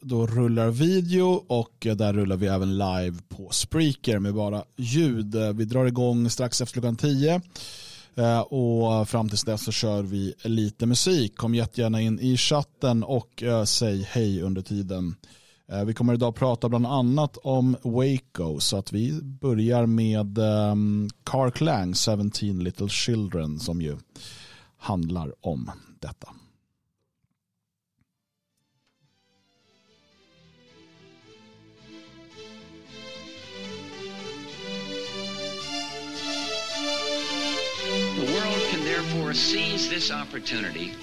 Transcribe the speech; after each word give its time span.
då 0.00 0.26
rullar 0.26 0.70
video 0.70 1.44
och 1.46 1.86
där 1.96 2.12
rullar 2.12 2.36
vi 2.36 2.46
även 2.46 2.78
live 2.78 3.16
på 3.28 3.50
Spreaker 3.50 4.18
med 4.18 4.34
bara 4.34 4.64
ljud. 4.76 5.36
Vi 5.54 5.64
drar 5.64 5.86
igång 5.86 6.30
strax 6.30 6.60
efter 6.60 6.72
klockan 6.72 6.96
10 6.96 7.40
eh, 8.14 8.40
och 8.40 9.08
fram 9.08 9.28
tills 9.28 9.44
dess 9.44 9.64
så 9.64 9.72
kör 9.72 10.02
vi 10.02 10.34
lite 10.44 10.86
musik. 10.86 11.36
Kom 11.36 11.54
jättegärna 11.54 12.00
in 12.00 12.20
i 12.20 12.36
chatten 12.36 13.02
och 13.04 13.42
eh, 13.42 13.64
säg 13.64 14.02
hej 14.02 14.42
under 14.42 14.62
tiden. 14.62 15.14
Eh, 15.72 15.84
vi 15.84 15.94
kommer 15.94 16.14
idag 16.14 16.34
prata 16.34 16.68
bland 16.68 16.86
annat 16.86 17.36
om 17.36 17.76
Waco 17.82 18.60
så 18.60 18.76
att 18.76 18.92
vi 18.92 19.20
börjar 19.22 19.86
med 19.86 20.36
Carl 21.24 21.50
Car 21.50 21.50
Clang 21.50 21.94
17 21.94 22.64
Little 22.64 22.88
Children 22.88 23.60
som 23.60 23.82
ju 23.82 23.96
handlar 24.78 25.46
om 25.46 25.70
detta. 26.00 26.28
Seize 39.36 39.88
this 39.90 40.10
opportunity 40.10 40.94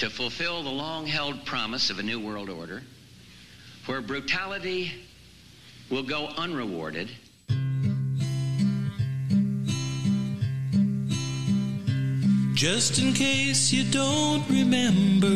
to 0.00 0.10
fulfill 0.10 0.64
the 0.64 0.70
long 0.70 1.06
held 1.06 1.44
promise 1.44 1.88
of 1.88 2.00
a 2.00 2.02
new 2.02 2.18
world 2.18 2.50
order 2.50 2.82
where 3.86 4.00
brutality 4.00 4.92
will 5.88 6.02
go 6.02 6.26
unrewarded. 6.36 7.08
Just 12.54 12.98
in 12.98 13.12
case 13.12 13.72
you 13.72 13.84
don't 13.90 14.48
remember, 14.48 15.26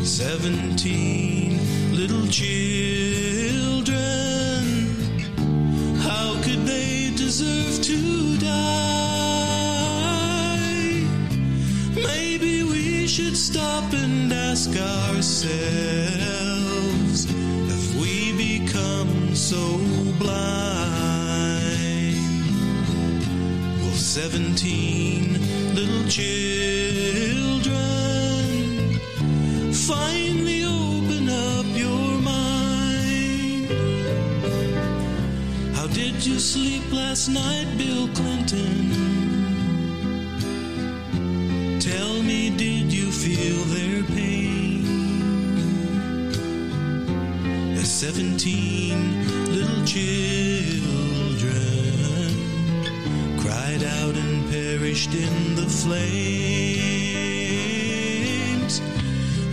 Seventeen 0.04 1.58
little 2.00 2.28
children. 2.28 3.98
How 6.06 6.40
could 6.44 6.64
they 6.64 7.10
deserve 7.16 7.82
to 7.82 8.36
die? 8.38 8.87
Should 13.18 13.36
stop 13.36 13.92
and 13.94 14.32
ask 14.32 14.70
ourselves 14.70 15.58
have 17.68 17.96
we 18.00 18.30
become 18.36 19.34
so 19.34 19.78
blind? 20.20 20.54
Will 23.80 23.90
17 23.90 25.36
little 25.74 26.08
children 26.08 27.74
finally 29.72 30.62
open 30.62 31.28
up 31.28 31.66
your 31.74 32.20
mind? 32.22 33.68
How 35.74 35.88
did 35.88 36.24
you 36.24 36.38
sleep 36.38 36.84
last 36.92 37.26
night, 37.30 37.66
Bill 37.76 38.06
Clinton? 38.14 39.27
Feel 44.02 44.16
pain? 44.16 44.84
As 47.76 47.90
seventeen 47.90 49.24
little 49.52 49.84
children 49.84 51.48
cried 53.38 53.82
out 53.82 54.16
and 54.16 54.48
perished 54.50 55.14
in 55.14 55.54
the 55.54 55.66
flames. 55.66 56.00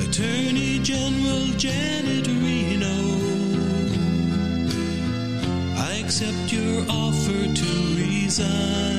Attorney 0.01 0.79
General 0.79 1.47
Janet 1.57 2.27
Reno, 2.27 3.19
I 5.77 6.01
accept 6.03 6.51
your 6.51 6.85
offer 6.89 7.53
to 7.53 7.95
resign. 7.97 8.94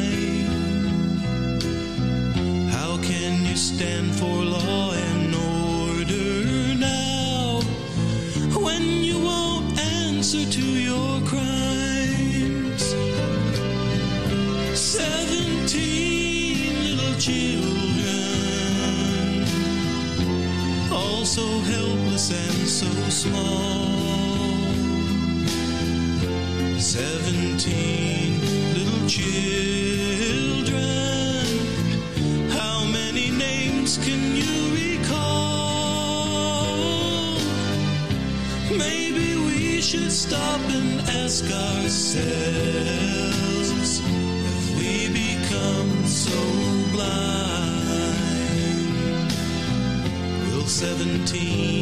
Small. 23.11 23.87
Seventeen 26.79 28.41
little 28.75 29.09
children. 29.09 30.77
How 32.51 32.85
many 32.85 33.31
names 33.31 33.99
can 33.99 34.35
you 34.35 34.75
recall? 34.75 36.27
Maybe 38.77 39.37
we 39.37 39.81
should 39.81 40.13
stop 40.13 40.61
and 40.71 41.01
ask 41.23 41.45
ourselves 41.45 42.21
Have 44.01 44.71
we 44.79 45.09
become 45.13 46.07
so 46.07 46.39
blind? 46.93 47.37
Will 50.53 50.67
17 50.67 51.76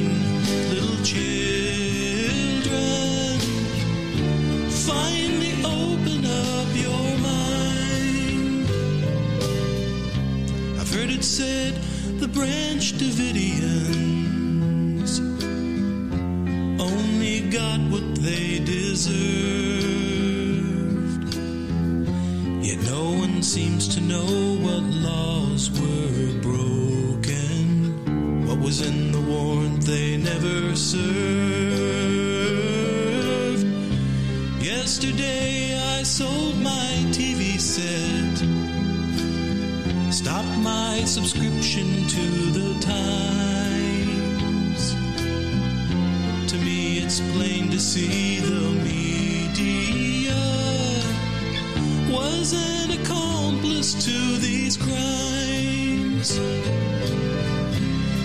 was 52.44 52.52
an 52.52 52.90
accomplice 52.90 53.94
to 53.94 54.36
these 54.36 54.76
crimes. 54.76 56.28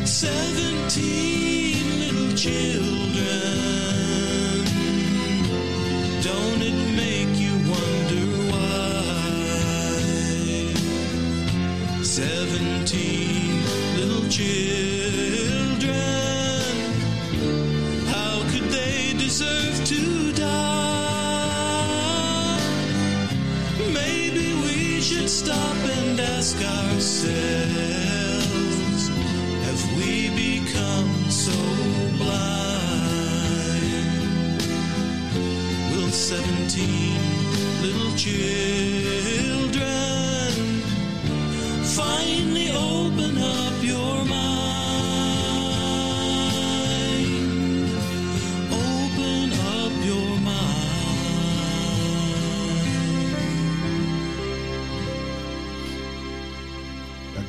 Seventeen 0.03 1.85
little 2.01 2.35
children 2.35 3.05
Don't 6.21 6.61
it 6.69 6.79
make 7.03 7.31
you 7.39 7.53
wonder 7.73 8.25
why? 8.51 9.23
Seventeen 12.03 13.63
little 13.99 14.27
children, 14.27 14.68
said. 27.19 27.58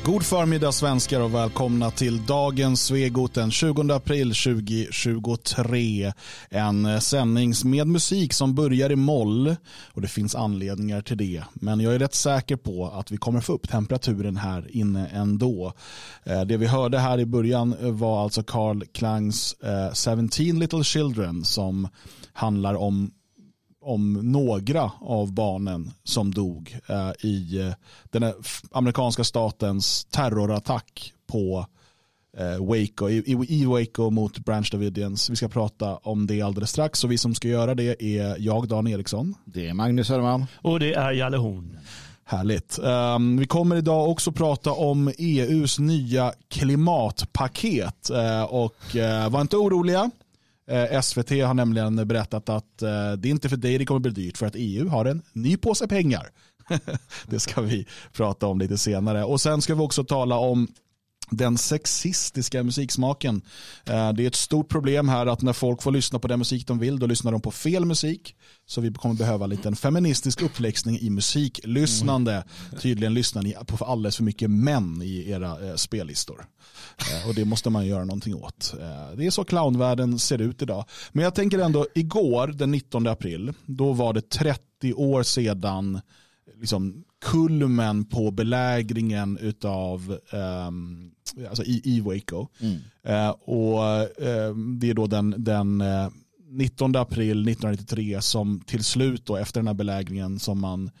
God 0.05 0.23
förmiddag 0.23 0.71
svenskar 0.71 1.21
och 1.21 1.33
välkomna 1.33 1.91
till 1.91 2.25
dagens 2.25 2.85
Svegot 2.85 3.33
den 3.33 3.51
20 3.51 3.93
april 3.93 4.33
2023. 4.33 6.13
En 6.49 6.85
eh, 6.85 6.99
sändning 6.99 7.53
med 7.65 7.87
musik 7.87 8.33
som 8.33 8.55
börjar 8.55 8.91
i 8.91 8.95
moll 8.95 9.55
och 9.93 10.01
det 10.01 10.07
finns 10.07 10.35
anledningar 10.35 11.01
till 11.01 11.17
det. 11.17 11.43
Men 11.53 11.79
jag 11.79 11.95
är 11.95 11.99
rätt 11.99 12.13
säker 12.13 12.55
på 12.55 12.87
att 12.87 13.11
vi 13.11 13.17
kommer 13.17 13.41
få 13.41 13.53
upp 13.53 13.69
temperaturen 13.69 14.37
här 14.37 14.75
inne 14.75 15.07
ändå. 15.07 15.73
Eh, 16.23 16.41
det 16.41 16.57
vi 16.57 16.67
hörde 16.67 16.99
här 16.99 17.19
i 17.19 17.25
början 17.25 17.75
var 17.79 18.23
alltså 18.23 18.43
Carl 18.43 18.83
Klangs 18.93 19.53
eh, 19.53 20.17
17 20.17 20.59
Little 20.59 20.83
Children 20.83 21.45
som 21.45 21.87
handlar 22.33 22.75
om 22.75 23.11
om 23.81 24.13
några 24.13 24.91
av 25.01 25.33
barnen 25.33 25.91
som 26.03 26.31
dog 26.31 26.77
eh, 26.87 27.11
i 27.19 27.59
eh, 27.59 27.73
den 28.03 28.33
amerikanska 28.71 29.23
statens 29.23 30.05
terrorattack 30.05 31.13
på 31.27 31.65
eh, 32.37 32.65
Waco, 32.65 33.09
i, 33.09 33.17
i, 33.17 33.61
i 33.61 33.65
Waco 33.65 34.09
mot 34.09 34.39
Branch 34.39 34.71
Davidians. 34.71 35.29
Vi 35.29 35.35
ska 35.35 35.47
prata 35.47 35.95
om 35.95 36.27
det 36.27 36.41
alldeles 36.41 36.69
strax 36.69 37.03
och 37.03 37.11
vi 37.11 37.17
som 37.17 37.35
ska 37.35 37.47
göra 37.47 37.75
det 37.75 38.03
är 38.03 38.35
jag, 38.39 38.67
Dan 38.67 38.87
Eriksson. 38.87 39.35
Det 39.45 39.67
är 39.67 39.73
Magnus 39.73 40.07
Söderman. 40.07 40.45
Och 40.61 40.79
det 40.79 40.93
är 40.93 41.11
Jalle 41.11 41.37
Horn. 41.37 41.77
Härligt. 42.23 42.79
Um, 42.81 43.37
vi 43.37 43.45
kommer 43.45 43.75
idag 43.75 44.09
också 44.09 44.31
prata 44.31 44.71
om 44.71 45.11
EUs 45.17 45.79
nya 45.79 46.33
klimatpaket 46.49 48.11
uh, 48.11 48.43
och 48.43 48.95
uh, 48.95 49.29
var 49.29 49.41
inte 49.41 49.57
oroliga. 49.57 50.11
Eh, 50.67 51.01
SVT 51.01 51.29
har 51.29 51.53
nämligen 51.53 52.07
berättat 52.07 52.49
att 52.49 52.81
eh, 52.81 53.11
det 53.17 53.27
är 53.27 53.31
inte 53.31 53.49
för 53.49 53.57
dig 53.57 53.77
det 53.77 53.85
kommer 53.85 53.99
bli 53.99 54.11
dyrt 54.11 54.37
för 54.37 54.45
att 54.45 54.55
EU 54.55 54.87
har 54.87 55.05
en 55.05 55.21
ny 55.33 55.57
påse 55.57 55.87
pengar. 55.87 56.29
det 57.27 57.39
ska 57.39 57.61
vi 57.61 57.87
prata 58.13 58.47
om 58.47 58.59
lite 58.59 58.77
senare. 58.77 59.23
Och 59.23 59.41
sen 59.41 59.61
ska 59.61 59.75
vi 59.75 59.81
också 59.81 60.03
tala 60.03 60.37
om 60.37 60.67
den 61.31 61.57
sexistiska 61.57 62.63
musiksmaken. 62.63 63.41
Eh, 63.85 64.13
det 64.13 64.23
är 64.23 64.27
ett 64.27 64.35
stort 64.35 64.69
problem 64.69 65.09
här 65.09 65.25
att 65.25 65.41
när 65.41 65.53
folk 65.53 65.81
får 65.81 65.91
lyssna 65.91 66.19
på 66.19 66.27
den 66.27 66.39
musik 66.39 66.67
de 66.67 66.79
vill, 66.79 66.99
då 66.99 67.05
lyssnar 67.05 67.31
de 67.31 67.41
på 67.41 67.51
fel 67.51 67.85
musik. 67.85 68.35
Så 68.65 68.81
vi 68.81 68.93
kommer 68.93 69.15
behöva 69.15 69.47
lite 69.47 69.67
en 69.67 69.75
feministisk 69.75 70.41
uppläxning 70.41 70.99
i 70.99 71.09
musiklyssnande. 71.09 72.43
Tydligen 72.81 73.13
lyssnar 73.13 73.41
ni 73.41 73.55
på 73.67 73.85
alldeles 73.85 74.17
för 74.17 74.23
mycket 74.23 74.51
män 74.51 75.01
i 75.01 75.29
era 75.29 75.69
eh, 75.69 75.75
spellistor. 75.75 76.45
Eh, 76.97 77.29
och 77.29 77.35
det 77.35 77.45
måste 77.45 77.69
man 77.69 77.87
göra 77.87 78.05
någonting 78.05 78.35
åt. 78.35 78.73
Det 79.15 79.25
är 79.25 79.29
så 79.29 79.43
clownvärlden 79.43 80.19
ser 80.19 80.41
ut 80.41 80.61
idag. 80.61 80.85
Men 81.11 81.23
jag 81.23 81.35
tänker 81.35 81.59
ändå, 81.59 81.87
igår 81.95 82.47
den 82.47 82.71
19 82.71 83.07
april, 83.07 83.53
då 83.65 83.93
var 83.93 84.13
det 84.13 84.29
30 84.29 84.93
år 84.93 85.23
sedan 85.23 86.01
liksom 86.61 87.03
kulmen 87.21 88.05
på 88.05 88.31
belägringen 88.31 89.37
utav 89.37 90.17
um, 90.67 91.11
alltså 91.49 91.63
i, 91.63 91.81
i 91.83 92.01
Waco. 92.01 92.47
Eh, 93.03 93.29
och 93.29 93.85
eh, 94.23 94.55
det 94.55 94.89
är 94.89 94.93
då 94.93 95.07
den, 95.07 95.35
den 95.37 95.81
eh, 95.81 96.09
19 96.49 96.95
april 96.95 97.31
1993 97.31 98.21
som 98.21 98.59
till 98.59 98.83
slut 98.83 99.25
då 99.25 99.37
efter 99.37 99.59
den 99.59 99.67
här 99.67 99.73
belägringen 99.73 100.39
som 100.39 100.59
man 100.59 100.91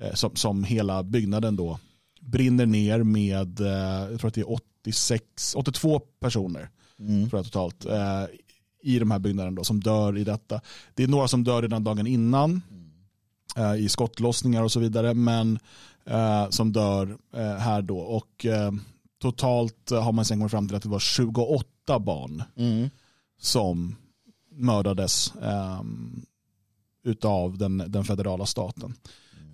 eh, 0.00 0.14
som, 0.14 0.36
som 0.36 0.64
hela 0.64 1.02
byggnaden 1.02 1.56
då 1.56 1.78
brinner 2.20 2.66
ner 2.66 3.02
med 3.02 3.60
jag 4.10 4.20
tror 4.20 4.28
att 4.28 4.34
det 4.34 4.40
är 4.40 4.52
86, 4.52 5.54
82 5.54 6.00
personer 6.20 6.68
tror 7.30 7.38
jag 7.38 7.44
totalt 7.44 7.86
i 8.82 8.98
de 8.98 9.10
här 9.10 9.18
byggnaderna 9.18 9.56
då, 9.56 9.64
som 9.64 9.80
dör 9.80 10.18
i 10.18 10.24
detta. 10.24 10.60
Det 10.94 11.02
är 11.02 11.08
några 11.08 11.28
som 11.28 11.44
dör 11.44 11.62
redan 11.62 11.84
dagen 11.84 12.06
innan 12.06 12.62
eh, 13.58 13.74
i 13.74 13.88
skottlossningar 13.88 14.62
och 14.62 14.72
så 14.72 14.80
vidare, 14.80 15.14
men 15.14 15.58
eh, 16.04 16.48
som 16.50 16.72
dör 16.72 17.18
eh, 17.34 17.56
här 17.56 17.82
då. 17.82 17.98
Och 17.98 18.46
eh, 18.46 18.72
totalt 19.20 19.90
har 19.90 20.12
man 20.12 20.24
sen 20.24 20.38
kommit 20.38 20.50
fram 20.50 20.68
till 20.68 20.76
att 20.76 20.82
det 20.82 20.88
var 20.88 20.98
28 20.98 21.98
barn 21.98 22.42
som 23.40 23.96
mördades 24.50 25.32
utav 27.04 27.58
den, 27.58 27.84
den 27.88 28.04
federala 28.04 28.46
staten. 28.46 28.94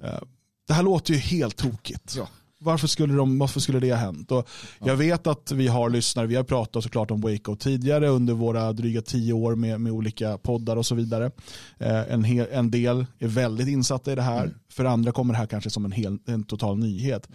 Eh, 0.03 0.21
det 0.67 0.75
här 0.75 0.83
låter 0.83 1.15
ju 1.15 1.21
helt 1.21 1.57
tokigt. 1.57 2.15
Ja. 2.17 2.29
Varför 2.65 2.89
skulle, 2.89 3.15
de, 3.15 3.39
varför 3.39 3.61
skulle 3.61 3.81
det 3.81 3.91
ha 3.91 3.99
hänt? 3.99 4.33
Och 4.33 4.49
jag 4.79 4.97
vet 4.97 5.27
att 5.27 5.53
vi 5.53 5.69
har 5.69 5.91
lyssnare, 5.91 6.27
vi 6.27 6.37
har 6.37 6.45
pratat 6.45 6.83
såklart 6.83 7.11
om 7.11 7.21
Waco 7.21 7.57
tidigare 7.57 8.09
under 8.09 8.35
våra 8.35 8.73
dryga 8.73 9.03
tio 9.03 9.33
år 9.33 9.55
med, 9.55 9.81
med 9.81 9.93
olika 9.93 10.39
poddar 10.39 10.77
och 10.77 10.87
så 10.87 10.95
vidare. 10.95 11.31
Eh, 11.79 12.13
en, 12.13 12.25
hel, 12.25 12.47
en 12.53 12.71
del 12.71 13.07
är 13.19 13.29
väldigt 13.29 13.69
insatta 13.69 14.13
i 14.13 14.15
det 14.15 14.23
här, 14.23 14.55
för 14.73 14.85
andra 14.85 15.13
kommer 15.13 15.35
det 15.35 15.39
här 15.39 15.47
kanske 15.47 15.71
som 15.71 15.85
en, 15.85 15.93
hel, 15.93 16.19
en 16.27 16.45
total 16.45 16.79
nyhet. 16.79 17.29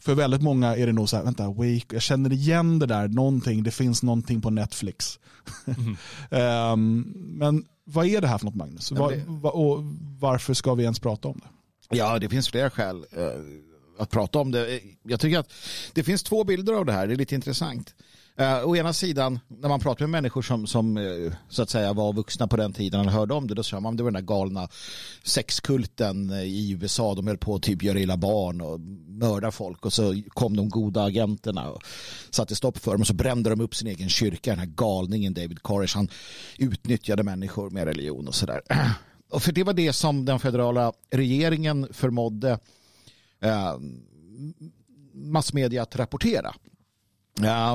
För 0.00 0.14
väldigt 0.14 0.42
många 0.42 0.76
är 0.76 0.86
det 0.86 0.92
nog 0.92 1.08
så 1.08 1.16
här, 1.16 1.24
vänta, 1.24 1.48
Waco, 1.48 1.92
jag 1.92 2.02
känner 2.02 2.32
igen 2.32 2.78
det 2.78 2.86
där, 2.86 3.08
någonting, 3.08 3.62
det 3.62 3.70
finns 3.70 4.02
någonting 4.02 4.40
på 4.40 4.50
Netflix. 4.50 5.18
Ehm, 6.30 7.00
men 7.16 7.64
vad 7.84 8.06
är 8.06 8.20
det 8.20 8.26
här 8.26 8.38
för 8.38 8.44
något 8.44 8.54
Magnus? 8.54 8.92
Var, 8.92 9.56
och 9.56 9.84
varför 10.20 10.54
ska 10.54 10.74
vi 10.74 10.82
ens 10.82 11.00
prata 11.00 11.28
om 11.28 11.40
det? 11.42 11.48
Ja, 11.96 12.18
det 12.18 12.28
finns 12.28 12.48
flera 12.48 12.70
skäl 12.70 13.04
eh, 13.10 13.22
att 13.98 14.10
prata 14.10 14.38
om 14.38 14.50
det. 14.50 14.80
Jag 15.02 15.20
tycker 15.20 15.38
att 15.38 15.52
det 15.92 16.02
finns 16.02 16.22
två 16.22 16.44
bilder 16.44 16.72
av 16.72 16.86
det 16.86 16.92
här. 16.92 17.06
Det 17.06 17.14
är 17.14 17.16
lite 17.16 17.34
intressant. 17.34 17.94
Uh, 18.40 18.68
å 18.68 18.76
ena 18.76 18.92
sidan, 18.92 19.40
när 19.48 19.68
man 19.68 19.80
pratar 19.80 20.06
med 20.06 20.10
människor 20.10 20.42
som, 20.42 20.66
som 20.66 20.96
uh, 20.96 21.32
så 21.48 21.62
att 21.62 21.70
säga 21.70 21.92
var 21.92 22.12
vuxna 22.12 22.48
på 22.48 22.56
den 22.56 22.72
tiden 22.72 23.00
och 23.00 23.12
hörde 23.12 23.34
om 23.34 23.46
det, 23.46 23.54
då 23.54 23.62
sa 23.62 23.80
man 23.80 23.96
det 23.96 24.02
var 24.02 24.10
den 24.10 24.24
där 24.24 24.34
galna 24.34 24.68
sexkulten 25.22 26.30
eh, 26.30 26.42
i 26.42 26.70
USA. 26.70 27.14
De 27.14 27.26
höll 27.26 27.38
på 27.38 27.54
att 27.54 27.62
typ 27.62 27.82
göra 27.82 27.98
illa 27.98 28.16
barn 28.16 28.60
och 28.60 28.80
mörda 29.08 29.50
folk 29.50 29.86
och 29.86 29.92
så 29.92 30.22
kom 30.28 30.56
de 30.56 30.68
goda 30.68 31.02
agenterna 31.02 31.70
och 31.70 31.82
satte 32.30 32.54
stopp 32.54 32.78
för 32.78 32.92
dem 32.92 33.00
och 33.00 33.06
så 33.06 33.14
brände 33.14 33.50
de 33.50 33.60
upp 33.60 33.74
sin 33.74 33.88
egen 33.88 34.08
kyrka. 34.08 34.50
Den 34.50 34.58
här 34.58 34.66
galningen 34.66 35.34
David 35.34 35.62
Koresh, 35.62 35.96
han 35.96 36.08
utnyttjade 36.58 37.22
människor 37.22 37.70
med 37.70 37.84
religion 37.84 38.28
och 38.28 38.34
sådär. 38.34 38.60
Och 39.30 39.42
för 39.42 39.52
det 39.52 39.64
var 39.64 39.72
det 39.72 39.92
som 39.92 40.24
den 40.24 40.40
federala 40.40 40.92
regeringen 41.10 41.88
förmådde 41.92 42.58
eh, 43.42 43.76
massmedia 45.14 45.82
att 45.82 45.96
rapportera. 45.96 46.54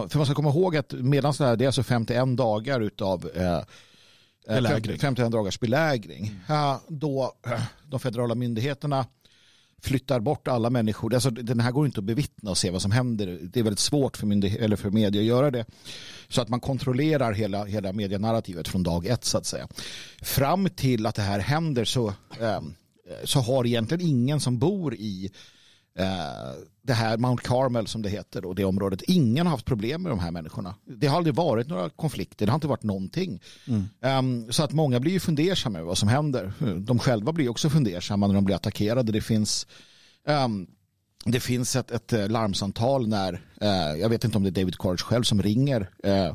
För 0.10 0.18
man 0.18 0.26
ska 0.26 0.36
komma 0.36 0.50
ihåg 0.50 0.78
att 0.78 0.94
medan 0.94 1.34
det, 1.38 1.46
här, 1.46 1.56
det 1.56 1.66
är 1.66 1.68
alltså 1.68 1.84
51 1.84 2.38
dagar 2.38 2.82
utav 2.82 3.30
eh, 3.36 3.62
Belägring. 4.48 5.00
51 5.00 5.32
dagars 5.32 5.60
belägring. 5.60 6.40
Ja, 6.48 6.82
då 6.88 7.34
eh, 7.46 7.62
de 7.86 8.00
federala 8.00 8.36
myndigheterna 8.36 9.06
flyttar 9.82 10.20
bort 10.20 10.48
alla 10.48 10.70
människor. 10.70 11.14
Alltså, 11.14 11.30
den 11.30 11.60
här 11.60 11.72
går 11.72 11.86
inte 11.86 12.00
att 12.00 12.04
bevittna 12.04 12.52
och 12.52 12.58
se 12.58 12.72
vad 12.72 12.82
som 12.82 12.92
händer. 12.92 13.40
Det 13.42 13.60
är 13.60 13.64
väldigt 13.64 13.80
svårt 13.80 14.18
för, 14.18 14.46
eller 14.64 14.76
för 14.76 14.90
media 14.90 15.22
att 15.22 15.28
göra 15.28 15.52
det. 15.52 15.66
Så 16.28 16.42
att 16.42 16.50
man 16.50 16.60
kontrollerar 16.60 17.34
hela, 17.34 17.66
hela 17.66 17.94
medienarrativet 17.94 18.68
från 18.68 18.84
dag 18.84 19.06
ett 19.06 19.26
så 19.26 19.38
att 19.38 19.46
säga. 19.46 19.68
Fram 20.22 20.70
till 20.70 21.06
att 21.06 21.16
det 21.16 21.22
här 21.22 21.40
händer 21.40 21.86
så, 21.86 22.08
eh, 22.40 22.62
så 23.24 23.40
har 23.40 23.66
egentligen 23.66 24.08
ingen 24.08 24.40
som 24.40 24.60
bor 24.60 24.96
i 24.96 25.26
eh, 25.26 25.32
det 26.82 26.94
här 26.94 27.18
Mount 27.18 27.44
Carmel 27.44 27.88
som 27.88 28.02
det 28.02 28.10
heter 28.10 28.46
och 28.46 28.56
det 28.56 28.66
området. 28.66 29.02
Ingen 29.02 29.46
har 29.46 29.52
haft 29.52 29.66
problem 29.66 30.02
med 30.02 30.12
de 30.12 30.20
här 30.20 30.32
människorna. 30.32 30.76
Det 30.86 31.08
har 31.08 31.18
aldrig 31.18 31.36
varit 31.36 31.68
några 31.68 31.90
konflikter, 31.90 32.46
det 32.46 32.52
har 32.52 32.58
inte 32.58 32.68
varit 32.68 32.84
någonting. 32.84 33.42
Um, 34.20 34.52
så 34.52 34.64
att 34.64 34.72
många 34.72 35.00
blir 35.00 35.12
ju 35.12 35.20
fundersamma 35.20 35.78
över 35.78 35.88
vad 35.88 35.98
som 35.98 36.10
händer. 36.10 36.54
De 36.80 37.00
själva 37.00 37.32
blir 37.32 37.50
också 37.50 37.70
fundersamma 37.70 38.28
när 38.28 38.36
de 38.36 38.46
blir 38.46 38.56
attackerade. 38.56 39.12
Det 39.12 39.22
finns 39.22 39.68
um, 40.28 40.68
det 41.26 41.40
finns 41.40 41.76
ett, 41.76 41.92
ett 41.92 42.14
eh, 42.14 42.30
larmsamtal 42.30 43.08
när, 43.08 43.42
eh, 43.62 44.00
jag 44.02 44.10
vet 44.10 44.24
inte 44.24 44.38
om 44.38 44.44
det 44.44 44.50
är 44.50 44.62
David 44.62 44.78
Courage 44.78 45.02
själv 45.02 45.24
som 45.24 45.42
ringer 45.42 45.90
eh, 46.04 46.34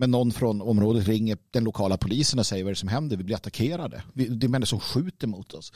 men 0.00 0.10
någon 0.10 0.32
från 0.32 0.62
området 0.62 1.08
ringer 1.08 1.38
den 1.50 1.64
lokala 1.64 1.96
polisen 1.96 2.38
och 2.38 2.46
säger 2.46 2.64
vad 2.64 2.70
är 2.70 2.74
det 2.74 2.78
som 2.78 2.88
händer? 2.88 3.16
Vi 3.16 3.24
blir 3.24 3.36
attackerade. 3.36 4.02
Vi, 4.12 4.28
det 4.28 4.46
är 4.46 4.48
människor 4.48 4.66
som 4.66 4.80
skjuter 4.80 5.26
mot 5.26 5.54
oss. 5.54 5.72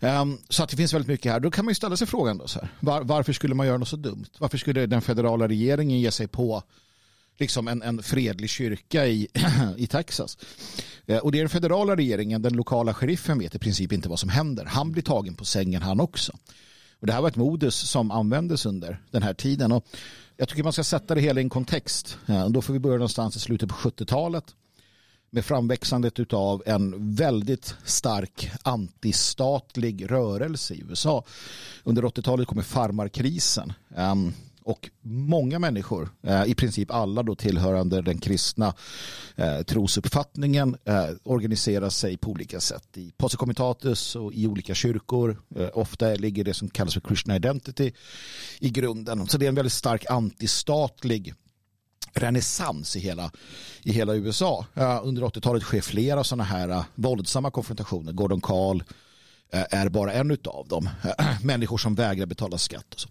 Um, 0.00 0.38
så 0.48 0.62
att 0.62 0.70
det 0.70 0.76
finns 0.76 0.94
väldigt 0.94 1.08
mycket 1.08 1.32
här. 1.32 1.40
Då 1.40 1.50
kan 1.50 1.64
man 1.64 1.70
ju 1.70 1.74
ställa 1.74 1.96
sig 1.96 2.06
frågan 2.06 2.38
då 2.38 2.48
så 2.48 2.60
här. 2.60 2.68
Var, 2.80 3.02
varför 3.02 3.32
skulle 3.32 3.54
man 3.54 3.66
göra 3.66 3.78
något 3.78 3.88
så 3.88 3.96
dumt? 3.96 4.26
Varför 4.38 4.58
skulle 4.58 4.86
den 4.86 5.02
federala 5.02 5.48
regeringen 5.48 6.00
ge 6.00 6.10
sig 6.10 6.28
på 6.28 6.62
liksom 7.38 7.68
en, 7.68 7.82
en 7.82 8.02
fredlig 8.02 8.50
kyrka 8.50 9.06
i, 9.06 9.28
i 9.76 9.86
Texas. 9.86 10.38
Eh, 11.06 11.18
och 11.18 11.32
det 11.32 11.38
är 11.38 11.42
den 11.42 11.48
federala 11.48 11.96
regeringen, 11.96 12.42
den 12.42 12.52
lokala 12.52 12.94
sheriffen 12.94 13.38
vet 13.38 13.54
i 13.54 13.58
princip 13.58 13.92
inte 13.92 14.08
vad 14.08 14.20
som 14.20 14.28
händer. 14.28 14.64
Han 14.64 14.92
blir 14.92 15.02
tagen 15.02 15.34
på 15.34 15.44
sängen 15.44 15.82
han 15.82 16.00
också. 16.00 16.32
Och 17.00 17.06
det 17.06 17.12
här 17.12 17.20
var 17.20 17.28
ett 17.28 17.36
modus 17.36 17.74
som 17.74 18.10
användes 18.10 18.66
under 18.66 19.02
den 19.10 19.22
här 19.22 19.34
tiden. 19.34 19.72
Och 19.72 19.86
jag 20.42 20.48
tycker 20.48 20.62
man 20.62 20.72
ska 20.72 20.84
sätta 20.84 21.14
det 21.14 21.20
hela 21.20 21.40
i 21.40 21.44
en 21.44 21.50
kontext. 21.50 22.18
Ja, 22.26 22.48
då 22.48 22.62
får 22.62 22.72
vi 22.72 22.78
börja 22.78 22.96
någonstans 22.96 23.36
i 23.36 23.40
slutet 23.40 23.68
på 23.68 23.74
70-talet 23.74 24.44
med 25.30 25.44
framväxandet 25.44 26.32
av 26.32 26.62
en 26.66 27.14
väldigt 27.14 27.74
stark 27.84 28.50
antistatlig 28.62 30.10
rörelse 30.10 30.74
i 30.74 30.82
USA. 30.88 31.24
Under 31.84 32.02
80-talet 32.02 32.48
kommer 32.48 32.62
farmarkrisen. 32.62 33.72
Um, 33.96 34.34
och 34.64 34.90
många 35.02 35.58
människor, 35.58 36.08
eh, 36.22 36.44
i 36.44 36.54
princip 36.54 36.90
alla 36.90 37.22
då 37.22 37.34
tillhörande 37.34 38.02
den 38.02 38.18
kristna 38.18 38.74
eh, 39.36 39.62
trosuppfattningen, 39.62 40.76
eh, 40.84 41.06
organiserar 41.22 41.90
sig 41.90 42.16
på 42.16 42.30
olika 42.30 42.60
sätt 42.60 42.96
i 42.96 43.12
Possecomitatus 43.16 44.16
och 44.16 44.32
i 44.32 44.46
olika 44.46 44.74
kyrkor. 44.74 45.42
Eh, 45.56 45.68
ofta 45.72 46.14
ligger 46.14 46.44
det 46.44 46.54
som 46.54 46.68
kallas 46.68 46.94
för 46.94 47.00
Christian 47.00 47.36
Identity 47.36 47.92
i 48.58 48.70
grunden. 48.70 49.26
Så 49.26 49.38
det 49.38 49.46
är 49.46 49.48
en 49.48 49.54
väldigt 49.54 49.72
stark 49.72 50.10
antistatlig 50.10 51.34
renässans 52.14 52.96
i 52.96 53.00
hela, 53.00 53.30
i 53.82 53.92
hela 53.92 54.14
USA. 54.14 54.66
Eh, 54.74 55.00
under 55.04 55.22
80-talet 55.22 55.62
sker 55.62 55.80
flera 55.80 56.24
sådana 56.24 56.44
här 56.44 56.68
eh, 56.68 56.84
våldsamma 56.94 57.50
konfrontationer. 57.50 58.12
Gordon 58.12 58.40
Karl, 58.40 58.82
Eh, 58.82 59.01
är 59.52 59.88
bara 59.88 60.12
en 60.12 60.36
av 60.44 60.68
dem. 60.68 60.88
Människor 61.42 61.78
som 61.78 61.94
vägrar 61.94 62.26
betala 62.26 62.58
skatt. 62.58 62.94
Och, 62.94 63.00
så. 63.00 63.08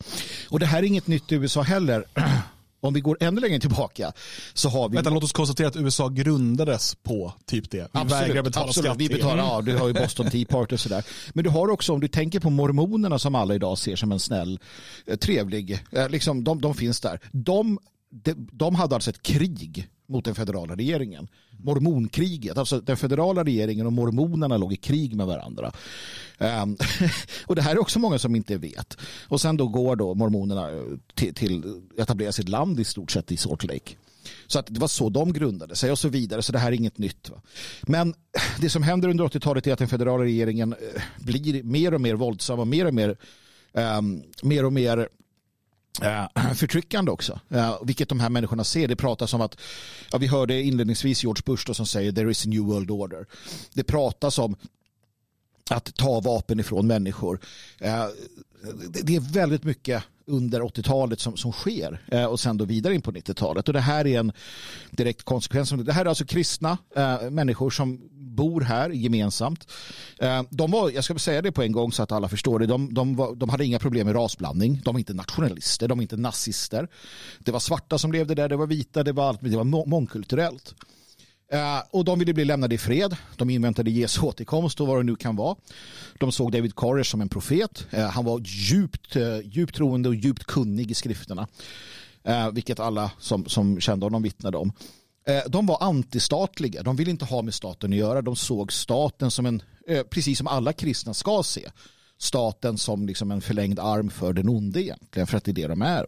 och 0.50 0.60
det 0.60 0.66
här 0.66 0.80
är 0.80 0.84
inget 0.84 1.08
nytt 1.08 1.32
i 1.32 1.36
USA 1.36 1.62
heller. 1.62 2.06
Om 2.84 2.94
vi 2.94 3.02
går 3.02 3.18
ännu 3.20 3.42
längre 3.42 3.60
tillbaka 3.60 4.12
så 4.54 4.70
har 4.70 4.90
vi... 4.90 4.96
Vänta, 4.96 5.10
låt 5.10 5.24
oss 5.24 5.32
konstatera 5.32 5.68
att 5.68 5.76
USA 5.76 6.08
grundades 6.08 6.96
på 6.96 7.34
typ 7.46 7.72
det. 7.72 7.78
Vi 7.78 7.84
absolut, 7.94 8.30
vägrar 8.30 8.44
betala 8.44 8.68
absolut. 8.68 8.86
skatt. 8.86 8.98
Vi 8.98 9.10
betalar, 9.10 9.38
ja, 9.38 9.62
du 9.62 9.78
har 9.78 9.88
ju 9.88 9.94
Boston 10.02 10.30
Tea 10.30 10.46
Party 10.46 10.76
och 10.76 10.80
sådär. 10.80 11.06
Men 11.34 11.44
du 11.44 11.50
har 11.50 11.70
också, 11.70 11.94
om 11.94 12.00
du 12.00 12.08
tänker 12.08 12.40
på 12.40 12.50
mormonerna 12.50 13.20
som 13.20 13.36
alla 13.36 13.56
idag 13.56 13.78
ser 13.78 13.96
som 13.96 14.12
en 14.12 14.20
snäll, 14.20 14.60
eh, 15.06 15.16
trevlig, 15.16 15.84
eh, 15.92 16.10
liksom, 16.10 16.44
de, 16.44 16.62
de 16.62 16.76
finns 16.76 17.00
där. 17.00 17.20
De, 17.32 17.80
de, 18.10 18.50
de 18.52 18.76
hade 18.76 18.96
alltså 18.96 19.10
ett 19.10 19.22
krig 19.22 19.90
mot 20.12 20.26
den 20.26 20.36
federala 20.36 20.76
regeringen. 20.76 21.28
Mormonkriget, 21.52 22.58
alltså 22.58 22.80
den 22.80 22.98
federala 22.98 23.44
regeringen 23.44 23.86
och 23.86 23.94
mormonerna 23.94 24.58
låg 24.58 24.74
i 24.74 24.78
krig 24.78 25.16
med 25.16 25.28
varandra. 25.28 25.72
Um, 26.38 26.78
och 27.46 27.56
det 27.56 27.62
här 27.62 27.72
är 27.72 27.82
också 27.82 28.00
många 28.00 28.20
som 28.20 28.36
inte 28.36 28.58
vet. 28.58 28.98
Och 29.28 29.42
sen 29.42 29.58
då 29.58 29.68
går 29.68 29.96
då 29.96 30.14
mormonerna 30.14 30.70
eh, 30.70 30.84
till, 31.14 31.34
till 31.34 31.82
etablera 31.98 32.32
sitt 32.32 32.50
land 32.50 32.80
i 32.80 32.84
stort 32.84 33.12
sett 33.12 33.32
i 33.32 33.38
Salt 33.38 33.64
Lake. 33.64 33.96
Så 34.48 34.60
att 34.60 34.66
det 34.70 34.80
var 34.80 34.88
så 34.88 35.10
de 35.10 35.34
grundade 35.34 35.76
sig 35.76 35.92
och 35.92 36.00
så 36.00 36.10
vidare. 36.10 36.42
Så 36.42 36.52
det 36.52 36.60
här 36.60 36.68
är 36.68 36.76
inget 36.76 36.98
nytt. 36.98 37.30
Va? 37.30 37.42
Men 37.82 38.14
det 38.62 38.70
som 38.70 38.84
händer 38.84 39.10
under 39.10 39.26
80-talet 39.26 39.68
är 39.68 39.74
att 39.74 39.80
den 39.80 39.88
federala 39.88 40.24
regeringen 40.24 40.74
eh, 40.74 41.02
blir 41.20 41.64
mer 41.64 41.94
och 41.94 42.02
mer 42.02 42.16
våldsam 42.16 42.60
och 42.60 42.68
mer 42.68 42.86
och 42.86 42.94
mer, 42.94 43.18
um, 43.74 44.24
mer, 44.44 44.66
och 44.66 44.74
mer 44.74 45.10
Eh, 46.02 46.54
förtryckande 46.56 47.12
också. 47.12 47.40
Eh, 47.50 47.78
vilket 47.84 48.10
de 48.10 48.20
här 48.20 48.30
människorna 48.30 48.64
ser. 48.64 48.88
Det 48.88 48.96
pratas 48.96 49.34
om 49.34 49.42
att, 49.42 49.58
ja, 50.12 50.18
vi 50.18 50.28
hörde 50.28 50.62
inledningsvis 50.62 51.24
George 51.24 51.42
Bush 51.46 51.64
då 51.68 51.74
som 51.74 51.86
säger 51.86 52.12
there 52.12 52.32
is 52.32 52.46
a 52.46 52.50
new 52.50 52.62
world 52.62 52.92
order. 52.92 53.26
Det 53.74 53.84
pratas 53.84 54.40
om 54.40 54.56
att 55.72 55.96
ta 55.96 56.20
vapen 56.20 56.60
ifrån 56.60 56.88
människor. 56.88 57.40
Eh, 57.80 58.06
det 59.04 59.16
är 59.16 59.34
väldigt 59.34 59.64
mycket 59.64 60.04
under 60.26 60.62
80-talet 60.62 61.20
som, 61.20 61.38
som 61.38 61.52
sker 61.52 62.02
eh, 62.08 62.26
och 62.26 62.40
sen 62.40 62.58
då 62.58 62.66
vidare 62.66 62.96
in 62.96 63.02
på 63.02 63.12
90-talet. 63.12 63.68
Och 63.68 63.74
det 63.74 63.80
här 63.80 64.08
är 64.08 64.20
en 64.20 64.32
direkt 64.92 65.24
konsekvens. 65.24 65.70
Det 65.70 65.94
här 65.94 66.06
är 66.06 66.10
alltså 66.10 66.26
kristna 66.26 66.78
eh, 66.96 67.30
människor 67.30 67.70
som 67.70 68.02
bor 68.12 68.62
här 68.62 68.90
gemensamt. 68.90 69.68
Eh, 70.20 70.44
de 70.50 70.72
var, 70.72 70.90
jag 70.90 71.04
ska 71.04 71.20
säga 71.20 71.42
det 71.42 71.52
på 71.52 71.64
en 71.64 71.72
gång 71.72 71.92
så 71.92 72.04
att 72.04 72.12
alla 72.12 72.30
förstår 72.30 72.60
det. 72.60 72.66
De, 72.66 72.94
de, 72.94 73.16
var, 73.16 73.36
de 73.36 73.50
hade 73.50 73.66
inga 73.66 73.80
problem 73.80 74.08
med 74.08 74.16
rasblandning. 74.16 74.82
De 74.86 74.94
var 74.94 75.00
inte 75.00 75.14
nationalister, 75.14 75.88
de 75.88 75.98
var 75.98 76.02
inte 76.02 76.18
nazister. 76.18 76.88
Det 77.40 77.52
var 77.52 77.60
svarta 77.60 77.98
som 77.98 78.12
levde 78.12 78.36
där, 78.36 78.50
det 78.50 78.56
var 78.56 78.68
vita, 78.68 79.04
det 79.04 79.12
var 79.12 79.30
allt, 79.30 79.42
det 79.42 79.58
var 79.58 79.86
mångkulturellt. 79.86 80.76
Eh, 81.52 81.84
och 81.92 82.06
de 82.06 82.20
ville 82.20 82.34
bli 82.34 82.46
lämnade 82.46 82.76
i 82.76 82.78
fred. 82.78 83.16
De 83.36 83.50
inväntade 83.50 83.92
Jesu 83.92 84.22
återkomst 84.22 84.82
och 84.82 84.88
vad 84.88 85.00
det 85.00 85.04
nu 85.04 85.16
kan 85.16 85.36
vara. 85.36 85.56
De 86.20 86.32
såg 86.32 86.52
David 86.52 86.76
Koresh 86.76 87.12
som 87.12 87.22
en 87.22 87.30
profet. 87.30 87.88
Eh, 87.90 88.10
han 88.10 88.26
var 88.26 88.42
djupt, 88.46 89.16
eh, 89.16 89.40
djupt 89.44 89.76
troende 89.76 90.10
och 90.10 90.16
djupt 90.16 90.44
kunnig 90.44 90.92
i 90.92 90.94
skrifterna. 90.94 91.48
vilket 92.52 92.80
alla 92.80 93.12
som, 93.20 93.46
som 93.46 93.80
kände 93.80 94.06
honom 94.06 94.24
vittnade 94.24 94.58
om. 94.58 94.74
de 95.48 95.66
var 95.66 95.78
antistatliga. 95.84 96.84
De 96.84 96.96
ville 96.96 97.12
inte 97.12 97.26
ha 97.26 97.42
med 97.42 97.54
staten 97.54 97.92
att 97.92 97.98
göra. 97.98 98.22
De 98.22 98.36
såg 98.36 98.74
staten 98.74 99.32
som 99.32 99.46
en, 99.46 99.62
precis 100.10 100.38
som 100.38 100.48
alla 100.48 100.74
kristna 100.74 101.14
ska 101.14 101.44
se, 101.44 101.70
staten 102.18 102.78
som 102.78 103.08
liksom 103.08 103.32
en 103.32 103.42
förlängd 103.42 103.80
arm 103.80 104.10
för 104.10 104.34
den 104.34 104.50
onde 104.50 104.84
egentligen. 104.84 105.28
För 105.28 105.38
att 105.38 105.44
det 105.44 105.52
är 105.52 105.54
det 105.54 105.68
de 105.68 105.82
är. 105.82 106.06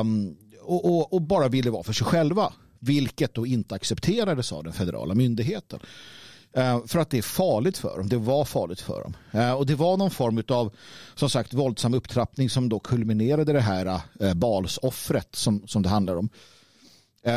Um, 0.00 0.36
och, 0.62 0.84
och, 0.84 1.12
och 1.12 1.22
bara 1.22 1.48
ville 1.48 1.70
vara 1.70 1.82
för 1.82 1.92
sig 1.92 2.06
själva 2.06 2.52
vilket 2.78 3.34
då 3.34 3.46
inte 3.46 3.74
accepterades 3.74 4.52
av 4.52 4.64
den 4.64 4.72
federala 4.72 5.14
myndigheten. 5.14 5.80
Eh, 6.52 6.86
för 6.86 6.98
att 6.98 7.10
det 7.10 7.18
är 7.18 7.22
farligt 7.22 7.78
för 7.78 7.98
dem. 7.98 8.08
Det 8.08 8.16
var 8.16 8.44
farligt 8.44 8.80
för 8.80 9.02
dem. 9.02 9.16
Eh, 9.30 9.52
och 9.52 9.66
det 9.66 9.74
var 9.74 9.96
någon 9.96 10.10
form 10.10 10.42
av 10.48 10.74
som 11.14 11.30
sagt 11.30 11.54
våldsam 11.54 11.94
upptrappning 11.94 12.50
som 12.50 12.68
då 12.68 12.78
kulminerade 12.78 13.52
det 13.52 13.60
här 13.60 14.00
eh, 14.20 14.34
balsoffret 14.34 15.34
som, 15.34 15.62
som 15.66 15.82
det 15.82 15.88
handlar 15.88 16.16
om. 16.16 16.28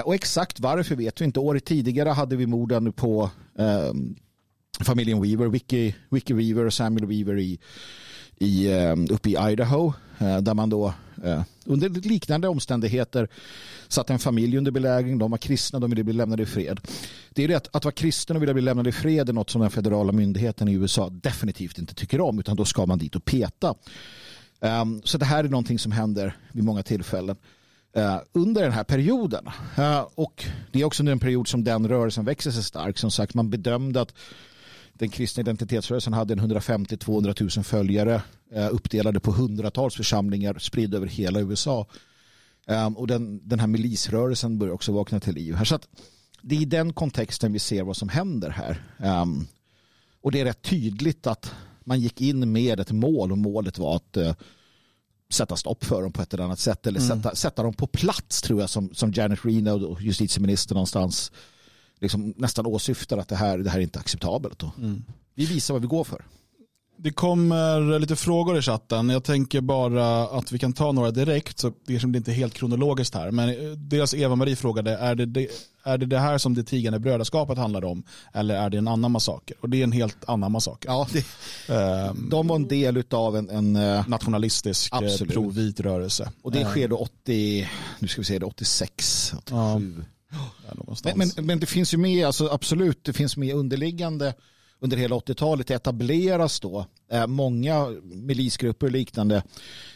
Och 0.05 0.15
exakt 0.15 0.59
varför 0.59 0.95
vet 0.95 1.21
vi 1.21 1.25
inte. 1.25 1.39
Året 1.39 1.65
tidigare 1.65 2.09
hade 2.09 2.35
vi 2.35 2.45
morden 2.45 2.93
på 2.93 3.29
eh, 3.59 3.93
familjen 4.83 5.21
Weaver, 5.21 5.47
Vicky, 5.47 5.93
Vicky 6.09 6.33
Weaver 6.33 6.65
och 6.65 6.73
Samuel 6.73 7.05
Weaver 7.05 7.39
i, 7.39 7.59
i, 8.39 8.71
eh, 8.71 8.95
uppe 9.09 9.29
i 9.29 9.37
Idaho. 9.51 9.93
Eh, 10.19 10.37
där 10.37 10.53
man 10.53 10.69
då 10.69 10.93
eh, 11.23 11.41
under 11.65 11.89
liknande 11.89 12.47
omständigheter 12.47 13.27
satt 13.87 14.09
en 14.09 14.19
familj 14.19 14.57
under 14.57 14.71
belägring, 14.71 15.17
de 15.17 15.31
var 15.31 15.37
kristna, 15.37 15.79
de 15.79 15.89
ville 15.89 16.03
bli 16.03 16.13
lämnade 16.13 16.43
i 16.43 16.45
fred. 16.45 16.79
Det 17.29 17.43
är 17.43 17.47
det 17.47 17.55
att, 17.55 17.75
att 17.75 17.85
vara 17.85 17.93
kristen 17.93 18.35
och 18.35 18.41
vilja 18.41 18.53
bli 18.53 18.63
lämnad 18.63 18.87
i 18.87 18.91
fred 18.91 19.29
är 19.29 19.33
något 19.33 19.49
som 19.49 19.61
den 19.61 19.69
federala 19.69 20.11
myndigheten 20.11 20.67
i 20.67 20.73
USA 20.73 21.09
definitivt 21.09 21.77
inte 21.77 21.93
tycker 21.93 22.21
om, 22.21 22.39
utan 22.39 22.55
då 22.55 22.65
ska 22.65 22.85
man 22.85 22.97
dit 22.97 23.15
och 23.15 23.25
peta. 23.25 23.75
Ehm, 24.61 25.01
så 25.03 25.17
det 25.17 25.25
här 25.25 25.43
är 25.43 25.49
någonting 25.49 25.79
som 25.79 25.91
händer 25.91 26.37
vid 26.51 26.63
många 26.63 26.83
tillfällen. 26.83 27.35
Under 28.33 28.61
den 28.61 28.71
här 28.71 28.83
perioden. 28.83 29.45
Och 30.15 30.45
det 30.71 30.81
är 30.81 30.85
också 30.85 31.01
under 31.03 31.11
en 31.11 31.19
period 31.19 31.47
som 31.47 31.63
den 31.63 31.87
rörelsen 31.87 32.25
växer 32.25 32.51
sig 32.51 32.63
stark. 32.63 32.97
Som 32.97 33.11
sagt, 33.11 33.33
man 33.33 33.49
bedömde 33.49 34.01
att 34.01 34.13
den 34.99 35.09
kristna 35.09 35.41
identitetsrörelsen 35.41 36.13
hade 36.13 36.35
150-200 36.35 37.57
000 37.57 37.63
följare 37.63 38.21
uh, 38.55 38.67
uppdelade 38.71 39.19
på 39.19 39.31
hundratals 39.31 39.95
församlingar 39.95 40.59
spridda 40.59 40.97
över 40.97 41.07
hela 41.07 41.39
USA. 41.39 41.87
Um, 42.67 42.97
och 42.97 43.07
den, 43.07 43.47
den 43.47 43.59
här 43.59 43.67
milisrörelsen 43.67 44.59
börjar 44.59 44.73
också 44.73 44.91
vakna 44.91 45.19
till 45.19 45.35
liv 45.35 45.55
här. 45.55 45.65
Så 45.65 45.75
att 45.75 45.87
det 46.41 46.55
är 46.55 46.61
i 46.61 46.65
den 46.65 46.93
kontexten 46.93 47.53
vi 47.53 47.59
ser 47.59 47.83
vad 47.83 47.97
som 47.97 48.09
händer 48.09 48.49
här. 48.49 48.83
Um, 49.21 49.47
och 50.21 50.31
det 50.31 50.39
är 50.39 50.45
rätt 50.45 50.61
tydligt 50.61 51.27
att 51.27 51.53
man 51.83 51.99
gick 51.99 52.21
in 52.21 52.51
med 52.51 52.79
ett 52.79 52.91
mål 52.91 53.31
och 53.31 53.37
målet 53.37 53.77
var 53.77 53.95
att 53.95 54.17
uh, 54.17 54.33
sätta 55.29 55.55
stopp 55.55 55.83
för 55.83 56.01
dem 56.01 56.11
på 56.11 56.21
ett 56.21 56.33
eller 56.33 56.43
annat 56.43 56.59
sätt 56.59 56.87
eller 56.87 56.99
mm. 56.99 57.17
sätta, 57.17 57.35
sätta 57.35 57.63
dem 57.63 57.73
på 57.73 57.87
plats 57.87 58.41
tror 58.41 58.59
jag 58.61 58.69
som, 58.69 58.93
som 58.93 59.13
Janet 59.13 59.45
Reno, 59.45 59.97
justitieminister 59.99 60.75
någonstans 60.75 61.31
liksom 61.99 62.33
nästan 62.37 62.65
åsyftar 62.65 63.17
att 63.17 63.27
det 63.27 63.35
här, 63.35 63.57
det 63.57 63.69
här 63.69 63.77
är 63.77 63.83
inte 63.83 63.99
acceptabelt. 63.99 64.63
Mm. 64.77 65.03
Vi 65.35 65.45
visar 65.45 65.73
vad 65.73 65.81
vi 65.81 65.87
går 65.87 66.03
för. 66.03 66.25
Det 67.01 67.11
kommer 67.11 67.99
lite 67.99 68.15
frågor 68.15 68.57
i 68.57 68.61
chatten. 68.61 69.09
Jag 69.09 69.23
tänker 69.23 69.61
bara 69.61 70.27
att 70.27 70.51
vi 70.51 70.59
kan 70.59 70.73
ta 70.73 70.91
några 70.91 71.11
direkt. 71.11 71.59
Så 71.59 71.73
det 71.85 72.05
blir 72.05 72.17
inte 72.17 72.31
helt 72.31 72.53
kronologiskt 72.53 73.15
här. 73.15 73.31
Men 73.31 73.49
eh, 73.49 73.71
dels 73.71 74.13
Eva-Marie 74.13 74.55
frågade, 74.55 74.97
är 74.97 75.15
det 75.15 75.25
det, 75.25 75.47
är 75.83 75.97
det 75.97 76.05
det 76.05 76.19
här 76.19 76.37
som 76.37 76.53
det 76.53 76.63
tigande 76.63 76.99
brödraskapet 76.99 77.57
handlar 77.57 77.85
om? 77.85 78.03
Eller 78.33 78.55
är 78.55 78.69
det 78.69 78.77
en 78.77 78.87
annan 78.87 79.11
massaker? 79.11 79.57
Och 79.61 79.69
det 79.69 79.79
är 79.79 79.83
en 79.83 79.91
helt 79.91 80.29
annan 80.29 80.51
massaker. 80.51 80.89
Ja, 80.89 81.07
det, 81.13 81.25
um, 81.73 82.29
de 82.29 82.47
var 82.47 82.55
en 82.55 82.67
del 82.67 83.03
av 83.11 83.37
en, 83.37 83.49
en 83.49 83.75
eh, 83.75 84.07
nationalistisk 84.07 84.93
eh, 84.93 85.27
pro-vit 85.27 85.79
rörelse. 85.79 86.31
Och 86.41 86.51
det 86.51 86.65
sker 86.65 86.87
då 86.87 86.97
80, 86.97 87.69
nu 87.99 88.07
ska 88.07 88.21
vi 88.21 88.25
se, 88.25 88.39
86, 88.39 89.33
87. 89.37 89.55
Ja. 89.55 89.81
Men, 91.03 91.17
men, 91.35 91.45
men, 91.45 91.59
det 91.59 91.65
finns 91.65 91.93
ju 91.93 91.97
med, 91.97 92.25
alltså 92.25 92.47
absolut, 92.47 93.03
det 93.03 93.13
finns 93.13 93.37
med 93.37 93.55
underliggande 93.55 94.33
under 94.79 94.97
hela 94.97 95.15
80-talet 95.15 95.71
etableras 95.71 96.59
då 96.59 96.85
eh, 97.11 97.27
många 97.27 97.87
milisgrupper 98.03 98.85
och 98.85 98.91
liknande 98.91 99.43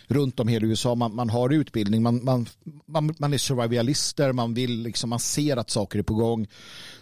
runt 0.08 0.40
om 0.40 0.48
hela 0.48 0.66
USA. 0.66 0.96
Man, 0.96 1.16
man 1.16 1.30
har 1.30 1.50
utbildning, 1.50 2.04
man, 2.04 2.24
man, 2.24 2.48
man, 2.86 3.16
man 3.20 3.34
är 3.34 3.38
survivalister, 3.38 4.32
man, 4.32 4.54
vill 4.54 4.82
liksom, 4.82 5.10
man 5.10 5.20
ser 5.20 5.58
att 5.58 5.70
saker 5.70 6.00
är 6.00 6.04
på 6.04 6.14
gång. 6.14 6.48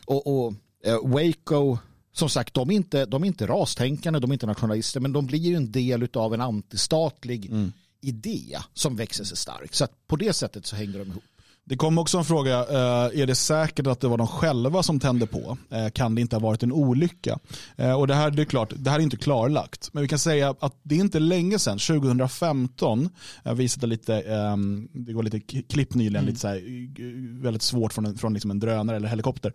Och, 0.05 0.27
och 0.27 0.53
eh, 0.85 0.99
Waco, 1.03 1.77
som 2.13 2.29
sagt, 2.29 2.53
de 2.53 2.69
är, 2.71 2.75
inte, 2.75 3.05
de 3.05 3.23
är 3.23 3.27
inte 3.27 3.47
rastänkande, 3.47 4.19
de 4.19 4.31
är 4.31 4.33
inte 4.33 4.45
nationalister, 4.45 4.99
men 4.99 5.13
de 5.13 5.25
blir 5.25 5.39
ju 5.39 5.55
en 5.55 5.71
del 5.71 6.07
av 6.13 6.33
en 6.33 6.41
antistatlig 6.41 7.45
Mm. 7.45 7.71
idé 8.01 8.57
som 8.73 8.95
växer 8.95 9.23
sig 9.23 9.37
stark. 9.37 9.73
Så 9.73 9.87
på 10.07 10.15
det 10.15 10.33
sättet 10.33 10.65
så 10.65 10.75
hänger 10.75 10.99
de 10.99 11.07
ihop. 11.09 11.23
Det 11.71 11.77
kom 11.77 11.97
också 11.97 12.17
en 12.17 12.25
fråga, 12.25 12.53
eh, 12.59 13.21
är 13.21 13.27
det 13.27 13.35
säkert 13.35 13.87
att 13.87 13.99
det 13.99 14.07
var 14.07 14.17
de 14.17 14.27
själva 14.27 14.83
som 14.83 14.99
tände 14.99 15.27
på? 15.27 15.57
Eh, 15.69 15.89
kan 15.89 16.15
det 16.15 16.21
inte 16.21 16.35
ha 16.35 16.41
varit 16.41 16.63
en 16.63 16.71
olycka? 16.71 17.39
Eh, 17.75 17.93
och 17.93 18.07
det 18.07 18.15
här, 18.15 18.31
det 18.31 18.41
är 18.41 18.45
klart, 18.45 18.73
det 18.75 18.89
här 18.89 18.99
är 18.99 19.03
inte 19.03 19.17
klarlagt. 19.17 19.89
Men 19.93 20.01
vi 20.03 20.07
kan 20.09 20.19
säga 20.19 20.55
att 20.59 20.75
det 20.83 20.95
är 20.95 20.99
inte 20.99 21.19
länge 21.19 21.59
sedan, 21.59 21.77
2015, 21.79 23.09
jag 23.43 23.55
visade 23.55 23.87
lite, 23.87 24.15
eh, 24.15 24.57
det 24.93 25.13
går 25.13 25.23
lite 25.23 25.39
klipp 25.61 25.93
nyligen, 25.95 26.25
lite 26.25 26.39
så 26.39 26.47
här, 26.47 27.41
väldigt 27.41 27.61
svårt 27.61 27.93
från, 27.93 28.05
en, 28.05 28.17
från 28.17 28.33
liksom 28.33 28.51
en 28.51 28.59
drönare 28.59 28.95
eller 28.97 29.07
helikopter. 29.07 29.53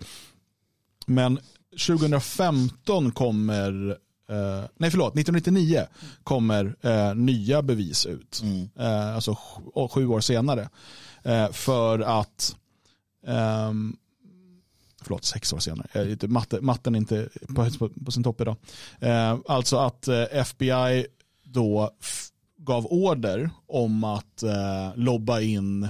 Men 1.06 1.38
2015 1.87 3.12
kommer, 3.12 3.90
eh, 4.30 4.64
nej 4.76 4.90
förlåt, 4.90 5.14
1999 5.14 5.82
kommer 6.25 6.76
eh, 6.82 7.14
nya 7.14 7.62
bevis 7.62 8.06
ut. 8.06 8.42
Eh, 8.78 9.14
alltså 9.14 9.32
sj- 9.75 9.88
sju 9.88 10.06
år 10.06 10.20
senare. 10.20 10.68
Eh, 11.26 11.52
för 11.52 11.99
att, 11.99 12.56
ehm, 13.26 13.97
förlåt 15.02 15.25
sex 15.25 15.52
år 15.52 15.59
senare, 15.59 16.04
lite- 16.04 16.28
matte, 16.28 16.61
matten 16.61 16.95
är 16.95 16.99
inte 16.99 17.28
på, 17.54 17.71
på, 17.78 17.88
på 18.04 18.11
sin 18.11 18.23
topp 18.23 18.40
idag. 18.40 18.56
Eh, 19.00 19.38
alltså 19.49 19.76
att 19.76 20.09
eh, 20.09 20.23
FBI 20.33 21.06
då 21.45 21.90
gav 22.59 22.87
order 22.87 23.50
om 23.66 24.04
att 24.04 24.42
eh, 24.42 24.97
lobba 24.97 25.40
in 25.40 25.88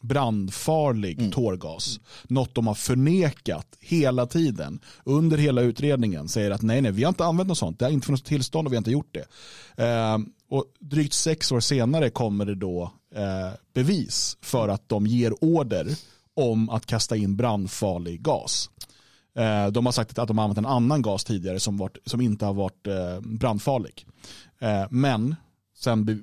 brandfarlig 0.00 1.32
tårgas. 1.32 2.00
Något 2.24 2.54
de 2.54 2.66
har 2.66 2.74
förnekat 2.74 3.66
hela 3.80 4.26
tiden. 4.26 4.80
Under 5.04 5.38
hela 5.38 5.60
utredningen 5.60 6.28
säger 6.28 6.50
att 6.50 6.62
nej, 6.62 6.80
nej, 6.82 6.92
vi 6.92 7.02
har 7.04 7.08
inte 7.08 7.24
använt 7.24 7.48
något 7.48 7.58
sånt. 7.58 7.78
Det 7.78 7.84
har 7.84 7.92
inte 7.92 8.06
funnits 8.06 8.22
tillstånd 8.24 8.66
och 8.68 8.72
vi 8.72 8.76
har 8.76 8.80
inte 8.80 8.90
gjort 8.90 9.14
det. 9.14 9.24
Eh, 9.84 10.18
och 10.50 10.64
drygt 10.80 11.12
sex 11.12 11.52
år 11.52 11.60
senare 11.60 12.10
kommer 12.10 12.44
det 12.44 12.54
då 12.54 12.92
eh, 13.14 13.50
bevis 13.72 14.36
för 14.40 14.68
att 14.68 14.88
de 14.88 15.06
ger 15.06 15.44
order 15.44 15.86
om 16.34 16.70
att 16.70 16.86
kasta 16.86 17.16
in 17.16 17.36
brandfarlig 17.36 18.22
gas. 18.22 18.70
Eh, 19.34 19.66
de 19.66 19.86
har 19.86 19.92
sagt 19.92 20.18
att 20.18 20.28
de 20.28 20.38
har 20.38 20.44
använt 20.44 20.58
en 20.58 20.66
annan 20.66 21.02
gas 21.02 21.24
tidigare 21.24 21.60
som, 21.60 21.76
varit, 21.76 21.98
som 22.04 22.20
inte 22.20 22.46
har 22.46 22.54
varit 22.54 22.86
eh, 22.86 23.20
brandfarlig. 23.20 24.06
Eh, 24.58 24.84
men 24.90 25.36
sen 25.76 26.04
be, 26.04 26.18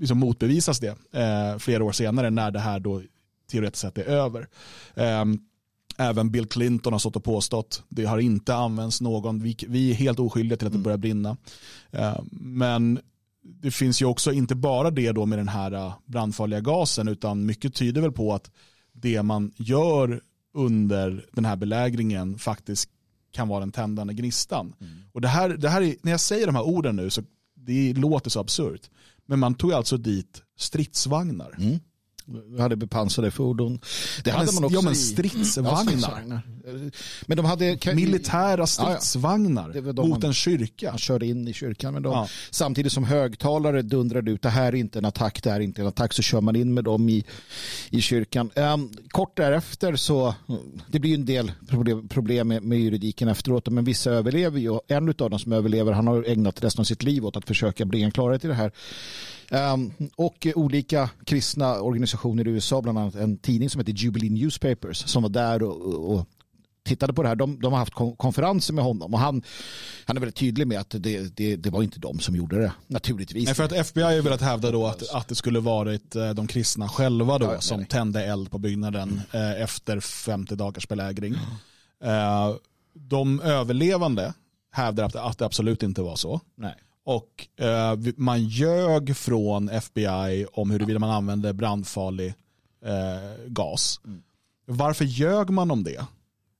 liksom 0.00 0.18
motbevisas 0.18 0.80
det 0.80 0.96
eh, 1.12 1.58
flera 1.58 1.84
år 1.84 1.92
senare 1.92 2.30
när 2.30 2.50
det 2.50 2.60
här 2.60 2.80
då 2.80 3.02
teoretiskt 3.50 3.82
sett 3.82 3.98
är 3.98 4.04
över. 4.04 4.48
Eh, 4.94 5.24
även 5.96 6.30
Bill 6.30 6.46
Clinton 6.46 6.92
har 6.92 7.00
stått 7.00 7.16
och 7.16 7.24
påstått 7.24 7.82
det 7.88 8.04
har 8.04 8.18
inte 8.18 8.54
använts 8.54 9.00
någon, 9.00 9.42
vi, 9.42 9.56
vi 9.68 9.90
är 9.90 9.94
helt 9.94 10.18
oskyldiga 10.18 10.56
till 10.56 10.66
att 10.66 10.72
det 10.72 10.78
börjar 10.78 10.98
brinna. 10.98 11.36
Eh, 11.90 12.20
men 12.32 13.00
det 13.42 13.70
finns 13.70 14.02
ju 14.02 14.06
också 14.06 14.32
inte 14.32 14.54
bara 14.54 14.90
det 14.90 15.12
då 15.12 15.26
med 15.26 15.38
den 15.38 15.48
här 15.48 15.72
eh, 15.72 15.94
brandfarliga 16.06 16.60
gasen 16.60 17.08
utan 17.08 17.46
mycket 17.46 17.74
tyder 17.74 18.00
väl 18.00 18.12
på 18.12 18.34
att 18.34 18.50
det 18.92 19.22
man 19.22 19.52
gör 19.56 20.20
under 20.54 21.26
den 21.32 21.44
här 21.44 21.56
belägringen 21.56 22.38
faktiskt 22.38 22.90
kan 23.32 23.48
vara 23.48 23.60
den 23.60 23.72
tändande 23.72 24.14
gnistan. 24.14 24.74
Och 25.12 25.20
det 25.20 25.28
här, 25.28 25.48
det 25.48 25.68
här 25.68 25.82
är, 25.82 25.94
när 26.02 26.10
jag 26.10 26.20
säger 26.20 26.46
de 26.46 26.54
här 26.54 26.66
orden 26.66 26.96
nu 26.96 27.10
så 27.10 27.22
det 27.54 27.92
låter 27.92 28.30
så 28.30 28.40
absurt. 28.40 28.90
Men 29.26 29.38
man 29.38 29.54
tog 29.54 29.72
alltså 29.72 29.96
dit 29.96 30.42
stridsvagnar. 30.58 31.54
Vi 31.58 31.80
hade 32.58 32.76
bepansrade 32.76 33.30
fordon. 33.30 33.80
Det 34.24 34.30
Ja, 34.30 34.36
hade 34.36 34.52
man 34.52 34.64
också 34.64 34.74
ja, 34.74 34.82
men 34.82 34.94
stridsvagnar. 34.94 36.24
Ja. 36.28 36.40
Men 37.26 37.36
de 37.36 37.46
hade... 37.46 37.78
Militära 37.94 38.66
stridsvagnar 38.66 39.80
var 39.80 39.92
de 39.92 40.08
mot 40.08 40.24
en 40.24 40.34
kyrka. 40.34 40.90
Man 40.90 40.98
körde 40.98 41.26
in 41.26 41.48
i 41.48 41.52
kyrkan 41.52 41.94
med 41.94 42.02
dem. 42.02 42.12
Ja. 42.12 42.28
Samtidigt 42.50 42.92
som 42.92 43.04
högtalare 43.04 43.82
dundrade 43.82 44.30
ut, 44.30 44.42
det 44.42 44.48
här 44.48 44.66
är 44.66 44.74
inte 44.74 44.98
en 44.98 45.04
attack, 45.04 45.42
det 45.42 45.50
här 45.50 45.56
är 45.56 45.64
inte 45.64 45.80
en 45.80 45.88
attack, 45.88 46.12
så 46.12 46.22
kör 46.22 46.40
man 46.40 46.56
in 46.56 46.74
med 46.74 46.84
dem 46.84 47.08
i, 47.08 47.24
i 47.90 48.00
kyrkan. 48.00 48.50
Ehm, 48.54 48.90
kort 49.08 49.36
därefter 49.36 49.96
så, 49.96 50.34
det 50.88 50.98
blir 50.98 51.10
ju 51.10 51.14
en 51.14 51.24
del 51.24 51.52
problem, 51.68 52.08
problem 52.08 52.48
med, 52.48 52.62
med 52.62 52.80
juridiken 52.80 53.28
efteråt, 53.28 53.68
men 53.68 53.84
vissa 53.84 54.10
överlever 54.10 54.58
ju. 54.58 54.78
En 54.88 55.08
av 55.08 55.30
dem 55.30 55.38
som 55.38 55.52
överlever, 55.52 55.92
han 55.92 56.06
har 56.06 56.24
ägnat 56.28 56.64
resten 56.64 56.80
av 56.80 56.84
sitt 56.84 57.02
liv 57.02 57.26
åt 57.26 57.36
att 57.36 57.46
försöka 57.46 57.84
bringa 57.84 58.10
klarhet 58.10 58.44
i 58.44 58.48
det 58.48 58.54
här. 58.54 58.72
Ehm, 59.50 59.92
och 60.16 60.46
olika 60.54 61.10
kristna 61.26 61.80
organisationer 61.80 62.48
i 62.48 62.50
USA, 62.50 62.82
bland 62.82 62.98
annat 62.98 63.14
en 63.14 63.36
tidning 63.38 63.70
som 63.70 63.78
heter 63.78 63.92
Jubilee 63.92 64.30
Newspapers, 64.30 64.96
som 64.98 65.22
var 65.22 65.30
där 65.30 65.62
och, 65.62 66.12
och, 66.14 66.26
tittade 66.82 67.12
på 67.12 67.22
det 67.22 67.28
här. 67.28 67.36
De, 67.36 67.60
de 67.60 67.72
har 67.72 67.78
haft 67.78 67.94
kon- 67.94 68.16
konferenser 68.16 68.74
med 68.74 68.84
honom 68.84 69.14
och 69.14 69.20
han, 69.20 69.42
han 70.04 70.16
är 70.16 70.20
väldigt 70.20 70.36
tydlig 70.36 70.66
med 70.66 70.80
att 70.80 70.90
det, 70.90 71.36
det, 71.36 71.56
det 71.56 71.70
var 71.70 71.82
inte 71.82 72.00
de 72.00 72.18
som 72.20 72.36
gjorde 72.36 72.58
det, 72.58 72.72
naturligtvis. 72.86 73.44
Nej, 73.46 73.54
för 73.54 73.64
att 73.64 73.72
FBI 73.72 74.02
har 74.02 74.22
velat 74.22 74.40
hävda 74.40 74.70
då 74.70 74.86
att, 74.86 75.14
att 75.14 75.28
det 75.28 75.34
skulle 75.34 75.60
varit 75.60 76.16
eh, 76.16 76.30
de 76.30 76.46
kristna 76.46 76.88
själva 76.88 77.38
då 77.38 77.46
Ja, 77.46 77.60
som 77.60 77.78
nej. 77.78 77.86
tände 77.88 78.24
eld 78.24 78.50
på 78.50 78.58
byggnaden 78.58 79.20
eh, 79.32 79.62
efter 79.62 80.00
50 80.00 80.54
dagars 80.56 80.88
belägring. 80.88 81.34
Eh, 82.04 82.54
de 82.94 83.40
överlevande 83.40 84.34
hävdar 84.72 85.04
att 85.28 85.38
det 85.38 85.44
absolut 85.44 85.82
inte 85.82 86.02
var 86.02 86.16
så. 86.16 86.40
Nej. 86.56 86.74
Och 87.04 87.48
eh, 87.56 87.98
man 88.16 88.44
ljög 88.44 89.16
från 89.16 89.68
FBI 89.68 90.46
om 90.52 90.70
huruvida 90.70 90.98
man 90.98 91.10
använde 91.10 91.52
brandfarlig 91.52 92.34
eh, 92.84 93.46
gas. 93.46 94.00
Varför 94.66 95.04
ljög 95.04 95.50
man 95.50 95.70
om 95.70 95.84
det? 95.84 96.06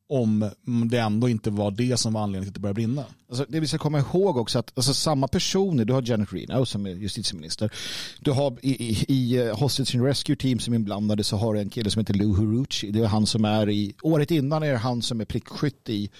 Om 0.08 0.50
det 0.90 0.98
ändå 0.98 1.28
inte 1.28 1.50
var 1.50 1.70
det 1.70 1.96
som 1.96 2.12
var 2.12 2.22
anledningen 2.22 2.44
till 2.44 2.50
att 2.50 2.54
det 2.54 2.60
började 2.60 2.74
brinna. 2.74 3.04
Alltså, 3.28 3.46
det 3.48 3.60
vi 3.60 3.66
ska 3.66 3.78
komma 3.78 3.98
ihåg 3.98 4.36
också 4.36 4.58
att 4.58 4.72
alltså, 4.74 4.94
samma 4.94 5.28
personer, 5.28 5.84
du 5.84 5.92
har 5.92 6.02
Janet 6.06 6.32
Reno 6.32 6.66
som 6.66 6.86
är 6.86 6.90
justitieminister, 6.90 7.72
du 8.20 8.30
har 8.30 8.56
i, 8.62 8.90
i, 8.90 9.04
i 9.08 9.36
eh, 9.36 9.58
Hostage 9.58 9.94
and 9.94 10.04
Rescue 10.04 10.36
Team 10.36 10.58
som 10.58 10.74
är 10.74 10.78
inblandade 10.78 11.24
så 11.24 11.36
har 11.36 11.54
du 11.54 11.60
en 11.60 11.70
kille 11.70 11.90
som 11.90 12.00
heter 12.00 12.14
Lou 12.14 12.36
Hurucci, 12.36 12.90
det 12.90 13.00
är 13.00 13.06
han 13.06 13.26
som 13.26 13.44
är 13.44 13.70
i, 13.70 13.94
året 14.02 14.30
innan 14.30 14.62
är 14.62 14.72
det 14.72 14.78
han 14.78 15.02
som 15.02 15.20
är 15.20 15.24
prickskytt 15.24 15.88
i 15.88 16.10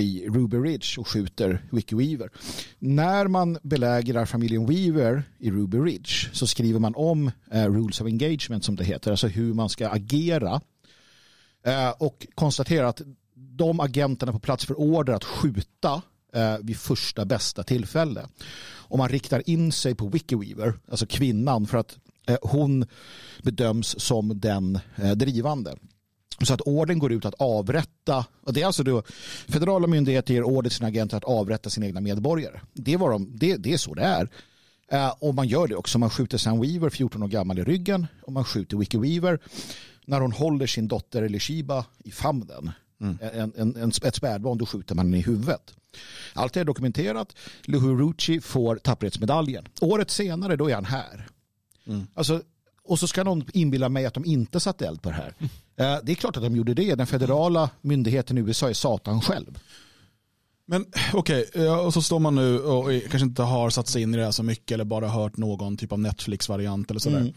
i 0.00 0.28
Ruby 0.28 0.56
Ridge 0.56 1.00
och 1.00 1.08
skjuter 1.08 1.64
Wiki 1.70 1.94
Weaver. 1.94 2.30
När 2.78 3.28
man 3.28 3.58
belägrar 3.62 4.26
familjen 4.26 4.66
Weaver 4.66 5.22
i 5.38 5.50
Ruby 5.50 5.78
Ridge 5.78 6.12
så 6.32 6.46
skriver 6.46 6.80
man 6.80 6.94
om 6.94 7.30
eh, 7.50 7.64
Rules 7.64 8.00
of 8.00 8.06
Engagement 8.06 8.64
som 8.64 8.76
det 8.76 8.84
heter, 8.84 9.10
alltså 9.10 9.26
hur 9.26 9.54
man 9.54 9.68
ska 9.68 9.88
agera 9.88 10.60
eh, 11.66 11.90
och 11.90 12.26
konstaterar 12.34 12.86
att 12.86 13.02
de 13.34 13.80
agenterna 13.80 14.32
på 14.32 14.38
plats 14.38 14.66
för 14.66 14.80
order 14.80 15.12
att 15.12 15.24
skjuta 15.24 16.02
eh, 16.32 16.56
vid 16.62 16.76
första 16.76 17.24
bästa 17.24 17.62
tillfälle. 17.62 18.26
Och 18.88 18.98
man 18.98 19.08
riktar 19.08 19.50
in 19.50 19.72
sig 19.72 19.94
på 19.94 20.08
Wiki 20.08 20.36
Weaver, 20.36 20.78
alltså 20.90 21.06
kvinnan, 21.06 21.66
för 21.66 21.78
att 21.78 21.98
eh, 22.26 22.36
hon 22.42 22.86
bedöms 23.42 24.00
som 24.00 24.40
den 24.40 24.78
eh, 24.96 25.10
drivande. 25.10 25.76
Så 26.42 26.54
att 26.54 26.60
orden 26.60 26.98
går 26.98 27.12
ut 27.12 27.24
att 27.24 27.34
avrätta, 27.38 28.24
och 28.42 28.52
det 28.52 28.62
är 28.62 28.66
alltså 28.66 28.82
då 28.82 29.02
federala 29.48 29.86
myndigheter 29.86 30.34
ger 30.34 30.42
order 30.42 30.70
till 30.70 30.76
sina 30.76 30.88
agenter 30.88 31.16
att 31.16 31.24
avrätta 31.24 31.70
sina 31.70 31.86
egna 31.86 32.00
medborgare. 32.00 32.60
Det, 32.72 32.96
var 32.96 33.10
de, 33.10 33.30
det, 33.38 33.56
det 33.56 33.72
är 33.72 33.76
så 33.78 33.94
det 33.94 34.02
är. 34.02 34.28
Eh, 34.88 35.14
och 35.18 35.34
man 35.34 35.48
gör 35.48 35.68
det 35.68 35.76
också. 35.76 35.98
Man 35.98 36.10
skjuter 36.10 36.38
Sam 36.38 36.60
Weaver, 36.60 36.90
14 36.90 37.22
år 37.22 37.28
gammal, 37.28 37.58
i 37.58 37.64
ryggen. 37.64 38.06
Och 38.22 38.32
man 38.32 38.44
skjuter 38.44 38.76
Wiki 38.76 38.98
Weaver 38.98 39.38
när 40.04 40.20
hon 40.20 40.32
håller 40.32 40.66
sin 40.66 40.88
dotter 40.88 41.22
Elishiba 41.22 41.84
i 42.04 42.10
famnen. 42.10 42.70
En, 43.00 43.52
en, 43.56 43.76
en, 43.76 43.92
ett 44.02 44.14
spädbarn, 44.14 44.58
då 44.58 44.66
skjuter 44.66 44.94
man 44.94 45.06
henne 45.06 45.18
i 45.18 45.22
huvudet. 45.22 45.74
Allt 46.34 46.52
det 46.52 46.60
är 46.60 46.64
dokumenterat. 46.64 47.36
Luhurucci 47.64 48.40
får 48.40 48.76
tapperhetsmedaljen. 48.76 49.68
Året 49.80 50.10
senare, 50.10 50.56
då 50.56 50.70
är 50.70 50.74
han 50.74 50.84
här. 50.84 51.28
Alltså, 52.14 52.42
och 52.86 52.98
så 52.98 53.06
ska 53.08 53.24
någon 53.24 53.44
inbilla 53.52 53.88
mig 53.88 54.06
att 54.06 54.14
de 54.14 54.24
inte 54.24 54.60
satte 54.60 54.86
eld 54.86 55.02
på 55.02 55.08
det 55.08 55.14
här. 55.14 55.34
Eh, 55.78 55.96
Det 56.04 56.12
är 56.12 56.14
klart 56.14 56.36
att 56.36 56.42
de 56.42 56.56
gjorde 56.56 56.74
det. 56.74 56.94
Den 56.94 57.06
federala 57.06 57.70
myndigheten 57.80 58.38
i 58.38 58.40
USA 58.40 58.68
är 58.68 58.72
Satan 58.72 59.20
själv. 59.20 59.58
Men 60.66 60.84
okej, 61.12 61.50
ja, 61.54 61.80
och 61.80 61.94
så 61.94 62.02
står 62.02 62.18
man 62.18 62.34
nu 62.34 62.58
och 62.60 62.84
kanske 63.10 63.18
inte 63.26 63.42
har 63.42 63.70
satt 63.70 63.88
sig 63.88 64.02
in 64.02 64.14
i 64.14 64.16
det 64.16 64.24
här 64.24 64.30
så 64.30 64.42
mycket 64.42 64.72
eller 64.74 64.84
bara 64.84 65.08
hört 65.08 65.36
någon 65.36 65.76
typ 65.76 65.92
av 65.92 65.98
Netflix-variant 65.98 66.90
eller 66.90 67.00
sådär. 67.00 67.34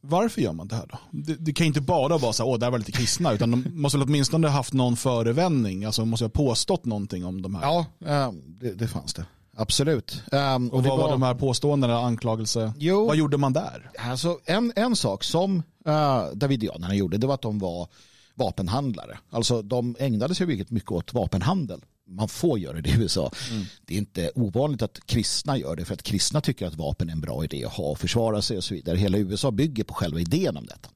Varför 0.00 0.40
gör 0.40 0.52
man 0.52 0.68
det 0.68 0.74
här 0.76 0.86
då? 0.86 0.98
Det, 1.10 1.34
det 1.34 1.52
kan 1.52 1.66
inte 1.66 1.80
bara 1.80 2.18
vara 2.18 2.32
så 2.32 2.42
här, 2.42 2.50
åh, 2.50 2.58
där 2.58 2.70
var 2.70 2.78
lite 2.78 2.92
kristna, 2.92 3.32
utan 3.32 3.50
de 3.50 3.64
måste 3.72 3.98
väl 3.98 4.06
åtminstone 4.08 4.48
ha 4.48 4.54
haft 4.54 4.72
någon 4.72 4.96
förevändning, 4.96 5.84
alltså 5.84 6.04
måste 6.04 6.24
ha 6.24 6.30
påstått 6.30 6.84
någonting 6.84 7.24
om 7.24 7.42
de 7.42 7.54
här. 7.54 7.62
Ja, 7.62 7.86
eh, 8.06 8.32
det, 8.46 8.72
det 8.74 8.88
fanns 8.88 9.14
det. 9.14 9.26
Absolut. 9.56 10.22
Um, 10.32 10.68
och 10.68 10.84
vad 10.84 10.98
var 10.98 11.10
de 11.10 11.22
här 11.22 11.34
påståendena, 11.34 11.98
anklagelse? 11.98 12.72
Jo. 12.78 13.06
Vad 13.06 13.16
gjorde 13.16 13.36
man 13.36 13.52
där? 13.52 13.90
Alltså, 13.98 14.38
en, 14.44 14.72
en 14.76 14.96
sak 14.96 15.24
som 15.24 15.62
uh, 15.88 16.24
Davidianerna 16.34 16.94
gjorde 16.94 17.18
det 17.18 17.26
var 17.26 17.34
att 17.34 17.42
de 17.42 17.58
var 17.58 17.88
vapenhandlare. 18.34 19.18
Alltså 19.30 19.62
de 19.62 19.96
ägnade 19.98 20.34
sig 20.34 20.46
mycket, 20.46 20.70
mycket 20.70 20.90
åt 20.90 21.14
vapenhandel. 21.14 21.80
man 22.08 22.28
får 22.28 22.58
göra 22.58 22.80
det 22.80 22.88
i 22.88 22.94
USA. 22.96 23.30
Mm. 23.50 23.64
Det 23.84 23.94
är 23.94 23.98
inte 23.98 24.30
ovanligt 24.34 24.82
att 24.82 25.06
kristna 25.06 25.58
gör 25.58 25.76
det 25.76 25.84
för 25.84 25.94
att 25.94 26.02
kristna 26.02 26.40
tycker 26.40 26.66
att 26.66 26.74
vapen 26.74 27.08
är 27.08 27.12
en 27.12 27.20
bra 27.20 27.44
idé 27.44 27.64
att 27.64 27.72
ha 27.72 27.84
och 27.84 27.98
försvara 27.98 28.42
sig 28.42 28.56
och 28.56 28.64
så 28.64 28.74
vidare. 28.74 28.96
Hela 28.96 29.18
USA 29.18 29.50
bygger 29.50 29.84
på 29.84 29.94
själva 29.94 30.20
idén 30.20 30.56
om 30.56 30.66
detta. 30.66 30.88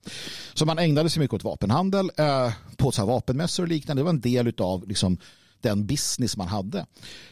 Så 0.54 0.66
man 0.66 0.78
ägnade 0.78 1.10
sig 1.10 1.20
mycket 1.20 1.34
åt 1.34 1.44
vapenhandel 1.44 2.10
eh, 2.16 2.52
på 2.76 2.92
så 2.92 3.06
vapenmässor 3.06 3.62
och 3.62 3.68
liknande. 3.68 4.00
Det 4.00 4.04
var 4.04 4.10
en 4.10 4.20
del 4.20 4.52
av 4.58 4.88
liksom, 4.88 5.18
den 5.60 5.86
business 5.86 6.36
man 6.36 6.48
hade. 6.48 6.86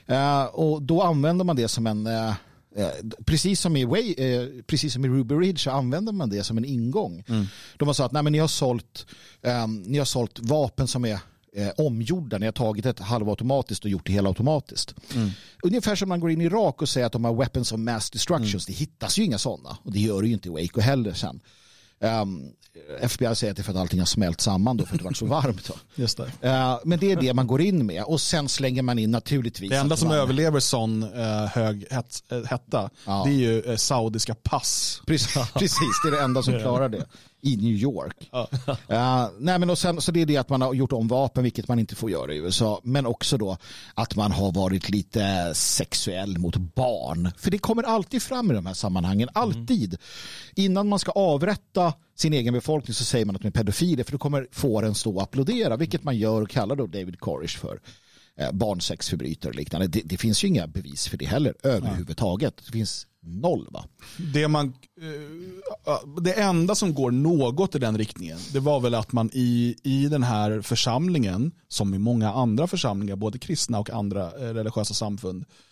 Eh, 0.06 0.44
och 0.44 0.82
då 0.82 1.02
använde 1.02 1.44
man 1.44 1.56
det 1.56 1.68
som 1.68 1.86
en 1.86 2.06
eh, 2.06 2.34
Eh, 2.76 2.90
precis 3.24 3.60
som 3.60 3.76
i 3.76 3.84
Way, 3.84 4.14
precis 4.62 4.92
som 4.92 5.04
i 5.04 5.08
Ruby 5.08 5.34
Ridge 5.34 5.58
så 5.58 5.70
använder 5.70 6.12
man 6.12 6.30
det 6.30 6.44
som 6.44 6.58
en 6.58 6.64
ingång. 6.64 7.24
Mm. 7.28 7.46
De 7.76 7.88
har 7.88 7.94
sagt 7.94 8.16
att 8.16 8.24
ni 8.24 8.38
har 8.38 8.48
sålt, 8.48 9.06
eh, 9.42 9.66
ni 9.66 9.98
har 9.98 10.04
sålt 10.04 10.38
vapen 10.38 10.86
som 10.88 11.04
är 11.04 11.18
eh, 11.52 11.68
omgjorda. 11.76 12.38
Ni 12.38 12.46
har 12.46 12.52
tagit 12.52 12.86
ett 12.86 12.98
halvautomatiskt 12.98 13.84
och 13.84 13.90
gjort 13.90 14.06
det 14.06 14.12
helautomatiskt. 14.12 14.94
Mm. 15.14 15.30
Ungefär 15.62 15.94
som 15.94 16.08
man 16.08 16.20
går 16.20 16.30
in 16.30 16.40
i 16.40 16.44
Irak 16.44 16.82
och 16.82 16.88
säger 16.88 17.06
att 17.06 17.12
de 17.12 17.24
har 17.24 17.34
weapons 17.34 17.72
of 17.72 17.78
mass 17.78 18.10
destructions. 18.10 18.68
Mm. 18.68 18.74
Det 18.76 18.84
hittas 18.84 19.18
ju 19.18 19.24
inga 19.24 19.38
sådana. 19.38 19.78
Och 19.82 19.92
det 19.92 19.98
gör 19.98 20.22
det 20.22 20.28
ju 20.28 20.34
inte 20.34 20.48
i 20.48 20.52
Waco 20.52 20.80
heller 20.80 21.12
sen. 21.12 21.40
Um, 22.00 22.52
FBI 23.00 23.34
säger 23.34 23.50
att 23.50 23.56
det 23.56 23.60
är 23.60 23.64
för 23.64 23.72
att 23.72 23.78
allting 23.78 23.98
har 23.98 24.06
smält 24.06 24.40
samman 24.40 24.76
då 24.76 24.86
för 24.86 24.94
att 24.94 24.98
det 24.98 25.04
var 25.04 25.12
så 25.12 25.26
varmt. 25.26 25.70
Just 25.94 26.16
det. 26.16 26.48
Uh, 26.48 26.78
men 26.84 26.98
det 26.98 27.12
är 27.12 27.20
det 27.20 27.34
man 27.34 27.46
går 27.46 27.60
in 27.60 27.86
med 27.86 28.02
och 28.02 28.20
sen 28.20 28.48
slänger 28.48 28.82
man 28.82 28.98
in 28.98 29.10
naturligtvis. 29.10 29.70
Det 29.70 29.76
enda 29.76 29.96
som 29.96 30.10
överlever 30.10 30.60
sån 30.60 31.02
uh, 31.02 31.46
hög 31.46 31.86
uh, 32.32 32.44
hetta 32.44 32.90
ja. 33.04 33.22
det 33.26 33.30
är 33.30 33.34
ju 33.34 33.76
saudiska 33.76 34.34
pass. 34.34 35.02
Precis, 35.06 35.34
precis, 35.54 36.00
det 36.04 36.08
är 36.08 36.12
det 36.12 36.22
enda 36.22 36.42
som 36.42 36.58
klarar 36.58 36.88
det 36.88 37.06
i 37.40 37.56
New 37.56 37.76
York. 37.76 38.28
Ja. 38.32 38.48
Uh, 38.90 39.28
nej, 39.38 39.58
men 39.58 39.70
och 39.70 39.78
sen, 39.78 40.00
så 40.00 40.12
det 40.12 40.22
är 40.22 40.26
det 40.26 40.36
att 40.36 40.48
man 40.48 40.62
har 40.62 40.74
gjort 40.74 40.92
om 40.92 41.08
vapen, 41.08 41.42
vilket 41.42 41.68
man 41.68 41.78
inte 41.78 41.94
får 41.94 42.10
göra 42.10 42.32
i 42.32 42.36
USA. 42.36 42.80
Men 42.84 43.06
också 43.06 43.36
då 43.38 43.56
att 43.94 44.16
man 44.16 44.32
har 44.32 44.52
varit 44.52 44.90
lite 44.90 45.52
sexuell 45.54 46.38
mot 46.38 46.56
barn. 46.56 47.30
För 47.38 47.50
det 47.50 47.58
kommer 47.58 47.82
alltid 47.82 48.22
fram 48.22 48.50
i 48.50 48.54
de 48.54 48.66
här 48.66 48.74
sammanhangen. 48.74 49.28
Alltid. 49.32 49.88
Mm. 49.94 50.00
Innan 50.54 50.88
man 50.88 50.98
ska 50.98 51.10
avrätta 51.10 51.92
sin 52.16 52.32
egen 52.32 52.54
befolkning 52.54 52.94
så 52.94 53.04
säger 53.04 53.24
man 53.24 53.36
att 53.36 53.42
de 53.42 53.48
är 53.48 53.52
pedofiler. 53.52 54.04
För 54.04 54.12
då 54.12 54.18
kommer 54.18 54.46
fåren 54.52 54.94
stå 54.94 55.16
och 55.16 55.22
applådera. 55.22 55.76
Vilket 55.76 56.04
man 56.04 56.16
gör 56.16 56.42
och 56.42 56.50
kallar 56.50 56.76
då 56.76 56.86
David 56.86 57.20
Koresh 57.20 57.58
för 57.58 57.80
eh, 58.36 58.52
barnsexförbrytare 58.52 59.50
och 59.50 59.56
liknande. 59.56 59.86
Det, 59.86 60.02
det, 60.04 60.16
finns 60.16 60.44
ju 60.44 60.48
inga 60.48 60.66
bevis 60.66 61.08
för 61.08 61.16
det 61.16 61.26
heller 61.26 61.54
överhuvudtaget. 61.62 62.54
Det 62.66 62.72
finns 62.72 63.06
noll 63.28 63.68
va? 63.70 63.84
Det, 64.32 64.48
man, 64.48 64.74
eh, 65.00 65.92
eh, 65.92 66.22
det 66.22 66.32
enda 66.32 66.74
som 66.74 66.94
går 66.94 67.10
något 67.10 67.74
i 67.74 67.78
den 67.78 67.98
riktningen 67.98 68.38
det 68.52 68.60
var 68.60 68.80
väl 68.80 68.94
att 68.94 69.12
man 69.12 69.30
i, 69.32 69.76
i 69.82 70.08
den 70.08 70.22
här 70.22 70.60
församlingen 70.62 71.52
som 71.68 71.94
i 71.94 71.98
många 71.98 72.32
andra 72.32 72.66
församlingar, 72.66 73.16
både 73.16 73.38
kristna 73.38 73.78
och 73.78 73.90
andra 73.90 74.22
eh, 74.22 74.54
religiösa 74.54 74.94
samfund 74.94 75.42
eh, 75.42 75.67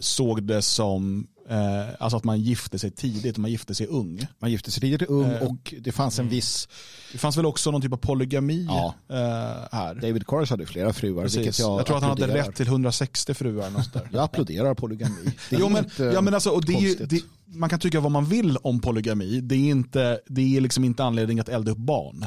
såg 0.00 0.42
det 0.42 0.62
som 0.62 1.26
eh, 1.50 1.88
alltså 1.98 2.16
att 2.16 2.24
man 2.24 2.40
gifte 2.40 2.78
sig 2.78 2.90
tidigt 2.90 3.36
och 3.36 3.40
man 3.40 3.50
gifte 3.50 3.74
sig 3.74 3.86
ung. 3.86 4.26
Man 4.38 4.50
gifte 4.50 4.70
sig 4.70 4.80
tidigt 4.80 5.02
ung 5.02 5.30
eh, 5.30 5.42
och 5.42 5.74
det 5.80 5.92
fanns 5.92 6.18
en 6.18 6.28
viss... 6.28 6.68
Det 7.12 7.18
fanns 7.18 7.36
väl 7.36 7.46
också 7.46 7.70
någon 7.70 7.82
typ 7.82 7.92
av 7.92 7.96
polygami 7.96 8.66
ja. 8.68 8.94
eh, 9.08 9.78
här. 9.78 9.94
David 9.94 10.26
Kors 10.26 10.50
hade 10.50 10.66
flera 10.66 10.92
fruar. 10.92 11.28
Jag, 11.36 11.44
jag 11.46 11.54
tror 11.54 11.96
att 11.96 12.02
han 12.02 12.02
hade 12.02 12.34
rätt 12.34 12.54
till 12.54 12.66
160 12.66 13.34
fruar. 13.34 13.72
Jag 14.12 14.24
applåderar 14.24 14.74
polygami. 14.74 15.32
jo, 15.50 15.68
men, 15.68 15.90
ja, 15.96 16.20
men 16.20 16.34
alltså, 16.34 16.50
och 16.50 16.64
det 16.64 16.72
är, 16.72 17.06
det, 17.06 17.22
man 17.46 17.68
kan 17.68 17.80
tycka 17.80 18.00
vad 18.00 18.12
man 18.12 18.24
vill 18.24 18.56
om 18.56 18.80
polygami. 18.80 19.40
Det 19.40 19.54
är, 19.54 19.70
inte, 19.70 20.20
det 20.26 20.56
är 20.56 20.60
liksom 20.60 20.84
inte 20.84 21.04
anledning 21.04 21.40
att 21.40 21.48
elda 21.48 21.72
upp 21.72 21.78
barn. 21.78 22.26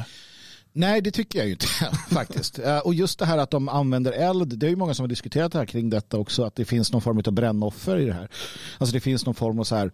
Nej, 0.76 1.00
det 1.00 1.10
tycker 1.10 1.38
jag 1.38 1.46
ju 1.46 1.52
inte 1.52 1.66
faktiskt. 2.10 2.58
Eh, 2.58 2.78
och 2.78 2.94
just 2.94 3.18
det 3.18 3.26
här 3.26 3.38
att 3.38 3.50
de 3.50 3.68
använder 3.68 4.12
eld, 4.12 4.58
det 4.58 4.66
är 4.66 4.70
ju 4.70 4.76
många 4.76 4.94
som 4.94 5.02
har 5.02 5.08
diskuterat 5.08 5.52
det 5.52 5.58
här 5.58 5.66
kring 5.66 5.90
detta 5.90 6.18
också, 6.18 6.44
att 6.44 6.54
det 6.54 6.64
finns 6.64 6.92
någon 6.92 7.02
form 7.02 7.22
av 7.26 7.32
brännoffer 7.32 7.96
i 7.96 8.04
det 8.04 8.12
här. 8.12 8.28
Alltså 8.78 8.94
det 8.94 9.00
finns 9.00 9.26
någon 9.26 9.34
form 9.34 9.58
av 9.58 9.64
så 9.64 9.76
här 9.76 9.90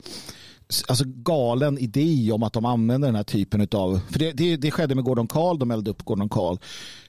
alltså 0.88 1.04
galen 1.06 1.78
idé 1.78 2.32
om 2.32 2.42
att 2.42 2.52
de 2.52 2.64
använder 2.64 3.08
den 3.08 3.14
här 3.14 3.22
typen 3.22 3.68
av, 3.72 4.00
för 4.10 4.18
det, 4.18 4.32
det, 4.32 4.56
det 4.56 4.70
skedde 4.70 4.94
med 4.94 5.04
Gordon 5.04 5.26
Karl, 5.26 5.58
de 5.58 5.70
eldade 5.70 5.90
upp 5.90 6.04
Gordon 6.04 6.28
Karl. 6.28 6.56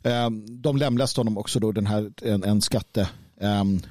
Um, 0.03 0.62
de 0.62 0.77
lemläste 0.77 1.19
honom 1.19 1.38
också 1.38 1.60
då 1.60 1.71
den 1.71 1.88
här, 1.88 2.12
en, 2.21 2.43
en 2.43 2.62
skatte... 2.62 3.10
Um, 3.39 3.81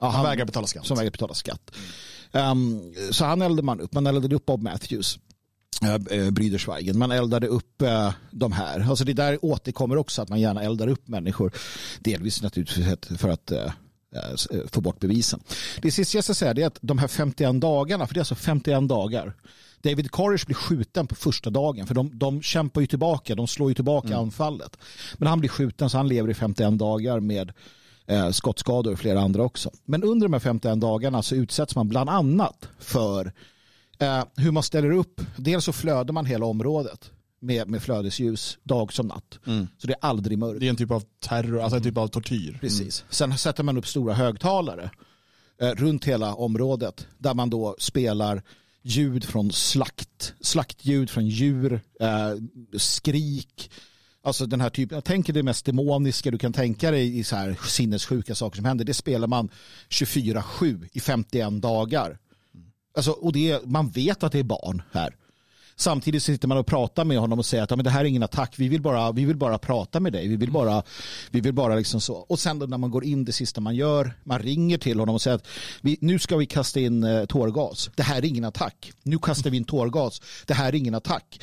ja, 0.00 0.06
han, 0.06 0.12
han 0.12 0.24
vägrar 0.24 0.44
betala 0.44 0.66
skatt. 0.66 0.86
Som 0.86 0.96
vägrar 0.96 1.10
betala 1.10 1.34
skatt. 1.34 1.70
Um, 2.32 2.94
så 3.10 3.24
han 3.24 3.42
eldade 3.42 3.62
man 3.62 3.80
upp, 3.80 3.92
man 3.92 4.06
eldade 4.06 4.36
upp 4.36 4.46
Bob 4.46 4.62
Matthews. 4.62 5.18
Äh, 5.84 6.30
Brüderschweigen. 6.30 6.98
Man 6.98 7.10
eldade 7.10 7.46
upp 7.46 7.82
äh, 7.82 8.12
de 8.30 8.52
här. 8.52 8.90
Alltså 8.90 9.04
det 9.04 9.12
där 9.12 9.44
återkommer 9.44 9.96
också 9.96 10.22
att 10.22 10.28
man 10.28 10.40
gärna 10.40 10.62
eldar 10.62 10.88
upp 10.88 11.08
människor. 11.08 11.52
Delvis 12.00 12.42
naturligtvis 12.42 13.20
för 13.20 13.28
att 13.28 13.50
äh, 13.50 13.72
få 14.72 14.80
bort 14.80 15.00
bevisen. 15.00 15.40
Det 15.82 15.90
sista 15.90 16.16
jag 16.16 16.24
ska 16.24 16.34
säga 16.34 16.50
är 16.50 16.66
att 16.66 16.78
de 16.80 16.98
här 16.98 17.08
51 17.08 17.60
dagarna, 17.60 18.06
för 18.06 18.14
det 18.14 18.18
är 18.18 18.20
alltså 18.20 18.34
51 18.34 18.88
dagar. 18.88 19.34
David 19.82 20.10
Koresh 20.10 20.46
blir 20.46 20.56
skjuten 20.56 21.06
på 21.06 21.14
första 21.14 21.50
dagen 21.50 21.86
för 21.86 21.94
de, 21.94 22.18
de 22.18 22.42
kämpar 22.42 22.80
ju 22.80 22.86
tillbaka, 22.86 23.34
de 23.34 23.46
slår 23.46 23.70
ju 23.70 23.74
tillbaka 23.74 24.08
mm. 24.08 24.20
anfallet. 24.20 24.78
Men 25.16 25.28
han 25.28 25.40
blir 25.40 25.50
skjuten 25.50 25.90
så 25.90 25.96
han 25.96 26.08
lever 26.08 26.30
i 26.30 26.34
51 26.34 26.78
dagar 26.78 27.20
med 27.20 27.52
eh, 28.06 28.30
skottskador 28.30 28.92
och 28.92 28.98
flera 28.98 29.20
andra 29.20 29.42
också. 29.42 29.70
Men 29.84 30.02
under 30.02 30.24
de 30.24 30.32
här 30.32 30.40
51 30.40 30.80
dagarna 30.80 31.22
så 31.22 31.34
utsätts 31.34 31.76
man 31.76 31.88
bland 31.88 32.10
annat 32.10 32.68
för 32.78 33.32
Eh, 33.98 34.24
hur 34.36 34.50
man 34.50 34.62
ställer 34.62 34.90
upp. 34.90 35.20
Dels 35.36 35.64
så 35.64 35.72
flödar 35.72 36.12
man 36.12 36.26
hela 36.26 36.46
området 36.46 37.10
med, 37.40 37.68
med 37.68 37.82
flödesljus 37.82 38.58
dag 38.62 38.92
som 38.92 39.06
natt. 39.06 39.38
Mm. 39.46 39.66
Så 39.78 39.86
det 39.86 39.92
är 39.92 39.98
aldrig 40.00 40.38
mörkt. 40.38 40.60
Det 40.60 40.66
är 40.66 40.70
en 40.70 40.76
typ 40.76 40.90
av 40.90 41.02
terror, 41.20 41.60
alltså 41.60 41.76
en 41.76 41.82
typ 41.82 41.98
av 41.98 42.08
tortyr. 42.08 42.58
Precis. 42.60 43.00
Mm. 43.00 43.08
Sen 43.10 43.38
sätter 43.38 43.62
man 43.62 43.78
upp 43.78 43.86
stora 43.86 44.14
högtalare 44.14 44.90
eh, 45.60 45.70
runt 45.70 46.04
hela 46.04 46.34
området 46.34 47.06
där 47.18 47.34
man 47.34 47.50
då 47.50 47.76
spelar 47.78 48.42
ljud 48.82 49.24
från 49.24 49.52
slakt, 49.52 50.34
slaktljud 50.40 51.10
från 51.10 51.26
djur, 51.26 51.80
eh, 52.00 52.34
skrik. 52.76 53.70
Alltså 54.22 54.46
den 54.46 54.60
här 54.60 54.70
typen, 54.70 54.96
jag 54.96 55.04
tänker 55.04 55.32
det 55.32 55.42
mest 55.42 55.66
demoniska 55.66 56.30
du 56.30 56.38
kan 56.38 56.52
tänka 56.52 56.90
dig 56.90 57.18
i 57.18 57.24
så 57.24 57.36
här 57.36 57.58
sinnessjuka 57.66 58.34
saker 58.34 58.56
som 58.56 58.64
händer. 58.64 58.84
Det 58.84 58.94
spelar 58.94 59.28
man 59.28 59.48
24-7 59.88 60.88
i 60.92 61.00
51 61.00 61.62
dagar. 61.62 62.18
Alltså, 62.96 63.10
och 63.10 63.32
det, 63.32 63.66
man 63.66 63.88
vet 63.88 64.22
att 64.22 64.32
det 64.32 64.38
är 64.38 64.44
barn 64.44 64.82
här. 64.92 65.16
Samtidigt 65.76 66.22
sitter 66.22 66.48
man 66.48 66.58
och 66.58 66.66
pratar 66.66 67.04
med 67.04 67.18
honom 67.18 67.38
och 67.38 67.46
säger 67.46 67.64
att 67.64 67.70
ja, 67.70 67.76
men 67.76 67.84
det 67.84 67.90
här 67.90 68.00
är 68.00 68.04
ingen 68.04 68.22
attack, 68.22 68.54
vi 68.56 68.68
vill 68.68 68.82
bara, 68.82 69.12
vi 69.12 69.24
vill 69.24 69.36
bara 69.36 69.58
prata 69.58 70.00
med 70.00 70.12
dig. 70.12 70.28
Vi 70.28 70.36
vill 70.36 70.52
bara, 70.52 70.82
vi 71.30 71.40
vill 71.40 71.52
bara 71.52 71.74
liksom 71.74 72.00
så. 72.00 72.14
Och 72.14 72.38
sen 72.38 72.58
när 72.58 72.78
man 72.78 72.90
går 72.90 73.04
in, 73.04 73.24
det 73.24 73.32
sista 73.32 73.60
man 73.60 73.76
gör, 73.76 74.12
man 74.24 74.38
ringer 74.38 74.78
till 74.78 74.98
honom 74.98 75.14
och 75.14 75.22
säger 75.22 75.34
att 75.36 75.46
vi, 75.80 75.98
nu 76.00 76.18
ska 76.18 76.36
vi 76.36 76.46
kasta 76.46 76.80
in 76.80 77.04
eh, 77.04 77.24
tårgas. 77.24 77.90
Det 77.94 78.02
här 78.02 78.18
är 78.18 78.24
ingen 78.24 78.44
attack. 78.44 78.92
Nu 79.02 79.18
kastar 79.18 79.50
vi 79.50 79.56
in 79.56 79.64
tårgas. 79.64 80.22
Det 80.46 80.54
här 80.54 80.68
är 80.68 80.74
ingen 80.74 80.94
attack 80.94 81.40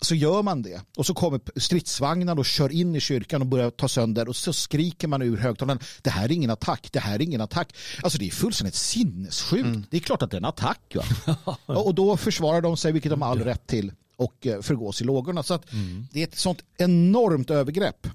så 0.00 0.14
gör 0.14 0.42
man 0.42 0.62
det 0.62 0.80
och 0.96 1.06
så 1.06 1.14
kommer 1.14 1.40
stridsvagnar 1.60 2.38
och 2.38 2.46
kör 2.46 2.72
in 2.72 2.96
i 2.96 3.00
kyrkan 3.00 3.40
och 3.40 3.46
börjar 3.46 3.70
ta 3.70 3.88
sönder 3.88 4.28
och 4.28 4.36
så 4.36 4.52
skriker 4.52 5.08
man 5.08 5.22
ur 5.22 5.36
högtalaren 5.36 5.78
det 6.02 6.10
här 6.10 6.24
är 6.24 6.32
ingen 6.32 6.50
attack, 6.50 6.88
det 6.92 7.00
här 7.00 7.14
är 7.14 7.22
ingen 7.22 7.40
attack. 7.40 7.74
Alltså 8.02 8.18
det 8.18 8.26
är 8.26 8.30
fullständigt 8.30 8.74
sinnessjukt. 8.74 9.66
Mm. 9.66 9.84
Det 9.90 9.96
är 9.96 10.00
klart 10.00 10.22
att 10.22 10.30
det 10.30 10.34
är 10.34 10.40
en 10.40 10.44
attack. 10.44 10.96
Va? 11.26 11.36
och 11.66 11.94
då 11.94 12.16
försvarar 12.16 12.60
de 12.60 12.76
sig, 12.76 12.92
vilket 12.92 13.10
de 13.10 13.22
har 13.22 13.30
all 13.30 13.40
rätt 13.40 13.66
till 13.66 13.92
och 14.16 14.46
eh, 14.46 14.60
förgås 14.60 15.02
i 15.02 15.04
lågorna. 15.04 15.42
Så 15.42 15.54
att 15.54 15.72
mm. 15.72 16.06
det 16.12 16.20
är 16.20 16.24
ett 16.24 16.38
sånt 16.38 16.64
enormt 16.78 17.50
övergrepp 17.50 18.06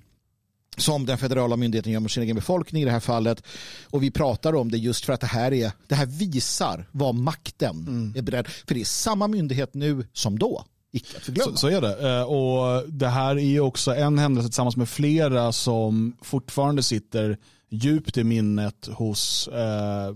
som 0.78 1.06
den 1.06 1.18
federala 1.18 1.56
myndigheten 1.56 1.92
gör 1.92 2.00
mot 2.00 2.12
sin 2.12 2.24
egen 2.24 2.36
befolkning 2.36 2.82
i 2.82 2.86
det 2.86 2.92
här 2.92 3.00
fallet. 3.00 3.44
Och 3.84 4.04
vi 4.04 4.12
pratar 4.12 4.56
om 4.56 4.72
det 4.72 4.78
just 4.78 5.06
för 5.06 5.14
att 5.14 5.22
det 5.22 5.28
här, 5.28 5.54
är, 5.54 5.72
det 5.88 5.96
här 5.96 6.06
visar 6.06 6.88
vad 6.92 7.16
makten 7.16 7.76
mm. 7.88 8.14
är 8.16 8.22
beredd. 8.22 8.48
För 8.48 8.76
det 8.76 8.82
är 8.82 8.86
samma 8.86 9.28
myndighet 9.28 9.74
nu 9.74 10.08
som 10.14 10.40
då 10.40 10.66
icke 10.96 11.18
att 11.18 11.24
förglömma. 11.24 11.52
Så, 11.52 11.58
så, 11.58 11.68
är 11.68 11.82
det. 11.82 12.10
Eh, 12.10 12.24
och 12.24 12.90
det 12.90 13.08
här 13.08 13.40
är 13.40 13.60
också 13.60 13.96
en 13.96 14.18
händelse 14.18 14.50
tillsammans 14.50 14.78
med 14.78 14.90
flera 14.90 15.52
som 15.52 16.18
fortfarande 16.22 16.84
sitter 16.84 17.38
djupt 17.70 18.18
i 18.18 18.24
minnet 18.24 18.90
hos 18.94 19.48
eh, 19.48 20.08
eh 20.08 20.14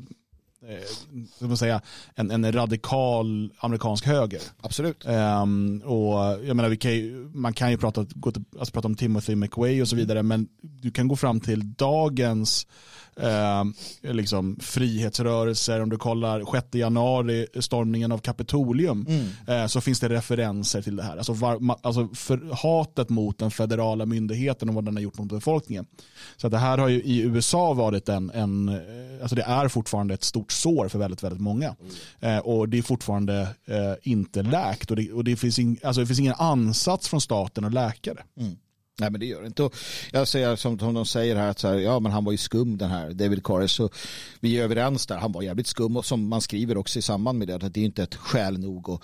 man 1.40 1.58
säga, 1.58 1.82
en, 2.16 2.32
en 2.32 2.52
radikal 2.52 3.54
amerikansk 3.60 4.06
höger. 4.06 4.42
Absolut. 4.62 5.06
Um, 5.06 5.82
och 5.82 6.20
jag 6.46 6.56
menar, 6.56 6.70
vi 6.70 6.78
kan 6.78 6.92
man 7.34 7.54
kan 7.54 7.72
ju 7.72 7.78
prata, 7.78 8.06
gå 8.16 8.32
till, 8.32 8.44
alltså 8.60 8.74
prata 8.74 8.88
om 8.88 8.96
Timothy 8.96 9.36
McWay 9.36 9.82
och 9.82 9.88
så 9.88 9.96
vidare, 9.96 10.24
men 10.24 10.48
du 10.62 10.92
kan 10.92 11.08
gå 11.08 11.16
fram 11.16 11.40
till 11.40 11.74
dagens 11.74 12.68
eh, 13.22 13.64
liksom 14.14 14.58
frihetsrörelser, 14.62 15.82
om 15.82 15.90
du 15.90 15.98
kollar 15.98 16.46
6 16.52 16.68
januari, 16.72 17.48
stormningen 17.60 18.12
av 18.12 18.18
Kapitolium, 18.18 19.06
mm. 19.10 19.28
eh, 19.48 19.68
så 19.68 19.82
finns 19.82 20.00
det 20.00 20.10
referenser 20.10 20.82
till 20.82 20.96
det 20.96 21.04
här. 21.04 21.18
Alltså, 21.18 21.34
var, 21.34 21.78
alltså 21.82 22.08
för 22.14 22.56
hatet 22.64 23.10
mot 23.10 23.38
den 23.38 23.52
federala 23.52 24.06
myndigheten 24.06 24.70
och 24.70 24.76
vad 24.76 24.86
den 24.86 24.96
har 24.96 25.02
gjort 25.02 25.18
mot 25.18 25.30
befolkningen. 25.30 25.86
Så 26.38 26.50
det 26.50 26.58
här 26.58 26.78
har 26.78 26.88
ju 26.88 27.02
i 27.02 27.22
USA 27.22 27.74
varit 27.74 28.10
en, 28.10 28.32
en 28.32 28.70
eh, 28.70 28.76
alltså 29.22 29.36
det 29.36 29.44
är 29.44 29.68
fortfarande 29.68 30.14
ett 30.14 30.24
stort 30.24 30.52
sår 30.52 30.88
för 30.88 31.00
väldigt, 31.00 31.24
väldigt 31.24 31.42
många. 31.42 31.76
Eh, 32.20 32.38
och 32.38 32.70
det 32.70 32.78
är 32.78 32.82
fortfarande 32.82 33.48
eh, 33.66 33.94
inte 34.02 34.42
läkt 34.44 34.92
och, 34.92 34.98
det, 34.98 35.12
och 35.12 35.24
det, 35.24 35.36
finns 35.36 35.60
in, 35.60 35.78
alltså 35.84 36.02
det 36.02 36.08
finns 36.08 36.20
ingen 36.20 36.36
ansats 36.38 37.08
från 37.08 37.22
staten 37.22 37.66
att 37.66 37.74
läka 37.74 38.14
det. 38.14 38.42
Mm. 38.42 38.58
Nej 39.00 39.12
men 39.12 39.20
det 39.20 39.26
gör 39.26 39.42
det 39.42 39.48
inte. 39.48 39.64
Och 39.64 39.76
jag 40.12 40.28
säger 40.28 40.56
som, 40.56 40.80
som 40.80 40.94
de 40.94 41.06
säger 41.06 41.36
här 41.36 41.50
att 41.50 41.60
så 41.60 41.68
här, 41.68 41.76
ja 41.76 42.00
men 42.00 42.12
han 42.12 42.26
var 42.26 42.32
ju 42.32 42.38
skum 42.38 42.78
den 42.78 42.90
här 42.90 43.12
David 43.12 43.44
Corris. 43.44 43.72
Så 43.72 43.90
vi 44.40 44.60
är 44.60 44.64
överens 44.64 45.08
där. 45.08 45.18
Han 45.18 45.32
var 45.32 45.42
jävligt 45.42 45.68
skum 45.68 45.98
och 45.98 46.06
som 46.06 46.28
man 46.28 46.42
skriver 46.42 46.78
också 46.78 47.00
i 47.00 47.02
samband 47.02 47.40
med 47.40 47.48
det 47.48 47.56
att 47.56 47.74
det 47.74 47.80
är 47.80 47.86
inte 47.86 48.04
ett 48.04 48.16
skäl 48.16 48.60
nog 48.60 48.90
att 48.90 49.02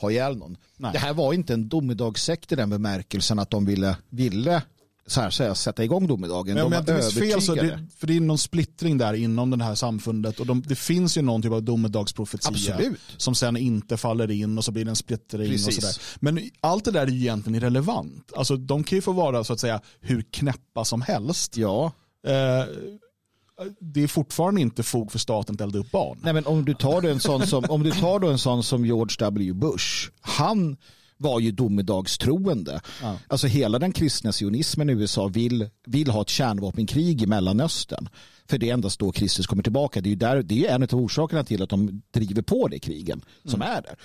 ha 0.00 0.10
ihjäl 0.10 0.36
någon. 0.36 0.56
Nej. 0.76 0.92
Det 0.92 0.98
här 0.98 1.14
var 1.14 1.32
inte 1.32 1.54
en 1.54 1.68
domedagssekt 1.68 2.52
i 2.52 2.54
den 2.54 2.70
bemärkelsen 2.70 3.38
att 3.38 3.50
de 3.50 3.66
ville, 3.66 3.96
ville 4.08 4.62
så 5.06 5.20
här 5.20 5.30
säga, 5.30 5.54
sätta 5.54 5.84
igång 5.84 6.06
domedagen. 6.06 6.54
Men 6.54 6.70
de 6.70 6.92
var 6.92 6.92
minns 6.92 7.14
fel 7.14 7.42
så 7.42 7.54
det, 7.54 7.80
för 7.98 8.06
det 8.06 8.16
är 8.16 8.20
någon 8.20 8.38
splittring 8.38 8.98
där 8.98 9.14
inom 9.14 9.50
det 9.50 9.64
här 9.64 9.74
samfundet 9.74 10.40
och 10.40 10.46
de, 10.46 10.62
det 10.62 10.76
finns 10.76 11.18
ju 11.18 11.22
någon 11.22 11.42
typ 11.42 11.52
av 11.52 11.62
domedagsprofetia 11.62 12.48
Absolut. 12.48 13.00
som 13.16 13.34
sen 13.34 13.56
inte 13.56 13.96
faller 13.96 14.30
in 14.30 14.58
och 14.58 14.64
så 14.64 14.72
blir 14.72 14.84
det 14.84 14.90
en 14.90 14.96
splittring 14.96 15.46
och 15.46 15.52
Precis. 15.52 15.74
sådär. 15.74 15.96
Men 16.20 16.50
allt 16.60 16.84
det 16.84 16.90
där 16.90 17.02
är 17.02 17.10
ju 17.10 17.18
egentligen 17.20 17.54
irrelevant. 17.54 18.32
Alltså 18.36 18.56
de 18.56 18.84
kan 18.84 18.96
ju 18.96 19.02
få 19.02 19.12
vara 19.12 19.44
så 19.44 19.52
att 19.52 19.60
säga 19.60 19.80
hur 20.00 20.22
knäppa 20.22 20.84
som 20.84 21.02
helst. 21.02 21.56
Ja, 21.56 21.92
Eh, 22.26 22.64
det 23.80 24.02
är 24.02 24.06
fortfarande 24.06 24.60
inte 24.60 24.82
fog 24.82 25.12
för 25.12 25.18
staten 25.18 25.54
att 25.54 25.60
elda 25.60 25.78
upp 25.78 25.90
barn. 25.90 26.18
Nej, 26.22 26.32
men 26.32 26.46
om 26.46 26.64
du 26.64 26.74
tar 26.74 27.00
då 27.00 27.08
en 27.08 27.20
sån 27.20 27.46
som, 27.46 27.64
om 27.68 27.82
du 27.82 27.90
tar 27.90 28.18
då 28.18 28.28
en 28.28 28.38
sån 28.38 28.62
som 28.62 28.86
George 28.86 29.16
W. 29.18 29.52
Bush, 29.52 30.10
han 30.20 30.76
var 31.18 31.40
ju 31.40 31.50
domedagstroende. 31.50 32.80
Ja. 33.02 33.18
Alltså 33.28 33.46
hela 33.46 33.78
den 33.78 33.92
kristna 33.92 34.32
sionismen 34.32 34.90
i 34.90 34.92
USA 34.92 35.26
vill, 35.26 35.68
vill 35.86 36.10
ha 36.10 36.22
ett 36.22 36.28
kärnvapenkrig 36.28 37.22
i 37.22 37.26
Mellanöstern. 37.26 38.08
För 38.48 38.58
det 38.58 38.68
är 38.70 38.74
endast 38.74 38.98
då 39.00 39.12
Kristus 39.12 39.46
kommer 39.46 39.62
tillbaka. 39.62 40.00
Det 40.00 40.08
är, 40.08 40.10
ju 40.10 40.16
där, 40.16 40.42
det 40.42 40.66
är 40.66 40.74
en 40.74 40.82
av 40.82 40.94
orsakerna 40.94 41.44
till 41.44 41.62
att 41.62 41.68
de 41.70 42.02
driver 42.10 42.42
på 42.42 42.68
det 42.68 42.78
krigen 42.78 43.20
som 43.44 43.62
Mm. 43.62 43.74
är 43.76 43.82
där. 43.82 43.96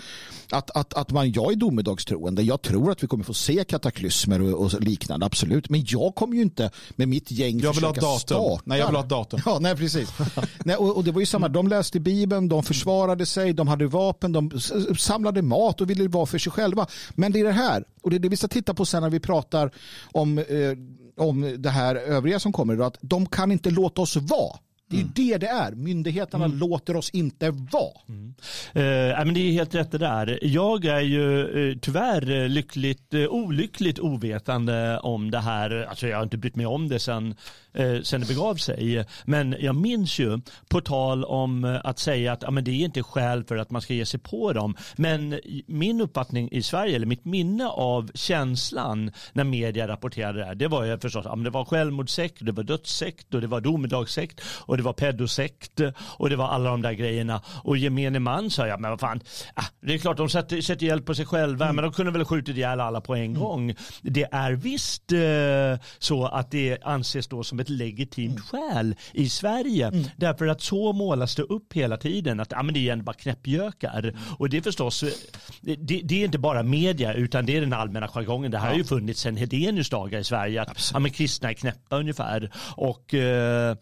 Att, 0.58 0.72
att, 0.72 0.94
att 0.94 1.12
man, 1.12 1.32
jag 1.32 1.52
är 1.52 1.56
domedagstroende. 1.56 2.42
Jag 2.42 2.62
tror 2.62 2.92
att 2.92 3.04
vi 3.04 3.08
kommer 3.08 3.24
få 3.24 3.34
se 3.34 3.64
kataklysmer 3.64 4.42
och, 4.42 4.62
och 4.66 4.82
liknande, 4.82 5.26
absolut. 5.26 5.70
Men 5.70 5.84
jag 5.88 6.16
kommer 6.16 6.36
ju 6.36 6.42
inte 6.42 6.72
med 6.96 7.08
mitt 7.08 7.32
gäng 7.32 7.60
Jag 7.60 7.74
vill 7.74 7.84
ha 7.84 7.92
datum. 7.94 8.20
starta 8.20 8.62
Nej, 8.66 8.80
jag 8.80 8.88
vill 8.88 8.96
ha 8.96 9.04
datum. 9.04 9.40
Ja, 9.46 9.58
nej 9.62 9.76
precis. 9.76 10.10
nej, 10.66 10.76
och, 10.76 10.98
och 10.98 11.04
det 11.04 11.12
var 11.12 11.20
ju 11.20 11.26
samma, 11.26 11.48
de 11.48 11.68
läste 11.68 12.00
Bibeln, 12.00 12.50
de 12.50 12.64
försvarade 12.64 13.26
sig, 13.26 13.54
de 13.54 13.68
hade 13.68 13.88
vapen, 13.88 14.32
de 14.32 14.52
samlade 14.98 15.42
mat 15.42 15.82
och 15.82 15.90
ville 15.90 16.08
vara 16.08 16.26
för 16.26 16.38
sig 16.38 16.52
själva. 16.52 16.88
Men 17.16 17.32
det 17.32 17.40
är 17.40 17.44
det 17.44 17.52
här, 17.52 17.84
och 18.02 18.10
det 18.10 18.16
är 18.16 18.20
det 18.20 18.30
vi 18.30 18.38
ska 18.38 18.48
titta 18.48 18.74
på 18.74 18.86
sen 18.86 19.04
när 19.04 19.10
vi 19.10 19.20
pratar 19.20 19.72
om, 20.12 20.38
eh, 20.38 20.44
om 21.22 21.56
det 21.60 21.70
här 21.70 21.96
övriga 21.96 22.40
som 22.40 22.52
kommer, 22.52 22.74
idag, 22.74 22.88
att 22.88 22.98
de 23.02 23.26
kan 23.26 23.52
inte 23.52 23.70
låta 23.70 24.02
oss 24.02 24.16
vara. 24.16 24.58
Det 24.92 24.98
är 24.98 25.02
ju 25.02 25.32
det 25.32 25.38
det 25.38 25.48
är. 25.48 25.72
Myndigheterna 25.72 26.48
låter 26.48 26.96
oss 26.96 27.10
inte 27.10 27.50
vara. 27.52 27.92
Eh, 28.74 28.84
nej, 28.84 29.26
men 29.26 29.34
det 29.34 29.40
är 29.40 29.52
helt 29.52 29.76
rätt 29.76 29.92
det 29.92 29.98
där. 29.98 30.40
Jag 30.42 30.86
är 30.86 31.00
ju 31.00 31.42
eh, 31.70 31.78
tyvärr 31.82 32.32
eh, 32.32 32.50
lyckligt, 32.50 33.14
eh, 33.14 33.28
olyckligt 33.28 34.00
ovetande 34.00 35.00
om 35.00 35.32
det 35.32 35.40
här. 35.40 35.86
Alltså 35.90 36.08
jag 36.08 36.18
har 36.18 36.24
inte 36.24 36.38
brytt 36.38 36.56
mig 36.56 36.66
om 36.66 36.90
det 36.90 37.00
sen, 37.00 37.36
eh, 37.74 38.02
sen 38.02 38.22
det 38.22 38.28
begav 38.28 38.56
sig. 38.56 39.06
Men 39.26 39.56
jag 39.60 39.76
minns 39.76 40.20
ju, 40.20 40.42
på 40.70 40.82
tal 40.82 41.26
om 41.26 41.64
eh, 41.64 41.80
att 41.84 42.00
säga 42.00 42.34
att 42.34 42.44
ja, 42.44 42.52
men 42.52 42.64
det 42.64 42.72
är 42.72 42.86
inte 42.86 43.04
skäl 43.04 43.44
för 43.44 43.58
att 43.58 43.72
man 43.72 43.82
ska 43.82 43.94
ge 43.94 44.06
sig 44.06 44.20
på 44.20 44.54
dem. 44.54 44.76
Men 44.96 45.40
min 45.68 46.02
uppfattning 46.02 46.50
i 46.52 46.64
Sverige, 46.64 46.96
eller 46.96 47.06
mitt 47.06 47.26
minne 47.26 47.68
av 47.68 48.12
känslan 48.14 49.12
när 49.34 49.44
media 49.44 49.88
rapporterade 49.88 50.40
det 50.40 50.46
här, 50.46 50.56
det 50.56 50.68
var 50.68 50.84
ju 50.84 50.98
förstås, 51.00 51.26
ja, 51.26 51.36
men 51.36 51.44
det 51.44 51.50
var 51.50 51.66
självmordssekt, 51.66 52.38
det 52.46 52.52
var 52.52 52.64
dödssekt 52.64 53.34
och 53.34 53.42
det 53.42 53.48
var 53.48 53.62
domedagssekt 53.62 54.42
och 54.46 54.78
det 54.82 54.86
var 54.86 54.94
pedosekt 54.94 55.82
och 55.98 56.30
det 56.30 56.36
var 56.36 56.48
alla 56.48 56.70
de 56.70 56.82
där 56.82 56.94
grejerna. 56.94 57.41
Och 57.63 57.78
gemene 57.78 58.20
man 58.20 58.50
sa, 58.50 58.67
ja 58.67 58.78
men 58.78 58.89
vad 58.89 59.00
fan, 59.00 59.22
ah, 59.54 59.65
det 59.82 59.94
är 59.94 59.98
klart 59.98 60.17
de 60.17 60.30
sätter, 60.30 60.62
sätter 60.62 60.86
hjälp 60.86 61.06
på 61.06 61.15
sig 61.15 61.26
själva, 61.26 61.74
men 61.74 61.84
de 61.84 61.94
kunde 61.94 62.12
väl 62.12 62.26
skjutit 62.26 62.58
ihjäl 62.58 62.80
alla 62.80 63.02
på 63.02 63.15
en 63.15 63.34
gång. 63.34 63.76
Det 64.02 64.28
är 64.32 64.52
visst 64.52 65.12
eh, 65.12 65.88
så 66.00 66.26
att 66.26 66.52
det 66.52 66.78
anses 66.84 67.28
då 67.28 67.44
som 67.44 67.60
ett 67.60 67.70
legitimt 67.70 68.39
skäl 68.39 68.96
i 69.13 69.30
Sverige. 69.30 69.91
Därför 70.17 70.48
att 70.48 70.62
så 70.62 70.94
målas 70.94 71.36
det 71.36 71.44
upp 71.44 71.74
hela 71.74 71.98
tiden, 71.98 72.39
att 72.39 72.54
ah, 72.54 72.63
men 72.63 72.74
det 72.74 72.89
är 72.89 72.96
bara 72.96 73.13
knäppjökar. 73.13 74.13
Och 74.38 74.50
det 74.50 74.58
är 74.58 74.62
förstås, 74.62 75.04
eh, 75.04 75.10
det, 75.62 76.02
det 76.04 76.22
är 76.22 76.26
inte 76.26 76.39
bara 76.39 76.63
media, 76.63 77.13
utan 77.13 77.46
det 77.46 77.58
är 77.58 77.62
den 77.62 77.74
allmänna 77.74 78.08
jargongen. 78.08 78.52
Det 78.52 78.58
här 78.58 78.70
har 78.70 78.78
ju 78.78 78.84
funnits 78.84 79.22
sedan 79.22 79.38
Hedenius 79.38 79.89
dagar 79.89 80.20
i 80.20 80.24
Sverige, 80.24 80.62
att 80.62 80.91
ja, 80.94 81.00
men 81.00 81.12
kristna 81.12 81.50
är 81.50 81.54
knäppa 81.54 81.98
ungefär. 81.98 82.52
Och 82.76 83.13
eh, 83.13 83.76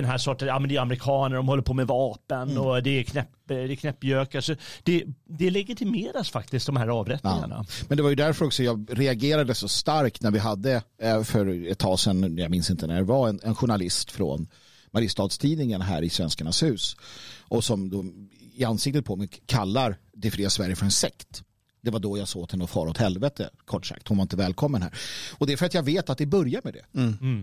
den 0.00 0.10
här 0.10 0.18
sorten, 0.18 0.48
ja 0.48 0.58
men 0.58 0.68
det 0.68 0.76
är 0.76 0.80
amerikaner, 0.80 1.36
de 1.36 1.48
håller 1.48 1.62
på 1.62 1.74
med 1.74 1.86
vapen 1.86 2.58
och 2.58 2.82
det 2.82 2.90
är 2.90 3.02
knäpp 3.02 3.28
det 3.48 3.72
är 3.72 3.76
knäppjökar. 3.76 4.40
Så 4.40 4.54
det, 4.82 5.04
det 5.24 5.50
legitimeras 5.50 6.30
faktiskt 6.30 6.66
de 6.66 6.76
här 6.76 6.88
avrättningarna. 6.88 7.64
Men 7.88 7.96
det 7.96 8.02
var 8.02 8.10
ju 8.10 8.16
därför 8.16 8.44
också 8.44 8.62
jag 8.62 8.88
reagerade 8.90 9.54
så 9.54 9.68
starkt 9.68 10.22
när 10.22 10.30
vi 10.30 10.38
hade 10.38 10.82
eh, 11.02 11.22
för 11.22 11.70
ett 11.70 11.78
tag 11.78 12.00
sedan, 12.00 12.38
jag 12.38 12.50
minns 12.50 12.70
inte 12.70 12.86
när 12.86 12.96
det 12.96 13.02
var, 13.02 13.28
en, 13.28 13.40
en 13.42 13.54
journalist 13.54 14.10
från 14.10 14.48
Mariestadstidningen 14.90 15.80
här 15.80 16.02
i 16.02 16.10
Svenskarnas 16.10 16.62
hus 16.62 16.96
och 17.40 17.64
som 17.64 17.90
då 17.90 18.04
i 18.54 18.64
ansiktet 18.64 19.04
på 19.04 19.16
mig 19.16 19.28
kallar 19.46 19.96
Det 20.12 20.30
fria 20.30 20.50
Sverige 20.50 20.76
för 20.76 20.84
en 20.84 20.90
sekt. 20.90 21.42
Det 21.82 21.90
var 21.90 22.00
då 22.00 22.18
jag 22.18 22.28
såg 22.28 22.50
henne 22.50 22.64
och 22.64 22.70
fara 22.70 22.90
åt 22.90 22.98
helvete, 22.98 23.50
kort 23.64 23.86
sagt. 23.86 24.08
Hon 24.08 24.16
var 24.16 24.22
inte 24.22 24.36
välkommen 24.36 24.82
här. 24.82 24.94
Och 25.38 25.46
det 25.46 25.52
är 25.52 25.56
för 25.56 25.66
att 25.66 25.74
jag 25.74 25.82
vet 25.82 26.10
att 26.10 26.18
det 26.18 26.26
börjar 26.26 26.60
med 26.64 26.74
det. 26.74 26.84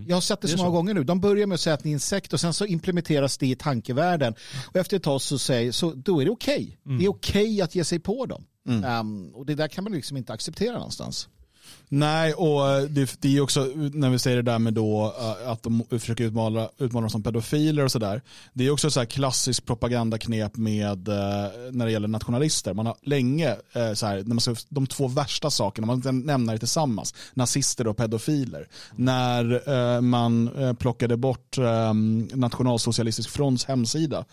Jag 0.08 0.16
har 0.16 0.22
sett 0.22 0.42
det, 0.42 0.48
så 0.48 0.58
många 0.58 0.70
gånger 0.70 0.94
nu. 0.94 1.04
De 1.04 1.22
börjar 1.22 1.48
med 1.48 1.56
att 1.56 1.62
säga 1.62 1.74
att 1.74 1.84
ni 1.84 1.92
är 1.92 1.94
en 1.94 2.00
sekt 2.00 2.34
och 2.34 2.40
sen 2.40 2.54
så 2.54 2.66
implementeras 2.66 3.38
det 3.38 3.48
i 3.48 3.56
tankevärlden. 3.56 4.36
Och 4.68 4.76
efter 4.76 4.98
ett 4.98 5.04
tag 5.04 5.22
så 5.22 5.40
säger 5.40 5.72
så 5.72 5.94
då 5.94 6.22
är 6.22 6.26
det 6.26 6.32
okej. 6.32 6.80
Det 6.84 7.06
är 7.06 7.10
okej 7.10 7.62
att 7.62 7.76
ge 7.76 7.84
sig 7.84 8.00
på 8.00 8.26
dem. 8.26 8.46
Um, 9.00 9.36
och 9.36 9.46
det 9.46 9.56
där 9.56 9.68
kan 9.68 9.84
man 9.84 9.94
liksom 9.94 10.18
inte 10.18 10.34
acceptera 10.34 10.74
någonstans. 10.74 11.30
Nej, 11.90 12.34
och 12.34 12.90
det, 12.90 13.22
det 13.22 13.38
är 13.38 13.42
också 13.42 13.72
när 13.94 14.10
vi 14.10 14.20
säger 14.20 14.38
det 14.38 14.52
där 14.52 14.60
med 14.60 14.74
då 14.74 15.16
eh, 15.20 15.52
att 15.52 15.64
de 15.64 15.84
försöker 15.90 16.24
utmåla, 16.24 16.70
utmåla 16.78 17.02
dem 17.02 17.10
som 17.10 17.24
pedofiler 17.24 17.84
och 17.84 17.92
sådär. 17.92 18.22
Det 18.54 18.68
är 18.68 18.72
också 18.72 18.92
så 18.92 19.00
här 19.00 19.06
klassiskt 19.06 19.66
propagandaknep 19.66 20.58
med 20.58 21.08
eh, 21.08 21.16
när 21.72 21.86
det 21.86 21.92
gäller 21.92 22.08
nationalister. 22.08 22.74
Man 22.74 22.86
har 22.86 22.96
länge, 23.02 23.56
eh, 23.74 23.94
så 23.94 24.06
här, 24.06 24.16
när 24.16 24.34
man 24.36 24.40
ska, 24.40 24.56
de 24.70 24.88
två 24.88 25.08
värsta 25.08 25.50
sakerna, 25.50 25.88
man 25.88 26.02
kan 26.02 26.20
nämna 26.20 26.54
det 26.54 26.60
tillsammans, 26.60 27.14
nazister 27.34 27.88
och 27.88 27.98
pedofiler. 27.98 28.68
När 28.96 30.02
man 30.02 30.50
plockade 30.80 31.18
bort 31.18 31.58
ehm, 31.58 32.30
Nationalsocialistisk 32.34 33.30
fronts 33.30 33.66
hemsida 33.66 34.26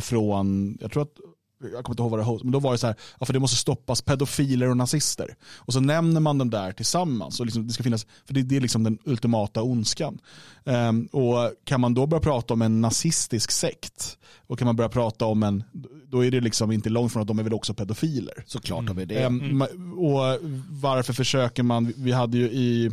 från, 0.00 0.78
jag 0.80 0.92
tror 0.92 1.02
att 1.02 1.16
jag 1.62 1.84
kommer 1.84 1.90
inte 1.94 2.02
ihåg 2.02 2.10
vad 2.10 2.20
det 2.20 2.24
var, 2.24 2.40
men 2.42 2.52
då 2.52 2.58
var 2.58 2.72
det 2.72 2.78
så 2.78 2.86
här, 2.86 2.96
ja, 3.20 3.26
för 3.26 3.32
det 3.32 3.38
måste 3.38 3.56
stoppas 3.56 4.02
pedofiler 4.02 4.68
och 4.70 4.76
nazister. 4.76 5.36
Och 5.56 5.72
så 5.72 5.80
nämner 5.80 6.20
man 6.20 6.38
dem 6.38 6.50
där 6.50 6.72
tillsammans. 6.72 7.40
Och 7.40 7.46
liksom, 7.46 7.66
det 7.66 7.72
ska 7.72 7.82
finnas, 7.82 8.06
för 8.26 8.34
det, 8.34 8.42
det 8.42 8.56
är 8.56 8.60
liksom 8.60 8.84
den 8.84 8.98
ultimata 9.04 9.62
ondskan. 9.62 10.18
Ehm, 10.64 11.06
och 11.12 11.36
kan 11.64 11.80
man 11.80 11.94
då 11.94 12.06
börja 12.06 12.20
prata 12.20 12.54
om 12.54 12.62
en 12.62 12.80
nazistisk 12.80 13.50
sekt 13.50 14.18
och 14.46 14.58
kan 14.58 14.66
man 14.66 14.76
börja 14.76 14.88
prata 14.88 15.26
om 15.26 15.42
en, 15.42 15.64
då 16.06 16.24
är 16.24 16.30
det 16.30 16.40
liksom 16.40 16.72
inte 16.72 16.90
långt 16.90 17.12
från 17.12 17.22
att 17.22 17.28
de 17.28 17.38
är 17.38 17.42
väl 17.42 17.54
också 17.54 17.74
pedofiler. 17.74 18.44
Såklart 18.46 18.86
de 18.86 18.98
är 18.98 19.06
det. 19.06 19.22
Ehm, 19.22 19.62
ma- 19.62 19.92
Och 19.94 20.40
varför 20.70 21.12
försöker 21.12 21.62
man, 21.62 21.92
vi 21.96 22.12
hade 22.12 22.38
ju 22.38 22.44
i 22.44 22.90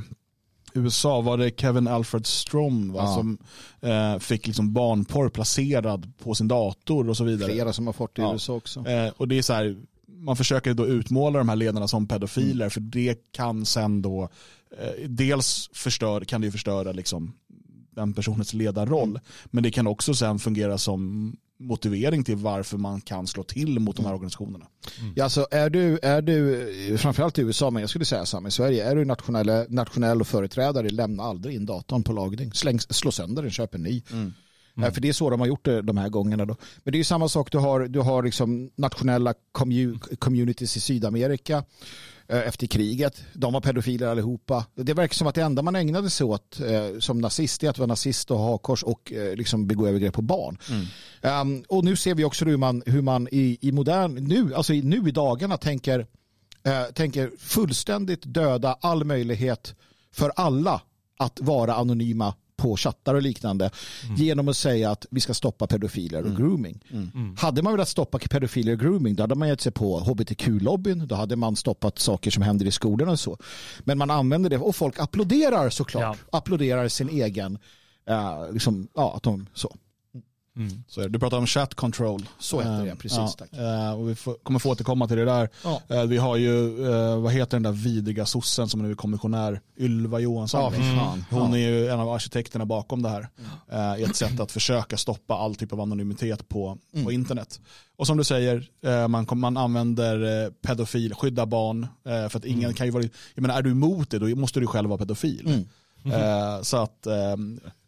USA 0.73 1.21
var 1.21 1.38
det 1.38 1.60
Kevin 1.62 1.88
Alfred 1.88 2.25
Strom 2.25 2.93
va, 2.93 2.99
Ja. 3.03 3.15
som 3.15 3.38
eh, 3.82 4.19
fick 4.19 4.47
liksom 4.47 4.73
barnporr 4.73 5.29
placerad 5.29 6.12
på 6.23 6.36
sin 6.36 6.47
dator 6.47 7.10
och 7.10 7.17
så 7.17 7.23
vidare. 7.23 7.51
Flera 7.51 7.73
som 7.73 7.86
har 7.86 7.93
fått 7.93 8.15
det 8.15 8.21
i 8.21 8.25
Ja. 8.25 8.34
USA 8.34 8.53
också. 8.53 8.88
Eh, 8.88 9.12
och 9.17 9.27
det 9.27 9.38
är 9.38 9.41
så 9.41 9.53
här, 9.53 9.77
man 10.08 10.36
försöker 10.36 10.73
då 10.73 10.88
utmåla 10.88 11.38
de 11.39 11.49
här 11.49 11.55
ledarna 11.55 11.88
som 11.88 12.08
pedofiler 12.08 12.69
för 12.69 12.82
det 12.82 13.32
kan 13.32 13.65
sen 13.65 14.01
då 14.01 14.29
eh, 14.79 15.08
dels 15.10 15.69
förstör, 15.73 16.21
kan 16.21 16.41
det 16.41 16.45
ju 16.47 16.51
förstöra 16.51 16.91
liksom 16.91 17.34
den 17.91 18.13
personens 18.13 18.53
ledarroll 18.53 19.19
men 19.45 19.63
det 19.63 19.71
kan 19.71 19.88
också 19.88 20.13
sen 20.13 20.39
fungera 20.39 20.77
som 20.77 21.36
motivering 21.59 22.23
till 22.23 22.35
varför 22.35 22.77
man 22.77 23.01
kan 23.01 23.27
slå 23.27 23.43
till 23.43 23.79
mot 23.79 23.95
de 23.95 24.05
här 24.05 24.13
organisationerna. 24.13 24.65
Ja, 25.15 25.23
alltså 25.23 25.47
är 25.51 25.69
du, 25.69 25.99
är 26.01 26.21
du, 26.21 26.97
framförallt 26.97 27.37
i 27.39 27.41
USA, 27.41 27.69
men 27.69 27.81
jag 27.81 27.89
skulle 27.89 28.05
säga 28.05 28.25
samma 28.25 28.47
i 28.47 28.51
Sverige, 28.51 28.91
är 28.91 28.95
du 28.95 29.05
nationell, 29.05 29.65
nationell 29.69 30.21
och 30.21 30.27
företrädare, 30.27 30.89
lämna 30.89 31.23
aldrig 31.23 31.55
in 31.55 31.65
datorn 31.65 32.03
på 32.03 32.13
lagning. 32.13 32.53
Släng, 32.53 32.79
slå 32.79 33.11
sönder 33.11 33.41
den, 33.41 33.51
köp 33.51 33.75
en 33.75 33.83
ny. 33.83 34.01
Ja, 34.75 34.91
för 34.91 35.01
det 35.01 35.10
är 35.10 35.13
så 35.13 35.29
de 35.29 35.39
har 35.39 35.47
gjort 35.47 35.65
det 35.65 35.82
de 35.82 35.97
här 35.97 36.10
gångerna. 36.10 36.45
Då. 36.45 36.55
Men 36.84 36.91
det 36.91 36.95
är 36.95 36.99
ju 36.99 37.03
samma 37.03 37.29
sak, 37.29 37.51
du 37.51 37.58
har, 37.58 37.79
du 37.88 37.99
har 37.99 38.23
liksom 38.23 38.69
nationella 38.75 39.34
commu- 39.53 40.15
communities 40.15 40.77
i 40.77 40.79
Sydamerika 40.79 41.63
eh, 42.27 42.38
efter 42.47 42.67
kriget. 42.67 43.23
De 43.34 43.53
var 43.53 43.62
pedofiler 43.62 44.08
allihopa. 44.08 44.65
Det 44.75 44.93
verkar 44.93 45.13
som 45.15 45.27
att 45.27 45.36
det 45.36 45.41
enda 45.41 45.62
man 45.62 45.75
ägnade 45.75 46.10
sig 46.10 46.25
åt 46.25 46.60
eh, 46.60 46.99
som 46.99 47.21
nazist 47.21 47.63
är 47.63 47.69
att 47.69 47.77
vara 47.77 47.88
nazist 47.88 48.32
och 48.32 48.38
ha 48.38 48.51
hakkors 48.51 48.84
och 48.84 49.13
eh, 49.13 49.36
liksom 49.36 49.67
begå 49.67 49.88
övergrepp 49.88 50.13
på 50.13 50.21
barn. 50.21 50.58
Um, 51.41 51.63
och 51.67 51.84
nu 51.86 51.95
ser 51.95 52.15
vi 52.15 52.23
också 52.23 52.45
hur 52.45 52.58
man, 52.58 52.84
hur 52.86 53.01
man 53.01 53.27
i, 53.32 53.58
i 53.62 53.71
modern, 53.71 54.13
nu, 54.27 54.53
alltså 54.55 54.73
i- 54.73 54.82
nu 54.82 55.10
i 55.10 55.12
dagarna 55.12 55.58
tänker, 55.58 55.99
eh, 56.63 56.84
tänker 56.93 57.32
fullständigt 57.39 58.21
döda 58.25 58.77
all 58.82 59.03
möjlighet 59.03 59.75
för 60.12 60.32
alla 60.36 60.82
att 61.17 61.39
vara 61.41 61.73
anonyma 61.75 62.34
på 62.59 62.77
chattar 62.77 63.15
och 63.15 63.21
liknande 63.21 63.69
genom 64.17 64.47
att 64.47 64.57
säga 64.57 64.91
att 64.91 65.05
vi 65.11 65.19
ska 65.19 65.33
stoppa 65.33 65.67
pedofiler 65.67 66.23
och 66.25 66.35
grooming. 66.37 66.79
Hade 67.37 67.61
man 67.61 67.73
velat 67.73 67.89
stoppa 67.89 68.19
pedofiler 68.19 68.73
och 68.73 68.79
grooming 68.79 69.15
då 69.15 69.23
hade 69.23 69.35
man 69.35 69.47
gett 69.47 69.61
sig 69.61 69.71
på 69.71 69.99
hbtq-lobbyn. 69.99 71.07
Då 71.07 71.15
hade 71.15 71.35
man 71.35 71.55
stoppat 71.55 71.99
saker 71.99 72.31
som 72.31 72.43
händer 72.43 72.65
i 72.65 72.71
skolorna 72.71 73.11
och 73.11 73.19
så. 73.19 73.37
Men 73.79 73.97
man 73.97 74.09
använder 74.11 74.49
det 74.49 74.57
och 74.57 74.75
folk 74.75 74.99
applåderar 74.99 75.69
såklart. 75.69 76.17
Applåderar 76.31 76.87
sin 76.87 77.09
egen, 77.09 77.59
eh, 78.09 78.51
liksom, 78.53 78.87
ja, 78.95 79.15
att 79.15 79.23
de 79.23 79.47
så. 79.53 79.75
Så 80.88 81.01
är 81.01 81.03
det. 81.05 81.09
du 81.09 81.19
pratar 81.19 81.38
om 81.38 81.47
chat 81.47 81.75
control. 81.75 82.25
Så 82.39 82.59
heter 82.59 82.83
det, 82.85 82.89
Eh, 82.89 82.95
precis, 82.95 83.17
ja, 83.17 83.27
tack. 83.38 83.53
eh, 83.53 83.91
och 83.99 84.09
vi 84.09 84.15
får, 84.15 84.33
kommer 84.33 84.59
få 84.59 84.69
återkomma 84.71 85.07
till 85.07 85.17
det 85.17 85.25
där. 85.25 85.49
Ja. 85.63 85.81
Eh, 85.89 86.03
vi 86.03 86.17
har 86.17 86.35
ju, 86.38 86.85
eh, 86.91 87.19
vad 87.19 87.33
heter 87.33 87.51
den 87.57 87.63
där 87.63 87.71
vidriga 87.71 88.25
sossen 88.25 88.69
som 88.69 88.81
nu 88.81 88.91
är 88.91 88.95
kommissionär, 88.95 89.62
Ylva 89.77 90.19
Johansson. 90.19 90.62
Ja, 90.62 90.71
fan. 90.99 91.25
Hon 91.31 91.53
är 91.53 91.57
ju 91.57 91.88
en 91.88 91.99
av 91.99 92.09
arkitekterna 92.09 92.65
bakom 92.65 93.01
det 93.01 93.09
här. 93.09 93.27
I 93.97 94.03
ett 94.03 94.15
sätt 94.15 94.39
att 94.39 94.51
försöka 94.51 94.97
stoppa 94.97 95.35
all 95.35 95.55
typ 95.55 95.73
av 95.73 95.81
anonymitet 95.81 96.49
på, 96.49 96.77
Mm. 96.93 97.05
på 97.05 97.12
internet. 97.12 97.59
Och 97.95 98.07
som 98.07 98.17
du 98.17 98.23
säger, 98.23 98.67
man, 99.07 99.27
man 99.33 99.57
använder 99.57 100.49
pedofil, 100.51 101.13
skydda 101.13 101.45
barn. 101.45 101.88
För 102.03 102.38
att 102.38 102.45
ingen 102.45 102.73
kan 102.73 102.85
ju 102.88 102.91
vara, 102.91 103.03
jag 103.35 103.41
menar 103.41 103.57
är 103.57 103.62
du 103.62 103.71
emot 103.71 104.09
det 104.09 104.19
då 104.19 104.27
måste 104.35 104.59
du 104.59 104.67
själv 104.67 104.89
vara 104.89 104.97
pedofil. 104.97 105.65
Eh, 106.05 106.62
Så 106.62 106.77
att, 106.77 107.07
eh, 107.07 107.35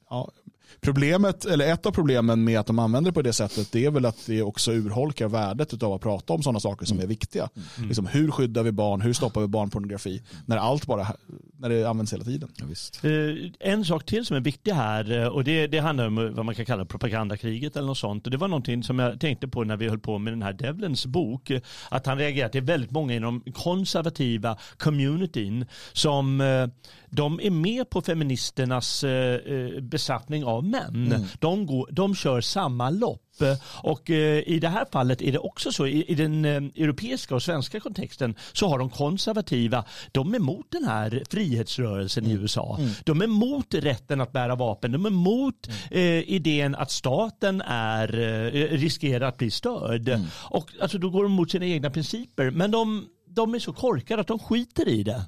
ja, 0.09 0.31
Problemet, 0.81 1.45
eller 1.45 1.73
ett 1.73 1.85
av 1.85 1.91
problemen 1.91 2.43
med 2.43 2.59
att 2.59 2.67
de 2.67 2.79
använder 2.79 3.11
det 3.11 3.15
på 3.15 3.21
det 3.21 3.33
sättet 3.33 3.71
det 3.71 3.85
är 3.85 3.91
väl 3.91 4.05
att 4.05 4.25
det 4.25 4.41
också 4.41 4.71
urholkar 4.71 5.27
värdet 5.27 5.83
av 5.83 5.93
att 5.93 6.01
prata 6.01 6.33
om 6.33 6.43
sådana 6.43 6.59
saker 6.59 6.85
som 6.85 6.99
är 6.99 7.07
viktiga. 7.07 7.49
Liksom, 7.87 8.07
hur 8.07 8.31
skyddar 8.31 8.63
vi 8.63 8.71
barn, 8.71 9.01
hur 9.01 9.13
stoppar 9.13 9.41
vi 9.41 9.47
barnpornografi 9.47 10.21
när 10.45 10.57
allt 10.57 10.85
bara 10.87 11.07
när 11.57 11.69
det 11.69 11.85
används 11.89 12.13
hela 12.13 12.23
tiden. 12.23 12.49
Eh, 13.03 13.69
En 13.71 13.85
sak 13.85 14.05
till 14.05 14.25
som 14.25 14.35
är 14.35 14.41
viktig 14.41 14.71
här 14.71 15.21
eh, 15.21 15.27
och 15.27 15.43
det, 15.43 15.67
det 15.67 15.79
handlar 15.79 16.07
om 16.07 16.33
vad 16.35 16.45
man 16.45 16.55
kan 16.55 16.65
kalla 16.65 16.85
propagandakriget 16.85 17.75
eller 17.75 17.87
något 17.87 17.97
sånt. 17.97 18.25
Och 18.25 18.31
det 18.31 18.37
var 18.37 18.47
någonting 18.47 18.83
som 18.83 18.99
jag 18.99 19.19
tänkte 19.19 19.47
på 19.47 19.63
när 19.63 19.77
vi 19.77 19.89
höll 19.89 19.99
på 19.99 20.17
med 20.17 20.33
den 20.33 20.41
här 20.41 20.53
Devlins 20.53 21.05
bok. 21.05 21.49
eh, 21.49 21.61
Att 21.89 22.05
han 22.05 22.17
reagerar 22.17 22.55
är 22.55 22.61
väldigt 22.61 22.91
många 22.91 23.13
inom 23.13 23.41
konservativa 23.53 24.57
communityn 24.77 25.65
som 25.93 26.41
eh, 26.41 26.67
de 27.11 27.39
är 27.43 27.49
med 27.49 27.89
på 27.89 28.01
feministernas 28.01 29.03
eh, 29.03 29.35
eh, 29.35 29.81
besattning 29.81 30.45
av 30.45 30.63
män. 30.63 31.27
De, 31.39 31.65
går, 31.65 31.89
de 31.91 32.15
kör 32.15 32.41
samma 32.41 32.89
lopp. 32.89 33.21
Och 33.83 34.09
eh, 34.09 34.43
i 34.47 34.59
det 34.59 34.67
här 34.67 34.85
fallet 34.91 35.21
är 35.21 35.31
det 35.31 35.39
också 35.39 35.71
så, 35.71 35.87
i, 35.87 36.15
den 36.15 36.45
europeiska 36.45 37.35
och 37.35 37.43
svenska 37.43 37.79
kontexten 37.79 38.35
så 38.53 38.67
har 38.67 38.79
de 38.79 38.89
konservativa, 38.89 39.85
de 40.11 40.33
är 40.33 40.37
emot 40.37 40.65
den 40.69 40.83
här 40.83 41.23
frihetsrörelsen 41.29 42.25
i 42.25 42.31
USA. 42.31 42.79
De 43.03 43.21
är 43.21 43.25
emot 43.25 43.73
rätten 43.73 44.21
att 44.21 44.31
bära 44.31 44.55
vapen, 44.55 44.91
de 44.91 45.05
är 45.05 45.09
emot 45.09 45.69
eh, 45.91 46.01
idén 46.29 46.75
att 46.75 46.91
staten 46.91 47.61
är, 47.65 48.19
eh, 48.19 48.77
riskerar 48.77 49.27
att 49.27 49.37
bli 49.37 49.51
störd. 49.51 50.19
Och 50.33 50.71
alltså, 50.81 50.97
då 50.97 51.09
går 51.09 51.23
de 51.23 51.31
emot 51.31 51.51
sina 51.51 51.65
egna 51.65 51.89
principer, 51.89 52.51
men 52.51 52.71
de, 52.71 53.05
de 53.27 53.55
är 53.55 53.59
så 53.59 53.73
korkade 53.73 54.21
att 54.21 54.27
de 54.27 54.39
skiter 54.39 54.87
i 54.87 55.03
det. 55.03 55.21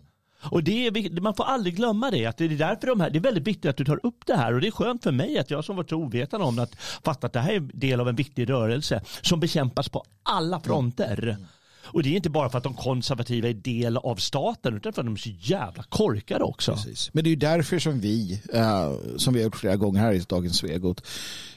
Och 0.44 0.64
det 0.64 0.88
är, 0.88 1.22
man 1.22 1.36
får 1.36 1.44
aldrig 1.44 1.76
glömma 1.76 2.12
det. 2.12 2.26
Att 2.26 2.38
det, 2.38 2.46
är 2.46 2.50
därför 2.50 2.88
de 2.88 3.00
här, 3.00 3.10
det 3.10 3.20
är 3.20 3.22
väldigt 3.22 3.48
viktigt 3.48 3.70
att 3.70 3.78
du 3.78 3.86
tar 3.86 4.06
upp 4.06 4.26
det 4.26 4.36
här. 4.36 4.54
Och 4.54 4.62
det 4.62 4.68
är 4.68 4.72
skönt 4.72 5.04
för 5.04 5.12
mig 5.12 5.38
att 5.38 5.52
jag 5.52 5.66
som 5.66 5.76
varit 5.76 5.90
så 5.90 5.96
ovetande 5.96 6.46
om 6.46 6.56
det, 6.56 6.64
att 6.64 6.76
fatta 6.80 7.28
att 7.28 7.34
det 7.34 7.40
här 7.40 7.54
är 7.54 7.60
del 7.60 8.00
av 8.00 8.10
en 8.10 8.16
viktig 8.16 8.50
rörelse 8.50 9.02
som 9.22 9.40
bekämpas 9.40 9.90
på 9.90 10.04
alla 10.24 10.60
fronter. 10.60 11.38
Och 11.86 12.04
det 12.04 12.10
är 12.10 12.16
inte 12.16 12.30
bara 12.30 12.50
för 12.50 12.58
att 12.58 12.64
de 12.64 12.74
konservativa 12.74 13.50
är 13.50 13.54
del 13.54 13.98
av 13.98 14.16
staten 14.16 14.76
utan 14.76 14.94
för 14.94 15.02
att 15.02 15.06
de 15.06 15.14
är 15.14 15.18
så 15.18 15.30
jävla 15.40 15.84
korkade 15.84 16.44
också. 16.44 16.74
Precis. 16.74 17.10
Men 17.14 17.24
det 17.24 17.28
är 17.28 17.32
ju 17.32 17.36
därför 17.36 17.80
som 17.80 18.00
vi, 18.00 18.42
eh, 18.54 18.92
som 19.18 19.34
vi 19.34 19.40
har 19.40 19.44
gjort 19.44 19.56
flera 19.56 19.76
gånger 19.76 20.00
här 20.00 20.14
i 20.14 20.20
Dagens 20.20 20.58
Svegot, 20.58 21.02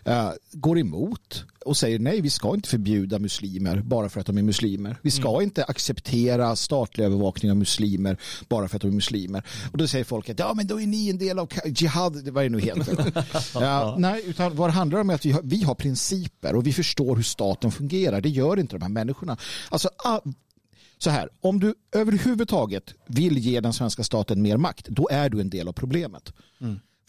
eh, 0.05 0.31
går 0.53 0.79
emot 0.79 1.45
och 1.67 1.77
säger 1.77 1.99
nej, 1.99 2.21
vi 2.21 2.31
ska 2.31 2.55
inte 2.55 2.69
förbjuda 2.69 3.19
muslimer 3.19 3.83
bara 3.85 4.09
för 4.09 4.21
att 4.21 4.27
de 4.27 4.39
är 4.39 4.43
muslimer. 4.43 4.97
Vi 5.03 5.11
ska 5.11 5.43
inte 5.43 5.65
acceptera 5.65 6.57
statlig 6.57 7.05
övervakning 7.05 7.51
av 7.51 7.57
muslimer 7.57 8.17
bara 8.49 8.69
för 8.69 8.77
att 8.77 8.83
de 8.83 8.89
är 8.89 8.95
muslimer. 8.95 9.43
Och 9.73 9.79
då 9.79 9.87
säger 9.87 10.05
folk 10.05 10.29
att 10.29 10.39
ja, 10.39 10.55
men 10.55 10.67
då 10.67 10.81
är 10.81 10.87
ni 10.87 11.11
en 11.11 11.19
del 11.19 11.39
av 11.39 11.49
jihad, 11.65 12.29
vad 12.29 12.45
det 12.45 12.49
nu 12.49 12.61
heter. 12.61 13.13
ja, 13.55 13.97
nej, 13.99 14.23
utan 14.27 14.57
vad 14.57 14.69
det 14.69 14.73
handlar 14.73 15.01
om 15.01 15.11
är 15.11 15.15
att 15.15 15.27
vi 15.27 15.33
har, 15.33 15.43
vi 15.45 15.63
har 15.63 15.75
principer 15.75 16.55
och 16.55 16.67
vi 16.67 16.73
förstår 16.73 17.17
hur 17.17 17.23
staten 17.23 17.73
fungerar. 17.73 18.21
Det 18.21 18.29
gör 18.29 18.59
inte 18.59 18.77
de 18.77 18.83
här 18.83 18.89
människorna. 18.89 19.37
Alltså, 19.69 19.91
så 20.99 21.11
här, 21.11 21.29
om 21.41 21.61
du 21.61 21.75
överhuvudtaget 21.93 22.95
vill 23.07 23.39
ge 23.39 23.61
den 23.61 23.73
svenska 23.73 24.05
staten 24.05 24.43
mer 24.43 24.57
makt, 24.57 24.89
då 24.89 25.09
är 25.11 25.29
du 25.29 25.41
en 25.41 25.51
del 25.51 25.69
av 25.69 25.73
problemet. 25.73 26.33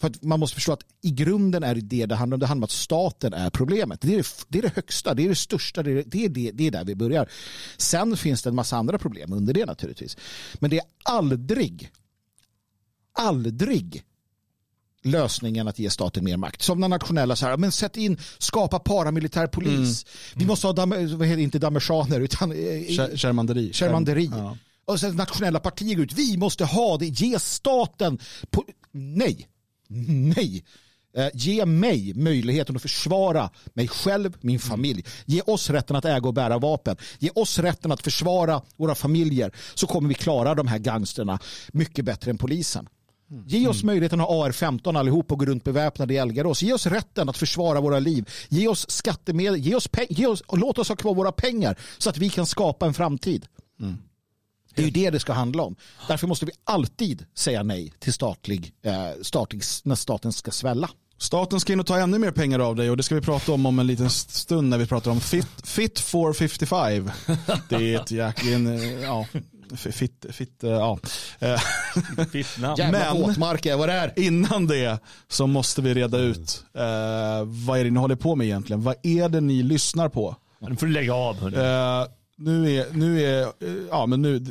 För 0.00 0.08
att 0.08 0.22
man 0.22 0.40
måste 0.40 0.54
förstå 0.54 0.72
att 0.72 0.84
i 1.02 1.10
grunden 1.10 1.62
är 1.62 1.74
det 1.74 1.80
det 1.80 2.06
det 2.06 2.14
handlar 2.14 2.36
om. 2.36 2.40
Det 2.40 2.46
handlar 2.46 2.60
om 2.60 2.64
att 2.64 2.70
staten 2.70 3.32
är 3.32 3.50
problemet. 3.50 4.00
Det 4.00 4.14
är 4.14 4.16
det, 4.16 4.44
det, 4.48 4.58
är 4.58 4.62
det 4.62 4.74
högsta, 4.74 5.14
det 5.14 5.24
är 5.24 5.28
det 5.28 5.34
största, 5.34 5.82
det 5.82 5.90
är, 5.90 6.04
det, 6.06 6.24
är 6.24 6.28
det, 6.28 6.50
det 6.50 6.66
är 6.66 6.70
där 6.70 6.84
vi 6.84 6.94
börjar. 6.94 7.28
Sen 7.76 8.16
finns 8.16 8.42
det 8.42 8.48
en 8.48 8.54
massa 8.54 8.76
andra 8.76 8.98
problem 8.98 9.32
under 9.32 9.54
det 9.54 9.66
naturligtvis. 9.66 10.16
Men 10.54 10.70
det 10.70 10.78
är 10.78 10.84
aldrig, 11.04 11.90
aldrig 13.12 14.04
lösningen 15.04 15.68
att 15.68 15.78
ge 15.78 15.90
staten 15.90 16.24
mer 16.24 16.36
makt. 16.36 16.62
Som 16.62 16.80
den 16.80 16.90
nationella, 16.90 17.36
så 17.36 17.46
här, 17.46 17.56
men 17.56 17.72
sätt 17.72 17.96
in, 17.96 18.18
skapa 18.38 18.78
paramilitär 18.78 19.46
polis. 19.46 20.06
Vi 20.34 20.46
måste 20.46 20.66
ha, 20.66 20.72
dam, 20.72 20.90
vad 20.90 21.28
heter 21.28 21.42
inte 21.42 21.58
damerschaner, 21.58 22.20
utan 22.20 22.52
eh, 22.52 22.56
Shermanderi. 23.16 23.72
Shermanderi. 23.72 24.30
Ja. 24.32 24.56
Och 24.84 25.00
sen 25.00 25.16
nationella 25.16 25.60
partier 25.60 25.98
ut, 25.98 26.12
vi 26.12 26.36
måste 26.36 26.64
ha 26.64 26.96
det, 26.96 27.06
ge 27.06 27.38
staten, 27.38 28.18
nej, 28.92 29.48
nej. 30.36 30.64
Eh, 31.16 31.28
ge 31.34 31.66
mig 31.66 32.14
möjligheten 32.14 32.76
att 32.76 32.82
försvara 32.82 33.50
mig 33.74 33.88
själv, 33.88 34.36
min 34.40 34.58
familj. 34.58 35.04
Ge 35.26 35.40
oss 35.40 35.70
rätten 35.70 35.96
att 35.96 36.04
äga 36.04 36.28
och 36.28 36.34
bära 36.34 36.58
vapen. 36.58 36.96
Ge 37.18 37.30
oss 37.34 37.58
rätten 37.58 37.92
att 37.92 38.02
försvara 38.02 38.62
våra 38.76 38.94
familjer. 38.94 39.52
Så 39.74 39.86
kommer 39.86 40.08
vi 40.08 40.14
klara 40.14 40.54
de 40.54 40.66
här 40.66 40.78
gangsterna 40.78 41.38
mycket 41.72 42.04
bättre 42.04 42.30
än 42.30 42.38
polisen. 42.38 42.88
Ge 43.46 43.68
oss 43.68 43.82
möjligheten 43.82 44.20
att 44.20 44.26
ha 44.26 44.46
AR-15 44.46 44.98
allihop 44.98 45.32
och 45.32 45.38
gå 45.38 45.44
runt 45.44 45.64
beväpnade 45.64 46.14
i 46.14 46.16
Elgarås. 46.16 46.62
Ge 46.62 46.72
oss 46.72 46.86
rätten 46.86 47.28
att 47.28 47.36
försvara 47.36 47.80
våra 47.80 47.98
liv. 47.98 48.28
Ge 48.48 48.68
oss 48.68 48.90
skattemedel. 48.90 49.56
Ge 49.56 49.74
oss 49.74 49.88
ge 50.08 50.26
oss, 50.26 50.40
och 50.40 50.58
låt 50.58 50.78
oss 50.78 50.88
ha 50.88 50.96
kvar 50.96 51.14
våra 51.14 51.32
pengar 51.32 51.78
så 51.98 52.10
att 52.10 52.18
vi 52.18 52.30
kan 52.30 52.46
skapa 52.46 52.86
en 52.86 52.94
framtid. 52.94 53.46
Det 54.74 54.82
är 54.82 54.86
ju 54.86 54.90
det 54.90 55.10
det 55.10 55.20
ska 55.20 55.32
handla 55.32 55.62
om. 55.62 55.76
Därför 56.08 56.26
måste 56.26 56.46
vi 56.46 56.52
alltid 56.64 57.26
säga 57.34 57.62
nej 57.62 57.92
till 57.98 58.12
statlig, 58.12 58.72
eh, 58.82 59.22
statlig 59.22 59.62
när 59.84 59.94
staten 59.94 60.32
ska 60.32 60.50
svälla. 60.50 60.90
Staten 61.18 61.60
ska 61.60 61.72
in 61.72 61.80
och 61.80 61.86
ta 61.86 61.98
ännu 61.98 62.18
mer 62.18 62.30
pengar 62.30 62.58
av 62.58 62.76
dig 62.76 62.90
och 62.90 62.96
det 62.96 63.02
ska 63.02 63.14
vi 63.14 63.20
prata 63.20 63.52
om 63.52 63.66
om 63.66 63.78
en 63.78 63.86
liten 63.86 64.10
stund 64.10 64.68
när 64.68 64.78
vi 64.78 64.86
pratar 64.86 65.10
om 65.10 65.20
Fit, 65.20 65.46
fit 65.64 65.98
for 65.98 66.32
55. 66.32 67.10
Det 67.68 67.94
är 67.94 68.00
ett 68.00 68.10
jäkla, 68.10 68.50
ja, 69.02 69.26
fit, 69.76 70.26
fit, 70.30 70.64
eh, 70.64 70.70
ja. 70.70 70.98
Eh, 71.38 71.60
Fitt 72.32 72.58
namn. 72.60 72.74
Jävla 72.78 72.98
Men- 73.14 73.22
våtmark 73.22 73.66
är 73.66 73.76
vad 73.76 73.88
det 73.88 73.92
är. 73.92 74.12
Innan 74.16 74.66
det 74.66 74.98
så 75.28 75.46
måste 75.46 75.82
vi 75.82 75.94
reda 75.94 76.18
ut 76.18 76.64
eh, 76.74 76.82
vad 77.66 77.78
är 77.78 77.84
det 77.84 77.90
ni 77.90 77.98
håller 78.00 78.16
på 78.16 78.36
med 78.36 78.44
egentligen? 78.46 78.82
Vad 78.82 78.94
är 79.02 79.28
det 79.28 79.40
ni 79.40 79.62
lyssnar 79.62 80.08
på? 80.08 80.36
Nu 80.60 80.76
får 80.76 80.86
du 80.86 80.92
lägga 80.92 81.14
av. 81.14 81.36
Eh, 81.36 82.06
nu 82.36 82.72
är, 82.74 82.92
nu 82.92 83.22
är, 83.22 83.42
eh, 83.42 83.48
ja 83.90 84.06
men 84.06 84.22
nu, 84.22 84.44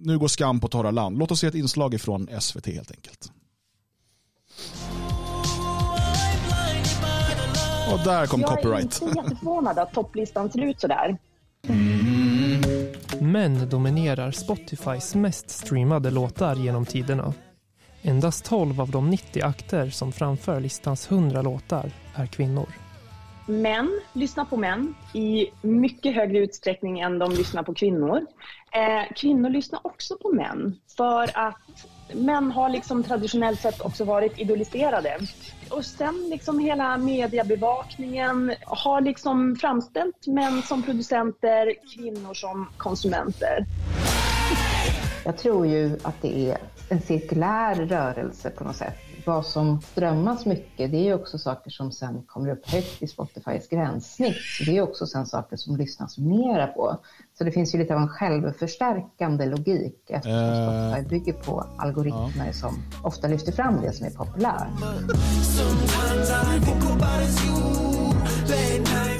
nu 0.00 0.18
går 0.18 0.28
skam 0.28 0.60
på 0.60 0.68
torra 0.68 0.90
land. 0.90 1.18
Låt 1.18 1.30
oss 1.30 1.40
se 1.40 1.46
ett 1.46 1.54
inslag 1.54 1.94
ifrån 1.94 2.28
SVT 2.40 2.66
helt 2.66 2.90
enkelt. 2.90 3.32
Och 7.92 7.98
där 8.04 8.26
kom 8.26 8.40
Jag 8.40 8.50
copyright. 8.50 9.02
är 9.02 9.06
inte 9.06 9.18
jätteförvånad 9.20 9.78
att 9.78 9.92
topplistan 9.92 10.50
ser 10.50 10.62
ut 10.62 10.80
sådär. 10.80 11.18
Män 13.22 13.68
dominerar 13.68 14.30
Spotifys 14.30 15.14
mest 15.14 15.50
streamade 15.50 16.10
låtar 16.10 16.56
genom 16.56 16.86
tiderna. 16.86 17.32
Endast 18.02 18.44
12 18.44 18.80
av 18.80 18.90
de 18.90 19.10
90 19.10 19.44
akter 19.44 19.90
som 19.90 20.12
framför 20.12 20.60
listans 20.60 21.10
100 21.10 21.42
låtar 21.42 21.90
är 22.14 22.26
kvinnor. 22.26 22.66
Män 23.46 24.00
lyssnar 24.12 24.44
på 24.44 24.56
män 24.56 24.94
i 25.14 25.46
mycket 25.62 26.14
högre 26.14 26.38
utsträckning 26.38 27.00
än 27.00 27.18
de 27.18 27.32
lyssnar 27.32 27.62
på 27.62 27.74
kvinnor. 27.74 28.26
Eh, 28.72 29.14
kvinnor 29.16 29.50
lyssnar 29.50 29.80
också 29.86 30.16
på 30.16 30.32
män 30.32 30.76
för 30.96 31.38
att 31.38 31.86
män 32.12 32.50
har 32.50 32.68
liksom 32.68 33.02
traditionellt 33.02 33.60
sett 33.60 33.80
också 33.80 34.04
varit 34.04 34.38
idoliserade. 34.38 35.18
Och 35.72 35.84
sen 35.84 36.28
liksom 36.30 36.58
hela 36.58 36.98
mediebevakningen 36.98 38.54
har 38.66 39.00
liksom 39.00 39.56
framställt 39.56 40.26
män 40.26 40.62
som 40.62 40.82
producenter, 40.82 41.74
kvinnor 41.94 42.34
som 42.34 42.68
konsumenter. 42.76 43.66
Jag 45.24 45.36
tror 45.36 45.66
ju 45.66 45.98
att 46.02 46.22
det 46.22 46.50
är 46.50 46.58
en 46.88 47.00
cirkulär 47.00 47.74
rörelse 47.74 48.50
på 48.50 48.64
något 48.64 48.76
sätt. 48.76 48.94
vad 49.26 49.46
som 49.46 49.80
strömmas 49.80 50.46
mycket, 50.46 50.90
det 50.90 50.96
är 50.96 51.04
ju 51.04 51.14
också 51.14 51.38
saker 51.38 51.70
som 51.70 51.92
sen 51.92 52.22
kommer 52.26 52.50
upp 52.50 52.70
högt 52.70 53.02
i 53.02 53.06
Spotifys 53.06 53.68
gränssnitt. 53.68 54.36
Så 54.58 54.64
det 54.64 54.76
är 54.76 54.82
också 54.82 55.06
sen 55.06 55.26
saker 55.26 55.56
som 55.56 55.76
lyssnas 55.76 56.18
mera 56.18 56.66
på. 56.66 56.96
Så 57.42 57.46
det 57.46 57.52
finns 57.52 57.74
ju 57.74 57.78
lite 57.78 57.94
av 57.94 58.00
en 58.00 58.08
självförstärkande 58.08 59.46
logik 59.46 60.10
eftersom 60.10 60.38
Eh, 60.38 60.92
Spotify 60.92 61.08
bygger 61.08 61.32
på 61.32 61.66
algoritmer 61.78 62.52
som 62.52 62.82
ofta 63.02 63.28
lyfter 63.28 63.52
fram 63.52 63.80
det 63.82 63.92
som 63.92 64.06
är 64.06 64.10
populärt. 64.10 64.66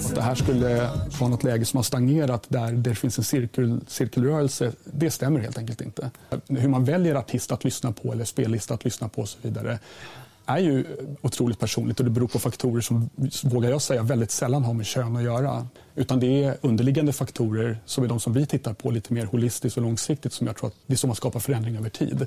Att 0.08 0.14
det 0.14 0.22
här 0.22 0.34
skulle 0.34 0.90
vara 1.20 1.30
något 1.30 1.44
läge 1.44 1.64
som 1.64 1.78
har 1.78 1.82
stagnerat 1.82 2.44
där 2.48 2.72
det 2.72 2.94
finns 2.94 3.18
en 3.18 3.24
cirkel, 3.24 3.80
cirkelrörelse, 3.86 4.72
det 4.84 5.10
stämmer 5.10 5.40
helt 5.40 5.58
enkelt 5.58 5.80
inte. 5.80 6.10
Hur 6.48 6.68
man 6.68 6.84
väljer 6.84 7.14
artist 7.14 7.52
att 7.52 7.64
lyssna 7.64 7.92
på 7.92 8.12
eller 8.12 8.24
spellista 8.24 8.74
att 8.74 8.84
lyssna 8.84 9.08
på 9.08 9.20
och 9.22 9.28
så 9.28 9.38
vidare 9.42 9.78
är 10.46 10.58
ju 10.58 10.84
otroligt 11.22 11.58
personligt 11.58 11.98
och 11.98 12.04
det 12.04 12.10
beror 12.10 12.28
på 12.28 12.38
faktorer 12.38 12.80
som, 12.80 13.10
vågar 13.44 13.70
jag 13.70 13.82
säga, 13.82 14.02
väldigt 14.02 14.30
sällan 14.30 14.64
har 14.64 14.74
med 14.74 14.86
kön 14.86 15.16
att 15.16 15.22
göra. 15.22 15.66
Utan 15.94 16.20
det 16.20 16.44
är 16.44 16.58
underliggande 16.60 17.12
faktorer 17.12 17.78
som 17.86 18.04
är 18.04 18.08
de 18.08 18.20
som 18.20 18.32
vi 18.32 18.46
tittar 18.46 18.74
på 18.74 18.90
lite 18.90 19.12
mer 19.12 19.26
holistiskt 19.26 19.76
och 19.76 19.82
långsiktigt 19.82 20.32
som 20.32 20.46
jag 20.46 20.56
tror 20.56 20.68
att 20.68 20.76
det 20.86 20.92
är 20.92 20.96
som 20.96 21.10
att 21.10 21.16
skapa 21.16 21.40
förändring 21.40 21.76
över 21.76 21.90
tid. 21.90 22.26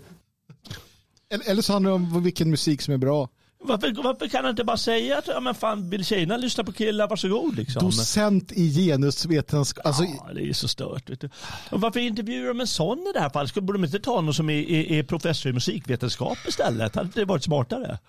Eller, 1.29 1.49
eller 1.49 1.61
så 1.61 1.73
handlar 1.73 1.91
det 1.91 1.95
om 1.95 2.23
vilken 2.23 2.49
musik 2.49 2.81
som 2.81 2.93
är 2.93 2.97
bra. 2.97 3.29
Varför, 3.67 4.03
varför 4.03 4.27
kan 4.27 4.43
han 4.43 4.49
inte 4.49 4.63
bara 4.63 4.77
säga 4.77 5.17
att 5.17 5.27
ja, 5.27 5.39
men 5.39 5.55
fan, 5.55 5.89
vill 5.89 6.05
tjejerna 6.05 6.37
lyssna 6.37 6.63
på 6.63 6.71
killar, 6.71 7.07
varsågod 7.07 7.55
liksom. 7.55 7.83
Docent 7.83 8.51
i 8.51 8.73
genusvetenskap. 8.73 9.85
Alltså, 9.85 10.03
ja, 10.03 10.33
det 10.33 10.49
är 10.49 10.53
så 10.53 10.67
stört. 10.67 11.09
Vet 11.09 11.21
du. 11.21 11.29
Och 11.71 11.81
varför 11.81 11.99
intervjuar 11.99 12.47
de 12.47 12.59
en 12.59 12.67
sån 12.67 12.99
i 12.99 13.11
det 13.13 13.19
här 13.19 13.29
fallet? 13.29 13.53
Borde 13.53 13.73
de 13.73 13.83
inte 13.85 13.99
ta 13.99 14.21
någon 14.21 14.33
som 14.33 14.49
är, 14.49 14.53
är, 14.53 14.91
är 14.91 15.03
professor 15.03 15.49
i 15.49 15.53
musikvetenskap 15.53 16.37
istället? 16.47 16.95
Hade 16.95 17.09
det 17.13 17.25
varit 17.25 17.43
smartare? 17.43 17.99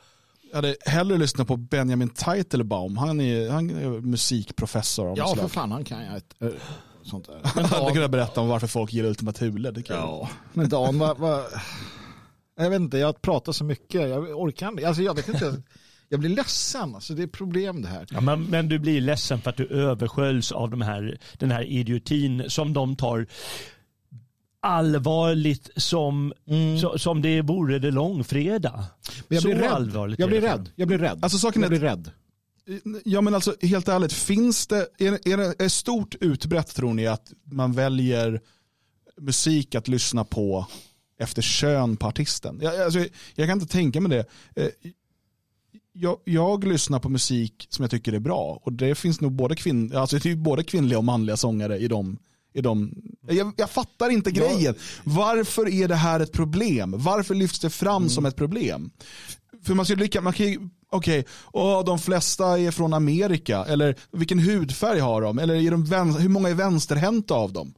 Jag 0.50 0.56
hade 0.56 0.76
hellre 0.86 1.18
lyssnat 1.18 1.48
på 1.48 1.56
Benjamin 1.56 2.08
Teitelbaum. 2.08 2.96
Han 2.96 3.20
är, 3.20 3.50
han 3.50 3.70
är 3.70 3.88
musikprofessor. 4.00 5.14
Ja, 5.16 5.36
för 5.36 5.48
fan, 5.48 5.72
han 5.72 5.84
kan 5.84 6.04
jag 6.04 6.16
ett, 6.16 6.34
äh, 6.40 6.48
sånt 7.02 7.26
där. 7.26 7.40
Han 7.44 7.64
hade 7.64 7.92
kunnat 7.92 8.10
berätta 8.10 8.40
om 8.40 8.48
varför 8.48 8.66
folk 8.66 8.92
gillar 8.92 9.08
Ultima 9.08 9.32
Thule. 9.32 9.70
Det 9.70 9.82
kan 9.82 9.96
Ja, 9.96 10.28
men 10.52 10.68
Dan, 10.68 10.98
vad... 10.98 11.18
vad... 11.18 11.44
Jag 12.58 12.70
vet 12.70 12.80
inte, 12.80 12.98
jag 12.98 13.22
pratar 13.22 13.52
så 13.52 13.64
mycket. 13.64 14.08
Jag 14.08 14.40
orkar 14.40 14.68
inte. 14.68 14.88
Alltså, 14.88 15.02
jag 15.02 15.14
vet 15.14 15.28
inte. 15.28 15.62
Jag 16.08 16.20
blir 16.20 16.30
ledsen. 16.30 16.94
Alltså, 16.94 17.14
det 17.14 17.22
är 17.22 17.26
problem 17.26 17.82
det 17.82 17.88
här. 17.88 18.06
Ja, 18.10 18.20
men, 18.20 18.44
men 18.44 18.68
du 18.68 18.78
blir 18.78 19.00
ledsen 19.00 19.40
för 19.40 19.50
att 19.50 19.56
du 19.56 19.66
översköljs 19.66 20.52
av 20.52 20.70
de 20.70 20.80
här, 20.80 21.18
den 21.38 21.50
här 21.50 21.62
idiotin 21.62 22.44
som 22.48 22.72
de 22.72 22.96
tar 22.96 23.26
allvarligt 24.66 25.70
som, 25.76 26.32
så, 26.80 26.98
som 26.98 27.22
det 27.22 27.42
vore 27.42 27.78
det 27.78 27.90
långfredag. 27.90 28.84
Men 29.28 29.34
jag 29.36 29.42
så 29.42 29.48
blir 29.48 29.56
rädd. 29.58 29.70
allvarligt 29.70 30.18
Jag 30.18 30.28
blir 30.28 30.40
rädd. 30.40 30.70
Jag 30.76 30.88
blir 30.88 30.98
rädd. 30.98 31.18
Alltså 31.22 31.38
saken 31.38 31.62
jag 31.62 31.72
är 31.72 31.78
blir 31.78 31.88
rädd. 31.88 32.10
Ja 33.04 33.20
men 33.20 33.34
alltså 33.34 33.54
helt 33.62 33.88
ärligt, 33.88 34.12
finns 34.12 34.66
det, 34.66 34.88
är, 34.98 35.28
är 35.28 35.36
det 35.36 35.64
är 35.64 35.68
stort 35.68 36.14
utbrett 36.20 36.74
tror 36.74 36.94
ni 36.94 37.06
att 37.06 37.32
man 37.44 37.72
väljer 37.72 38.40
musik 39.20 39.74
att 39.74 39.88
lyssna 39.88 40.24
på 40.24 40.66
efter 41.18 41.42
kön 41.42 41.96
på 41.96 42.06
artisten? 42.06 42.58
Jag, 42.62 42.80
alltså, 42.80 42.98
jag 43.34 43.48
kan 43.48 43.60
inte 43.60 43.72
tänka 43.72 44.00
mig 44.00 44.10
det. 44.10 44.24
Eh, 44.62 44.70
Jag, 45.98 46.18
jag 46.24 46.64
lyssnar 46.64 46.98
på 46.98 47.08
musik 47.08 47.66
som 47.70 47.82
jag 47.82 47.90
tycker 47.90 48.12
är 48.12 48.18
bra 48.18 48.60
och 48.62 48.72
det 48.72 48.94
finns 48.94 49.20
nog 49.20 49.32
både, 49.32 49.56
kvinn, 49.56 49.96
alltså 49.96 50.18
det 50.18 50.30
är 50.30 50.36
både 50.36 50.64
kvinnliga 50.64 50.98
och 50.98 51.04
manliga 51.04 51.36
sångare 51.36 51.78
i 51.78 51.88
de 51.88 52.18
i 52.56 52.60
de, 52.60 52.94
jag, 53.28 53.52
jag 53.56 53.70
fattar 53.70 54.10
inte 54.10 54.30
grejen. 54.30 54.74
Varför 55.04 55.68
är 55.68 55.88
det 55.88 55.94
här 55.94 56.20
ett 56.20 56.32
problem? 56.32 56.94
Varför 56.98 57.34
lyfts 57.34 57.58
det 57.58 57.70
fram 57.70 58.08
som 58.08 58.26
ett 58.26 58.36
problem? 58.36 58.90
För 59.62 59.74
man 59.74 59.84
skulle 59.84 60.02
lika, 60.02 60.20
man 60.20 60.32
kan 60.32 60.46
ju, 60.46 60.58
okej, 60.90 61.24
okay, 61.52 61.84
de 61.86 61.98
flesta 61.98 62.58
är 62.58 62.70
från 62.70 62.94
Amerika, 62.94 63.64
eller 63.64 63.96
vilken 64.12 64.38
hudfärg 64.38 65.00
har 65.00 65.22
de? 65.22 65.38
Eller 65.38 65.54
är 65.54 65.70
de 65.70 65.84
vän, 65.84 66.14
hur 66.14 66.28
många 66.28 66.48
är 66.48 66.54
vänsterhänta 66.54 67.34
av 67.34 67.52
dem? 67.52 67.74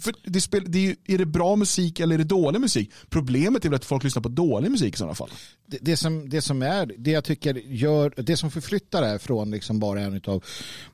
För 0.00 0.14
det 0.24 0.40
spel, 0.40 0.64
det 0.66 0.86
är, 0.86 0.96
är 1.06 1.18
det 1.18 1.26
bra 1.26 1.56
musik 1.56 2.00
eller 2.00 2.14
är 2.14 2.18
det 2.18 2.24
dålig 2.24 2.60
musik? 2.60 2.90
Problemet 3.10 3.64
är 3.64 3.68
väl 3.68 3.76
att 3.76 3.84
folk 3.84 4.04
lyssnar 4.04 4.22
på 4.22 4.28
dålig 4.28 4.70
musik 4.70 4.94
i 4.94 4.98
sådana 4.98 5.14
fall. 5.14 5.30
det, 5.66 5.78
det, 5.80 5.96
som, 5.96 6.28
det 6.28 6.42
som 6.42 6.62
är, 6.62 6.94
det 6.98 7.10
jag 7.10 7.24
tycker 7.24 7.54
gör, 7.54 8.14
det 8.16 8.36
som 8.36 8.50
förflyttar 8.50 9.02
det 9.02 9.08
här 9.08 9.18
från 9.18 9.50
liksom 9.50 9.80
bara 9.80 10.00
en 10.00 10.20
av 10.26 10.44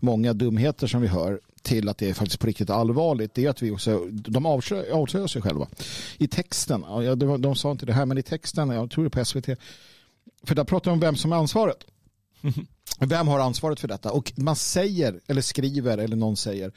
många 0.00 0.32
dumheter 0.32 0.86
som 0.86 1.00
vi 1.00 1.08
hör 1.08 1.40
till 1.62 1.88
att 1.88 1.98
det 1.98 2.10
är 2.10 2.14
faktiskt 2.14 2.40
på 2.40 2.46
riktigt 2.46 2.70
allvarligt, 2.70 3.34
det 3.34 3.44
är 3.44 3.50
att 3.50 3.62
vi 3.62 3.70
också, 3.70 4.06
de 4.10 4.46
avslöjar, 4.46 4.92
avslöjar 4.92 5.26
sig 5.26 5.42
själva. 5.42 5.68
I 6.18 6.28
texten, 6.28 6.84
ja, 6.88 7.14
de, 7.14 7.42
de 7.42 7.56
sa 7.56 7.70
inte 7.70 7.86
det 7.86 7.92
här, 7.92 8.06
men 8.06 8.18
i 8.18 8.22
texten, 8.22 8.70
jag 8.70 8.90
tror 8.90 9.04
det 9.04 9.10
på 9.10 9.24
SVT, 9.24 9.46
för 10.42 10.54
där 10.54 10.64
pratar 10.64 10.90
de 10.90 10.94
om 10.94 11.00
vem 11.00 11.16
som 11.16 11.32
är 11.32 11.36
ansvaret. 11.36 11.84
Vem 13.00 13.28
har 13.28 13.40
ansvaret 13.40 13.80
för 13.80 13.88
detta? 13.88 14.12
Och 14.12 14.32
man 14.36 14.56
säger, 14.56 15.20
eller 15.26 15.42
skriver, 15.42 15.98
eller 15.98 16.16
någon 16.16 16.36
säger, 16.36 16.72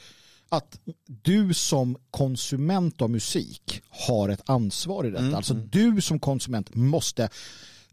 att 0.50 0.80
du 1.06 1.54
som 1.54 1.98
konsument 2.12 3.02
av 3.02 3.10
musik 3.10 3.82
har 3.90 4.30
ett 4.30 4.42
ansvar 4.46 5.08
i 5.08 5.12
detta. 5.12 5.38
Alltså 5.38 5.54
du 5.54 6.02
som 6.02 6.20
konsument 6.20 6.76
måste 6.76 7.30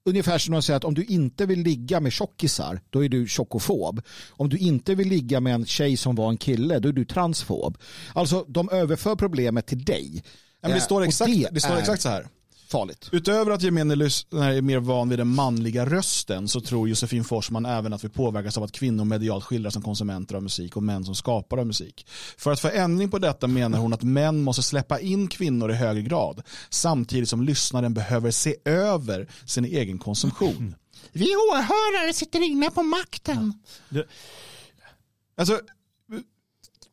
Ungefär 0.05 0.39
som 0.39 0.53
de 0.55 0.63
säger 0.63 0.77
att 0.77 0.85
om 0.85 0.95
du 0.95 1.05
inte 1.05 1.47
vill 1.47 1.63
ligga 1.63 2.01
med 2.01 2.13
tjockisar, 2.13 2.81
då 2.91 3.05
är 3.05 3.09
du 3.09 3.29
tjockofob. 3.29 4.03
Om 4.31 4.49
du 4.49 4.57
inte 4.57 4.95
vill 4.95 5.09
ligga 5.09 5.41
med 5.41 5.55
en 5.55 5.67
tjej 5.67 5.97
som 5.97 6.15
var 6.15 6.29
en 6.29 6.37
kille, 6.37 6.79
då 6.79 6.89
är 6.89 6.93
du 6.93 7.05
transfob. 7.05 7.79
Alltså 8.15 8.45
de 8.49 8.69
överför 8.71 9.17
problemet 9.17 9.67
till 9.67 9.85
dig. 9.85 10.23
Men 10.63 10.71
det, 10.71 10.77
Eh, 10.77 10.83
står 10.83 11.03
exakt, 11.03 11.33
det, 11.51 11.61
står 11.61 11.75
är 11.75 11.79
exakt 11.79 12.03
så 12.03 12.09
här. 12.09 12.27
Farligt. 12.71 13.09
Utöver 13.13 13.51
att 13.51 13.63
gemene 13.63 13.95
lyssnare 13.95 14.57
är 14.57 14.63
mer 14.63 14.79
van 14.79 15.09
vid 15.09 15.19
den 15.19 15.29
manliga 15.29 15.87
rösten 15.87 16.49
så 16.49 16.61
tror 16.61 16.89
Josefin 16.89 17.25
Forsman 17.25 17.67
även 17.67 17.93
att 17.93 18.05
vi 18.05 18.09
påverkas 18.09 18.57
av 18.57 18.63
att 18.63 18.73
kvinnor 18.73 19.05
medialt 19.05 19.45
skildras 19.45 19.75
som 19.75 19.83
konsumenter 19.83 20.35
av 20.35 20.43
musik 20.43 20.77
och 20.77 20.83
män 20.83 21.05
som 21.05 21.15
skapare 21.15 21.61
av 21.61 21.67
musik. 21.67 22.07
För 22.39 22.53
att 22.53 22.61
få 22.61 22.69
ändring 22.69 23.11
på 23.11 23.19
detta 23.19 23.47
menar 23.47 23.79
hon 23.79 23.93
att 23.93 24.03
män 24.03 24.43
måste 24.43 24.63
släppa 24.63 25.01
in 25.01 25.29
kvinnor 25.29 25.71
i 25.71 25.75
högre 25.75 26.03
grad 26.03 26.43
samtidigt 26.71 27.29
som 27.29 27.43
lyssnaren 27.43 27.95
behöver 27.95 28.31
se 28.31 28.57
över 28.65 29.29
sin 29.45 29.65
egen 29.65 29.99
konsumtion. 29.99 30.75
Vi 31.13 31.37
åhörare 31.37 32.13
sitter 32.13 32.43
inne 32.43 32.71
på 32.71 32.83
makten. 32.83 33.53
Alltså, 35.37 35.61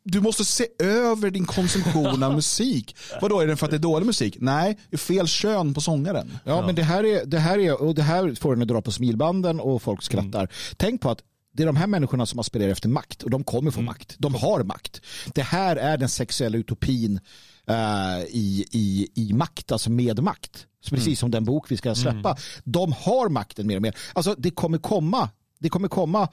du 0.08 0.20
måste 0.20 0.44
se 0.44 0.66
över 0.78 1.30
din 1.30 1.46
konsumtion 1.46 2.22
av 2.22 2.34
musik. 2.34 2.96
Vadå, 3.20 3.40
är 3.40 3.46
det 3.46 3.56
för 3.56 3.66
att 3.66 3.70
det 3.70 3.76
är 3.76 3.78
dålig 3.78 4.06
musik? 4.06 4.36
Nej, 4.40 4.78
det 4.90 4.96
är 4.96 4.98
fel 4.98 5.28
kön 5.28 5.74
på 5.74 5.80
sångaren. 5.80 6.38
Ja, 6.44 6.66
men 6.66 6.74
det 6.74 6.82
här, 6.82 7.04
är, 7.04 7.24
det, 7.24 7.38
här 7.38 7.58
är, 7.58 7.82
och 7.82 7.94
det 7.94 8.02
här 8.02 8.34
får 8.34 8.52
en 8.52 8.62
att 8.62 8.68
dra 8.68 8.82
på 8.82 8.92
smilbanden 8.92 9.60
och 9.60 9.82
folk 9.82 10.02
skrattar. 10.02 10.48
Tänk 10.76 11.00
på 11.00 11.10
att 11.10 11.22
det 11.52 11.62
är 11.62 11.66
de 11.66 11.76
här 11.76 11.86
människorna 11.86 12.26
som 12.26 12.38
aspirerar 12.38 12.72
efter 12.72 12.88
makt 12.88 13.22
och 13.22 13.30
de 13.30 13.44
kommer 13.44 13.70
få 13.70 13.80
makt. 13.80 14.14
De 14.18 14.34
har 14.34 14.64
makt. 14.64 15.00
Det 15.34 15.42
här 15.42 15.76
är 15.76 15.98
den 15.98 16.08
sexuella 16.08 16.58
utopin 16.58 17.20
eh, 17.68 18.24
i, 18.28 18.66
i, 18.70 19.08
i 19.14 19.32
makt, 19.32 19.72
alltså 19.72 19.90
med 19.90 20.22
makt. 20.22 20.66
Så 20.80 20.94
precis 20.94 21.18
som 21.18 21.30
den 21.30 21.44
bok 21.44 21.70
vi 21.70 21.76
ska 21.76 21.94
släppa. 21.94 22.36
De 22.64 22.92
har 22.92 23.28
makten 23.28 23.66
mer 23.66 23.76
och 23.76 23.82
mer. 23.82 23.96
Alltså 24.12 24.34
det 24.38 24.50
kommer 24.50 24.78
komma, 24.78 25.30
det 25.58 25.68
kommer 25.68 25.88
komma 25.88 26.28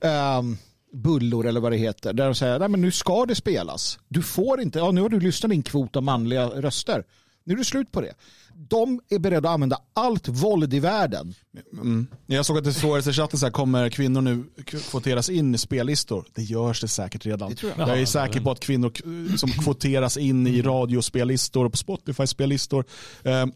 ehm, 0.00 0.56
bullor 0.96 1.46
eller 1.46 1.60
vad 1.60 1.72
det 1.72 1.78
heter. 1.78 2.12
Där 2.12 2.24
de 2.24 2.34
säger, 2.34 2.58
nej 2.58 2.68
men 2.68 2.80
nu 2.80 2.90
ska 2.90 3.26
det 3.26 3.34
spelas. 3.34 3.98
Du 4.08 4.22
får 4.22 4.60
inte, 4.60 4.78
ja 4.78 4.90
nu 4.90 5.00
har 5.00 5.08
du 5.08 5.20
lyssnat 5.20 5.50
din 5.50 5.62
kvot 5.62 5.96
av 5.96 6.02
manliga 6.02 6.46
röster. 6.46 7.04
Nu 7.44 7.54
är 7.54 7.58
det 7.58 7.64
slut 7.64 7.92
på 7.92 8.00
det. 8.00 8.14
De 8.54 9.00
är 9.08 9.18
beredda 9.18 9.48
att 9.48 9.54
använda 9.54 9.78
allt 9.94 10.28
våld 10.28 10.74
i 10.74 10.80
världen. 10.80 11.34
Mm. 11.72 12.06
Jag 12.26 12.46
såg 12.46 12.58
att 12.58 12.64
det 12.64 12.72
frågades 12.72 13.06
i 13.06 13.12
chatten 13.12 13.38
så 13.38 13.46
här, 13.46 13.52
kommer 13.52 13.88
kvinnor 13.88 14.20
nu 14.20 14.44
kvoteras 14.90 15.30
in 15.30 15.54
i 15.54 15.58
spellistor? 15.58 16.24
Det 16.34 16.42
görs 16.42 16.80
det 16.80 16.88
säkert 16.88 17.26
redan. 17.26 17.50
Det 17.50 17.56
tror 17.56 17.72
jag. 17.76 17.88
jag. 17.88 17.96
är 17.96 18.00
Ja, 18.00 18.06
säker 18.06 18.40
på 18.40 18.50
att 18.50 18.60
kvinnor 18.60 18.92
som 19.36 19.50
kvoteras 19.50 20.16
in 20.16 20.46
i 20.46 20.62
radiospellistor 20.62 21.64
och 21.64 21.72
på 21.72 21.76
Spotify-spellistor 21.76 22.84
eh, 23.22 23.46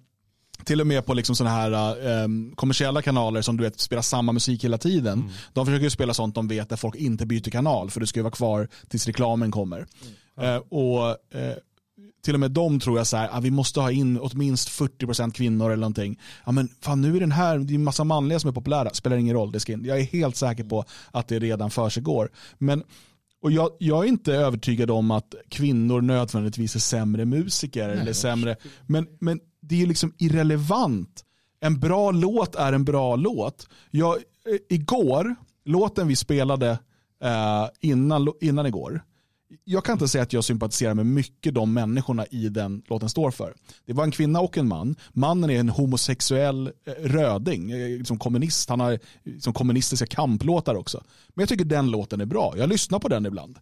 till 0.64 0.80
och 0.80 0.86
med 0.86 1.06
på 1.06 1.14
liksom 1.14 1.36
såna 1.36 1.50
här 1.50 1.72
eh, 1.72 2.28
kommersiella 2.54 3.02
kanaler 3.02 3.42
som 3.42 3.56
du 3.56 3.64
vet 3.64 3.80
spelar 3.80 4.02
samma 4.02 4.32
musik 4.32 4.64
hela 4.64 4.78
tiden. 4.78 5.30
De 5.52 5.66
försöker 5.66 5.84
ju 5.84 5.90
spela 5.90 6.14
sånt 6.14 6.34
de 6.34 6.48
vet 6.48 6.68
där 6.68 6.76
folk 6.76 6.94
inte 6.94 7.26
byter 7.26 7.50
kanal 7.50 7.90
för 7.90 8.00
det 8.00 8.06
ska 8.06 8.18
ju 8.18 8.22
vara 8.22 8.32
kvar 8.32 8.68
tills 8.88 9.06
reklamen 9.06 9.50
kommer. 9.50 9.86
Eh, 10.40 10.56
och 10.56 11.08
eh, 11.08 11.54
till 12.24 12.34
och 12.34 12.40
med 12.40 12.50
de 12.50 12.80
tror 12.80 12.98
jag 12.98 13.06
så 13.06 13.16
här, 13.16 13.28
ah, 13.32 13.40
vi 13.40 13.50
måste 13.50 13.80
ha 13.80 13.90
in 13.90 14.18
åtminstone 14.20 14.90
40% 14.90 15.32
kvinnor 15.32 15.66
eller 15.66 15.80
någonting. 15.80 16.18
Ja 16.46 16.52
men 16.52 16.68
fan 16.80 17.00
nu 17.00 17.16
är 17.16 17.20
den 17.20 17.32
här, 17.32 17.58
det 17.58 17.72
är 17.72 17.74
en 17.74 17.84
massa 17.84 18.04
manliga 18.04 18.40
som 18.40 18.48
är 18.48 18.54
populära, 18.54 18.90
spelar 18.90 19.16
ingen 19.16 19.36
roll, 19.36 19.52
det 19.52 19.61
ska 19.61 19.72
in. 19.72 19.84
Jag 19.84 20.00
är 20.00 20.04
helt 20.04 20.36
säker 20.36 20.64
på 20.64 20.84
att 21.11 21.28
det 21.28 21.38
redan 21.38 21.70
för 21.70 21.88
sig 21.88 22.02
går. 22.02 22.30
Men 22.58 22.82
och 23.42 23.52
jag, 23.52 23.70
jag 23.78 24.04
är 24.04 24.08
inte 24.08 24.34
övertygad 24.34 24.90
om 24.90 25.11
att 25.11 25.34
kvinnor 25.48 26.00
nödvändigtvis 26.00 26.74
är 26.74 26.80
sämre 26.80 27.24
musiker 27.24 27.88
eller 27.88 28.12
sämre, 28.12 28.56
men, 28.86 29.06
men 29.20 29.40
det 29.61 29.74
är 29.74 29.78
ju 29.78 29.86
liksom 29.86 30.14
irrelevant. 30.18 31.24
En 31.61 31.80
bra 31.80 32.11
låt 32.11 32.54
är 32.54 32.72
en 32.72 32.84
bra 32.84 33.16
låt. 33.16 33.68
Jag, 33.90 34.16
eh, 34.16 34.58
igår, 34.68 35.34
låten 35.64 36.08
vi 36.08 36.16
spelade 36.16 36.70
eh, 37.24 37.68
innan, 37.80 38.32
innan 38.40 38.66
igår, 38.66 39.02
jag 39.64 39.84
kan 39.84 39.92
inte 39.92 40.08
säga 40.08 40.22
att 40.22 40.32
jag 40.32 40.44
sympatiserar 40.44 40.94
med 40.94 41.06
mycket 41.06 41.54
de 41.54 41.72
människorna 41.72 42.26
i 42.26 42.48
den 42.48 42.82
låten 42.86 43.08
står 43.08 43.30
för. 43.30 43.54
Det 43.86 43.92
var 43.92 44.04
en 44.04 44.11
kvinna 44.11 44.40
och 44.40 44.58
en 44.58 44.68
man. 44.68 44.96
Mannen 45.12 45.50
är 45.50 45.61
en 45.61 45.68
homosexuell 45.68 46.66
eh, 46.66 46.92
röding, 46.92 47.72
som 48.04 48.18
kommunist. 48.18 48.68
Han 48.68 48.80
har 48.80 48.98
som 49.40 49.52
kommunistiska 49.52 50.06
kamplåtar 50.06 50.74
också. 50.74 51.02
Men 51.28 51.42
jag 51.42 51.48
tycker 51.48 51.64
den 51.64 51.90
låten 51.90 52.20
är 52.20 52.26
bra. 52.26 52.54
Jag 52.56 52.68
lyssnar 52.68 52.98
på 52.98 53.08
den 53.08 53.26
ibland. 53.26 53.58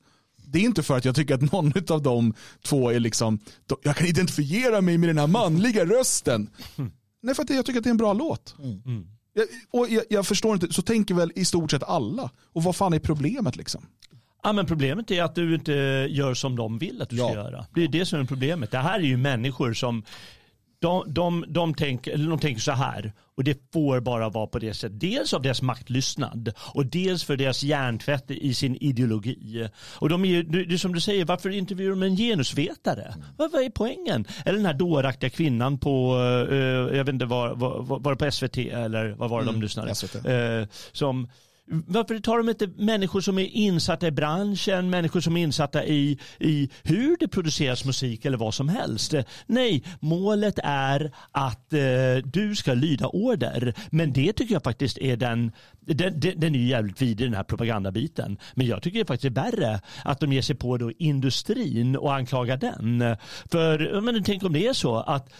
Det 0.53 0.59
är 0.59 0.63
inte 0.63 0.83
för 0.83 0.97
att 0.97 1.05
jag 1.05 1.15
tycker 1.15 1.35
att 1.35 1.53
någon 1.53 1.73
av 1.89 2.03
de 2.03 2.35
två 2.63 2.91
är 2.91 3.01
liksom, 3.01 3.39
jag 3.83 3.97
kan 3.97 4.07
identifiera 4.07 4.81
mig 4.81 4.99
med 4.99 5.09
den 5.09 5.19
här 5.19 5.27
manliga 5.27 5.85
rösten. 5.85 6.51
Nej, 7.23 7.35
för 7.35 7.43
att 7.43 7.51
jag 7.51 7.67
tycker 7.67 7.79
att 7.79 7.85
det 7.85 7.89
är 7.89 7.91
en 7.91 7.97
bra 7.97 8.13
låt. 8.13 8.55
Jag, 9.33 9.47
och 9.71 9.89
jag, 9.89 10.05
jag 10.11 10.27
förstår 10.27 10.55
inte, 10.55 10.73
så 10.73 10.83
tänker 10.83 11.15
väl 11.15 11.33
i 11.35 11.45
stort 11.45 11.71
sett 11.71 11.83
alla. 11.83 12.31
Och 12.53 12.63
vad 12.63 12.77
fan 12.77 12.93
är 12.93 12.99
problemet 12.99 13.57
liksom? 13.57 13.87
Ja, 14.43 14.53
men 14.53 14.67
problemet 14.67 15.11
är 15.11 15.23
att 15.23 15.35
du 15.35 15.55
inte 15.55 15.73
gör 16.11 16.35
som 16.35 16.57
de 16.57 16.79
vill 16.79 17.03
att 17.03 17.11
du 17.11 17.17
ska 17.17 17.33
göra. 17.33 17.67
Det 17.75 17.85
är 17.85 17.89
det 17.89 18.07
som 18.07 18.21
är 18.21 18.25
problemet. 18.25 18.71
Det 18.71 18.79
här 18.79 18.99
är 18.99 19.05
ju 19.05 19.17
människor 19.17 19.73
som 19.73 20.03
de, 20.81 21.05
de, 21.07 21.45
de, 21.49 21.75
tänker, 21.75 22.13
eller 22.13 22.31
de 22.31 22.39
tänker 22.39 22.61
så 22.61 22.73
här 22.73 23.13
och 23.37 23.45
det 23.45 23.73
får 23.73 24.01
bara 24.01 24.29
vara 24.29 24.47
på 24.47 24.59
det 24.59 24.75
sättet. 24.75 25.01
Dels 25.01 25.35
av 25.35 25.43
deras 25.43 25.63
maktlystnad 25.63 26.53
och 26.59 26.87
dels 26.87 27.25
för 27.25 27.37
deras 27.37 27.63
hjärntvätt 27.63 28.31
i 28.31 28.55
sin 28.55 28.77
ideologi. 28.77 29.69
Och 29.99 30.09
de 30.09 30.25
är 30.25 30.29
ju, 30.29 30.43
det 30.43 30.75
är 30.75 30.79
som 30.79 30.95
du 30.95 31.01
säger, 31.01 31.25
varför 31.25 31.51
intervjuar 31.51 31.91
de 31.91 32.03
en 32.03 32.17
genusvetare? 32.17 33.15
Vad, 33.37 33.53
vad 33.53 33.63
är 33.63 33.71
poängen? 33.71 34.25
Eller 34.45 34.57
den 34.57 34.67
här 34.67 34.75
dåraktiga 34.75 35.31
kvinnan 35.31 35.79
på, 35.79 36.17
eh, 36.51 36.57
jag 36.97 37.05
vet 37.05 37.09
inte, 37.09 37.27
var, 37.27 37.55
var, 37.55 37.99
var 37.99 38.13
det 38.13 38.17
på 38.17 38.31
SVT 38.31 38.57
eller 38.59 39.09
vad 39.09 39.31
var 39.31 39.41
det 39.41 39.47
de 39.47 39.49
Mm, 39.49 39.63
lyssnade? 39.63 39.95
SVT. 39.95 40.15
Eh, 40.15 40.67
som 40.93 41.29
varför 41.71 42.19
tar 42.19 42.39
de 42.39 42.49
inte 42.49 42.67
människor 42.67 43.21
som 43.21 43.39
är 43.39 43.45
insatta 43.45 44.07
i 44.07 44.11
branschen, 44.11 44.91
människor 44.91 45.21
som 45.21 45.37
är 45.37 45.43
insatta 45.43 45.85
i, 45.85 46.19
i 46.39 46.71
hur 46.83 47.17
det 47.21 47.29
produceras 47.29 47.85
musik 47.85 48.25
eller 48.25 48.39
vad 48.39 48.55
som 48.55 48.69
helst? 48.69 49.15
Nej, 49.47 49.85
målet 50.01 50.59
är 50.65 51.13
att 51.33 51.73
eh, 51.73 51.81
du 52.25 52.55
ska 52.57 52.75
lyda 52.75 53.07
order. 53.07 53.75
Men 53.91 54.13
det 54.13 54.33
tycker 54.33 54.55
jag 54.55 54.63
faktiskt 54.63 54.99
är 54.99 55.17
den, 55.17 55.53
den, 55.81 56.21
den 56.21 56.41
den 56.41 56.55
är 56.55 56.59
ju 56.59 56.67
jävligt 56.69 57.03
vidrig 57.03 57.31
den 57.31 57.37
här 57.37 57.45
propagandabiten. 57.45 58.39
Men 58.55 58.67
jag 58.67 58.83
tycker 58.83 58.99
det 58.99 59.05
faktiskt 59.05 59.39
är 59.39 59.43
värre 59.43 59.81
att 60.05 60.21
de 60.21 60.33
ger 60.33 60.43
sig 60.43 60.57
på 60.57 60.77
då 60.77 60.93
industrin 60.99 61.97
och 61.97 62.15
anklagar 62.15 62.57
den. 62.57 63.17
För 63.51 64.01
men 64.01 64.25
tänk 64.25 64.43
om 64.43 64.53
det 64.53 64.67
är 64.67 64.73
så 64.73 64.97
att 64.97 65.33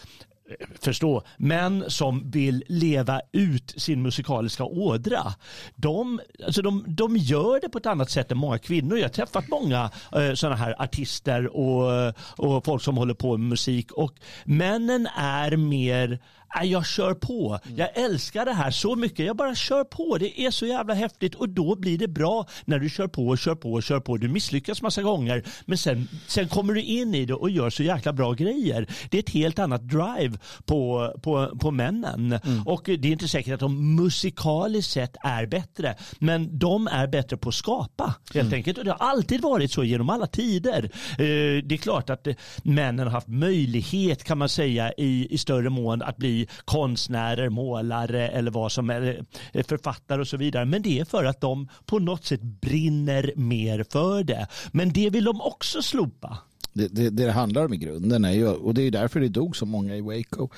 förstå, 0.81 1.23
män 1.37 1.85
som 1.87 2.31
vill 2.31 2.63
leva 2.67 3.21
ut 3.31 3.73
sin 3.77 4.01
musikaliska 4.01 4.63
ådra. 4.63 5.33
De, 5.75 6.19
alltså 6.45 6.61
de, 6.61 6.83
de 6.87 7.17
gör 7.17 7.61
det 7.61 7.69
på 7.69 7.77
ett 7.77 7.85
annat 7.85 8.09
sätt 8.09 8.31
än 8.31 8.37
många 8.37 8.57
kvinnor. 8.57 8.97
Jag 8.97 9.05
har 9.05 9.09
träffat 9.09 9.47
många 9.47 9.91
eh, 10.15 10.33
sådana 10.33 10.55
här 10.55 10.81
artister 10.81 11.57
och, 11.57 12.13
och 12.19 12.65
folk 12.65 12.83
som 12.83 12.97
håller 12.97 13.13
på 13.13 13.37
med 13.37 13.49
musik 13.49 13.91
och 13.91 14.13
männen 14.45 15.07
är 15.17 15.57
mer 15.57 16.19
jag 16.63 16.85
kör 16.85 17.13
på. 17.13 17.59
Jag 17.75 17.97
älskar 17.97 18.45
det 18.45 18.53
här 18.53 18.71
så 18.71 18.95
mycket. 18.95 19.25
Jag 19.25 19.35
bara 19.35 19.55
kör 19.55 19.83
på. 19.83 20.17
Det 20.19 20.41
är 20.41 20.51
så 20.51 20.65
jävla 20.65 20.93
häftigt 20.93 21.35
och 21.35 21.49
då 21.49 21.75
blir 21.75 21.97
det 21.97 22.07
bra 22.07 22.47
när 22.65 22.79
du 22.79 22.89
kör 22.89 23.07
på 23.07 23.27
och 23.27 23.37
kör 23.37 23.55
på 23.55 23.73
och 23.73 23.83
kör 23.83 23.99
på. 23.99 24.17
Du 24.17 24.27
misslyckas 24.27 24.81
massa 24.81 25.01
gånger 25.01 25.43
men 25.65 25.77
sen, 25.77 26.07
sen 26.27 26.47
kommer 26.47 26.73
du 26.73 26.81
in 26.81 27.15
i 27.15 27.25
det 27.25 27.33
och 27.33 27.49
gör 27.49 27.69
så 27.69 27.83
jäkla 27.83 28.13
bra 28.13 28.33
grejer. 28.33 28.87
Det 29.09 29.17
är 29.17 29.19
ett 29.23 29.29
helt 29.29 29.59
annat 29.59 29.89
drive 29.89 30.37
på, 30.65 31.13
på, 31.23 31.57
på 31.61 31.71
männen. 31.71 32.39
Och 32.65 32.81
det 32.85 33.07
är 33.07 33.11
inte 33.11 33.27
säkert 33.27 33.53
att 33.53 33.59
de 33.59 33.95
musikaliskt 33.95 34.91
sett 34.91 35.15
är 35.23 35.45
bättre 35.45 35.95
men 36.19 36.59
de 36.59 36.87
är 36.87 37.07
bättre 37.07 37.37
på 37.37 37.49
att 37.49 37.55
skapa 37.55 38.13
helt 38.33 38.53
enkelt. 38.53 38.77
Och 38.77 38.85
det 38.85 38.91
har 38.91 39.07
alltid 39.09 39.41
varit 39.41 39.71
så 39.71 39.83
genom 39.83 40.09
alla 40.09 40.27
tider. 40.27 40.83
Eh, 41.11 41.63
Det 41.63 41.75
är 41.75 41.77
klart 41.77 42.09
att 42.09 42.27
eh, 42.27 42.33
männen 42.63 43.05
har 43.05 43.11
haft 43.11 43.27
möjlighet 43.27 44.23
kan 44.23 44.37
man 44.37 44.49
säga 44.49 44.91
i, 44.97 45.27
i 45.33 45.37
större 45.37 45.69
mån 45.69 46.01
att 46.01 46.17
bli 46.17 46.38
konstnärer, 46.65 47.49
målare 47.49 48.27
eller 48.29 48.51
vad 48.51 48.71
som 48.71 48.89
är 48.89 49.25
eh, 49.53 49.65
författare 49.65 50.21
och 50.21 50.27
så 50.27 50.37
vidare. 50.37 50.65
Men 50.65 50.81
det 50.81 50.99
är 50.99 51.05
för 51.05 51.23
att 51.25 51.41
de 51.41 51.67
på 51.85 51.99
något 51.99 52.25
sätt 52.25 52.41
brinner 52.41 53.33
mer 53.35 53.85
för 53.91 54.23
det. 54.23 54.47
Men 54.71 54.89
det 54.93 55.09
vill 55.09 55.23
de 55.23 55.41
också 55.41 55.81
slopa. 55.81 56.37
Det, 56.73 56.87
det, 56.87 57.09
det 57.09 57.31
handlar 57.31 57.65
om 57.65 57.73
i 57.73 57.77
grunden 57.77 58.25
är 58.25 58.31
ju, 58.31 58.47
och 58.47 58.73
det 58.73 58.81
är 58.81 58.91
därför 58.91 59.19
det 59.19 59.27
dog 59.27 59.55
så 59.55 59.65
många 59.65 59.95
i 59.95 60.01
Waco. 60.01 60.49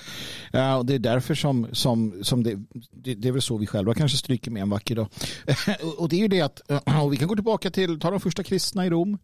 Uh, 0.55 0.73
och 0.75 0.86
det 0.86 0.93
är 0.95 0.99
därför 0.99 1.36
som, 1.36 1.67
som, 1.71 2.13
som 2.23 2.43
det, 2.43 2.55
det, 2.91 3.15
det 3.15 3.27
är 3.27 3.32
väl 3.32 3.41
så 3.41 3.57
vi 3.57 3.67
själva 3.67 3.93
kanske 3.93 4.17
stryker 4.17 4.51
med 4.51 4.61
en 4.61 4.69
vacker 4.69 4.95
dag. 4.95 5.07
Och- 5.84 5.99
och 5.99 6.09
det 6.09 6.15
är 6.15 6.19
ju 6.19 6.27
det 6.27 6.41
att, 6.41 6.59
och 7.03 7.13
vi 7.13 7.17
kan 7.17 7.27
gå 7.27 7.36
tillbaka 7.36 7.71
till, 7.71 7.99
ta 7.99 8.11
de 8.11 8.19
första 8.19 8.43
kristna 8.43 8.86
i 8.86 8.89
Rom. 8.89 9.17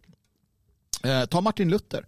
Eh, 1.04 1.26
ta 1.26 1.42
Martin 1.42 1.70
Luther. 1.70 2.06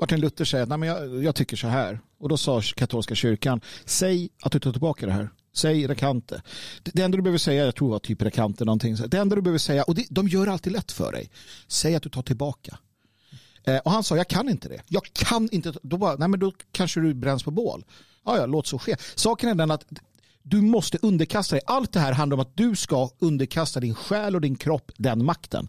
Martin 0.00 0.20
Luther 0.20 0.44
säger 0.44 0.74
att 0.74 0.86
jag, 0.86 1.24
jag 1.24 1.34
tycker 1.34 1.56
så 1.56 1.66
här. 1.66 2.00
Och 2.18 2.28
då 2.28 2.36
sa 2.36 2.60
katolska 2.76 3.14
kyrkan, 3.14 3.60
säg 3.84 4.28
att 4.42 4.52
du 4.52 4.60
tar 4.60 4.72
tillbaka 4.72 5.06
det 5.06 5.12
här. 5.12 5.30
Säg 5.54 5.88
rekante. 5.88 6.42
Det, 6.82 6.90
det 6.94 7.02
enda 7.02 7.16
du 7.16 7.22
behöver 7.22 7.38
säga, 7.38 7.64
jag 7.64 7.74
tror 7.74 7.88
det 7.88 7.92
var 7.92 7.98
typ 7.98 8.22
rekante 8.22 8.64
någonting. 8.64 8.96
Det 8.96 9.18
enda 9.18 9.36
du 9.36 9.42
behöver 9.42 9.58
säga, 9.58 9.82
och 9.82 9.94
det, 9.94 10.06
de 10.10 10.28
gör 10.28 10.46
alltid 10.46 10.72
lätt 10.72 10.92
för 10.92 11.12
dig. 11.12 11.30
Säg 11.68 11.94
att 11.94 12.02
du 12.02 12.08
tar 12.08 12.22
tillbaka. 12.22 12.78
Eh, 13.64 13.78
och 13.78 13.90
han 13.90 14.04
sa, 14.04 14.16
jag 14.16 14.28
kan 14.28 14.48
inte 14.48 14.68
det. 14.68 14.82
Jag 14.88 15.02
kan 15.12 15.48
inte. 15.52 15.72
Då, 15.82 15.96
bara, 15.98 16.16
nej, 16.16 16.28
men 16.28 16.40
då 16.40 16.52
kanske 16.72 17.00
du 17.00 17.14
bränns 17.14 17.42
på 17.42 17.50
bål. 17.50 17.84
Ja, 18.24 18.38
ja, 18.38 18.46
låt 18.46 18.66
så 18.66 18.78
ske. 18.78 18.96
Saken 19.14 19.48
är 19.48 19.54
den 19.54 19.70
att 19.70 19.84
du 20.42 20.60
måste 20.60 20.98
underkasta 21.02 21.54
dig. 21.54 21.62
Allt 21.66 21.92
det 21.92 22.00
här 22.00 22.12
handlar 22.12 22.36
om 22.36 22.40
att 22.40 22.56
du 22.56 22.76
ska 22.76 23.10
underkasta 23.18 23.80
din 23.80 23.94
själ 23.94 24.34
och 24.34 24.40
din 24.40 24.56
kropp 24.56 24.92
den 24.96 25.24
makten. 25.24 25.68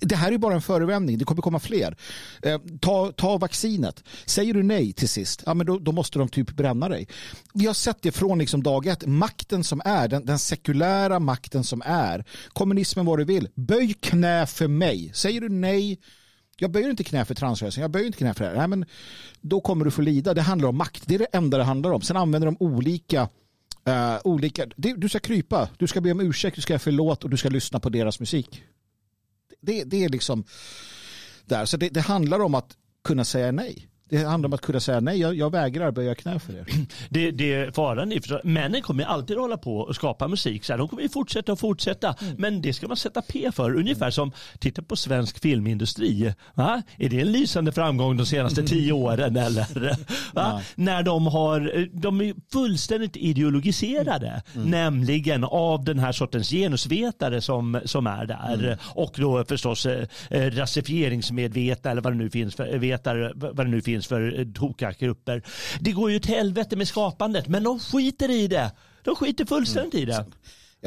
Det 0.00 0.16
här 0.16 0.32
är 0.32 0.38
bara 0.38 0.54
en 0.54 0.62
förevändning. 0.62 1.18
Det 1.18 1.24
kommer 1.24 1.42
komma 1.42 1.58
fler. 1.58 1.96
Eh, 2.42 2.60
ta, 2.80 3.12
ta 3.12 3.38
vaccinet. 3.38 4.04
Säger 4.26 4.54
du 4.54 4.62
nej 4.62 4.92
till 4.92 5.08
sist, 5.08 5.42
ja, 5.46 5.54
men 5.54 5.66
då, 5.66 5.78
då 5.78 5.92
måste 5.92 6.18
de 6.18 6.28
typ 6.28 6.50
bränna 6.50 6.88
dig. 6.88 7.08
Vi 7.54 7.66
har 7.66 7.74
sett 7.74 8.02
det 8.02 8.12
från 8.12 8.38
liksom 8.38 8.62
dag 8.62 8.86
ett. 8.86 9.06
Makten 9.06 9.64
som 9.64 9.82
är, 9.84 10.08
den, 10.08 10.26
den 10.26 10.38
sekulära 10.38 11.18
makten 11.18 11.64
som 11.64 11.82
är. 11.84 12.24
Kommunismen 12.48 13.06
vad 13.06 13.18
du 13.18 13.24
vill. 13.24 13.48
Böj 13.54 13.94
knä 13.94 14.46
för 14.46 14.68
mig. 14.68 15.10
Säger 15.14 15.40
du 15.40 15.48
nej, 15.48 15.98
jag 16.56 16.70
böjer 16.70 16.90
inte 16.90 17.04
knä 17.04 17.24
för 17.24 17.34
transrörelsen, 17.34 17.82
jag 17.82 17.90
böjer 17.90 18.06
inte 18.06 18.18
knä 18.18 18.34
för 18.34 18.44
det 18.44 18.50
här. 18.50 18.56
Nej, 18.56 18.68
men 18.68 18.84
då 19.40 19.60
kommer 19.60 19.84
du 19.84 19.90
få 19.90 20.02
lida. 20.02 20.34
Det 20.34 20.42
handlar 20.42 20.68
om 20.68 20.76
makt. 20.76 21.02
Det 21.06 21.14
är 21.14 21.18
det 21.18 21.28
enda 21.32 21.58
det 21.58 21.64
handlar 21.64 21.90
om. 21.90 22.00
Sen 22.00 22.16
använder 22.16 22.46
de 22.46 22.56
olika 22.60 23.28
Uh, 23.88 24.18
olika, 24.24 24.66
du 24.76 25.08
ska 25.08 25.18
krypa, 25.18 25.68
du 25.78 25.86
ska 25.86 26.00
be 26.00 26.12
om 26.12 26.20
ursäkt, 26.20 26.56
du 26.56 26.62
ska 26.62 26.72
göra 26.72 26.78
förlåt 26.78 27.24
och 27.24 27.30
du 27.30 27.36
ska 27.36 27.48
lyssna 27.48 27.80
på 27.80 27.88
deras 27.88 28.20
musik. 28.20 28.62
Det, 29.60 29.84
det 29.84 30.04
är 30.04 30.08
liksom 30.08 30.44
där. 31.44 31.64
Så 31.64 31.76
det, 31.76 31.88
det 31.88 32.00
handlar 32.00 32.40
om 32.40 32.54
att 32.54 32.76
kunna 33.04 33.24
säga 33.24 33.52
nej. 33.52 33.88
Det 34.08 34.24
handlar 34.24 34.48
om 34.48 34.52
att 34.52 34.60
kunna 34.60 34.80
säga 34.80 35.00
nej, 35.00 35.20
jag, 35.20 35.34
jag 35.34 35.52
vägrar 35.52 35.90
böja 35.90 36.14
knä 36.14 36.38
för 36.38 36.52
er. 36.52 36.66
Det, 37.10 37.30
det 37.30 37.54
är 37.54 37.70
faran 37.70 38.12
männen 38.44 38.82
kommer 38.82 39.04
alltid 39.04 39.36
hålla 39.36 39.56
på 39.56 39.78
och 39.78 39.94
skapa 39.94 40.28
musik. 40.28 40.64
Så 40.64 40.72
här, 40.72 40.78
de 40.78 40.88
kommer 40.88 41.02
ju 41.02 41.08
fortsätta 41.08 41.52
och 41.52 41.58
fortsätta. 41.58 42.14
Men 42.36 42.62
det 42.62 42.72
ska 42.72 42.88
man 42.88 42.96
sätta 42.96 43.22
P 43.22 43.50
för. 43.52 43.76
Ungefär 43.76 44.10
som, 44.10 44.32
titta 44.58 44.82
på 44.82 44.96
svensk 44.96 45.42
filmindustri. 45.42 46.34
Va? 46.54 46.82
Är 46.96 47.08
det 47.08 47.20
en 47.20 47.32
lysande 47.32 47.72
framgång 47.72 48.16
de 48.16 48.26
senaste 48.26 48.62
tio 48.66 48.92
åren 48.92 49.36
eller? 49.36 49.96
Va? 50.34 50.62
När 50.74 51.02
de 51.02 51.26
har, 51.26 51.88
de 51.92 52.20
är 52.20 52.34
fullständigt 52.52 53.16
ideologiserade. 53.16 54.42
Nämligen 54.52 55.44
av 55.44 55.84
den 55.84 55.98
här 55.98 56.12
sortens 56.12 56.50
genusvetare 56.50 57.40
som, 57.40 57.80
som 57.84 58.06
är 58.06 58.26
där. 58.26 58.78
Och 58.82 59.12
då 59.16 59.44
förstås 59.44 59.86
eh, 59.86 60.06
eh, 60.30 60.50
rasifieringsmedvetare 60.50 61.90
eller 61.92 62.02
vad 62.02 62.12
det 62.12 62.16
nu 62.16 62.30
finns 62.30 62.54
för, 62.54 62.78
vetare, 62.78 63.32
vad 63.34 63.56
det 63.56 63.70
nu 63.70 63.82
finns 63.82 63.97
för 64.06 64.40
eh, 64.40 64.46
tokiga 64.46 64.92
grupper. 64.92 65.42
Det 65.80 65.92
går 65.92 66.10
ju 66.10 66.18
till 66.18 66.34
helvete 66.34 66.76
med 66.76 66.88
skapandet 66.88 67.48
men 67.48 67.62
de 67.62 67.80
skiter 67.80 68.30
i 68.30 68.46
det. 68.46 68.72
De 69.02 69.16
skiter 69.16 69.44
fullständigt 69.44 69.94
i 69.94 70.04
det. 70.04 70.14
Mm. 70.14 70.32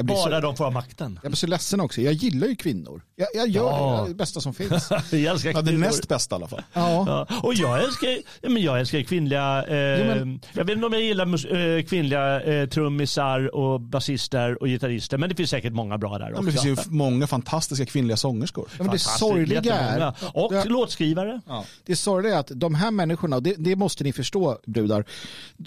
Bara 0.00 0.16
så- 0.18 0.40
de 0.40 0.56
får 0.56 0.64
ha 0.64 0.70
makten. 0.70 1.18
Jag 1.22 1.30
blir 1.32 1.36
så 1.36 1.46
ledsen 1.46 1.80
också. 1.80 2.00
Jag 2.00 2.12
gillar 2.12 2.46
ju 2.46 2.56
kvinnor. 2.56 3.02
Jag, 3.16 3.28
jag 3.34 3.48
gör 3.48 3.62
Ja. 3.70 3.96
det. 3.96 4.02
Det 4.02 4.08
det 4.08 4.14
bästa 4.14 4.40
som 4.40 4.54
finns. 4.54 4.88
Jag 5.10 5.22
älskar 5.24 5.52
Ja, 5.52 5.62
det 5.62 5.72
näst 5.72 6.08
bästa 6.08 6.34
i 6.34 6.36
alla 6.36 6.48
fall. 6.48 6.62
Ja. 6.72 7.04
Ja, 7.28 7.40
och 7.42 7.54
jag 7.54 7.84
älskar, 7.84 8.18
men 8.48 8.62
jag 8.62 8.80
älskar 8.80 9.02
kvinnliga, 9.02 9.64
eh, 9.68 9.76
Jo, 10.00 10.04
men- 10.06 10.40
jag 10.52 10.64
vet 10.64 10.74
inte 10.74 10.86
om 10.86 10.92
jag 10.92 11.02
gillar 11.02 11.56
eh, 11.76 11.82
kvinnliga 11.84 12.40
eh, 12.42 12.68
trummisar 12.68 13.54
och 13.54 13.80
basister 13.80 14.62
och 14.62 14.66
gitarrister, 14.68 15.18
men 15.18 15.28
det 15.28 15.34
finns 15.34 15.50
säkert 15.50 15.72
många 15.72 15.98
bra 15.98 16.18
där 16.18 16.32
också. 16.32 16.42
det 16.44 16.52
finns 16.52 16.64
ju 16.64 16.76
många 16.86 17.26
fantastiska 17.26 17.86
kvinnliga 17.86 18.16
sångerskor. 18.16 18.68
Ja, 18.78 18.82
men 18.84 18.92
det 18.92 18.98
sorgliga 18.98 19.74
är. 19.74 20.14
Och 20.34 20.54
Ja. 20.54 20.64
låtskrivare. 20.64 21.40
det 21.86 21.96
sorgliga 21.96 22.34
är 22.34 22.38
att 22.40 22.50
de 22.54 22.74
här 22.74 22.90
människorna, 22.90 23.40
det, 23.40 23.54
det 23.58 23.76
måste 23.76 24.04
ni 24.04 24.12
förstå 24.12 24.58
brudar, 24.66 25.04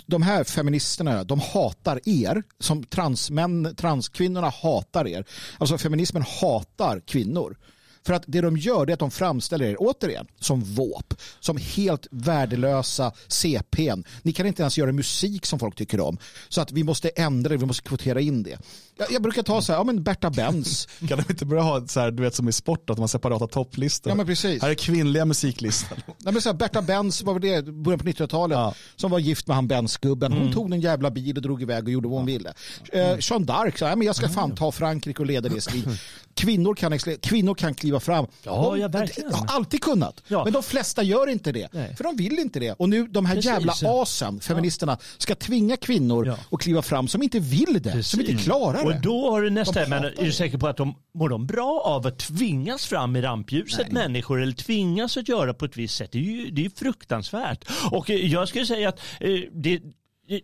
de 0.06 0.22
här 0.22 0.44
feministerna, 0.44 1.24
de 1.24 1.40
hatar 1.54 2.00
er, 2.06 2.44
som 2.60 2.84
transmän, 2.84 3.76
Kvinnorna 4.16 4.50
hatar 4.50 5.08
er. 5.08 5.26
Alltså 5.58 5.78
feminismen 5.78 6.24
hatar 6.42 7.00
kvinnor. 7.00 7.58
För 8.06 8.14
att 8.14 8.24
det 8.28 8.42
de 8.42 8.58
gör 8.58 8.90
är 8.90 8.94
att 8.94 9.00
de 9.00 9.12
framställer 9.12 9.66
er, 9.66 9.76
återigen, 9.80 10.28
som 10.40 10.62
våp. 10.64 11.14
Som 11.40 11.58
helt 11.58 12.08
värdelösa 12.12 13.12
CPn. 13.28 14.04
Ni 14.22 14.34
kan 14.34 14.46
inte 14.46 14.64
ens 14.64 14.78
göra 14.78 14.92
musik 14.92 15.46
som 15.46 15.60
folk 15.60 15.76
tycker 15.76 16.00
om. 16.00 16.18
Så 16.50 16.62
att 16.62 16.72
vi 16.72 16.84
måste 16.84 17.10
ändra 17.10 17.50
det, 17.50 17.58
vi 17.58 17.66
måste 17.66 17.88
kvotera 17.88 18.22
in 18.22 18.44
det. 18.44 18.58
Jag, 18.98 19.12
jag 19.12 19.22
brukar 19.22 19.44
ta 19.44 19.62
så 19.62 19.72
här, 19.74 19.80
ja 19.80 19.84
men 19.84 20.04
Berta 20.04 20.30
Benz. 20.30 20.88
Kan 21.08 21.18
de 21.18 21.24
inte 21.30 21.46
börja 21.46 21.62
ha 21.64 21.88
så 21.88 22.00
här, 22.00 22.12
du 22.12 22.24
vet 22.24 22.36
som 22.36 22.50
i 22.50 22.52
sport, 22.52 22.90
att 22.90 22.98
man 22.98 23.08
separata 23.08 23.48
topplistor? 23.48 24.12
Ja 24.12 24.16
men 24.16 24.26
precis. 24.26 24.62
Här 24.62 24.70
är 24.70 24.74
kvinnliga 24.76 25.26
musiklistan. 25.26 25.98
Nej, 26.18 26.34
men 26.34 26.42
så 26.42 26.50
här, 26.50 26.54
Berta 26.58 26.82
Benz, 26.82 27.22
vad 27.24 27.36
var 27.36 27.40
det, 27.40 27.66
början 27.66 28.00
på 28.00 28.06
1900-talet, 28.06 28.56
Ja. 28.58 28.74
som 28.96 29.12
var 29.12 29.20
gift 29.20 29.48
med 29.48 29.56
han 29.56 29.68
Benz-gubben. 29.68 30.32
Hon 30.32 30.42
Mm. 30.42 30.54
tog 30.54 30.74
en 30.74 30.82
jävla 30.82 31.12
bil 31.12 31.36
och 31.36 31.42
drog 31.42 31.62
iväg 31.62 31.84
och 31.84 31.90
gjorde 31.92 32.08
vad 32.08 32.18
hon 32.18 32.26
ville. 32.26 32.54
Eh, 32.92 33.00
Jeanne 33.20 33.46
d'Arc 33.46 33.78
sa, 33.80 33.90
ja, 33.90 33.96
men 33.96 34.08
jag 34.08 34.16
ska 34.16 34.30
fan 34.30 34.56
ta 34.56 34.72
Frankrike 34.72 35.20
och 35.20 35.26
leda 35.26 35.50
det 35.50 35.62
strid. 35.62 35.98
Kvinnor 36.34 36.76
kan, 36.76 37.00
kvinnor 37.22 37.54
kan 37.56 37.74
kliva 37.74 38.00
fram. 38.00 38.26
Ja, 38.44 38.52
De- 38.72 38.80
ja, 38.82 38.88
verkligen. 38.88 39.32
de 39.32 39.36
har 39.40 39.48
alltid 39.56 39.82
kunnat. 39.84 40.22
Ja. 40.28 40.44
Men 40.44 40.54
de 40.54 40.64
flesta 40.64 41.04
gör 41.04 41.30
inte 41.30 41.52
det. 41.52 41.68
Nej. 41.72 41.96
För 41.96 42.04
de 42.04 42.16
vill 42.16 42.40
inte 42.40 42.60
det. 42.60 42.72
Och 42.72 42.90
nu 42.90 43.08
de 43.08 43.26
här 43.26 43.36
Precis. 43.36 43.52
jävla 43.52 43.74
asen, 43.84 44.40
feministerna, 44.40 44.98
ska 45.18 45.36
tvinga 45.36 45.78
kvinnor 45.78 46.28
Ja. 46.28 46.38
att 46.52 46.60
kliva 46.62 46.82
fram 46.82 47.08
som 47.08 47.24
inte 47.24 47.40
vill 47.40 47.80
det. 47.82 48.04
Som 48.04 48.20
inte 48.20 48.34
klarar 48.44 48.85
Och 48.86 48.92
det. 48.92 49.00
då 49.00 49.32
har 49.32 49.42
du 49.42 49.50
nästa, 49.50 49.84
De 49.84 49.90
men 49.90 50.04
är 50.04 50.26
du 50.26 50.32
säker 50.32 50.58
på 50.58 50.68
att 50.68 50.78
de 50.78 50.96
mår 51.14 51.30
de 51.30 51.48
bra 51.48 51.82
av 51.86 52.08
att 52.08 52.20
tvingas 52.20 52.86
fram 52.86 53.16
i 53.16 53.22
rampljuset 53.22 53.92
människor 53.92 54.42
eller 54.42 54.54
tvingas 54.54 55.18
att 55.18 55.30
göra 55.30 55.54
på 55.54 55.66
ett 55.66 55.78
visst 55.78 55.96
sätt? 55.96 56.12
Det 56.12 56.18
är 56.18 56.22
ju 56.22 56.50
det 56.52 56.66
är 56.66 56.70
fruktansvärt. 56.70 57.66
Och 57.92 58.10
eh, 58.10 58.26
jag 58.26 58.48
skulle 58.48 58.66
säga 58.66 58.90
att 58.90 59.00
eh, 59.20 59.40
det 59.52 59.82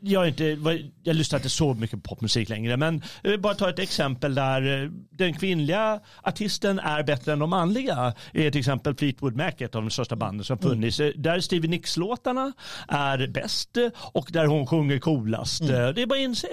jag, 0.02 0.28
inte, 0.28 0.58
jag 1.04 1.16
lyssnar 1.16 1.40
inte 1.40 1.50
så 1.50 1.74
mycket 1.74 2.04
på 2.04 2.10
popmusik 2.16 2.50
längre, 2.50 2.78
men 2.78 3.04
jag 3.22 3.32
vill 3.32 3.40
bara 3.40 3.54
ta 3.56 3.70
ett 3.70 3.80
exempel 3.80 4.36
där 4.36 4.84
eh, 4.84 4.90
den 5.10 5.34
kvinnliga 5.34 6.00
artisten 6.24 6.80
är 6.80 7.04
bättre 7.04 7.34
än 7.34 7.40
de 7.40 7.50
manliga. 7.50 8.14
är 8.34 8.52
till 8.52 8.60
exempel 8.60 8.96
Fleetwood 8.96 9.36
Mac, 9.36 9.52
ett 9.58 9.76
av 9.76 9.82
de 9.82 9.90
största 9.90 10.16
banden 10.16 10.44
som 10.46 10.58
funnits. 10.58 11.00
Eh, 11.00 11.08
Där 11.16 11.40
Stevie 11.40 11.70
Nicks-låtarna 11.70 12.54
är 12.88 13.28
bäst 13.28 13.78
eh, 13.78 13.88
och 13.98 14.30
där 14.32 14.46
hon 14.46 14.68
sjunger 14.68 15.00
coolast. 15.00 15.62
Eh, 15.62 15.68
Det 15.68 16.02
är 16.02 16.06
bara 16.06 16.16
att 16.16 16.24
inse 16.24 16.48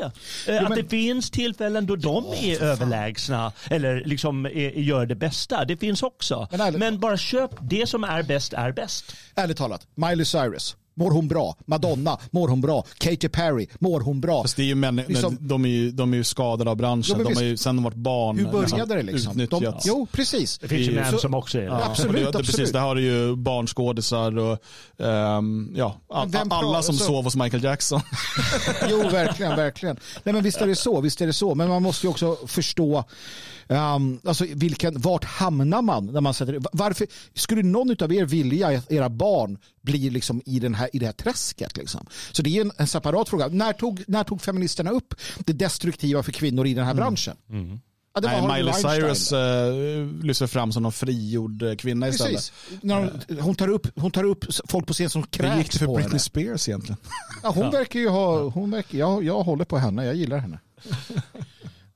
eh, 0.49 0.63
att 0.63 0.69
men- 0.69 0.79
det 0.79 0.89
finns 0.89 1.31
tillfällen 1.31 1.87
då 1.87 1.97
de 1.97 2.25
är 2.43 2.63
överlägsna 2.63 3.53
eller 3.71 4.05
liksom 4.05 4.47
är, 4.47 4.51
gör 4.81 5.07
det 5.07 5.15
bästa. 5.15 5.65
Det 5.65 5.77
finns 5.77 6.03
också. 6.03 6.49
Men 6.51 6.61
ärligt- 6.61 6.79
Men 6.81 7.01
bara 7.01 7.17
köp 7.17 7.51
det 7.61 7.87
som 7.89 8.05
är 8.05 8.23
bäst 8.23 8.53
är 8.53 8.73
bäst. 8.73 9.17
Ärligt 9.35 9.57
talat, 9.57 9.87
Miley 9.95 10.25
Cyrus, 10.25 10.77
mår 10.99 11.11
hon 11.11 11.29
bra? 11.29 11.57
Madonna, 11.67 12.19
mår 12.31 12.49
hon 12.49 12.61
bra? 12.61 12.85
Katy 12.99 13.29
Perry, 13.29 13.67
mår 13.79 14.01
hon 14.01 14.21
bra? 14.21 14.43
Fast 14.43 14.57
det 14.57 14.63
är 14.63 14.67
ju 14.67 14.75
män, 14.75 14.97
Liksom- 15.09 15.37
de, 15.41 15.65
är 15.65 15.69
ju, 15.69 15.91
de 15.91 16.13
är 16.13 16.17
ju 16.17 16.25
skadade 16.25 16.71
av 16.71 16.77
branschen. 16.77 17.05
Ja, 17.19 17.25
men 17.25 17.27
de 17.27 17.35
har 17.35 17.43
ju 17.43 17.57
sen 17.57 17.77
de 17.77 17.83
varit 17.85 17.95
barn 17.97 18.39
Hur 18.39 18.45
började 18.53 18.95
det 18.95 19.03
liksom? 19.03 19.37
De, 19.37 19.43
utnyttjats. 19.45 19.87
jo, 19.87 20.07
precis. 20.13 20.59
Det 20.59 20.69
finns 20.69 20.89
ju 20.89 20.95
män 20.95 21.19
som 21.19 21.35
också 21.35 21.59
är 21.59 21.63
det. 21.63 21.67
Ja. 21.69 21.85
Absolut, 21.85 22.13
det, 22.15 22.21
det, 22.21 22.27
absolut. 22.29 22.47
Precis, 22.47 22.73
där 22.73 22.81
har 22.81 22.95
du 22.95 23.03
ju 23.03 23.37
barnskådisar 23.37 24.39
och 24.39 24.59
ehm, 24.99 25.73
ja, 25.77 25.97
a- 26.11 26.21
Men 26.23 26.31
vem 26.31 26.53
alla 26.53 26.63
pratar 26.63 26.83
som 26.83 26.95
så? 26.95 27.05
sov 27.05 27.25
hos 27.25 27.37
Michael 27.37 27.65
Jackson. 27.65 28.01
Jo, 28.91 29.03
verkligen, 29.13 29.57
verkligen. 29.57 29.97
Nej, 30.25 30.33
men 30.33 30.43
visst 30.43 30.61
är 30.61 30.67
det 30.67 30.77
så, 30.77 31.01
visst 31.01 31.21
är 31.21 31.27
det 31.27 31.33
så. 31.33 31.55
Men 31.55 31.69
man 31.69 31.83
måste 31.83 32.07
ju 32.07 32.11
också 32.11 32.37
förstå 32.47 33.05
um, 33.69 34.21
alltså 34.25 34.45
vilken, 34.49 35.01
vart 35.01 35.25
hamnar 35.25 35.83
man 35.83 36.07
när 36.07 36.21
man 36.21 36.35
sätter 36.35 36.61
Varför 36.73 37.07
skulle 37.35 37.63
någon 37.63 38.03
av 38.03 38.13
er 38.13 38.25
vilja 38.25 38.69
att 38.69 38.93
era 38.93 39.09
barn 39.09 39.59
blir 39.83 40.11
liksom 40.11 40.43
i, 40.47 40.59
den 40.59 40.75
här, 40.75 40.91
i 40.93 40.99
det 40.99 41.07
här 41.07 41.13
träsket? 41.13 41.77
Liksom? 41.77 42.07
Så 42.33 42.43
det 42.43 42.57
är 42.57 42.61
en, 42.61 42.73
en 42.77 42.87
separat 42.87 43.29
fråga. 43.29 43.49
När 43.49 43.73
tog, 43.73 44.05
när 44.07 44.25
tog 44.25 44.43
feministerna 44.43 44.91
upp 44.91 45.15
det 45.39 45.53
destruktiva 45.53 46.23
för 46.23 46.33
kvinnor 46.33 46.67
i 46.67 46.75
den 46.75 46.85
här 46.85 46.95
branschen? 46.95 47.37
Ja, 48.15 48.21
det 48.21 48.41
var 48.41 48.49
Nej, 48.49 48.63
Miley. 48.63 48.75
Cyrus 48.75 49.33
uh, 49.33 50.25
lyser 50.25 50.47
fram 50.47 50.73
som 50.73 50.83
någon 50.83 50.93
frigjord 50.93 51.63
eh, 51.63 51.75
kvinna 51.75 52.09
istället. 52.09 52.33
Precis. 52.33 52.53
Hon, 52.83 53.39
hon, 53.41 53.55
tar 53.55 53.69
upp, 53.69 53.87
hon 54.01 54.11
tar 54.11 54.25
upp 54.25 54.45
folk 54.69 54.87
på 54.87 54.93
scen 54.93 55.11
som 55.11 55.21
Hur 55.21 55.27
gick 55.27 55.33
det 55.33 55.57
kräks 55.57 55.79
för 55.79 55.87
Britney 55.87 56.03
henne. 56.03 56.19
Spears 56.19 56.69
egentligen? 56.69 56.97
Ja, 57.43 57.51
hon 57.51 57.71
verkar 57.71 58.01
ju 58.01 58.09
ha, 58.09 58.49
hon 58.49 58.71
verkar, 58.71 58.99
jag, 58.99 59.25
jag 59.25 59.43
håller 59.43 59.65
på 59.65 59.79
henne, 59.79 60.05
jag 60.05 60.15
gillar 60.15 60.39
henne. 60.39 60.59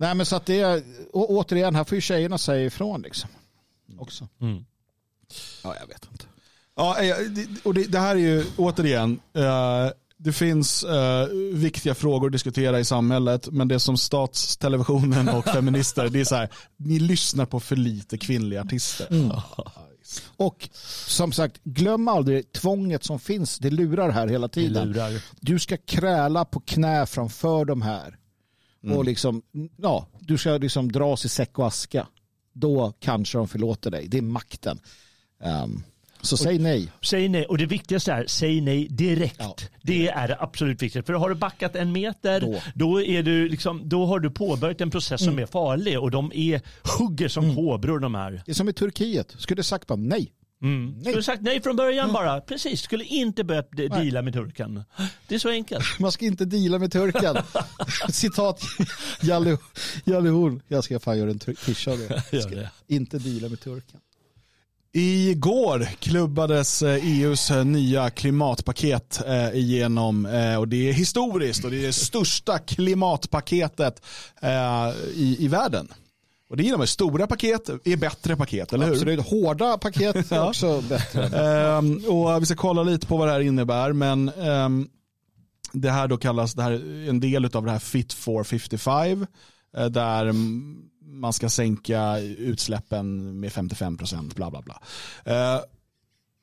Nej 0.02 0.14
men 0.14 0.26
så 0.26 0.36
att 0.36 0.46
det 0.46 0.60
är, 0.60 0.82
och 1.12 1.30
återigen, 1.30 1.74
här 1.74 1.84
får 1.84 1.94
ju 1.94 2.00
tjejerna 2.00 2.38
säga 2.38 2.64
ifrån 2.66 3.02
liksom. 3.02 3.30
Också. 3.98 4.28
Mm. 4.40 4.64
Ja, 5.64 5.76
jag 5.80 5.86
vet 5.86 6.08
inte. 6.12 6.24
Ja, 6.76 7.00
eh, 7.02 7.16
det- 7.30 7.64
och 7.64 7.74
det, 7.74 7.84
det 7.84 7.98
här 7.98 8.14
är 8.16 8.20
ju 8.20 8.44
återigen, 8.56 9.20
eh, 9.34 9.88
det 10.16 10.32
finns 10.32 10.84
eh, 10.84 11.26
viktiga 11.54 11.94
frågor 11.94 12.26
att 12.26 12.32
diskutera 12.32 12.80
i 12.80 12.84
samhället, 12.84 13.48
men 13.52 13.68
det 13.68 13.80
som 13.80 13.96
statstelevisionen 13.96 15.28
och 15.28 15.44
feminister, 15.54 16.08
det 16.08 16.20
är 16.20 16.24
så 16.24 16.34
här, 16.34 16.48
ni 16.76 16.98
lyssnar 16.98 17.46
på 17.46 17.60
för 17.60 17.76
lite 17.76 18.18
kvinnliga 18.18 18.60
artister. 18.60 19.06
Och 20.36 20.68
som 21.06 21.32
sagt, 21.32 21.60
glöm 21.64 22.08
aldrig 22.08 22.52
tvånget 22.52 23.04
som 23.04 23.18
finns, 23.20 23.58
det 23.58 23.70
lurar 23.70 24.10
här 24.10 24.26
hela 24.28 24.48
tiden. 24.48 24.88
lurar. 24.88 25.22
Du 25.40 25.58
ska 25.58 25.76
kräla 25.76 26.44
på 26.44 26.60
knä 26.60 27.06
framför 27.06 27.64
de 27.64 27.82
här. 27.82 28.16
Och 28.90 29.04
liksom, 29.04 29.42
ja, 29.76 30.06
du 30.20 30.38
ska 30.38 30.56
liksom 30.56 30.92
dras 30.92 31.24
i 31.24 31.28
säck 31.28 31.58
och 31.58 31.66
aska. 31.66 32.06
Då 32.52 32.92
kanske 33.00 33.38
de 33.38 33.48
förlåter 33.48 33.90
dig. 33.90 34.08
Det 34.08 34.18
är 34.18 34.22
makten. 34.22 34.80
Ehm, 35.42 35.82
så 36.20 36.36
säg 36.36 36.58
nej. 36.58 36.88
Säg 37.02 37.28
nej. 37.28 37.44
Och 37.46 37.58
det 37.58 37.66
viktigaste 37.66 38.12
är, 38.12 38.26
säg 38.26 38.60
nej 38.60 38.88
direkt. 38.90 39.36
Ja. 39.38 39.56
Det 39.82 40.08
är 40.08 40.28
det 40.28 40.36
absolut 40.40 40.82
viktigaste. 40.82 41.06
För 41.06 41.18
har 41.18 41.28
du 41.28 41.34
backat 41.34 41.76
en 41.76 41.92
meter, 41.92 42.40
Då. 42.40 42.60
då, 42.74 43.02
är 43.02 43.22
du 43.22 43.48
liksom, 43.48 43.88
då 43.88 44.06
har 44.06 44.20
du 44.20 44.30
påbörjat 44.30 44.80
en 44.80 44.90
process 44.90 45.24
som 45.24 45.38
är 45.38 45.46
farlig. 45.46 46.00
Och 46.00 46.10
de 46.10 46.32
är, 46.34 46.60
hugger 46.98 47.28
som 47.28 47.56
kobror 47.56 47.98
de 47.98 48.14
här. 48.14 48.42
Det 48.46 48.52
är 48.52 48.54
som 48.54 48.68
i 48.68 48.72
Turkiet. 48.72 49.34
Skulle 49.38 49.62
sagt 49.62 49.86
bara 49.86 49.96
nej. 49.96 50.32
Mm. 50.62 51.00
Skulle 51.00 51.16
du 51.16 51.22
sagt 51.22 51.42
nej 51.42 51.62
från 51.62 51.76
början 51.76 52.12
bara. 52.12 52.40
Precis, 52.40 52.80
skulle 52.82 53.04
inte 53.04 53.42
de- 53.42 53.62
deala 53.88 54.22
med 54.22 54.32
turken. 54.32 54.84
Det 55.28 55.34
är 55.34 55.38
så 55.38 55.48
enkelt. 55.50 55.84
Man 56.00 56.12
ska 56.12 56.24
inte 56.24 56.44
deala 56.44 56.78
med 56.78 56.92
turken. 56.92 57.36
Citat 58.08 58.62
Jalle, 59.20 59.58
Jalle 60.04 60.28
Horn. 60.28 60.62
Jag 60.68 60.84
ska 60.84 61.00
fan 61.00 61.18
göra 61.18 61.30
en 61.30 61.38
tisha 61.38 61.90
av 61.90 61.98
det. 61.98 62.42
Ska 62.42 62.66
inte 62.86 63.18
deala 63.18 63.48
med 63.48 63.60
turken. 63.60 64.00
Igår 64.94 65.88
klubbades 65.98 66.82
eh, 66.82 67.04
EUs 67.06 67.50
eh, 67.50 67.64
nya 67.64 68.10
klimatpaket 68.10 69.22
eh, 69.26 69.54
igenom 69.56 70.26
och 70.58 70.68
det 70.68 70.88
är 70.88 70.92
historiskt 70.92 71.64
och 71.64 71.70
det 71.70 71.76
är 71.82 71.86
det 71.86 71.92
största 71.92 72.58
klimatpaketet 72.58 74.02
i, 75.14 75.36
i 75.44 75.48
världen. 75.48 75.88
Och 76.52 76.58
det 76.58 76.64
innebär 76.64 76.86
stora 76.86 77.26
paket 77.26 77.68
är 77.84 77.96
bättre 77.96 78.36
paket, 78.36 78.72
eller 78.72 78.86
hur? 78.86 78.92
Absolut. 78.92 79.20
Hårda 79.26 79.78
paket 79.78 80.32
är 80.32 80.46
också 80.48 80.80
bättre. 80.80 81.24
Ehm, 81.26 82.04
och 82.08 82.42
vi 82.42 82.46
ska 82.46 82.54
kolla 82.56 82.82
lite 82.82 83.06
på 83.06 83.16
vad 83.16 83.28
det 83.28 83.32
här 83.32 83.40
innebär, 83.40 83.92
men 83.92 84.28
ehm, 84.28 84.88
det 85.72 85.90
här 85.90 86.08
då 86.08 86.16
kallas, 86.16 86.54
det 86.54 86.62
här 86.62 86.70
är 86.72 87.08
en 87.08 87.20
del 87.20 87.44
av 87.44 87.64
det 87.64 87.70
här 87.70 87.78
Fit 87.78 88.12
for 88.12 88.44
55, 88.44 89.26
eh, 89.76 89.86
där 89.86 90.32
man 91.04 91.32
ska 91.32 91.48
sänka 91.48 92.18
utsläppen 92.18 93.40
med 93.40 93.52
55 93.52 93.96
procent, 93.96 94.34
bla 94.36 94.50
bla 94.50 94.62
bla. 94.62 94.82
Eh, 95.24 95.60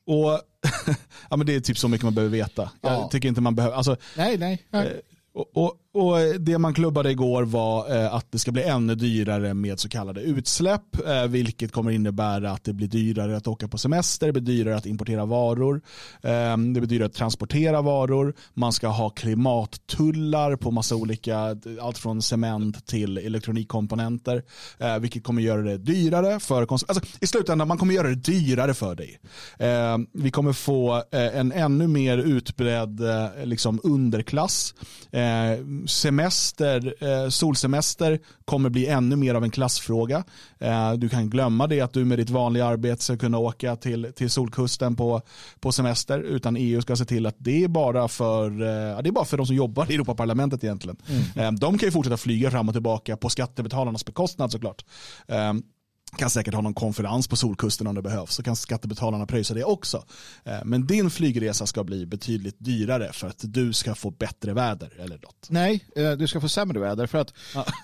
och 0.06 0.40
ja, 1.30 1.36
men 1.36 1.46
det 1.46 1.54
är 1.54 1.60
typ 1.60 1.78
så 1.78 1.88
mycket 1.88 2.04
man 2.04 2.14
behöver 2.14 2.32
veta. 2.36 2.70
Jag 2.80 2.92
Ja. 2.92 3.08
tycker 3.12 3.28
inte 3.28 3.40
man 3.40 3.54
behöver, 3.54 3.76
alltså, 3.76 3.96
Nej, 4.16 4.38
nej. 4.38 4.66
nej. 4.70 4.86
Eh, 4.86 4.92
Och, 5.32 5.56
och, 5.56 5.76
och 5.92 6.20
eh, 6.20 6.34
det 6.34 6.58
man 6.58 6.74
klubbade 6.74 7.10
igår 7.10 7.42
var 7.42 7.96
eh, 7.96 8.14
att 8.14 8.32
det 8.32 8.38
ska 8.38 8.52
bli 8.52 8.62
ännu 8.62 8.94
dyrare 8.94 9.54
med 9.54 9.80
så 9.80 9.88
kallade 9.88 10.20
utsläpp, 10.20 11.06
eh, 11.06 11.26
vilket 11.26 11.72
kommer 11.72 11.90
innebära 11.90 12.50
att 12.50 12.64
det 12.64 12.72
blir 12.72 12.88
dyrare 12.88 13.36
att 13.36 13.46
åka 13.46 13.68
på 13.68 13.78
semester, 13.78 14.26
det 14.26 14.32
blir 14.32 14.42
dyrare 14.42 14.76
att 14.76 14.86
importera 14.86 15.24
varor, 15.24 15.80
ehm, 16.22 16.74
det 16.74 16.80
blir 16.80 16.88
dyrare 16.88 17.06
att 17.06 17.14
transportera 17.14 17.82
varor, 17.82 18.34
man 18.54 18.72
ska 18.72 18.88
ha 18.88 19.10
klimattullar 19.10 20.56
på 20.56 20.70
massa 20.70 20.96
olika, 20.96 21.56
allt 21.80 21.98
från 21.98 22.22
cement 22.22 22.86
till 22.86 23.18
elektronikkomponenter, 23.18 24.42
vilket 25.00 25.24
kommer 25.24 25.42
göra 25.42 25.62
det 25.62 25.78
dyrare 25.78 26.40
för 26.40 26.66
konsum- 26.66 26.84
alltså, 26.88 27.04
I 27.20 27.26
slutändan, 27.26 27.68
man 27.68 27.78
kommer 27.78 27.94
göra 27.94 28.08
det 28.08 28.14
dyrare 28.14 28.74
för 28.74 28.94
dig. 28.94 29.20
Ehm, 29.58 30.06
vi 30.12 30.30
kommer 30.30 30.52
få 30.52 31.02
en 31.10 31.52
ännu 31.52 31.86
mer 31.86 32.18
utbredd 32.18 33.00
liksom 33.44 33.80
underklass. 33.82 34.74
Eh, 35.80 35.86
semester, 35.86 36.94
eh, 37.00 37.28
solsemester 37.28 38.18
kommer 38.44 38.70
bli 38.70 38.86
ännu 38.86 39.16
mer 39.16 39.34
av 39.34 39.44
en 39.44 39.50
klassfråga. 39.50 40.24
Eh, 40.58 40.92
du 40.92 41.08
kan 41.08 41.30
glömma 41.30 41.66
det 41.66 41.80
att 41.80 41.92
du 41.92 42.04
med 42.04 42.18
ditt 42.18 42.30
vanliga 42.30 42.66
arbete 42.66 43.04
ska 43.04 43.16
kunna 43.16 43.38
åka 43.38 43.76
till, 43.76 44.12
till 44.16 44.30
solkusten 44.30 44.96
på, 44.96 45.22
på 45.60 45.72
semester 45.72 46.20
utan 46.20 46.56
EU 46.56 46.82
ska 46.82 46.96
se 46.96 47.04
till 47.04 47.26
att 47.26 47.36
det 47.38 47.64
är 47.64 47.68
bara 47.68 48.08
för, 48.08 48.50
eh, 48.50 49.02
det 49.02 49.08
är 49.08 49.12
bara 49.12 49.24
för 49.24 49.36
de 49.36 49.46
som 49.46 49.56
jobbar 49.56 49.90
i 49.90 49.94
Europaparlamentet 49.94 50.64
egentligen. 50.64 50.96
Eh, 51.36 51.52
de 51.52 51.78
kan 51.78 51.86
ju 51.86 51.92
fortsätta 51.92 52.16
flyga 52.16 52.50
fram 52.50 52.68
och 52.68 52.74
tillbaka 52.74 53.16
på 53.16 53.28
skattebetalarnas 53.28 54.04
bekostnad 54.04 54.52
såklart. 54.52 54.84
Kan 56.16 56.30
säkert 56.30 56.54
ha 56.54 56.60
någon 56.60 56.74
konferens 56.74 57.28
på 57.28 57.36
Solkusten 57.36 57.86
om 57.86 57.94
det 57.94 58.02
behövs. 58.02 58.34
Så 58.34 58.42
kan 58.42 58.56
skattebetalarna 58.56 59.26
pröjsa 59.26 59.54
det 59.54 59.64
också. 59.64 60.04
Eh, 60.44 60.58
Men 60.64 60.86
din 60.86 61.10
flygresa 61.10 61.66
ska 61.66 61.84
bli 61.84 62.06
betydligt 62.06 62.56
dyrare 62.58 63.12
för 63.12 63.26
att 63.26 63.38
du 63.40 63.72
ska 63.72 63.94
få 63.94 64.10
bättre 64.10 64.52
väder 64.52 64.92
eller 64.98 65.18
något. 65.18 65.46
Nej, 65.48 65.84
eh, 65.96 66.12
du 66.12 66.28
ska 66.28 66.40
få 66.40 66.48
sämre 66.48 66.80
väder. 66.80 67.06
För 67.06 67.18
att 67.18 67.34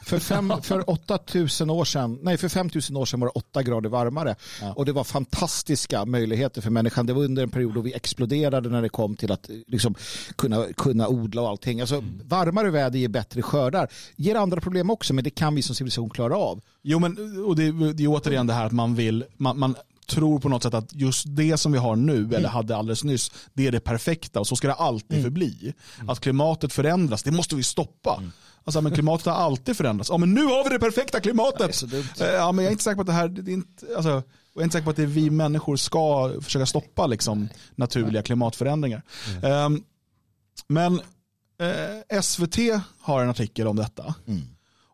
för, 0.04 0.18
fem, 0.18 0.52
för 0.62 0.90
8000 0.90 1.70
år 1.70 1.84
sedan, 1.84 2.18
nej 2.22 2.36
för 2.36 2.48
5000 2.48 2.96
år 2.96 3.04
sedan 3.04 3.20
var 3.20 3.26
det 3.26 3.32
8 3.34 3.62
grader 3.62 3.88
varmare. 3.88 4.36
Ja. 4.60 4.72
Och 4.72 4.86
det 4.86 4.92
var 4.92 5.04
fantastiska 5.04 6.04
möjligheter 6.04 6.60
för 6.60 6.70
människan. 6.70 7.06
Det 7.06 7.12
var 7.12 7.24
under 7.24 7.42
en 7.42 7.50
period 7.50 7.74
då 7.74 7.80
vi 7.80 7.94
exploderade 7.94 8.68
när 8.68 8.82
det 8.82 8.88
kom 8.88 9.16
till 9.16 9.32
att 9.32 9.50
eh, 9.50 9.56
liksom, 9.66 9.94
kunna, 10.36 10.66
kunna 10.76 11.08
odla 11.08 11.42
och 11.42 11.48
allting. 11.48 11.80
Alltså, 11.80 12.04
Varmare 12.24 12.70
väder 12.70 12.98
ger 12.98 13.08
bättre 13.08 13.42
skördar. 13.42 13.88
Ger 14.16 14.34
andra 14.34 14.60
problem 14.60 14.90
också, 14.90 15.14
men 15.14 15.24
det 15.24 15.30
kan 15.30 15.54
vi 15.54 15.62
som 15.62 15.74
civilisation 15.74 16.10
klara 16.10 16.36
av. 16.36 16.60
Jo, 16.82 16.98
men 16.98 17.44
och 17.44 17.56
det, 17.56 17.92
det 17.92 18.02
återigen 18.16 18.46
det 18.46 18.52
här 18.52 18.66
att 18.66 18.72
man 18.72 18.94
vill, 18.94 19.24
man, 19.36 19.58
man 19.58 19.74
tror 20.08 20.38
på 20.38 20.48
något 20.48 20.62
sätt 20.62 20.74
att 20.74 20.92
just 20.94 21.24
det 21.28 21.56
som 21.56 21.72
vi 21.72 21.78
har 21.78 21.96
nu, 21.96 22.34
eller 22.34 22.48
hade 22.48 22.76
alldeles 22.76 23.04
nyss, 23.04 23.30
det 23.54 23.66
är 23.66 23.72
det 23.72 23.80
perfekta 23.80 24.40
och 24.40 24.46
så 24.46 24.56
ska 24.56 24.68
det 24.68 24.74
alltid 24.74 25.22
förbli. 25.22 25.72
Att 26.08 26.20
klimatet 26.20 26.72
förändras, 26.72 27.22
det 27.22 27.30
måste 27.30 27.56
vi 27.56 27.62
stoppa. 27.62 28.22
Alltså, 28.64 28.80
men 28.80 28.92
klimatet 28.92 29.26
har 29.26 29.32
alltid 29.32 29.76
förändrats. 29.76 30.10
Ja, 30.10 30.16
men 30.18 30.34
nu 30.34 30.44
har 30.44 30.64
vi 30.64 30.70
det 30.70 30.78
perfekta 30.78 31.20
klimatet. 31.20 31.80
dumt. 31.90 32.04
Eh, 32.20 32.26
Ja, 32.26 32.52
men 32.52 32.64
jag 32.64 32.70
är 32.70 32.72
inte 32.72 32.84
säker 32.84 32.94
på 32.94 33.00
att 33.00 33.06
det 33.06 33.12
här, 33.12 33.28
det 33.28 33.50
är 33.50 33.54
inte, 33.54 33.86
alltså, 33.96 34.10
jag 34.54 34.60
är 34.60 34.62
inte 34.64 34.72
säker 34.72 34.84
på 34.84 34.90
att 34.90 34.96
det 34.96 35.02
är 35.02 35.06
vi 35.06 35.30
människor 35.30 35.76
ska 35.76 36.32
försöka 36.42 36.66
stoppa 36.66 37.06
liksom, 37.06 37.48
naturliga 37.74 38.22
klimatförändringar. 38.22 39.02
Ehm, 39.42 39.82
men 40.68 41.00
eh, 42.10 42.20
SVT 42.22 42.56
har 43.00 43.22
en 43.22 43.30
artikel 43.30 43.66
om 43.66 43.76
detta. 43.76 44.14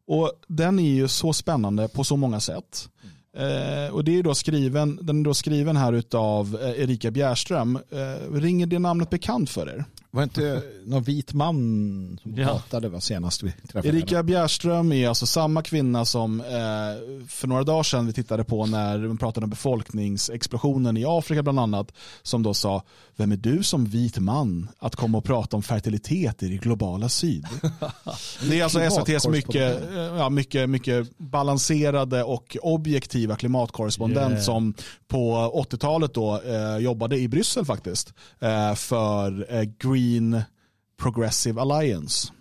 Och 0.06 0.32
den 0.48 0.78
är 0.78 0.92
ju 0.94 1.08
så 1.08 1.32
spännande 1.32 1.88
på 1.88 2.04
så 2.04 2.16
många 2.16 2.40
sätt. 2.40 2.88
Eh, 3.36 3.94
och 3.94 4.04
det 4.04 4.18
är 4.18 4.22
då 4.22 4.34
skriven, 4.34 4.98
den 5.02 5.20
är 5.20 5.24
då 5.24 5.34
skriven 5.34 5.76
här 5.76 6.02
av 6.14 6.58
eh, 6.62 6.82
Erika 6.82 7.10
Bjärström. 7.10 7.78
Eh, 7.90 8.32
ringer 8.34 8.66
det 8.66 8.78
namnet 8.78 9.10
bekant 9.10 9.50
för 9.50 9.68
er? 9.68 9.84
Var 10.10 10.22
inte 10.22 10.62
någon 10.84 11.02
vit 11.02 11.32
man 11.32 11.54
som 12.22 12.34
Ja. 12.36 12.46
pratade 12.46 12.88
va, 12.88 13.00
senast 13.00 13.42
vi 13.42 13.52
träffade 13.52 13.88
Erika 13.88 14.22
Bjärström 14.22 14.92
är 14.92 15.08
alltså 15.08 15.26
samma 15.26 15.62
kvinna 15.62 16.04
som 16.04 16.40
eh, 16.40 16.46
för 17.28 17.46
några 17.46 17.64
dagar 17.64 17.82
sedan 17.82 18.06
vi 18.06 18.12
tittade 18.12 18.44
på 18.44 18.66
när 18.66 18.98
de 18.98 19.18
pratade 19.18 19.44
om 19.44 19.50
befolkningsexplosionen 19.50 20.96
i 20.96 21.04
Afrika 21.06 21.42
bland 21.42 21.60
annat. 21.60 21.92
Som 22.22 22.42
då 22.42 22.54
sa, 22.54 22.82
vem 23.16 23.32
är 23.32 23.36
du 23.36 23.62
som 23.62 23.84
vit 23.84 24.18
man 24.18 24.68
att 24.78 24.96
komma 24.96 25.18
och 25.18 25.24
prata 25.24 25.56
om 25.56 25.62
fertilitet 25.62 26.42
i 26.42 26.48
det 26.48 26.56
globala 26.56 27.08
syd? 27.08 27.46
Det 28.50 28.60
är 28.60 28.64
alltså 28.64 28.80
SVTs 28.80 29.28
mycket, 29.28 29.90
eh, 29.90 29.98
ja, 29.98 30.28
mycket, 30.28 30.70
mycket 30.70 31.18
balanserade 31.18 32.22
och 32.22 32.56
objektiva 32.62 33.36
klimatkorrespondent 33.36 34.32
Yeah. 34.32 34.42
som 34.42 34.74
på 35.08 35.34
80-talet 35.70 36.14
då 36.14 36.40
eh, 36.40 36.76
jobbade 36.76 37.18
i 37.18 37.28
Bryssel 37.28 37.64
faktiskt 37.64 38.14
eh, 38.40 38.74
för 38.74 39.54
eh, 39.54 39.62
Green 39.62 40.42
Progressive 41.02 41.60
Alliance. 41.60 42.32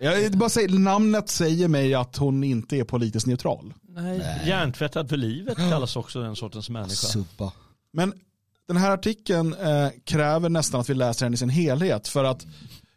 Jag 0.00 0.32
bara 0.32 0.48
säger, 0.48 0.68
namnet 0.68 1.28
säger 1.28 1.68
mig 1.68 1.94
att 1.94 2.16
hon 2.16 2.44
inte 2.44 2.76
är 2.76 2.84
politiskt 2.84 3.26
neutral. 3.26 3.74
Nej. 3.88 4.42
Hjärntvättad 4.46 5.08
för 5.08 5.16
livet 5.16 5.56
kallas 5.56 5.96
också 5.96 6.22
den 6.22 6.36
sortens 6.36 6.70
människa. 6.70 6.94
Suppa. 6.94 7.52
Men 7.92 8.12
den 8.72 8.82
här 8.82 8.90
artikeln 8.90 9.54
eh, 9.54 9.88
kräver 10.04 10.48
nästan 10.48 10.80
att 10.80 10.90
vi 10.90 10.94
läser 10.94 11.26
den 11.26 11.34
i 11.34 11.36
sin 11.36 11.48
helhet 11.48 12.08
för 12.08 12.24
att 12.24 12.46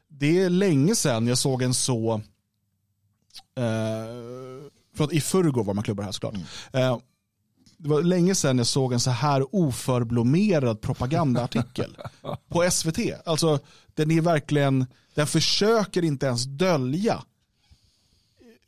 det 0.07 0.41
är 0.41 0.49
länge 0.49 0.95
sedan 0.95 1.27
jag 1.27 1.37
såg 1.37 1.61
en 1.61 1.73
så 1.73 2.13
eh, 3.55 4.61
förlåt, 4.95 5.13
i 5.13 5.21
förrgår 5.21 5.63
var 5.63 5.73
man 5.73 5.83
klubbar 5.83 6.03
här 6.03 6.11
såklart. 6.11 6.33
Eh, 6.73 6.97
det 7.77 7.89
var 7.89 8.03
länge 8.03 8.35
sedan 8.35 8.57
jag 8.57 8.67
såg 8.67 8.93
en 8.93 8.99
så 8.99 9.11
här 9.11 9.55
oförblommerad 9.55 10.81
propagandaartikel 10.81 11.97
på 12.49 12.71
SVT. 12.71 12.99
Alltså 13.25 13.59
den 13.93 14.11
är 14.11 14.21
verkligen, 14.21 14.85
den 15.13 15.27
försöker 15.27 16.03
inte 16.03 16.25
ens 16.25 16.43
dölja 16.45 17.23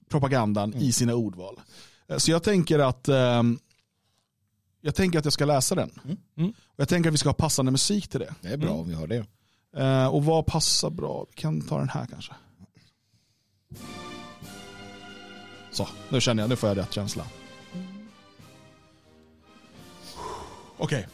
propagandan 0.10 0.74
i 0.74 0.92
sina 0.92 1.14
ordval. 1.16 1.60
Eh, 2.08 2.18
Så 2.18 2.32
jag 2.32 2.44
tänker 2.44 2.80
att 2.80 3.08
ehm, 3.10 3.60
jag 4.82 4.96
tänker 4.96 5.20
att 5.20 5.26
jag 5.26 5.34
ska 5.34 5.46
läsa 5.46 5.76
den. 5.76 5.92
Mm. 6.38 6.50
Och 6.50 6.76
jag 6.76 6.90
tänker 6.90 7.10
att 7.10 7.14
vi 7.14 7.18
ska 7.18 7.30
ha 7.30 7.34
passande 7.34 7.72
musik 7.72 8.08
till 8.08 8.20
det. 8.20 8.34
Det 8.42 8.48
är 8.48 8.58
bra 8.58 8.72
om 8.72 8.88
vi 8.88 8.94
har 8.94 9.08
det. 9.08 9.26
Eh, 9.78 10.08
och 10.08 10.26
vad 10.26 10.46
passar 10.46 10.90
bra? 10.90 11.26
Vi 11.30 11.42
kan 11.42 11.62
ta 11.62 11.80
den 11.80 11.90
här 11.90 12.06
kanske. 12.06 12.34
Så, 15.72 15.88
nu 16.10 16.22
känner 16.22 16.44
jag, 16.44 16.50
nu 16.50 16.56
får 16.56 16.70
jag 16.70 16.78
rätt 16.78 16.94
känsla. 16.94 17.24
Okej. 20.78 21.08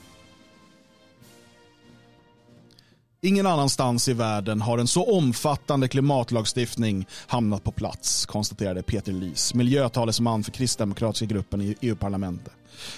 Ingen 3.21 3.45
annanstans 3.47 4.07
i 4.07 4.13
världen 4.13 4.61
har 4.61 4.77
en 4.77 4.87
så 4.87 5.17
omfattande 5.17 5.87
klimatlagstiftning 5.87 7.05
hamnat 7.27 7.63
på 7.63 7.71
plats, 7.71 8.25
konstaterade 8.25 8.83
Peter 8.83 9.11
Lis, 9.11 9.53
miljötalesman 9.53 10.43
för 10.43 10.51
kristdemokratiska 10.51 11.25
gruppen 11.25 11.61
i 11.61 11.75
EU-parlamentet. 11.81 12.53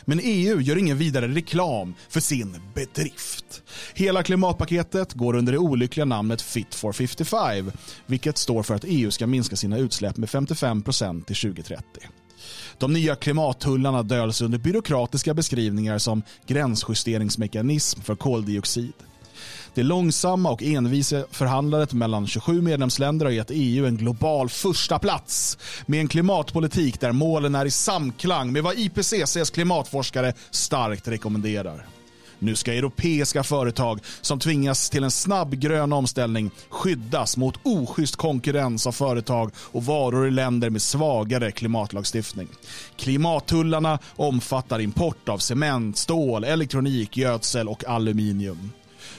Men 0.05 0.19
EU 0.23 0.61
gör 0.61 0.77
ingen 0.77 0.97
vidare 0.97 1.27
reklam 1.27 1.93
för 2.09 2.19
sin 2.19 2.55
bedrift. 2.73 3.63
Hela 3.93 4.23
klimatpaketet 4.23 5.13
går 5.13 5.35
under 5.35 5.53
det 5.53 5.59
olyckliga 5.59 6.05
namnet 6.05 6.41
Fit 6.41 6.75
for 6.75 6.93
55, 6.93 7.71
vilket 8.05 8.37
står 8.37 8.63
för 8.63 8.75
att 8.75 8.85
EU 8.87 9.11
ska 9.11 9.27
minska 9.27 9.55
sina 9.55 9.77
utsläpp 9.77 10.17
med 10.17 10.29
55% 10.29 11.23
till 11.25 11.35
2030. 11.35 11.83
De 12.77 12.93
nya 12.93 13.15
klimattullarna 13.15 14.03
döljs 14.03 14.41
under 14.41 14.57
byråkratiska 14.57 15.33
beskrivningar 15.33 15.97
som 15.97 16.23
gränsjusteringsmekanism 16.47 18.01
för 18.01 18.15
koldioxid. 18.15 18.93
Det 19.75 19.83
långsamma 19.83 20.51
och 20.51 20.63
envisa 20.63 21.23
förhandlandet 21.31 21.93
mellan 21.93 22.27
27 22.27 22.61
medlemsländer 22.61 23.25
har 23.25 23.31
gett 23.33 23.51
EU 23.53 23.85
en 23.85 23.97
global 23.97 24.49
första 24.49 24.99
plats 24.99 25.57
med 25.85 25.99
en 25.99 26.07
klimatpolitik 26.07 26.99
där 26.99 27.11
målen 27.11 27.55
är 27.55 27.65
i 27.65 27.71
samklang 27.71 28.51
med 28.51 28.63
vad 28.63 28.79
IPCCs 28.79 29.49
klimatforskare 29.49 30.33
starkt 30.51 31.07
rekommenderar. 31.07 31.85
Nu 32.39 32.55
ska 32.55 32.73
europeiska 32.73 33.43
företag 33.43 33.99
som 34.21 34.39
tvingas 34.39 34.89
till 34.89 35.03
en 35.03 35.11
snabb 35.11 35.53
grön 35.53 35.93
omställning 35.93 36.51
skyddas 36.69 37.37
mot 37.37 37.59
oschysst 37.63 38.15
konkurrens 38.15 38.87
av 38.87 38.91
företag 38.91 39.51
och 39.57 39.85
varor 39.85 40.27
i 40.27 40.31
länder 40.31 40.69
med 40.69 40.81
svagare 40.81 41.51
klimatlagstiftning. 41.51 42.47
Klimattullarna 42.97 43.99
omfattar 44.15 44.79
import 44.79 45.29
av 45.29 45.37
cement, 45.37 45.97
stål, 45.97 46.43
elektronik, 46.43 47.17
gödsel 47.17 47.67
och 47.67 47.85
aluminium. 47.87 48.71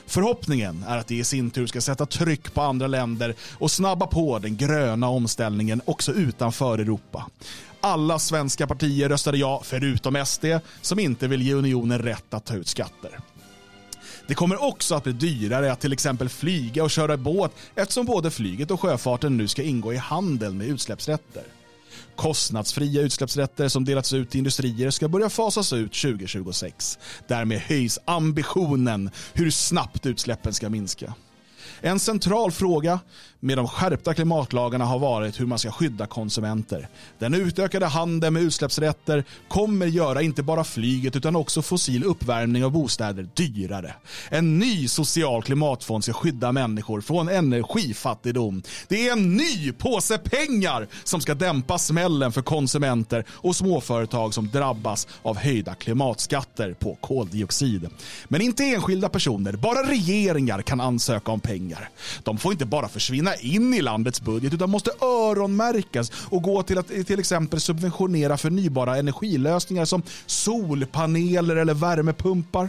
Förhoppningen 0.07 0.85
är 0.89 0.99
att 0.99 1.07
det 1.07 1.15
i 1.15 1.25
sin 1.25 1.51
tur 1.51 1.67
ska 1.67 1.81
sätta 1.81 2.07
tryck 2.07 2.55
på 2.55 2.63
andra 2.63 2.87
länder 2.87 3.35
och 3.59 3.71
snabba 3.71 4.07
på 4.07 4.39
den 4.39 4.57
gröna 4.57 5.09
omställningen 5.09 5.81
också 5.85 6.13
utanför 6.13 6.79
Europa. 6.79 7.27
Alla 7.81 8.19
svenska 8.19 8.67
partier 8.67 9.09
röstade 9.09 9.39
ja, 9.39 9.63
förutom 9.65 10.25
SD, 10.27 10.45
som 10.81 10.99
inte 10.99 11.29
vill 11.29 11.43
ge 11.43 11.55
unionen 11.55 11.99
rätt 11.99 12.35
att 12.35 12.45
ta 12.45 12.55
ut 12.55 12.69
skatter. 12.69 13.19
Det 14.27 14.35
kommer 14.35 14.63
också 14.63 14.95
att 14.95 15.05
bli 15.05 15.13
dyrare 15.13 15.73
att 15.73 15.81
till 15.81 15.93
exempel 15.93 16.29
flyga 16.29 16.85
och 16.85 16.91
köra 16.91 17.17
båt 17.17 17.53
eftersom 17.75 18.07
både 18.07 18.31
flyget 18.31 18.71
och 18.71 18.81
sjöfarten 18.81 19.37
nu 19.37 19.49
ska 19.49 19.63
ingå 19.63 19.93
i 19.93 19.97
handel 19.97 20.55
med 20.55 20.67
utsläppsrätter. 20.67 21.43
Kostnadsfria 22.17 23.03
utsläppsrätter 23.03 23.69
som 23.69 23.85
delats 23.85 24.13
ut 24.13 24.31
till 24.31 24.39
industrier 24.39 24.91
ska 24.91 25.09
börja 25.09 25.31
fasas 25.31 25.73
ut 25.73 25.93
2026. 25.93 26.99
Därmed 27.29 27.59
höjs 27.59 27.99
ambitionen 28.05 29.11
hur 29.33 29.51
snabbt 29.51 30.07
utsläppen 30.07 30.53
ska 30.55 30.69
minska. 30.69 31.15
En 31.81 31.99
central 31.99 32.53
fråga 32.53 33.01
med 33.41 33.59
de 33.59 33.69
skärpta 33.69 34.15
klimatlagarna 34.15 34.85
har 34.85 34.99
varit 34.99 35.41
hur 35.41 35.47
man 35.47 35.59
ska 35.59 35.71
skydda 35.71 36.07
konsumenter. 36.07 36.89
Den 37.19 37.35
utökade 37.35 37.87
handeln 37.87 38.35
med 38.35 38.43
utsläppsrätter 38.43 39.25
kommer 39.49 39.87
göra 39.87 40.23
inte 40.23 40.43
bara 40.43 40.65
flyget 40.65 41.17
utan 41.17 41.37
också 41.37 41.63
fossil 41.63 42.05
uppvärmning 42.05 42.65
av 42.65 42.71
bostäder 42.71 43.29
dyrare. 43.35 43.95
En 44.29 44.59
ny 44.59 44.89
social 44.89 45.43
klimatfond 45.43 46.05
ska 46.05 46.13
skydda 46.13 46.53
människor 46.53 47.01
från 47.01 47.29
energifattigdom. 47.29 48.63
Det 48.89 49.09
är 49.09 49.13
en 49.13 49.37
ny 49.37 49.73
påse 49.73 50.19
pengar 50.19 50.89
som 51.05 51.21
ska 51.21 51.35
dämpa 51.35 51.79
smällen 51.79 52.33
för 52.33 52.43
konsumenter 52.43 53.25
och 53.31 53.57
småföretag 53.57 54.35
som 54.35 54.51
drabbas 54.51 55.07
av 55.23 55.37
höjda 55.37 55.75
klimatskatter 55.75 56.73
på 56.73 56.95
koldioxid. 57.01 57.89
Men 58.29 58.41
inte 58.41 58.65
enskilda 58.65 59.09
personer, 59.09 59.53
bara 59.53 59.91
regeringar 59.91 60.63
kan 60.63 60.81
ansöka 60.81 61.33
om 61.33 61.41
pengar. 61.41 61.66
De 62.23 62.39
får 62.39 62.53
inte 62.53 62.67
bara 62.67 62.89
försvinna 62.89 63.35
in 63.35 63.75
i 63.75 63.83
landets 63.83 64.21
budget 64.21 64.55
utan 64.55 64.71
måste 64.71 64.91
öronmärkas 65.01 66.13
och 66.31 66.43
gå 66.43 66.63
till 66.63 66.79
att 66.79 66.89
till 66.89 67.21
exempel 67.21 67.61
subventionera 67.61 68.37
förnybara 68.37 68.97
energilösningar 68.97 69.85
som 69.85 70.03
solpaneler 70.27 71.57
eller 71.57 71.75
värmepumpar. 71.75 72.69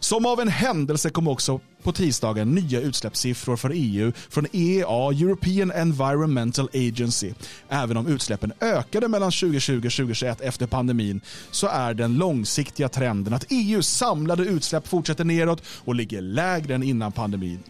Som 0.00 0.26
av 0.26 0.40
en 0.40 0.48
händelse 0.48 1.10
kom 1.10 1.28
också 1.28 1.60
på 1.82 1.92
tisdagen 1.92 2.54
nya 2.54 2.80
utsläppssiffror 2.80 3.56
för 3.56 3.72
EU 3.74 4.12
från 4.28 4.46
EEA, 4.52 5.10
European 5.10 5.70
Environmental 5.70 6.68
Agency. 6.74 7.32
Även 7.68 7.96
om 7.96 8.06
utsläppen 8.06 8.52
ökade 8.60 9.08
mellan 9.08 9.30
2020 9.30 9.76
och 9.76 9.82
2021 9.82 10.40
efter 10.40 10.66
pandemin 10.66 11.20
så 11.50 11.66
är 11.66 11.94
den 11.94 12.14
långsiktiga 12.14 12.88
trenden 12.88 13.34
att 13.34 13.46
EUs 13.50 13.88
samlade 13.88 14.42
utsläpp 14.42 14.88
fortsätter 14.88 15.24
neråt 15.24 15.62
och 15.84 15.94
ligger 15.94 16.20
lägre 16.20 16.74
än 16.74 16.82
innan 16.82 17.12
pandemin. 17.12 17.62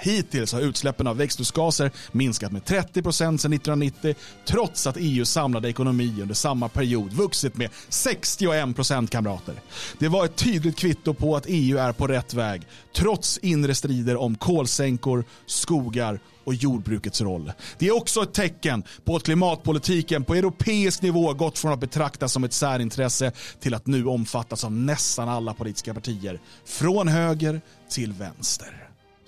Hittills 0.00 0.52
har 0.52 0.60
utsläppen 0.60 1.06
av 1.06 1.16
växthusgaser 1.16 1.90
minskat 2.12 2.52
med 2.52 2.64
30 2.64 3.02
procent 3.02 3.40
sedan 3.40 3.52
1990 3.52 4.14
trots 4.46 4.86
att 4.86 4.96
EUs 4.96 5.30
samlade 5.30 5.68
ekonomi 5.68 6.18
under 6.22 6.34
samma 6.34 6.68
period 6.68 7.12
vuxit 7.12 7.56
med 7.56 7.70
61 7.88 8.76
procent 8.76 9.10
kamrater. 9.10 9.54
Det 9.98 10.08
var 10.08 10.24
ett 10.24 10.36
tydligt 10.36 10.76
kvitto 10.76 11.14
på 11.14 11.36
att 11.36 11.44
EU 11.48 11.78
är 11.78 11.92
på 11.92 12.06
rätt 12.06 12.34
väg 12.34 12.62
trots 12.96 13.38
inre 13.38 13.74
strider 13.74 14.16
om 14.16 14.34
kolsänkor, 14.34 15.24
skogar 15.46 16.20
och 16.44 16.54
jordbrukets 16.54 17.20
roll. 17.20 17.52
Det 17.78 17.86
är 17.86 17.96
också 17.96 18.22
ett 18.22 18.34
tecken 18.34 18.84
på 19.04 19.16
att 19.16 19.22
klimatpolitiken 19.22 20.24
på 20.24 20.34
europeisk 20.34 21.02
nivå 21.02 21.34
gått 21.34 21.58
från 21.58 21.72
att 21.72 21.80
betraktas 21.80 22.32
som 22.32 22.44
ett 22.44 22.52
särintresse 22.52 23.32
till 23.60 23.74
att 23.74 23.86
nu 23.86 24.06
omfattas 24.06 24.64
av 24.64 24.72
nästan 24.72 25.28
alla 25.28 25.54
politiska 25.54 25.94
partier. 25.94 26.40
Från 26.64 27.08
höger 27.08 27.60
till 27.88 28.12
vänster. 28.12 28.79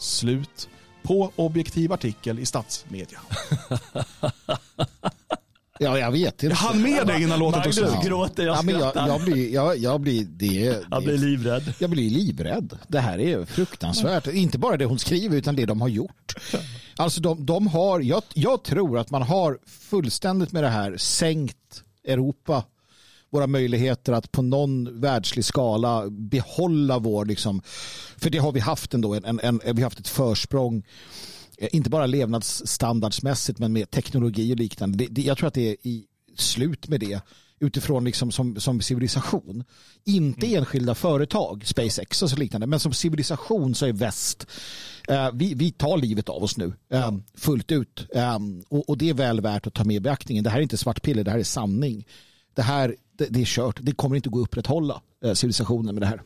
Slut 0.02 0.68
på 1.02 1.32
objektiv 1.36 1.92
artikel 1.92 2.38
i 2.38 2.46
statsmedia. 2.46 3.18
Ja, 5.78 5.98
jag 5.98 6.10
vet 6.12 6.32
inte. 6.42 6.46
Jag 6.46 6.54
hann 6.54 6.82
med 6.82 7.06
dig 7.06 7.22
innan 7.22 7.38
låten 7.38 7.62
tog 7.62 7.74
slut. 7.74 7.90
Gråter, 8.04 8.46
jag 8.46 8.56
Ja, 8.56 8.62
men 8.62 8.78
jag, 8.78 8.92
jag 8.96 9.20
blir, 9.24 9.54
jag, 9.54 9.78
jag 9.78 10.00
blir, 10.00 10.24
det, 10.24 10.84
Jag 10.90 11.02
blir 11.02 11.12
det, 11.12 11.18
livrädd. 11.18 11.74
jag 11.78 11.90
blir 11.90 12.10
livrädd. 12.10 12.78
Det 12.88 13.00
här 13.00 13.18
är 13.18 13.44
fruktansvärt. 13.44 14.26
Inte 14.26 14.58
bara 14.58 14.76
det 14.76 14.84
hon 14.84 14.98
skriver 14.98 15.36
utan 15.36 15.56
det 15.56 15.66
de 15.66 15.80
har 15.80 15.88
gjort. 15.88 16.34
Alltså 16.96 17.20
de, 17.20 17.46
de 17.46 17.66
har, 17.66 18.00
jag, 18.00 18.22
jag 18.34 18.62
tror 18.62 18.98
att 18.98 19.10
man 19.10 19.22
har 19.22 19.58
fullständigt 19.66 20.52
med 20.52 20.62
det 20.64 20.68
här 20.70 20.96
sänkt 20.96 21.82
Europa 22.04 22.64
våra 23.32 23.46
möjligheter 23.46 24.12
att 24.12 24.32
på 24.32 24.42
någon 24.42 25.00
världslig 25.00 25.44
skala 25.44 26.10
behålla 26.10 26.98
vår, 26.98 27.24
liksom, 27.24 27.62
för 28.16 28.30
det 28.30 28.38
har 28.38 28.52
vi 28.52 28.60
haft 28.60 28.94
ändå, 28.94 29.14
en, 29.14 29.24
en, 29.24 29.40
en, 29.40 29.60
vi 29.64 29.82
har 29.82 29.82
haft 29.82 30.00
ett 30.00 30.08
försprång 30.08 30.82
eh, 31.58 31.68
inte 31.72 31.90
bara 31.90 32.06
levnadsstandardsmässigt 32.06 33.58
men 33.58 33.72
med 33.72 33.90
teknologi 33.90 34.52
och 34.52 34.56
liknande. 34.56 34.98
Det, 34.98 35.06
det, 35.10 35.22
jag 35.22 35.38
tror 35.38 35.48
att 35.48 35.54
det 35.54 35.70
är 35.70 35.76
i 35.82 36.04
slut 36.36 36.88
med 36.88 37.00
det 37.00 37.20
utifrån 37.62 38.04
liksom 38.04 38.32
som, 38.32 38.60
som 38.60 38.80
civilisation. 38.80 39.64
Inte 40.04 40.54
enskilda 40.54 40.94
företag, 40.94 41.66
SpaceX 41.66 42.22
och 42.22 42.30
så 42.30 42.36
liknande, 42.36 42.66
men 42.66 42.80
som 42.80 42.92
civilisation 42.92 43.74
så 43.74 43.86
är 43.86 43.92
väst, 43.92 44.46
eh, 45.08 45.30
vi, 45.34 45.54
vi 45.54 45.70
tar 45.70 45.96
livet 45.96 46.28
av 46.28 46.42
oss 46.42 46.56
nu 46.56 46.72
eh, 46.92 47.12
fullt 47.34 47.72
ut. 47.72 48.06
Eh, 48.14 48.38
och, 48.68 48.88
och 48.88 48.98
det 48.98 49.08
är 49.08 49.14
väl 49.14 49.40
värt 49.40 49.66
att 49.66 49.74
ta 49.74 49.84
med 49.84 49.96
i 49.96 50.00
beaktningen. 50.00 50.44
Det 50.44 50.50
här 50.50 50.58
är 50.58 50.62
inte 50.62 50.76
svartpiller, 50.76 51.24
det 51.24 51.30
här 51.30 51.38
är 51.38 51.44
sanning. 51.44 52.06
Det 52.54 52.62
här, 52.62 52.96
det, 53.18 53.26
det 53.30 53.40
är 53.40 53.44
kört. 53.44 53.78
Det 53.82 53.92
kommer 53.92 54.16
inte 54.16 54.28
gå 54.28 54.38
att 54.38 54.46
upprätthålla 54.46 55.02
eh, 55.24 55.32
civilisationen 55.32 55.94
med 55.94 56.02
det 56.02 56.06
här. 56.06 56.22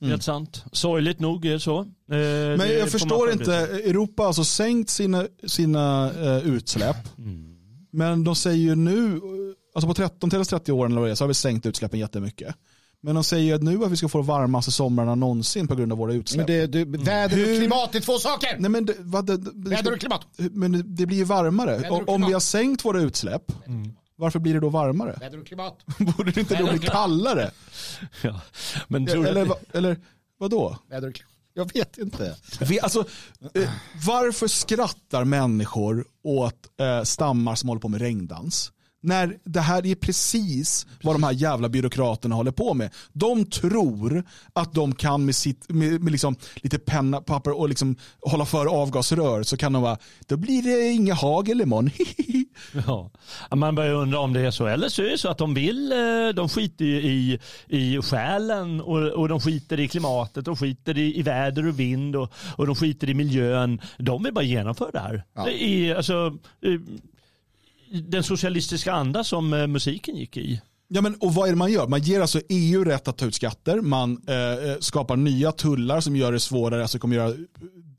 Helt 0.00 0.22
sant. 0.22 0.64
Sorgligt 0.72 1.20
nog 1.20 1.46
är 1.46 1.52
det 1.52 1.60
så. 1.60 1.80
Eh, 1.80 1.86
Men 2.08 2.58
det 2.58 2.78
jag 2.78 2.90
förstår 2.90 3.32
inte, 3.32 3.54
Europa 3.54 4.22
har 4.22 4.26
alltså 4.26 4.44
sänkt 4.44 4.90
sina, 4.90 5.26
sina 5.46 6.12
eh, 6.20 6.48
utsläpp. 6.48 6.96
Men 7.90 8.24
de 8.24 8.34
säger 8.34 8.56
ju 8.56 8.74
nu, 8.74 9.20
alltså 9.74 9.88
på 9.88 9.94
13 9.94 10.16
de 10.20 10.30
senaste 10.30 10.58
30 10.58 10.72
åren 10.72 10.92
eller 10.92 11.00
vad 11.00 11.08
det 11.08 11.12
är, 11.12 11.14
så 11.14 11.24
har 11.24 11.28
vi 11.28 11.34
sänkt 11.34 11.66
utsläppen 11.66 12.00
jättemycket. 12.00 12.54
Men 13.02 13.14
de 13.14 13.24
säger 13.24 13.56
ju 13.56 13.62
nu 13.62 13.84
att 13.84 13.90
vi 13.90 13.96
ska 13.96 14.08
få 14.08 14.18
de 14.18 14.26
varmaste 14.26 14.70
somrarna 14.72 15.14
någonsin 15.14 15.68
på 15.68 15.74
grund 15.74 15.92
av 15.92 15.98
våra 15.98 16.12
utsläpp. 16.12 16.48
Men 16.48 16.56
det, 16.56 16.66
det, 16.66 16.98
väder 16.98 17.42
och 17.42 17.58
klimat 17.58 17.94
är 17.94 18.00
två 18.00 18.18
saker. 18.18 18.56
Nej, 18.58 18.70
men 18.70 18.86
det, 18.86 18.94
vad, 18.98 19.26
det, 19.26 19.36
det, 19.36 19.70
Väder 19.70 19.92
och 19.92 20.00
klimat. 20.00 20.26
Men 20.36 20.96
det, 20.96 21.06
blir 21.06 21.16
ju 21.16 21.24
varmare. 21.24 21.90
Om, 21.90 22.26
vi 22.26 22.32
har 22.32 22.40
sänkt 22.40 22.84
våra 22.84 23.00
utsläpp, 23.00 23.52
varför 24.20 24.38
blir 24.38 24.54
det 24.54 24.60
då 24.60 24.68
varmare? 24.68 25.16
Väder 25.20 25.40
och 25.40 25.46
klimat. 25.46 25.78
Borde 26.16 26.30
det 26.30 26.40
inte 26.40 26.56
då 26.56 26.70
bli 26.70 26.78
kallare? 26.78 27.50
Ja. 28.22 28.40
Men 28.88 29.06
tror 29.06 29.22
du 29.22 29.28
Eller, 29.28 29.44
va- 29.44 29.56
eller 29.72 29.96
vadå? 30.38 30.76
Väder 30.90 31.08
och 31.08 31.14
klimat. 31.14 31.30
Jag 31.54 31.72
vet 31.74 31.98
inte. 31.98 32.36
Vi, 32.60 32.80
alltså, 32.80 33.04
eh, 33.54 33.70
varför 34.06 34.46
skrattar 34.48 35.24
människor 35.24 36.04
åt 36.22 36.80
eh, 36.80 37.02
stammar 37.02 37.54
som 37.54 37.68
håller 37.68 37.80
på 37.80 37.88
med 37.88 38.00
regndans? 38.00 38.72
När 39.02 39.38
det 39.44 39.60
här 39.60 39.86
är 39.86 39.94
precis 39.94 40.86
vad 41.02 41.14
de 41.14 41.22
här 41.22 41.32
jävla 41.32 41.68
byråkraterna 41.68 42.34
håller 42.34 42.50
på 42.50 42.74
med. 42.74 42.90
De 43.12 43.44
tror 43.44 44.24
att 44.52 44.72
de 44.72 44.94
kan 44.94 45.24
med, 45.24 45.34
sitt, 45.34 45.68
med, 45.68 46.02
med 46.02 46.12
liksom 46.12 46.36
lite 46.54 46.78
penna, 46.78 47.20
papper 47.20 47.58
och 47.58 47.68
liksom 47.68 47.96
hålla 48.20 48.46
för 48.46 48.66
avgasrör 48.66 49.42
så 49.42 49.56
kan 49.56 49.72
de 49.72 49.82
vara, 49.82 49.98
då 50.26 50.36
blir 50.36 50.62
det 50.62 50.90
inga 50.90 51.14
hagel 51.14 51.60
imorgon. 51.60 51.90
Ja. 52.86 53.10
Man 53.56 53.74
börjar 53.74 53.92
undra 53.92 54.18
om 54.18 54.32
det 54.32 54.40
är 54.40 54.50
så. 54.50 54.66
Eller 54.66 54.88
så 54.88 55.02
är 55.02 55.10
det 55.10 55.18
så 55.18 55.28
att 55.28 55.38
de 55.38 55.54
vill, 55.54 55.92
eh, 55.92 56.34
de 56.34 56.48
skiter 56.48 56.84
i, 56.84 57.38
i 57.68 58.02
själen 58.02 58.80
och, 58.80 59.08
och 59.08 59.28
de 59.28 59.40
skiter 59.40 59.80
i 59.80 59.88
klimatet, 59.88 60.44
de 60.44 60.56
skiter 60.56 60.98
i, 60.98 61.18
i 61.18 61.22
väder 61.22 61.66
och 61.66 61.80
vind 61.80 62.16
och, 62.16 62.32
och 62.56 62.66
de 62.66 62.74
skiter 62.76 63.10
i 63.10 63.14
miljön. 63.14 63.80
De 63.98 64.22
vill 64.22 64.34
bara 64.34 64.44
genomföra 64.44 64.90
det 64.90 64.98
här. 65.36 65.50
I, 65.50 65.94
alltså, 65.94 66.38
i 66.62 66.78
den 67.90 68.22
socialistiska 68.22 68.92
anda 68.92 69.24
som 69.24 69.52
eh, 69.52 69.66
musiken 69.66 70.16
gick 70.16 70.36
i. 70.36 70.60
Ja, 70.88 71.00
men, 71.00 71.14
och 71.14 71.34
vad 71.34 71.48
är 71.48 71.52
det 71.52 71.58
man 71.58 71.72
gör? 71.72 71.86
Man 71.86 72.00
ger 72.00 72.20
alltså 72.20 72.40
EU 72.48 72.84
rätt 72.84 73.08
att 73.08 73.16
ta 73.16 73.26
ut 73.26 73.34
skatter. 73.34 73.80
Man 73.80 74.22
eh, 74.26 74.78
skapar 74.80 75.16
nya 75.16 75.52
tullar 75.52 76.00
som 76.00 76.16
gör 76.16 76.32
det 76.32 76.40
svårare, 76.40 76.82
alltså 76.82 76.98
kommer 76.98 77.16
göra 77.16 77.34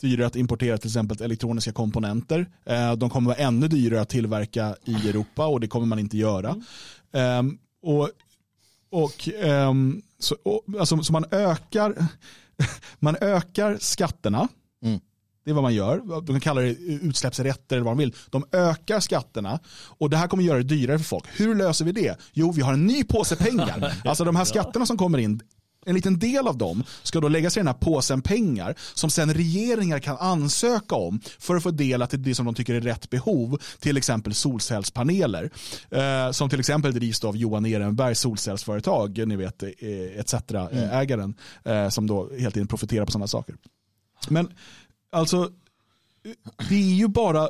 dyrare 0.02 0.28
att 0.28 0.36
importera 0.36 0.78
till 0.78 0.88
exempel 0.88 1.22
elektroniska 1.22 1.72
komponenter. 1.72 2.46
Eh, 2.66 2.94
de 2.94 3.10
kommer 3.10 3.28
vara 3.28 3.38
ännu 3.38 3.68
dyrare 3.68 4.02
att 4.02 4.10
tillverka 4.10 4.76
i 4.86 5.10
Europa 5.10 5.46
och 5.46 5.60
det 5.60 5.68
kommer 5.68 5.86
man 5.86 6.00
inte 6.00 6.18
göra. 6.18 6.56
Ehm, 7.14 7.58
och, 7.82 8.10
och, 8.92 9.30
ehm, 9.42 10.02
så, 10.20 10.36
och, 10.44 10.64
alltså, 10.80 11.04
så 11.04 11.14
man 11.14 11.26
ökar 11.32 12.08
man 13.00 13.16
ökar 13.22 13.78
skatterna. 13.80 14.48
Det 15.44 15.52
är 15.52 15.54
vad 15.54 15.64
man 15.64 15.74
gör. 15.74 16.22
De 16.22 16.26
kan 16.26 16.40
kalla 16.40 16.62
det 16.62 16.70
utsläppsrätter 16.80 17.76
eller 17.76 17.86
vad 17.86 17.92
de 17.92 17.98
vill. 17.98 18.16
De 18.30 18.46
ökar 18.52 19.00
skatterna 19.00 19.60
och 19.98 20.10
det 20.10 20.18
här 20.18 20.28
kommer 20.28 20.44
göra 20.44 20.58
det 20.58 20.64
dyrare 20.64 20.98
för 20.98 21.06
folk. 21.06 21.26
Hur 21.28 21.56
löser 21.56 21.86
vi 21.86 21.92
det? 21.92 22.20
Jo, 22.34 22.52
vi 22.52 22.62
har 22.62 22.74
en 22.74 22.86
ny 22.86 23.04
påse 23.04 23.36
pengar. 23.36 23.94
Alltså 24.06 24.24
de 24.24 24.36
här 24.36 24.46
skatterna 24.46 24.86
som 24.86 24.98
kommer 24.98 25.18
in, 25.18 25.42
en 25.86 25.96
liten 25.96 26.20
del 26.20 26.48
av 26.48 26.58
dem 26.58 26.84
ska 27.04 27.20
då 27.20 27.28
läggas 27.28 27.58
i 27.58 27.60
den 27.60 27.68
här 27.68 27.74
påsen 27.74 28.22
pengar 28.22 28.76
som 28.94 29.10
sen 29.10 29.34
regeringar 29.34 30.00
kan 30.00 30.18
ansöka 30.18 30.96
om 30.96 31.22
för 31.40 31.56
att 31.56 31.64
få 31.64 31.72
dela 31.72 32.08
till 32.08 32.24
det 32.24 32.36
som 32.36 32.46
de 32.46 32.56
tycker 32.56 32.74
är 32.74 32.82
rätt 32.82 33.10
behov, 33.10 33.62
till 33.80 33.98
exempel 33.98 34.34
solcellspaneler. 34.34 35.50
Eh, 35.90 36.32
som 36.32 36.50
till 36.50 36.60
exempel 36.60 36.94
drivs 36.94 37.24
av 37.24 37.38
Johan 37.38 37.66
Ehrenbergs 37.66 38.20
solcellsföretag, 38.20 39.28
ni 39.28 39.36
vet 39.36 39.64
eh, 39.64 39.70
etc. 40.20 40.34
eh, 40.34 40.98
ägaren, 40.98 41.36
eh, 41.66 41.90
som 41.90 42.08
då 42.08 42.30
helt 42.40 42.58
enkelt 42.58 42.70
profiterar 42.70 43.06
på 43.06 43.12
sådana 43.12 43.28
saker. 43.28 43.56
Men 44.30 44.48
alltså, 45.12 45.52
det 46.70 46.76
är 46.76 46.96
ju 46.96 47.08
bara, 47.08 47.50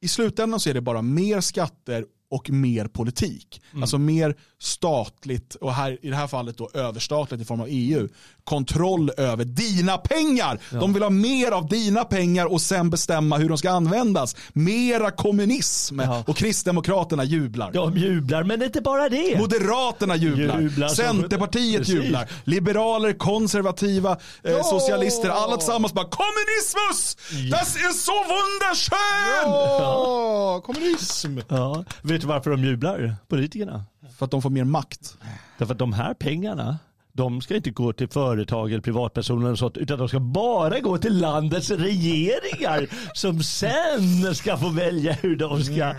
i 0.00 0.08
slutändan 0.08 0.60
så 0.60 0.70
är 0.70 0.74
det 0.74 0.80
bara 0.80 1.02
mer 1.02 1.40
skatter 1.40 2.06
och 2.30 2.50
mer 2.50 2.86
politik. 2.86 3.62
Alltså 3.82 3.98
mer 3.98 4.36
statligt 4.58 5.54
och 5.54 5.74
här, 5.74 5.98
i 6.02 6.08
det 6.08 6.16
här 6.16 6.26
fallet 6.26 6.58
då 6.58 6.70
överstatligt 6.74 7.42
i 7.42 7.44
form 7.44 7.60
av 7.60 7.66
EU. 7.70 8.08
Kontroll 8.50 9.10
över 9.16 9.44
dina 9.44 9.98
pengar. 9.98 10.58
De 10.70 10.92
vill 10.92 11.02
ha 11.02 11.10
mer 11.10 11.50
av 11.52 11.66
dina 11.68 12.04
pengar 12.04 12.46
och 12.52 12.60
sen 12.60 12.90
bestämma 12.90 13.36
hur 13.36 13.48
de 13.48 13.58
ska 13.58 13.70
användas. 13.70 14.36
Mera 14.52 15.10
kommunism. 15.10 16.00
Ja. 16.00 16.24
Och 16.26 16.36
Kristdemokraterna 16.36 17.24
jublar. 17.24 17.72
De 17.72 17.96
jublar, 17.96 18.44
men 18.44 18.62
inte 18.62 18.80
bara 18.80 19.08
det. 19.08 19.38
Moderaterna 19.38 20.16
jublar, 20.16 20.60
Jublar 20.60 20.88
som- 20.88 20.96
Centerpartiet 21.04 21.78
Precis. 21.78 21.94
jublar, 21.94 22.28
liberaler, 22.44 23.12
konservativa, 23.12 24.16
eh, 24.44 24.62
socialister, 24.62 25.28
alla 25.30 25.56
tillsammans 25.56 25.92
bara 25.92 26.08
kommunismus! 26.08 27.16
Das 27.50 27.76
är 27.76 27.92
så 27.92 28.12
wunderschön! 28.12 29.46
Åh, 29.46 30.60
kommunism. 30.60 31.38
Ja. 31.48 31.84
Vet 32.02 32.20
du 32.20 32.26
varför 32.26 32.50
de 32.50 32.64
jublar, 32.64 33.14
politikerna? 33.28 33.84
För 34.18 34.24
att 34.24 34.30
de 34.30 34.42
får 34.42 34.50
mer 34.50 34.64
makt. 34.64 35.14
Därför 35.58 35.72
att 35.74 35.78
de 35.78 35.92
här 35.92 36.14
pengarna, 36.14 36.78
de 37.20 37.40
ska 37.40 37.56
inte 37.56 37.70
gå 37.70 37.92
till 37.92 38.08
företag 38.08 38.70
eller 38.72 38.80
privatpersoner 38.82 39.46
eller 39.46 39.56
sånt, 39.56 39.76
utan 39.76 39.98
de 39.98 40.08
ska 40.08 40.20
bara 40.20 40.80
gå 40.80 40.98
till 40.98 41.18
landets 41.20 41.70
regeringar 41.70 42.86
som 43.14 43.42
sen 43.42 44.34
ska 44.34 44.56
få 44.56 44.68
välja 44.68 45.12
hur 45.12 45.36
de 45.36 45.62
ska... 45.64 45.94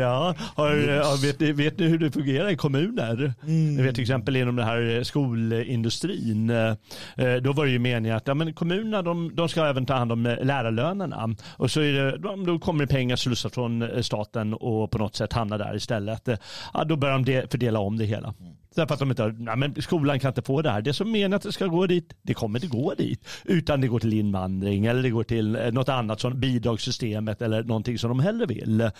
Ja, 0.00 0.34
har, 0.56 0.76
ja, 0.76 1.16
vet, 1.22 1.40
ni, 1.40 1.52
vet 1.52 1.78
ni 1.78 1.86
hur 1.86 1.98
det 1.98 2.10
fungerar 2.10 2.48
i 2.50 2.56
kommuner? 2.56 3.34
Ni 3.76 3.82
vet 3.82 3.94
till 3.94 4.02
exempel 4.02 4.36
inom 4.36 4.56
den 4.56 4.66
här 4.66 5.02
skolindustrin. 5.02 6.50
eh, 6.50 7.34
Då 7.42 7.52
var 7.52 7.64
det 7.66 7.70
ju 7.72 7.78
meningen 7.78 8.16
att 8.16 8.26
ja, 8.28 8.34
men 8.34 8.54
kommunerna 8.54 9.02
de, 9.02 9.34
de 9.34 9.48
ska 9.48 9.66
även 9.66 9.86
ta 9.86 9.94
hand 9.94 10.12
om 10.12 10.26
eh, 10.26 10.44
lärarlönerna. 10.44 11.34
Och 11.56 11.70
så 11.70 11.80
är 11.80 11.92
det, 11.92 12.18
då- 12.18 12.58
kommer 12.58 12.86
det 12.86 12.92
pengar 12.94 13.16
slussar 13.16 13.48
från 13.48 13.82
eh, 13.82 14.00
staten 14.00 14.54
och 14.54 14.90
på 14.90 14.98
något 14.98 15.14
sätt 15.16 15.32
hamnar 15.32 15.58
där 15.58 15.76
istället. 15.76 16.28
Eh, 16.28 16.36
Ja, 16.74 16.84
då 16.84 16.96
börjar 16.96 17.14
de 17.18 17.24
de- 17.24 17.46
fördela 17.50 17.78
om 17.78 17.98
det 17.98 18.04
hela. 18.04 18.34
Därför 18.74 18.94
att 18.94 19.00
de 19.00 19.10
inte 19.10 19.22
har, 19.22 19.32
nej, 19.38 19.56
men 19.56 19.82
skolan 19.82 20.20
kan 20.20 20.28
inte 20.28 20.42
få 20.42 20.62
det 20.62 20.70
här. 20.70 20.82
Det 20.82 20.92
som 20.92 21.12
menar 21.12 21.36
att 21.36 21.42
det 21.42 21.52
ska 21.52 21.66
gå 21.66 21.86
dit, 21.86 22.14
det 22.22 22.34
kommer 22.34 22.58
inte 22.58 22.76
gå 22.76 22.94
dit. 22.94 23.28
Utan 23.44 23.80
det 23.80 23.88
går 23.88 24.00
till 24.00 24.12
invandring 24.12 24.86
eller 24.86 25.02
det 25.02 25.10
går 25.10 25.24
till 25.24 25.56
eh, 25.56 25.72
något 25.72 25.88
annat 25.88 26.20
som 26.20 26.40
bidragssystemet 26.40 27.42
eller 27.42 27.62
någonting 27.62 27.98
som 27.98 28.08
de 28.08 28.20
hellre 28.20 28.46
vill. 28.46 28.80
Eh, 28.80 28.90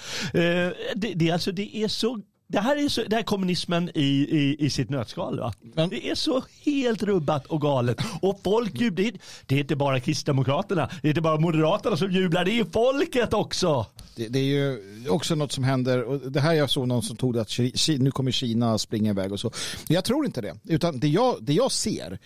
det, 0.94 1.12
det, 1.14 1.30
alltså, 1.30 1.52
det 1.52 1.76
är 1.76 1.88
så 1.88 2.20
det 2.46 2.60
här 2.60 2.84
är, 2.84 2.88
så, 2.88 3.02
det 3.04 3.16
här 3.16 3.20
är 3.22 3.26
kommunismen 3.26 3.90
i, 3.94 4.00
i, 4.02 4.56
i 4.58 4.70
sitt 4.70 4.90
nötskal. 4.90 5.40
Va? 5.40 5.52
Men- 5.74 5.88
det 5.88 6.10
är 6.10 6.14
så 6.14 6.42
helt 6.64 7.02
rubbat 7.02 7.46
och 7.46 7.60
galet. 7.60 7.96
Och 8.22 8.40
folk 8.44 8.80
jublar. 8.80 9.10
Det 9.46 9.54
är 9.54 9.58
inte 9.60 9.76
bara 9.76 10.00
Kristdemokraterna, 10.00 10.90
det 11.02 11.08
är 11.08 11.10
inte 11.10 11.20
bara 11.20 11.40
Moderaterna 11.40 11.96
som 11.96 12.12
jublar, 12.12 12.44
det 12.44 12.58
är 12.58 12.64
folket 12.64 13.34
också. 13.34 13.86
Det, 14.16 14.28
det 14.28 14.38
är 14.38 14.42
ju 14.44 14.78
också 15.08 15.34
något 15.34 15.52
som 15.52 15.64
händer, 15.64 16.02
och 16.04 16.32
det 16.32 16.40
här 16.40 16.52
jag 16.54 16.70
såg 16.70 16.88
någon 16.88 17.02
som 17.02 17.16
tog 17.16 17.38
att 17.38 17.48
Ki- 17.48 17.72
Ki- 17.74 17.98
nu 17.98 18.10
kommer 18.10 18.30
Kina 18.30 18.78
springa 18.78 19.10
iväg 19.10 19.32
och 19.32 19.40
så. 19.40 19.50
Men 19.88 19.94
jag 19.94 20.04
tror 20.04 20.26
inte 20.26 20.40
det, 20.40 20.54
utan 20.64 20.98
det 21.00 21.08
jag, 21.08 21.36
det 21.40 21.52
jag 21.52 21.72
ser, 21.72 22.18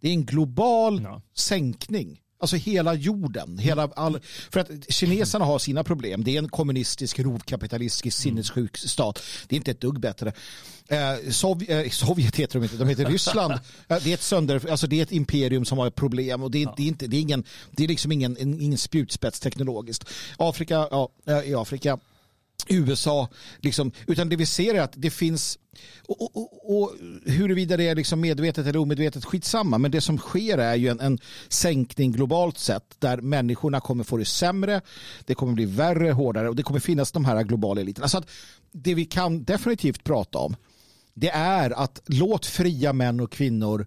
det 0.00 0.08
är 0.08 0.12
en 0.12 0.24
global 0.24 1.00
Ja. 1.02 1.22
sänkning. 1.36 2.18
Alltså 2.42 2.56
hela 2.56 2.94
jorden. 2.94 3.58
Hela 3.58 3.90
all, 3.96 4.20
för 4.50 4.60
att 4.60 4.68
kineserna 4.88 5.44
har 5.44 5.58
sina 5.58 5.84
problem. 5.84 6.24
Det 6.24 6.34
är 6.34 6.38
en 6.38 6.48
kommunistisk, 6.48 7.18
rovkapitalistisk, 7.18 8.18
sinnessjuk 8.18 8.76
stat. 8.76 9.22
Det 9.48 9.54
är 9.54 9.56
inte 9.56 9.70
ett 9.70 9.80
dugg 9.80 10.00
bättre. 10.00 10.32
Eh, 10.88 11.30
Sov, 11.30 11.62
eh, 11.68 11.90
Sovjet 11.90 12.36
heter 12.36 12.58
de 12.58 12.64
inte, 12.64 12.76
de 12.76 12.88
heter 12.88 13.04
Ryssland. 13.04 13.52
Eh, 13.88 13.98
det, 14.04 14.10
är 14.10 14.14
ett 14.14 14.22
sönder, 14.22 14.70
alltså 14.70 14.86
det 14.86 14.98
är 14.98 15.02
ett 15.02 15.12
imperium 15.12 15.64
som 15.64 15.78
har 15.78 15.86
ett 15.86 15.94
problem 15.94 16.42
och 16.42 16.50
det 16.50 16.62
är, 16.62 16.68
det 16.76 16.82
är, 16.82 16.86
inte, 16.86 17.06
det 17.06 17.16
är, 17.16 17.20
ingen, 17.20 17.44
det 17.70 17.84
är 17.84 17.88
liksom 17.88 18.12
ingen, 18.12 18.36
en- 18.40 18.60
ingen 18.60 18.78
spjutspets 18.78 19.40
teknologiskt. 19.40 20.04
Afrika, 20.38 20.88
ja, 20.90 21.08
eh, 21.26 21.50
i 21.50 21.54
Afrika. 21.54 21.98
USA, 22.68 23.28
liksom, 23.58 23.92
utan 24.06 24.28
det 24.28 24.36
vi 24.36 24.46
ser 24.46 24.74
är 24.74 24.80
att 24.80 24.92
det 24.96 25.10
finns, 25.10 25.58
och, 26.08 26.22
och, 26.22 26.36
och, 26.36 26.82
och 26.82 26.92
huruvida 27.24 27.76
det 27.76 27.88
är 27.88 27.94
liksom 27.94 28.20
medvetet 28.20 28.66
eller 28.66 28.78
omedvetet, 28.78 29.24
skitsamma, 29.24 29.78
men 29.78 29.90
det 29.90 30.00
som 30.00 30.18
sker 30.18 30.58
är 30.58 30.74
ju 30.74 30.88
en, 30.88 31.00
en 31.00 31.18
sänkning 31.48 32.12
globalt 32.12 32.58
sett 32.58 32.96
där 32.98 33.20
människorna 33.20 33.80
kommer 33.80 34.04
få 34.04 34.16
det 34.16 34.24
sämre, 34.24 34.80
det 35.24 35.34
kommer 35.34 35.52
bli 35.52 35.64
värre, 35.64 36.10
hårdare 36.10 36.48
och 36.48 36.56
det 36.56 36.62
kommer 36.62 36.80
finnas 36.80 37.12
de 37.12 37.24
här 37.24 37.42
globala 37.42 37.80
eliterna. 37.80 38.08
Så 38.08 38.18
att 38.18 38.30
det 38.72 38.94
vi 38.94 39.04
kan 39.04 39.44
definitivt 39.44 40.04
prata 40.04 40.38
om, 40.38 40.56
det 41.14 41.30
är 41.30 41.70
att 41.70 42.02
låt 42.06 42.46
fria 42.46 42.92
män 42.92 43.20
och 43.20 43.32
kvinnor 43.32 43.86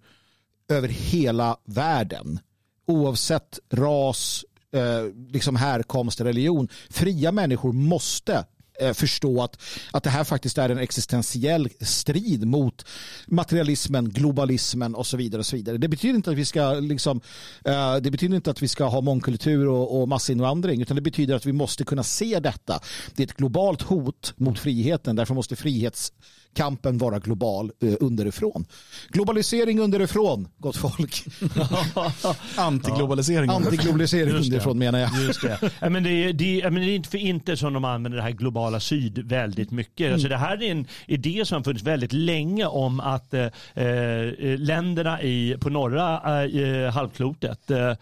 över 0.70 0.88
hela 0.88 1.58
världen, 1.66 2.40
oavsett 2.88 3.60
ras, 3.72 4.46
eh, 4.72 5.32
liksom 5.32 5.56
härkomst, 5.56 6.22
religion. 6.22 6.68
Fria 6.90 7.32
människor 7.32 7.74
måste 7.74 8.46
Eh, 8.80 8.94
förstå 8.94 9.44
att, 9.44 9.62
att 9.92 10.04
det 10.04 10.10
här 10.10 10.24
faktiskt 10.24 10.58
är 10.58 10.70
en 10.70 10.78
existentiell 10.78 11.70
strid 11.80 12.48
mot 12.48 12.86
materialismen, 13.28 14.10
globalismen 14.10 14.96
och 14.96 15.08
så 15.08 15.18
vidare. 15.18 15.40
Och 15.40 15.46
så 15.46 15.56
vidare. 15.56 15.78
Det 15.78 15.88
betyder 15.88 16.16
inte 16.16 16.32
att 16.32 16.38
vi 16.38 16.46
ska 16.46 16.74
liksom, 16.74 17.22
eh, 17.66 17.96
det 17.96 18.12
betyder 18.12 18.36
inte 18.36 18.52
att 18.52 18.62
vi 18.62 18.68
ska 18.68 18.86
ha 18.86 19.02
mångkultur 19.02 19.68
och, 19.68 20.02
och 20.02 20.08
massinvandring 20.08 20.82
utan 20.82 20.96
det 20.96 21.02
betyder 21.02 21.36
att 21.36 21.46
vi 21.46 21.54
måste 21.54 21.84
kunna 21.84 22.04
se 22.04 22.40
detta. 22.40 22.80
Det 23.16 23.24
är 23.24 23.28
ett 23.28 23.38
globalt 23.38 23.82
hot 23.82 24.34
mot 24.38 24.60
friheten. 24.60 25.16
Därför 25.16 25.34
måste 25.34 25.56
frihets 25.56 26.12
frihetskampen 26.56 26.98
vara 26.98 27.20
global 27.20 27.72
eh, 27.82 27.94
underifrån. 28.00 28.66
Globalisering 29.10 29.80
underifrån, 29.80 30.48
gott 30.58 30.78
folk. 30.78 31.24
Antiglobalisering. 32.58 33.50
Antiglobalisering 33.50 34.28
Just 34.30 34.40
det. 34.40 34.46
underifrån 34.46 34.78
menar 34.78 35.00
jag. 35.00 35.10
Just 35.24 35.42
det. 35.42 35.60
Ja, 35.82 35.90
men 35.90 36.04
det, 36.04 36.10
är, 36.10 36.34
det, 36.34 36.62
är- 36.62 36.70
men 36.70 36.82
det 36.82 36.90
är 36.92 36.96
inte 36.96 37.10
för 37.10 37.18
inte 37.18 37.58
som 37.58 37.74
de 37.74 37.86
använder 37.86 38.18
det 38.18 38.24
här 38.24 38.32
globala 38.32 38.80
syd 38.80 39.20
väldigt 39.28 39.72
mycket. 39.72 40.14
Alltså 40.14 40.28
det 40.28 40.38
här 40.38 40.64
är 40.64 40.72
en 40.72 40.88
idé 41.08 41.46
som 41.46 41.56
har 41.56 41.64
funnits 41.64 41.84
väldigt 41.84 42.14
länge 42.14 42.66
om 42.66 43.00
att 43.00 43.34
eh, 43.34 43.46
eh, 43.74 44.34
länderna 44.60 45.22
i, 45.22 45.58
på 45.60 45.70
norra 45.70 46.44
eh, 46.46 46.92
halvklotet 46.94 47.72
eh, 47.72 47.94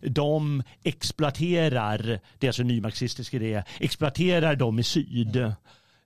de 0.00 0.62
exploaterar, 0.84 2.20
det 2.38 2.46
är 2.46 2.48
alltså 2.48 2.62
en 2.62 2.68
nymarxistisk 2.68 3.34
idé, 3.34 3.62
exploaterar 3.80 4.56
dem 4.56 4.78
i 4.78 4.82
syd 4.82 5.36
eh, 5.36 5.52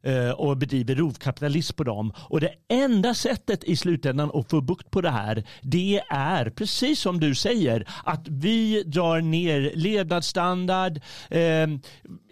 Eh, 0.06 0.30
och 0.30 0.56
bedriver 0.56 0.94
rovkapitalism 0.94 1.76
på 1.76 1.84
dem. 1.84 2.12
Och 2.16 2.40
det 2.40 2.50
enda 2.68 3.14
sättet 3.14 3.64
i 3.64 3.76
slutändan 3.76 4.30
att 4.34 4.50
få 4.50 4.60
bukt 4.60 4.90
på 4.90 5.00
det 5.00 5.10
här 5.10 5.44
det 5.62 6.02
är 6.08 6.50
precis 6.50 7.00
som 7.00 7.20
du 7.20 7.34
säger 7.34 7.86
att 8.04 8.28
vi 8.28 8.82
drar 8.82 9.20
ner 9.20 9.72
levnadsstandard. 9.74 11.00
Eh, 11.30 11.68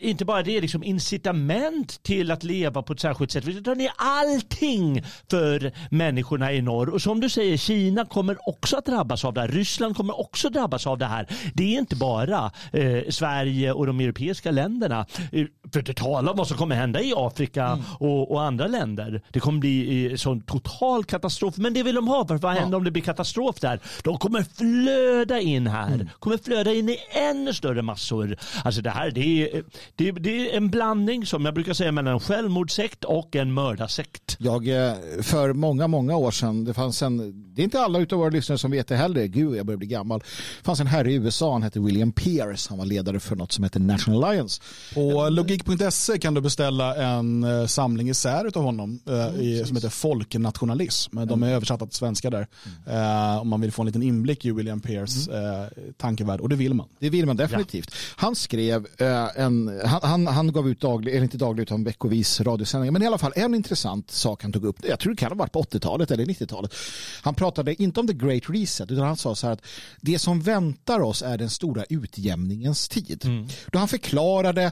inte 0.01 0.25
bara 0.25 0.43
det, 0.43 0.61
liksom 0.61 0.85
incitament 0.85 2.03
till 2.03 2.31
att 2.31 2.45
leva 2.45 2.83
på 2.83 2.93
ett 2.93 3.01
särskilt 3.01 3.31
sätt. 3.31 3.45
Vi 3.45 3.53
drar 3.53 3.75
ner 3.75 3.91
allting 3.97 5.03
för 5.31 5.73
människorna 5.91 6.53
i 6.53 6.63
norr. 6.63 6.89
Och 6.89 7.03
som 7.03 7.21
du 7.21 7.29
säger, 7.29 7.57
Kina 7.57 8.05
kommer 8.05 8.49
också 8.49 8.77
att 8.77 8.87
drabbas 8.87 9.25
av 9.25 9.35
det 9.35 9.41
här. 9.41 9.49
Ryssland 9.49 9.97
kommer 9.97 10.21
också 10.21 10.49
drabbas 10.49 10.87
av 10.87 10.99
det 10.99 11.07
här. 11.07 11.27
Det 11.55 11.75
är 11.75 11.79
inte 11.79 11.97
bara 11.97 12.53
eh, 12.73 13.03
Sverige 13.09 13.73
och 13.73 13.87
de 13.87 14.01
europeiska 14.01 14.51
länderna. 14.51 15.07
Eh, 15.33 15.47
för 15.73 15.81
att 15.81 15.97
tala 15.97 16.31
om 16.31 16.37
vad 16.37 16.49
som 16.49 16.57
kommer 16.57 16.77
hända 16.77 17.01
i 17.01 17.13
Afrika 17.17 17.64
och, 17.99 18.31
och 18.31 18.43
andra 18.43 18.67
länder. 18.67 19.23
Det 19.31 19.41
kommer 19.41 19.59
bli 19.59 20.07
eh, 20.07 20.17
sån 20.17 20.41
total 20.41 21.05
katastrof. 21.05 21.57
Men 21.57 21.75
det 21.75 21.83
vill 21.83 21.95
de 21.95 22.09
ha. 22.09 22.27
För 22.27 22.39
vad 22.39 22.55
händer 22.55 22.79
om 22.79 22.85
det 22.85 22.91
blir 22.91 23.03
katastrof 23.03 23.61
där? 23.61 23.81
De 24.03 24.19
kommer 24.19 24.43
flöda 24.55 25.41
in 25.41 25.67
här. 25.67 26.09
Kommer 26.19 26.39
flöda 26.39 26.73
in 26.73 26.89
i 26.89 26.99
ännu 27.11 27.55
större 27.55 27.83
massor. 27.83 28.37
Alltså 28.65 28.83
det 28.83 28.91
här 28.91 29.11
det 29.11 29.43
är, 29.43 29.65
det, 29.97 30.13
det 30.13 30.51
är 30.51 30.57
en 30.57 30.71
blandning 30.71 31.27
som 31.27 31.45
jag 31.45 31.55
brukar 31.55 31.73
säga 31.73 31.93
mellan 31.93 32.13
en 32.13 32.21
självmordssekt 32.21 33.05
och 33.05 33.37
en 33.37 33.53
mördarsekt. 33.53 34.37
Jag, 34.39 34.69
eh, 34.69 34.95
för 35.23 35.53
många, 35.53 35.87
många 35.87 36.17
år 36.17 36.31
sedan, 36.31 36.65
det 36.65 36.75
fanns 36.75 37.03
en, 37.03 37.45
det 37.55 37.63
är 37.63 37.65
inte 37.65 37.81
alla 37.81 37.99
utav 37.99 38.19
våra 38.19 38.31
lyssnare 38.31 38.59
som 38.59 38.71
vet 38.71 38.89
det 38.89 38.97
heller, 38.97 39.25
gud 39.25 39.57
jag 39.57 39.67
börjar 39.67 39.79
bli 39.79 39.87
gammal. 39.87 40.21
Det 40.21 40.65
fanns 40.65 40.81
en 40.81 40.87
herre 40.87 41.13
i 41.13 41.15
USA, 41.15 41.53
han 41.53 41.63
hette 41.63 41.81
William 41.81 42.13
Pierce, 42.13 42.69
han 42.69 42.79
var 42.79 42.87
ledare 42.87 43.21
för 43.21 43.37
något 43.37 43.53
som 43.53 43.65
heter 43.65 43.81
National 43.81 44.25
Alliance. 44.25 44.63
På 44.95 45.29
logik.se 45.29 46.19
kan 46.19 46.35
du 46.35 46.41
beställa 46.41 46.97
en 46.97 47.45
eh, 47.61 47.67
samling 47.67 48.09
isär 48.09 48.57
av 48.57 48.63
honom 48.63 49.01
eh, 49.09 49.41
i, 49.41 49.65
som 49.67 49.77
heter 49.77 49.89
Folknationalism. 49.89 51.27
De 51.27 51.43
är 51.43 51.53
översatta 51.53 51.87
till 51.87 51.97
svenska 51.97 52.31
där. 52.31 52.47
Eh, 52.87 53.41
om 53.41 53.49
man 53.49 53.61
vill 53.61 53.73
få 53.73 53.83
en 53.83 53.87
liten 53.87 54.03
inblick 54.03 54.45
i 54.45 54.51
William 54.51 54.81
Pears 54.81 55.29
eh, 55.29 55.67
tankevärld. 55.97 56.41
Och 56.41 56.49
det 56.49 56.57
vill 56.57 56.75
man. 56.75 56.89
Det 56.99 57.11
vill 57.11 57.27
man 57.27 57.37
definitivt. 57.37 57.95
Han 58.17 58.37
skrev 58.37 58.87
eh, 58.99 59.29
en, 59.37 59.81
han, 59.85 60.01
han, 60.03 60.27
han 60.27 60.53
gav 60.53 60.69
ut 60.69 60.81
daglig, 60.81 61.13
eller 61.13 61.23
inte 61.23 61.39
daglig 61.39 61.63
utan 61.63 61.85
veckovis 61.85 62.41
radiosändningar, 62.41 62.93
men 62.93 63.03
i 63.03 63.07
alla 63.07 63.19
fall 63.19 63.33
en 63.37 63.55
intressant 63.55 64.11
sak 64.11 64.43
han 64.43 64.53
tog 64.53 64.65
upp, 64.65 64.77
jag 64.89 64.99
tror 64.99 65.13
det 65.13 65.17
kan 65.17 65.29
ha 65.29 65.37
varit 65.37 65.53
på 65.53 65.63
80-talet 65.63 66.11
eller 66.11 66.25
90-talet. 66.25 66.75
Han 67.23 67.35
pratade 67.35 67.83
inte 67.83 68.01
om 68.01 68.07
the 68.07 68.13
great 68.13 68.43
reset, 68.47 68.91
utan 68.91 69.05
han 69.05 69.17
sa 69.17 69.35
så 69.35 69.47
här 69.47 69.55
att 69.55 69.63
det 70.01 70.19
som 70.19 70.41
väntar 70.41 71.01
oss 71.01 71.23
är 71.23 71.39
den 71.39 71.51
stora 71.51 71.85
utjämningens 71.89 72.89
tid. 72.89 73.47
Då 73.73 73.79
han 73.79 73.89
förklarade 73.89 74.63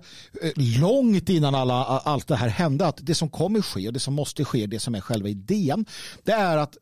eh, 0.42 0.50
långt 0.80 1.28
innan 1.28 1.54
alla, 1.54 1.84
allt 1.84 2.28
det 2.28 2.36
här 2.36 2.48
hände 2.48 2.71
att 2.80 2.98
det 3.02 3.14
som 3.14 3.28
kommer 3.28 3.62
ske 3.62 3.86
och 3.86 3.92
det 3.92 4.00
som 4.00 4.14
måste 4.14 4.44
ske, 4.44 4.66
det 4.66 4.80
som 4.80 4.94
är 4.94 5.00
själva 5.00 5.28
idén, 5.28 5.86
det 6.22 6.32
är 6.32 6.56
att 6.56 6.76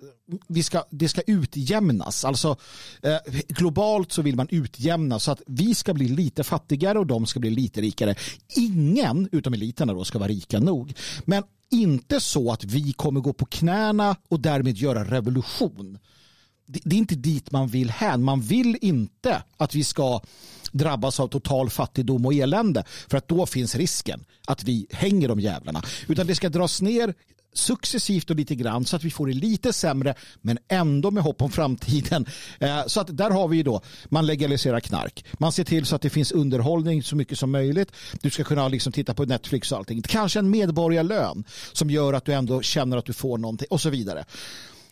vi 0.49 0.62
ska, 0.62 0.84
det 0.91 1.09
ska 1.09 1.22
utjämnas. 1.26 2.24
Alltså 2.24 2.57
eh, 3.03 3.16
globalt 3.49 4.12
så 4.12 4.22
vill 4.22 4.36
man 4.36 4.49
utjämna 4.51 5.18
så 5.18 5.32
att 5.32 5.43
vi 5.47 5.74
ska 5.74 5.95
bli 5.95 6.09
lite 6.09 6.45
fattigare 6.45 6.99
och 6.99 7.07
de 7.07 7.26
ska 7.26 7.41
bli 7.41 7.51
lite 7.51 7.80
rikare. 7.80 8.14
Ingen, 8.57 9.28
utom 9.32 9.55
eliterna 9.55 9.95
då, 9.95 10.05
ska 10.05 10.18
vara 10.18 10.28
rika 10.28 10.61
nog. 10.61 10.95
Men 11.24 11.43
inte 11.70 12.20
så 12.20 12.53
att 12.53 12.64
vi 12.64 12.93
kommer 12.93 13.20
gå 13.20 13.32
på 13.32 13.47
knäna 13.47 14.16
och 14.28 14.41
därmed 14.41 14.76
göra 14.76 15.05
revolution. 15.05 15.99
Det, 16.73 16.97
är 16.97 16.99
inte 16.99 17.14
dit 17.14 17.51
man 17.51 17.68
vill 17.68 17.91
hän. 17.91 18.25
Man 18.25 18.41
vill 18.41 18.79
inte 18.81 19.43
att 19.57 19.75
vi 19.75 19.85
ska 19.85 20.21
drabbas 20.73 21.21
av 21.21 21.29
total 21.29 21.71
fattigdom 21.71 22.27
och 22.27 22.35
elände 22.35 22.85
för 23.09 23.18
att 23.18 23.29
då 23.29 23.47
finns 23.47 23.75
risken 23.75 24.25
att 24.47 24.64
vi 24.64 24.87
hänger 24.91 25.29
de 25.29 25.41
jävlarna. 25.41 25.83
Utan 26.09 26.27
det 26.27 26.35
ska 26.35 26.49
dras 26.49 26.83
ner 26.83 27.14
successivt 27.53 28.31
och 28.31 28.37
lite 28.37 28.55
grann 28.55 28.85
så 28.85 28.97
att 28.97 29.05
vi 29.05 29.11
får 29.11 29.27
det 29.27 29.33
lite 29.33 29.73
sämre 29.73 30.14
men 30.41 30.59
ändå 30.68 31.11
med 31.11 31.23
hopp 31.23 31.43
om 31.43 31.51
framtiden. 31.51 32.27
Eh, 32.59 32.87
så 32.87 33.01
att 33.01 33.16
där 33.16 33.31
har 33.31 33.49
vi 33.49 33.57
ju 33.57 33.62
då, 33.62 33.81
man 34.09 34.27
legaliserar 34.27 34.81
knark. 34.81 35.25
Man 35.33 35.53
ser 35.53 35.64
till 35.64 35.87
så 35.87 35.97
att 35.97 36.03
det 36.03 36.11
finns 36.11 36.33
underhållning 36.33 37.03
så 37.03 37.16
mycket 37.16 37.39
som 37.39 37.51
möjligt. 37.51 37.93
Du 38.23 38.31
ska 38.31 38.45
kunna 38.45 38.68
liksom 38.68 38.93
titta 38.93 39.14
på 39.14 39.25
Netflix 39.25 39.73
och 39.73 39.79
allting. 39.79 40.03
Kanske 40.03 40.39
en 40.39 40.51
medborgarlön 40.51 41.45
som 41.73 41.91
gör 41.91 42.12
att 42.12 42.25
du 42.25 42.33
ändå 42.33 42.62
känner 42.62 42.97
att 42.97 43.05
du 43.07 43.12
får 43.12 43.39
någonting 43.39 43.68
och 43.71 43.81
så 43.81 43.91
vidare. 43.91 44.25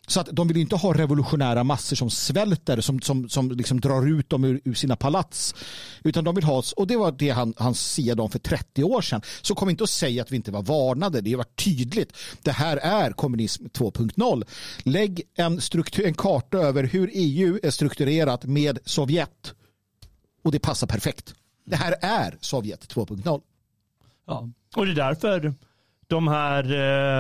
Så 0.09 0.21
att 0.21 0.29
de 0.33 0.49
vill 0.49 0.57
inte 0.57 0.77
ha 0.77 0.95
revolutionära 0.95 1.65
massor 1.65 1.97
som 1.97 2.11
svälter, 2.11 2.81
som, 2.81 3.01
som, 3.01 3.29
som 3.29 3.51
liksom 3.51 3.81
drar 3.81 4.07
ut 4.07 4.31
dem 4.31 4.45
ur, 4.45 4.61
ur 4.65 4.75
sina 4.75 4.97
palats. 4.97 5.55
Utan 6.03 6.25
de 6.25 6.35
vill 6.35 6.45
ha, 6.45 6.63
och 6.77 6.87
det 6.87 6.97
var 6.97 7.13
det 7.13 7.31
han, 7.31 7.55
han 7.57 7.75
siade 7.75 8.23
om 8.23 8.31
för 8.31 8.39
30 8.39 8.85
år 8.85 9.03
sedan. 9.03 9.23
Så 9.43 9.55
kom 9.55 9.71
inte 9.71 9.83
och 9.83 9.89
säg 9.89 10.21
att 10.21 10.33
vi 10.33 10.37
inte 10.37 10.51
var 10.51 10.63
varnade, 10.63 11.21
det 11.21 11.31
har 11.31 11.39
varit 11.39 11.65
tydligt. 11.65 12.13
Det 12.43 12.53
här 12.53 12.77
är 12.77 13.11
kommunism 13.11 13.67
2.0. 13.67 14.45
Lägg 14.83 15.23
en, 15.35 15.61
struktur, 15.61 16.07
en 16.07 16.15
karta 16.15 16.59
över 16.59 16.85
hur 16.85 17.11
EU 17.13 17.59
är 17.63 17.71
strukturerat 17.71 18.45
med 18.45 18.79
Sovjet. 18.85 19.55
Och 20.45 20.53
det 20.53 20.59
passar 20.59 20.87
perfekt. 20.87 21.35
Det 21.67 21.77
här 21.77 21.95
är 22.01 22.39
Sovjet 22.41 22.95
2.0. 22.95 23.41
Ja. 24.27 24.49
Och 24.77 24.87
det 24.87 24.93
är 24.93 24.97
därför 24.97 25.55
de 26.09 26.29
här 26.29 26.65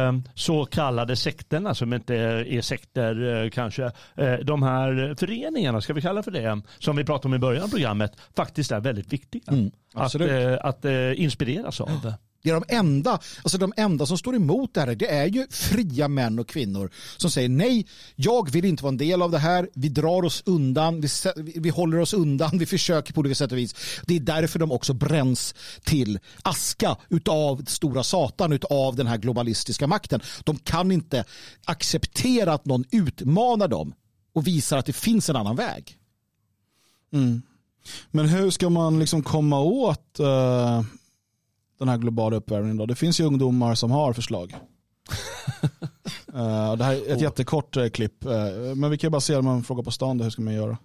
eh, 0.08 0.14
så 0.34 0.64
kallade 0.64 1.16
sekterna 1.16 1.74
som 1.74 1.92
inte 1.92 2.14
är 2.16 2.60
sekter 2.60 3.44
eh, 3.44 3.50
kanske, 3.50 3.84
eh, 4.14 4.34
de 4.34 4.62
här 4.62 5.14
föreningarna, 5.18 5.80
ska 5.80 5.92
vi 5.92 6.00
kalla 6.00 6.22
för 6.22 6.30
det, 6.30 6.62
som 6.78 6.96
vi 6.96 7.04
pratade 7.04 7.28
om 7.28 7.34
i 7.34 7.38
början 7.38 7.64
av 7.64 7.68
programmet, 7.68 8.12
faktiskt 8.36 8.72
är 8.72 8.80
väldigt 8.80 9.12
viktiga. 9.12 9.42
Mm, 9.48 9.70
att 9.94 10.14
att 10.60 10.84
inspireras 11.14 11.80
av. 11.80 12.12
Det 12.42 12.50
är 12.50 12.54
de 12.54 12.64
enda, 12.68 13.18
alltså 13.42 13.58
de 13.58 13.72
enda 13.76 14.06
som 14.06 14.18
står 14.18 14.36
emot 14.36 14.74
det 14.74 14.80
här, 14.80 14.94
det 14.94 15.10
är 15.10 15.26
ju 15.26 15.46
fria 15.50 16.08
män 16.08 16.38
och 16.38 16.48
kvinnor 16.48 16.90
som 17.16 17.30
säger 17.30 17.48
nej, 17.48 17.86
jag 18.16 18.50
vill 18.50 18.64
inte 18.64 18.82
vara 18.82 18.90
en 18.90 18.96
del 18.96 19.22
av 19.22 19.30
det 19.30 19.38
här, 19.38 19.68
vi 19.74 19.88
drar 19.88 20.24
oss 20.24 20.42
undan, 20.46 21.00
vi, 21.00 21.08
vi 21.54 21.68
håller 21.68 21.98
oss 21.98 22.14
undan, 22.14 22.58
vi 22.58 22.66
försöker 22.66 23.12
på 23.12 23.20
olika 23.20 23.34
sätt 23.34 23.52
och 23.52 23.58
vis. 23.58 23.74
Det 24.06 24.16
är 24.16 24.20
därför 24.20 24.58
de 24.58 24.72
också 24.72 24.92
bränns 24.94 25.54
till 25.84 26.18
aska 26.42 26.96
utav 27.08 27.64
stora 27.64 28.02
satan, 28.02 28.52
utav 28.52 28.96
den 28.96 29.06
här 29.06 29.18
globalistiska 29.18 29.86
makten. 29.86 30.20
De 30.44 30.58
kan 30.58 30.92
inte 30.92 31.24
acceptera 31.64 32.52
att 32.52 32.66
någon 32.66 32.84
utmanar 32.90 33.68
dem 33.68 33.94
och 34.32 34.46
visar 34.46 34.78
att 34.78 34.86
det 34.86 34.92
finns 34.92 35.30
en 35.30 35.36
annan 35.36 35.56
väg. 35.56 35.98
Mm. 37.12 37.42
Men 38.10 38.28
hur 38.28 38.50
ska 38.50 38.68
man 38.70 38.98
liksom 38.98 39.22
komma 39.22 39.60
åt 39.60 40.20
uh, 40.20 40.82
den 41.78 41.88
här 41.88 41.98
globala 41.98 42.36
uppvärmningen 42.36 42.76
då? 42.76 42.86
Det 42.86 42.94
finns 42.94 43.20
ju 43.20 43.24
ungdomar 43.24 43.74
som 43.74 43.90
har 43.90 44.12
förslag. 44.12 44.54
Eh, 46.34 46.76
det 46.76 46.84
här 46.84 46.94
är 46.94 47.12
ett 47.12 47.20
jättekort 47.20 47.76
eh, 47.76 47.88
klipp, 47.88 48.24
eh, 48.24 48.30
men 48.76 48.90
vi 48.90 48.98
kan 48.98 49.12
bara 49.12 49.20
se 49.20 49.36
om 49.36 49.44
man 49.44 49.62
frågar 49.62 49.82
på 49.82 49.90
stan, 49.90 50.18
då, 50.18 50.24
hur 50.24 50.30
ska 50.30 50.42
man 50.42 50.54
göra? 50.54 50.78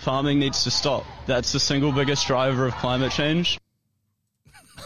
Farming 0.00 0.38
needs 0.38 0.64
to 0.64 0.70
stop. 0.70 1.02
That's 1.26 1.52
the 1.52 1.60
single 1.60 1.92
biggest 1.92 2.28
driver 2.28 2.68
of 2.68 2.74
climate 2.80 3.10
change. 3.10 3.58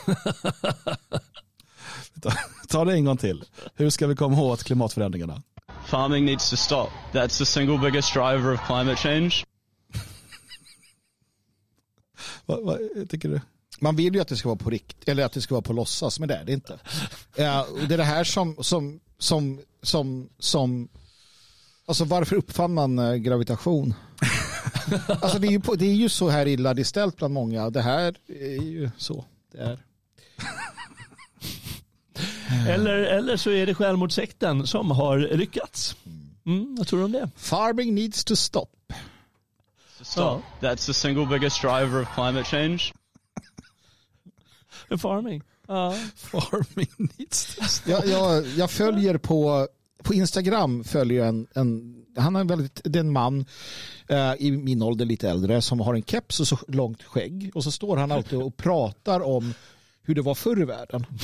Ta, 2.22 2.32
ta 2.68 2.84
det 2.84 2.92
en 2.92 3.04
gång 3.04 3.16
till. 3.16 3.44
Hur 3.74 3.90
ska 3.90 4.06
vi 4.06 4.16
komma 4.16 4.42
åt 4.42 4.64
klimatförändringarna? 4.64 5.42
Farming 5.86 6.24
needs 6.24 6.50
to 6.50 6.56
stop. 6.56 6.88
That's 7.12 7.38
the 7.38 7.46
single 7.46 7.78
biggest 7.78 8.14
driver 8.14 8.54
of 8.54 8.60
climate 8.66 8.96
change. 8.96 9.44
Vad, 12.46 12.64
vad 12.64 12.78
tycker 13.08 13.28
du? 13.28 13.40
Man 13.80 13.96
vill 13.96 14.14
ju 14.14 14.20
att 14.20 14.28
det 14.28 14.36
ska 14.36 14.48
vara 14.48 14.58
på 14.58 14.70
rikt 14.70 15.08
eller 15.08 15.24
att 15.24 15.32
det 15.32 15.40
ska 15.40 15.54
vara 15.54 15.62
på 15.62 15.72
låtsas, 15.72 16.20
men 16.20 16.28
det 16.28 16.34
är 16.34 16.44
det 16.44 16.52
inte. 16.52 16.78
Det 17.34 17.42
är 17.42 17.96
det 17.96 18.04
här 18.04 18.24
som, 18.24 18.56
som, 18.60 19.00
som, 19.18 19.60
som, 19.82 20.28
som 20.38 20.88
alltså 21.86 22.04
varför 22.04 22.36
uppfann 22.36 22.74
man 22.74 22.98
eh, 22.98 23.14
gravitation? 23.14 23.94
alltså 25.08 25.38
det 25.38 25.46
är, 25.46 25.50
ju 25.50 25.60
på, 25.60 25.74
det 25.74 25.86
är 25.86 25.94
ju 25.94 26.08
så 26.08 26.28
här 26.28 26.46
illa 26.46 26.74
det 26.74 26.82
är 26.82 26.84
ställt 26.84 27.16
bland 27.16 27.34
många. 27.34 27.70
Det 27.70 27.82
här 27.82 28.16
är 28.26 28.62
ju 28.62 28.90
så 28.96 29.24
det 29.52 29.58
är. 29.58 29.84
Eller, 32.68 32.94
eller 32.94 33.36
så 33.36 33.50
är 33.50 33.66
det 33.66 33.74
självmordssekten 33.74 34.66
som 34.66 34.90
har 34.90 35.18
lyckats. 35.18 35.96
Mm, 36.46 36.74
vad 36.78 36.86
tror 36.86 36.98
du 36.98 37.04
om 37.04 37.12
det? 37.12 37.30
Farming 37.36 37.94
needs 37.94 38.24
to 38.24 38.36
stop. 38.36 38.66
To 39.98 40.04
stop. 40.04 40.40
That's 40.60 40.86
the 40.86 40.94
single 40.94 41.26
biggest 41.26 41.62
driver 41.62 42.02
of 42.02 42.08
climate 42.14 42.44
change. 42.44 42.92
Farming. 44.98 45.42
Ja. 45.68 45.94
Farming 46.16 46.90
needs. 47.18 47.82
Jag, 47.86 48.06
jag, 48.06 48.46
jag 48.46 48.70
följer 48.70 49.18
på, 49.18 49.68
på 50.02 50.14
Instagram 50.14 50.84
följer 50.84 51.24
en, 51.24 51.46
en 51.54 51.98
han 52.16 52.36
är 52.36 52.40
en 52.40 52.46
väldigt, 52.46 52.80
det 52.84 52.98
är 52.98 53.00
en 53.00 53.12
man 53.12 53.46
eh, 54.08 54.34
i 54.38 54.50
min 54.50 54.82
ålder 54.82 55.04
lite 55.04 55.30
äldre 55.30 55.62
som 55.62 55.80
har 55.80 55.94
en 55.94 56.02
keps 56.02 56.40
och 56.40 56.48
så 56.48 56.58
långt 56.68 57.02
skägg 57.02 57.50
och 57.54 57.64
så 57.64 57.70
står 57.70 57.96
han 57.96 58.12
alltid 58.12 58.42
och 58.42 58.56
pratar 58.56 59.20
om 59.20 59.54
hur 60.02 60.14
det 60.14 60.22
var 60.22 60.34
förr 60.34 60.62
i 60.62 60.64
världen. 60.64 61.06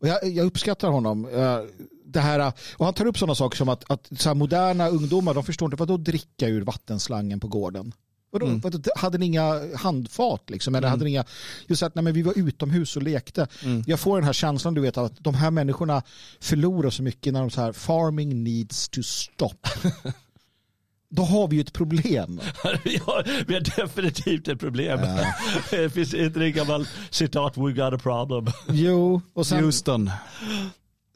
Och 0.00 0.08
jag, 0.08 0.24
jag 0.24 0.46
uppskattar 0.46 0.88
honom. 0.88 1.24
eh, 1.24 1.58
det 2.04 2.20
här, 2.20 2.52
och 2.76 2.84
han 2.84 2.94
tar 2.94 3.06
upp 3.06 3.18
sådana 3.18 3.34
saker 3.34 3.56
som 3.56 3.68
att, 3.68 3.90
att 3.90 4.10
så 4.18 4.28
här 4.28 4.34
moderna 4.34 4.88
ungdomar 4.88 5.34
de 5.34 5.44
förstår 5.44 5.66
inte 5.66 5.76
vad 5.76 5.88
då 5.88 5.96
dricka 5.96 6.48
ur 6.48 6.62
vattenslangen 6.62 7.40
på 7.40 7.48
gården. 7.48 7.92
Vadå, 8.32 8.46
Mm. 8.46 8.60
vadå, 8.60 8.78
hade 8.96 9.18
ni 9.18 9.26
inga 9.26 9.76
handfat 9.76 10.50
liksom? 10.50 10.74
Eller 10.74 10.88
hade 10.88 11.04
ni 11.04 11.10
inga, 11.10 11.24
just 11.66 11.82
att 11.82 11.94
nej, 11.94 12.04
men 12.04 12.14
vi 12.14 12.22
var 12.22 12.38
utomhus 12.38 12.96
och 12.96 13.02
lekte. 13.02 13.46
Mm. 13.64 13.84
Jag 13.86 14.00
får 14.00 14.16
den 14.16 14.24
här 14.24 14.32
känslan 14.32 14.74
du 14.74 14.80
vet 14.80 14.96
att 14.98 15.12
de 15.24 15.34
här 15.34 15.50
människorna 15.50 16.02
förlorar 16.40 16.90
så 16.90 17.02
mycket 17.02 17.32
när 17.32 17.40
de 17.40 17.50
så 17.50 17.60
här 17.60 17.72
farming 17.72 18.44
needs 18.44 18.88
to 18.88 19.02
stop. 19.02 19.54
Då 21.10 21.22
har 21.22 21.48
vi 21.48 21.56
ju 21.56 21.62
ett 21.62 21.72
problem. 21.72 22.40
vi, 22.84 22.96
har, 22.96 23.44
vi 23.46 23.54
har 23.54 23.60
definitivt 23.82 24.48
ett 24.48 24.60
problem. 24.60 25.00
det 25.70 25.90
finns 25.90 26.14
inte 26.14 26.38
det 26.38 26.50
gammalt 26.50 26.88
citat 27.10 27.56
We 27.56 27.72
got 27.72 27.94
a 27.94 27.98
problem. 28.02 28.46
Jo, 28.68 29.20
och 29.32 29.46
sen, 29.46 29.64
Houston. 29.64 30.10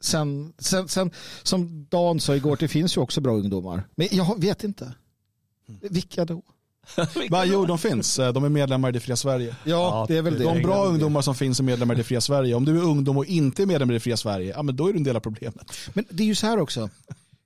sen, 0.01 0.53
sen, 0.59 0.87
sen 0.87 1.11
som 1.43 1.85
Dan 1.89 2.19
sa 2.19 2.35
igår, 2.35 2.57
det 2.59 2.67
finns 2.67 2.97
ju 2.97 3.01
också 3.01 3.21
bra 3.21 3.33
ungdomar. 3.33 3.83
Men 3.95 4.07
jag 4.11 4.41
vet 4.41 4.63
inte. 4.63 4.93
Vilka 5.81 6.25
då? 6.25 6.41
Va, 7.29 7.45
jo, 7.45 7.65
de 7.65 7.77
finns. 7.77 8.19
Eh, 8.19 8.33
De 8.33 8.43
är 8.43 8.49
medlemmar 8.49 8.89
i 8.89 8.91
Det 8.91 8.99
fria 8.99 9.15
Sverige. 9.15 9.55
Ja, 9.63 10.05
det 10.07 10.17
är 10.17 10.21
väl 10.21 10.37
det. 10.37 10.43
De 10.43 10.61
bra 10.61 10.85
ungdomar 10.85 11.21
som 11.21 11.35
finns 11.35 11.59
är 11.59 11.63
medlemmar 11.63 11.93
i 11.93 11.97
Det 11.97 12.03
fria 12.03 12.21
Sverige. 12.21 12.55
Om 12.55 12.65
du 12.65 12.77
är 12.77 12.83
ungdom 12.83 13.17
och 13.17 13.25
inte 13.25 13.61
är 13.61 13.65
medlem 13.65 13.91
i 13.91 13.93
Det 13.93 13.99
fria 13.99 14.17
Sverige, 14.17 14.53
ja, 14.55 14.63
men 14.63 14.75
då 14.75 14.87
är 14.87 14.93
du 14.93 14.97
en 14.97 15.03
del 15.03 15.15
av 15.15 15.19
problemet. 15.19 15.71
Men 15.93 16.05
det 16.09 16.23
är 16.23 16.27
ju 16.27 16.35
så 16.35 16.47
här 16.47 16.59
också. 16.59 16.89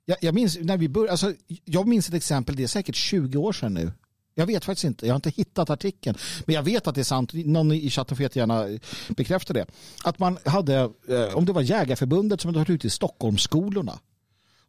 Jag, 0.04 0.16
jag 0.20 0.34
minns 0.34 0.58
när 0.60 0.76
vi 0.76 0.88
började, 0.88 1.10
alltså, 1.10 1.32
jag 1.64 1.86
minns 1.88 2.08
ett 2.08 2.14
exempel, 2.14 2.56
det 2.56 2.62
är 2.62 2.66
säkert 2.66 2.94
20 2.94 3.38
år 3.38 3.52
sedan 3.52 3.74
nu. 3.74 3.92
Jag 4.34 4.46
vet 4.46 4.64
faktiskt 4.64 4.84
inte, 4.84 5.06
jag 5.06 5.12
har 5.12 5.16
inte 5.16 5.30
hittat 5.30 5.70
artikeln. 5.70 6.18
Men 6.44 6.54
jag 6.54 6.62
vet 6.62 6.86
att 6.86 6.94
det 6.94 7.00
är 7.00 7.04
sant, 7.04 7.30
någon 7.34 7.72
i 7.72 7.90
chatten 7.90 8.16
får 8.16 8.22
jättegärna 8.22 8.66
bekräfta 9.08 9.52
det. 9.52 9.66
Att 10.04 10.18
man 10.18 10.38
hade, 10.44 10.74
eh, 11.08 11.34
om 11.34 11.44
det 11.44 11.52
var 11.52 11.62
Jägarförbundet 11.62 12.40
som 12.40 12.48
hade 12.48 12.58
varit 12.58 12.70
ute 12.70 12.86
i 12.86 12.90
Stockholmsskolorna 12.90 13.98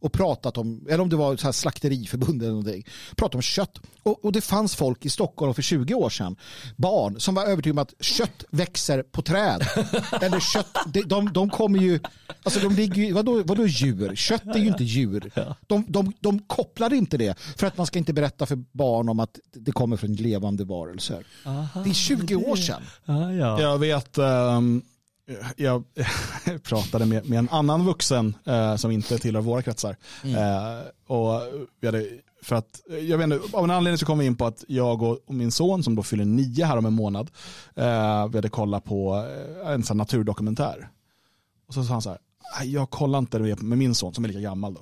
och 0.03 0.13
pratat 0.13 0.57
om, 0.57 0.85
eller 0.89 1.01
om 1.01 1.09
det 1.09 1.15
var 1.15 1.37
så 1.37 1.47
här 1.47 1.51
slakteriförbundet 1.51 2.41
eller 2.41 2.55
någonting, 2.55 2.85
pratat 3.15 3.35
om 3.35 3.41
kött. 3.41 3.79
Och, 4.03 4.25
och 4.25 4.31
det 4.31 4.41
fanns 4.41 4.75
folk 4.75 5.05
i 5.05 5.09
Stockholm 5.09 5.53
för 5.53 5.61
20 5.61 5.93
år 5.93 6.09
sedan, 6.09 6.35
barn, 6.75 7.19
som 7.19 7.35
var 7.35 7.45
övertygade 7.45 7.71
om 7.71 7.77
att 7.77 8.05
kött 8.05 8.43
växer 8.49 9.03
på 9.03 9.21
träd. 9.21 9.61
eller 10.21 10.39
kött, 10.39 10.77
de, 10.87 11.01
de, 11.01 11.33
de 11.33 11.49
kommer 11.49 11.79
ju, 11.79 11.99
alltså 12.43 12.59
de 12.59 12.73
ligger 12.73 13.03
ju, 13.03 13.13
vadå, 13.13 13.43
vadå 13.43 13.67
djur? 13.67 14.15
Kött 14.15 14.45
är 14.45 14.59
ju 14.59 14.67
inte 14.67 14.83
djur. 14.83 15.31
De, 15.67 15.85
de, 15.87 16.13
de 16.19 16.39
kopplar 16.39 16.93
inte 16.93 17.17
det 17.17 17.39
för 17.39 17.67
att 17.67 17.77
man 17.77 17.85
ska 17.85 17.99
inte 17.99 18.13
berätta 18.13 18.45
för 18.45 18.55
barn 18.71 19.09
om 19.09 19.19
att 19.19 19.39
det 19.53 19.71
kommer 19.71 19.97
från 19.97 20.13
levande 20.13 20.63
varelser. 20.63 21.25
det 21.83 21.89
är 21.89 21.93
20 21.93 22.35
år 22.35 22.55
sedan. 22.55 22.81
Ah, 23.05 23.31
ja. 23.31 23.61
Jag 23.61 23.77
vet, 23.77 24.17
ehm, 24.17 24.81
jag 25.57 25.83
pratade 26.63 27.05
med, 27.05 27.29
med 27.29 27.39
en 27.39 27.49
annan 27.49 27.85
vuxen 27.85 28.35
eh, 28.45 28.75
som 28.75 28.91
inte 28.91 29.17
tillhör 29.17 29.41
våra 29.41 29.61
kretsar. 29.61 29.97
Eh, 30.23 30.87
och 31.07 31.41
vi 31.79 31.87
hade, 31.87 32.09
för 32.43 32.55
att, 32.55 32.81
jag 33.01 33.17
vet 33.17 33.23
inte, 33.23 33.57
av 33.57 33.63
en 33.63 33.71
anledning 33.71 33.97
så 33.97 34.05
kom 34.05 34.19
vi 34.19 34.25
in 34.25 34.35
på 34.35 34.45
att 34.45 34.63
jag 34.67 35.01
och, 35.01 35.19
och 35.25 35.33
min 35.33 35.51
son 35.51 35.83
som 35.83 35.95
då 35.95 36.03
fyller 36.03 36.25
nio 36.25 36.65
här 36.65 36.77
om 36.77 36.85
en 36.85 36.93
månad, 36.93 37.31
eh, 37.75 38.27
vi 38.27 38.37
hade 38.37 38.49
kollat 38.49 38.83
på 38.83 39.25
eh, 39.63 39.71
en 39.71 39.83
sån 39.83 39.97
naturdokumentär. 39.97 40.89
Och 41.67 41.73
så 41.73 41.83
sa 41.83 41.93
han 41.93 42.01
så 42.01 42.09
här, 42.09 42.19
"Nej, 42.59 42.73
jag 42.73 42.89
kollar 42.89 43.19
inte 43.19 43.39
det 43.39 43.61
med 43.61 43.77
min 43.77 43.95
son 43.95 44.13
som 44.13 44.23
är 44.23 44.27
lika 44.27 44.39
gammal 44.39 44.73
då. 44.73 44.81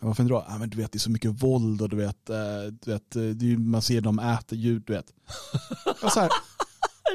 Varför 0.00 0.22
inte 0.22 0.34
då? 0.34 0.44
Ja, 0.48 0.58
men 0.58 0.70
du 0.70 0.76
vet, 0.76 0.92
det 0.92 0.96
är 0.96 1.00
så 1.00 1.10
mycket 1.10 1.42
våld 1.42 1.82
och 1.82 1.88
du 1.88 1.96
vet, 1.96 2.30
eh, 2.30 2.36
du 2.70 2.90
vet 2.92 3.16
eh, 3.16 3.58
man 3.58 3.82
ser 3.82 4.00
dem 4.00 4.18
äta 4.18 4.54
djur, 4.54 4.82
du 4.86 4.92
vet. 4.92 5.06
Jag 6.02 6.12
så 6.12 6.20
här, 6.20 6.30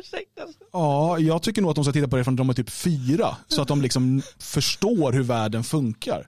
Ja, 0.71 1.19
jag 1.19 1.41
tycker 1.43 1.61
nog 1.61 1.69
att 1.69 1.75
de 1.75 1.83
ska 1.83 1.93
titta 1.93 2.07
på 2.07 2.15
det 2.17 2.23
från 2.23 2.35
de 2.35 2.49
är 2.49 2.53
typ 2.53 2.69
fyra. 2.69 3.37
Så 3.47 3.61
att 3.61 3.67
de 3.67 3.81
liksom 3.81 4.21
förstår 4.39 5.13
hur 5.13 5.23
världen 5.23 5.63
funkar. 5.63 6.27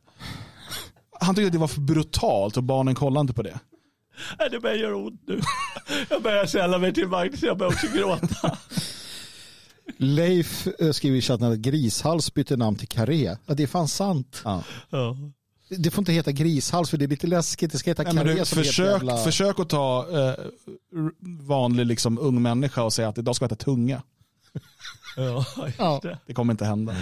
Han 1.20 1.36
tyckte 1.36 1.47
att 1.47 1.53
det 1.53 1.59
var 1.59 1.67
för 1.67 1.82
brutalt 1.82 2.57
och 2.57 2.63
barnen 2.63 2.95
kollade 2.95 3.22
inte 3.22 3.34
på 3.34 3.41
det. 3.43 3.59
Nej, 4.39 4.49
Det 4.49 4.59
börjar 4.59 4.76
göra 4.76 4.95
ont 4.95 5.22
nu. 5.28 5.41
Jag 6.09 6.22
börjar 6.22 6.45
sälla 6.45 6.78
mig 6.78 6.93
till 6.93 7.07
Magnus, 7.07 7.43
jag 7.43 7.57
börjar 7.57 7.72
också 7.74 7.88
gråta. 7.95 8.57
Leif 9.97 10.67
eh, 10.80 10.91
skriver 10.91 11.17
i 11.17 11.22
chatten 11.22 11.51
att 11.51 11.57
Grishals 11.57 12.34
bytte 12.34 12.57
namn 12.57 12.78
till 12.78 12.88
Karé. 12.88 13.36
Ja, 13.45 13.53
det 13.53 13.63
är 13.63 13.67
fan 13.67 13.88
sant. 13.88 14.41
Ja. 14.43 14.63
Det 15.70 15.91
får 15.91 16.01
inte 16.01 16.11
heta 16.11 16.32
Grishals 16.32 16.89
för 16.89 16.97
det 16.97 17.05
är 17.05 17.07
lite 17.09 17.28
läskigt. 17.28 17.72
Det 17.72 17.78
ska 17.78 17.89
heta 17.89 18.03
Nej, 18.03 18.39
ett 18.39 18.47
försök, 18.47 18.88
jävla... 18.88 19.17
försök 19.17 19.59
att 19.59 19.70
ta 19.70 20.07
eh, 20.11 20.45
vanlig 21.39 21.86
liksom, 21.86 22.17
ung 22.20 22.41
människa 22.41 22.84
och 22.84 22.93
säga 22.93 23.07
att 23.07 23.17
idag 23.17 23.36
ska 23.36 23.45
vi 23.45 23.47
äta 23.47 23.55
tunga. 23.55 24.03
Ja, 25.15 25.45
Ja. 25.78 26.01
Det 26.26 26.34
kommer 26.34 26.53
inte 26.53 26.65
hända. 26.65 26.95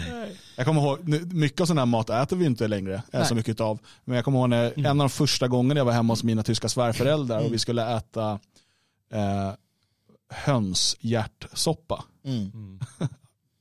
Jag 0.56 0.66
kommer 0.66 0.82
ihåg, 0.82 1.00
mycket 1.34 1.62
av 1.62 1.66
sån 1.66 1.78
här 1.78 1.86
mat 1.86 2.10
äter 2.10 2.36
vi 2.38 2.46
inte 2.46 2.68
längre 2.68 2.94
eh, 2.94 3.02
Nej. 3.12 3.26
så 3.26 3.36
mycket 3.36 3.60
av. 3.60 3.80
Men 4.06 4.16
jag 4.16 4.26
kommer 4.26 4.40
ihåg 4.40 4.50
när, 4.50 4.74
en 4.80 4.86
av 4.86 4.98
de 4.98 5.10
första 5.10 5.48
gångerna 5.48 5.80
jag 5.80 5.86
var 5.86 5.92
hemma 5.92 6.14
hos 6.14 6.24
mina 6.24 6.44
tyska 6.44 6.70
svärföräldrar 6.70 7.46
och 7.46 7.54
vi 7.54 7.60
skulle 7.60 7.98
äta 7.98 8.40
eh, 9.14 9.52
hönshjärtsoppa. 10.30 12.04
Mm. 12.26 12.80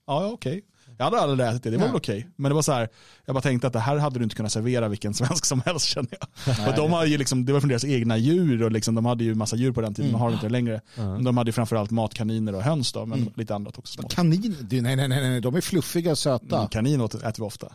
Ja, 0.09 0.23
ja, 0.23 0.31
okej. 0.31 0.65
Jag 0.99 1.05
hade 1.05 1.21
aldrig 1.21 1.49
ätit 1.49 1.63
det, 1.63 1.71
det 1.71 1.77
var 1.77 1.85
Nej. 1.85 1.89
väl 1.89 1.97
okej. 1.97 2.29
Men 2.37 2.49
det 2.51 2.55
var 2.55 2.63
så 2.63 2.73
här, 2.73 2.89
jag 3.25 3.35
bara 3.35 3.41
tänkte 3.41 3.67
att 3.67 3.73
det 3.73 3.79
här 3.81 3.97
hade 3.97 4.19
du 4.19 4.23
inte 4.25 4.37
kunnat 4.37 4.53
servera 4.53 4.89
vilken 4.89 5.15
svensk 5.15 5.45
som 5.47 5.63
helst 5.67 5.87
känner 5.87 6.09
jag. 6.21 6.69
och 6.69 6.75
de 6.75 6.93
har 6.93 7.05
ju 7.05 7.19
liksom, 7.19 7.45
det 7.45 7.53
var 7.53 7.61
från 7.61 7.69
deras 7.69 7.85
egna 7.85 8.17
djur 8.17 8.63
och 8.63 8.73
liksom, 8.73 8.95
de 8.95 9.07
hade 9.07 9.25
ju 9.25 9.35
massa 9.35 9.57
djur 9.57 9.73
på 9.73 9.81
den 9.81 9.95
tiden, 9.95 10.13
de 10.13 10.21
har 10.21 10.33
inte 10.33 10.47
det 10.47 10.53
längre. 10.53 10.81
Men 10.95 11.25
De 11.25 11.37
hade 11.37 11.49
ju 11.49 11.53
framförallt 11.53 11.91
matkaniner 11.91 12.55
och 12.55 12.63
höns 12.63 12.93
då, 12.93 13.07
men 13.07 13.33
lite 13.37 13.55
annat 13.55 13.79
också. 13.79 13.93
Smått. 14.01 14.15
Kanin, 14.15 14.57
du, 14.61 14.81
nej, 14.81 14.97
nej, 14.97 15.09
nej, 15.09 15.21
nej, 15.31 15.41
de 15.41 15.55
är 15.55 15.61
fluffiga 15.61 16.11
och 16.11 16.19
söta. 16.19 16.57
Mm, 16.59 16.69
kanin 16.69 17.01
åt- 17.01 17.15
äter 17.15 17.35
vi 17.37 17.47
ofta. 17.47 17.73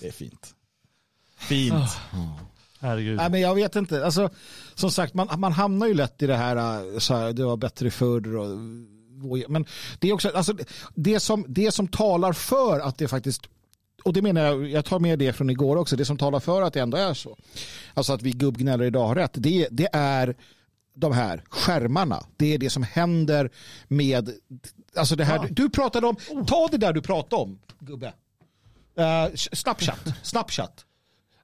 Det 0.00 0.08
är 0.08 0.12
fint. 0.12 0.54
Fint. 1.38 1.90
Herregud. 2.80 3.16
Nej, 3.16 3.30
men 3.30 3.40
jag 3.40 3.54
vet 3.54 3.76
inte. 3.76 4.04
Alltså, 4.04 4.30
som 4.74 4.90
sagt, 4.90 5.14
man, 5.14 5.40
man 5.40 5.52
hamnar 5.52 5.86
ju 5.86 5.94
lätt 5.94 6.22
i 6.22 6.26
det 6.26 6.36
här, 6.36 6.56
äh, 6.94 6.98
så 6.98 7.14
här 7.16 7.32
det 7.32 7.44
var 7.44 7.56
bättre 7.56 7.90
förr. 7.90 8.36
Och, 8.36 8.46
men 9.48 9.66
det 9.98 10.08
är 10.08 10.12
också, 10.12 10.30
alltså, 10.34 10.54
det, 10.94 11.20
som, 11.20 11.44
det 11.48 11.72
som 11.72 11.88
talar 11.88 12.32
för 12.32 12.80
att 12.80 12.98
det 12.98 13.08
faktiskt 13.08 13.48
och 14.04 14.12
det 14.12 14.22
menar 14.22 14.40
jag, 14.40 14.68
jag 14.68 14.84
tar 14.84 14.98
med 14.98 15.18
det 15.18 15.32
från 15.32 15.50
igår 15.50 15.76
också, 15.76 15.96
det 15.96 16.04
som 16.04 16.18
talar 16.18 16.40
för 16.40 16.62
att 16.62 16.72
det 16.72 16.80
ändå 16.80 16.96
är 16.96 17.14
så. 17.14 17.36
Alltså 17.94 18.12
att 18.12 18.22
vi 18.22 18.30
gubbgnällare 18.30 18.86
idag 18.86 19.06
har 19.06 19.14
rätt, 19.14 19.30
det, 19.34 19.68
det 19.70 19.88
är 19.92 20.36
de 20.94 21.12
här 21.12 21.44
skärmarna. 21.50 22.26
Det 22.36 22.54
är 22.54 22.58
det 22.58 22.70
som 22.70 22.82
händer 22.82 23.50
med, 23.88 24.30
alltså 24.96 25.16
det 25.16 25.24
här, 25.24 25.48
du 25.50 25.70
pratade 25.70 26.06
om, 26.06 26.16
ta 26.46 26.68
det 26.70 26.76
där 26.76 26.92
du 26.92 27.02
pratade 27.02 27.42
om, 27.42 27.58
gubbe. 27.78 28.12
Uh, 28.98 29.34
Snapchat, 29.34 30.00
Snapchat. 30.22 30.84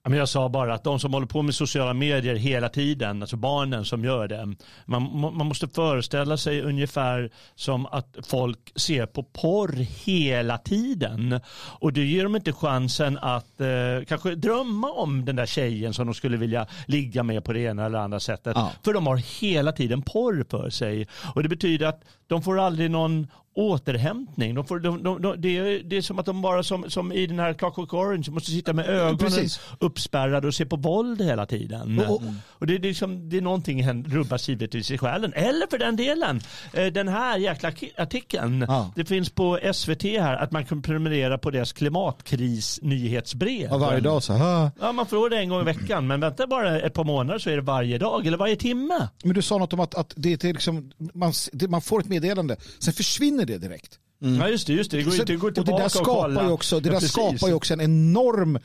Men 0.09 0.19
jag 0.19 0.29
sa 0.29 0.49
bara 0.49 0.75
att 0.75 0.85
de 0.85 1.01
som 1.01 1.13
håller 1.15 1.27
på 1.27 1.43
med 1.43 1.55
sociala 1.55 1.95
medier 1.95 2.35
hela 2.35 2.69
tiden, 2.69 3.23
alltså 3.23 3.37
barnen 3.37 3.85
som 3.85 4.05
gör 4.05 4.29
det, 4.29 4.55
man, 4.87 5.35
man 5.37 5.47
måste 5.47 5.69
föreställa 5.69 6.37
sig 6.37 6.63
ungefär 6.63 7.31
som 7.55 7.87
att 7.87 8.17
folk 8.27 8.73
ser 8.77 9.07
på 9.07 9.23
porr 9.23 9.73
hela 10.05 10.59
tiden. 10.59 11.41
Och 11.81 11.93
det 11.93 12.05
ger 12.05 12.23
dem 12.23 12.37
inte 12.37 12.53
chansen 12.53 13.19
att 13.19 13.61
eh, 13.61 14.05
kanske 14.09 14.35
drömma 14.35 14.91
om 14.91 15.25
den 15.25 15.37
där 15.37 15.47
tjejen 15.47 15.95
som 15.95 16.07
de 16.07 16.15
skulle 16.15 16.37
vilja 16.37 16.67
ligga 16.87 17.23
med 17.23 17.45
på 17.45 17.53
det 17.53 17.61
ena 17.61 17.87
eller 17.87 17.99
andra 17.99 18.21
sättet. 18.21 18.53
Ja. 18.57 18.73
För 18.85 18.93
de 18.93 19.07
har 19.07 19.17
hela 19.41 19.73
tiden 19.73 20.03
porr 20.03 20.45
för 20.51 20.71
sig. 20.71 21.09
Och 21.35 21.43
det 21.43 21.49
betyder 21.49 21.87
att 21.87 22.03
de 22.27 22.43
får 22.43 22.61
aldrig 22.61 22.91
någon 22.91 23.27
återhämtning. 23.57 24.55
De 24.55 24.65
får, 24.65 24.79
de, 24.79 25.03
de, 25.03 25.23
de, 25.23 25.41
det, 25.41 25.59
är, 25.59 25.83
det 25.85 25.97
är 25.97 26.03
som 26.03 26.19
att 26.19 26.27
de 26.27 26.43
bara 26.43 26.63
som, 26.63 26.91
som 26.91 27.13
i 27.13 27.27
den 27.27 27.39
här 27.39 27.53
Clockwork 27.55 27.95
Orange 27.95 28.31
måste 28.31 28.51
sitta 28.51 28.73
med 28.73 28.87
ögonen 28.89 29.19
Precis. 29.19 29.61
uppspärrade 29.81 30.47
och 30.47 30.55
se 30.55 30.67
på 30.67 30.77
våld 30.77 31.23
hela 31.23 31.47
tiden. 31.47 31.99
Och- 31.99 32.11
Och, 32.15 32.23
och- 32.49 32.67
det, 32.67 32.75
är 32.75 32.79
liksom, 32.79 33.29
det 33.29 33.37
är 33.37 33.41
någonting 33.41 34.03
rubbas 34.05 34.49
givetvis 34.49 34.91
i 34.91 34.99
själen. 34.99 35.33
Eller 35.35 35.67
för 35.71 35.79
den 35.79 35.97
delen, 35.97 36.41
eh, 36.73 36.87
den 36.87 37.09
här 37.09 37.39
jäkla 37.39 37.73
artikeln. 37.97 38.65
Ja. 38.69 38.93
Det 38.97 39.05
finns 39.05 39.31
på 39.31 39.59
SVT 39.73 40.03
här 40.03 40.37
att 40.37 40.51
man 40.53 40.65
kan 40.65 40.83
prenumerera 40.83 41.39
på 41.39 41.51
deras 41.51 41.73
klimatkris-nyhetsbrev. 41.73 43.69
Ja, 43.71 43.79
varje 43.79 44.01
dag 44.01 44.23
så 44.23 44.33
här. 44.33 44.71
Ja, 44.81 44.93
man 44.93 45.07
får 45.07 45.31
det 45.31 45.39
en 45.39 45.49
gång 45.49 45.61
i 45.61 45.65
veckan, 45.65 46.07
men 46.07 46.21
vänta 46.21 46.47
bara 46.47 46.81
ett 46.81 46.95
par 46.95 47.05
månader 47.05 47.39
så 47.39 47.51
är 47.51 47.57
det 47.57 47.63
varje 47.63 47.99
dag 47.99 48.27
eller 48.27 48.37
varje 48.39 48.57
timme. 48.57 49.09
Men 49.25 49.35
du 49.35 49.43
sa 49.43 49.59
något 49.59 49.73
om 49.73 49.81
att, 49.81 49.95
att 49.95 50.13
det 50.17 50.45
är 50.45 50.53
liksom, 50.53 50.91
man, 51.15 51.33
det, 51.53 51.69
man 51.69 51.81
får 51.83 52.01
ett 52.01 52.09
meddelande, 52.15 52.57
sen 52.79 52.95
försvinner 52.95 53.45
det 53.47 53.59
direkt. 53.59 53.99
Ja, 54.19 54.49
just 54.49 54.67
det. 54.67 54.73
Just 54.73 54.91
det. 54.91 54.97
Det 54.97 55.03
går 55.03 55.11
Sen- 55.11 55.21
inte 55.21 55.33
att 55.35 55.41
gå 55.41 55.47
och 55.47 55.55
det 55.55 55.73
där 55.83 55.89
skapar 55.89 56.43
ju 56.45 56.51
också, 56.51 56.81
det 56.81 56.89
Ja, 56.89 56.93
där 56.93 57.01
precis. 57.01 57.13
skapar 57.13 57.49
ju 57.49 57.55
också 57.55 57.73
en 57.75 57.81
enorm, 57.81 58.59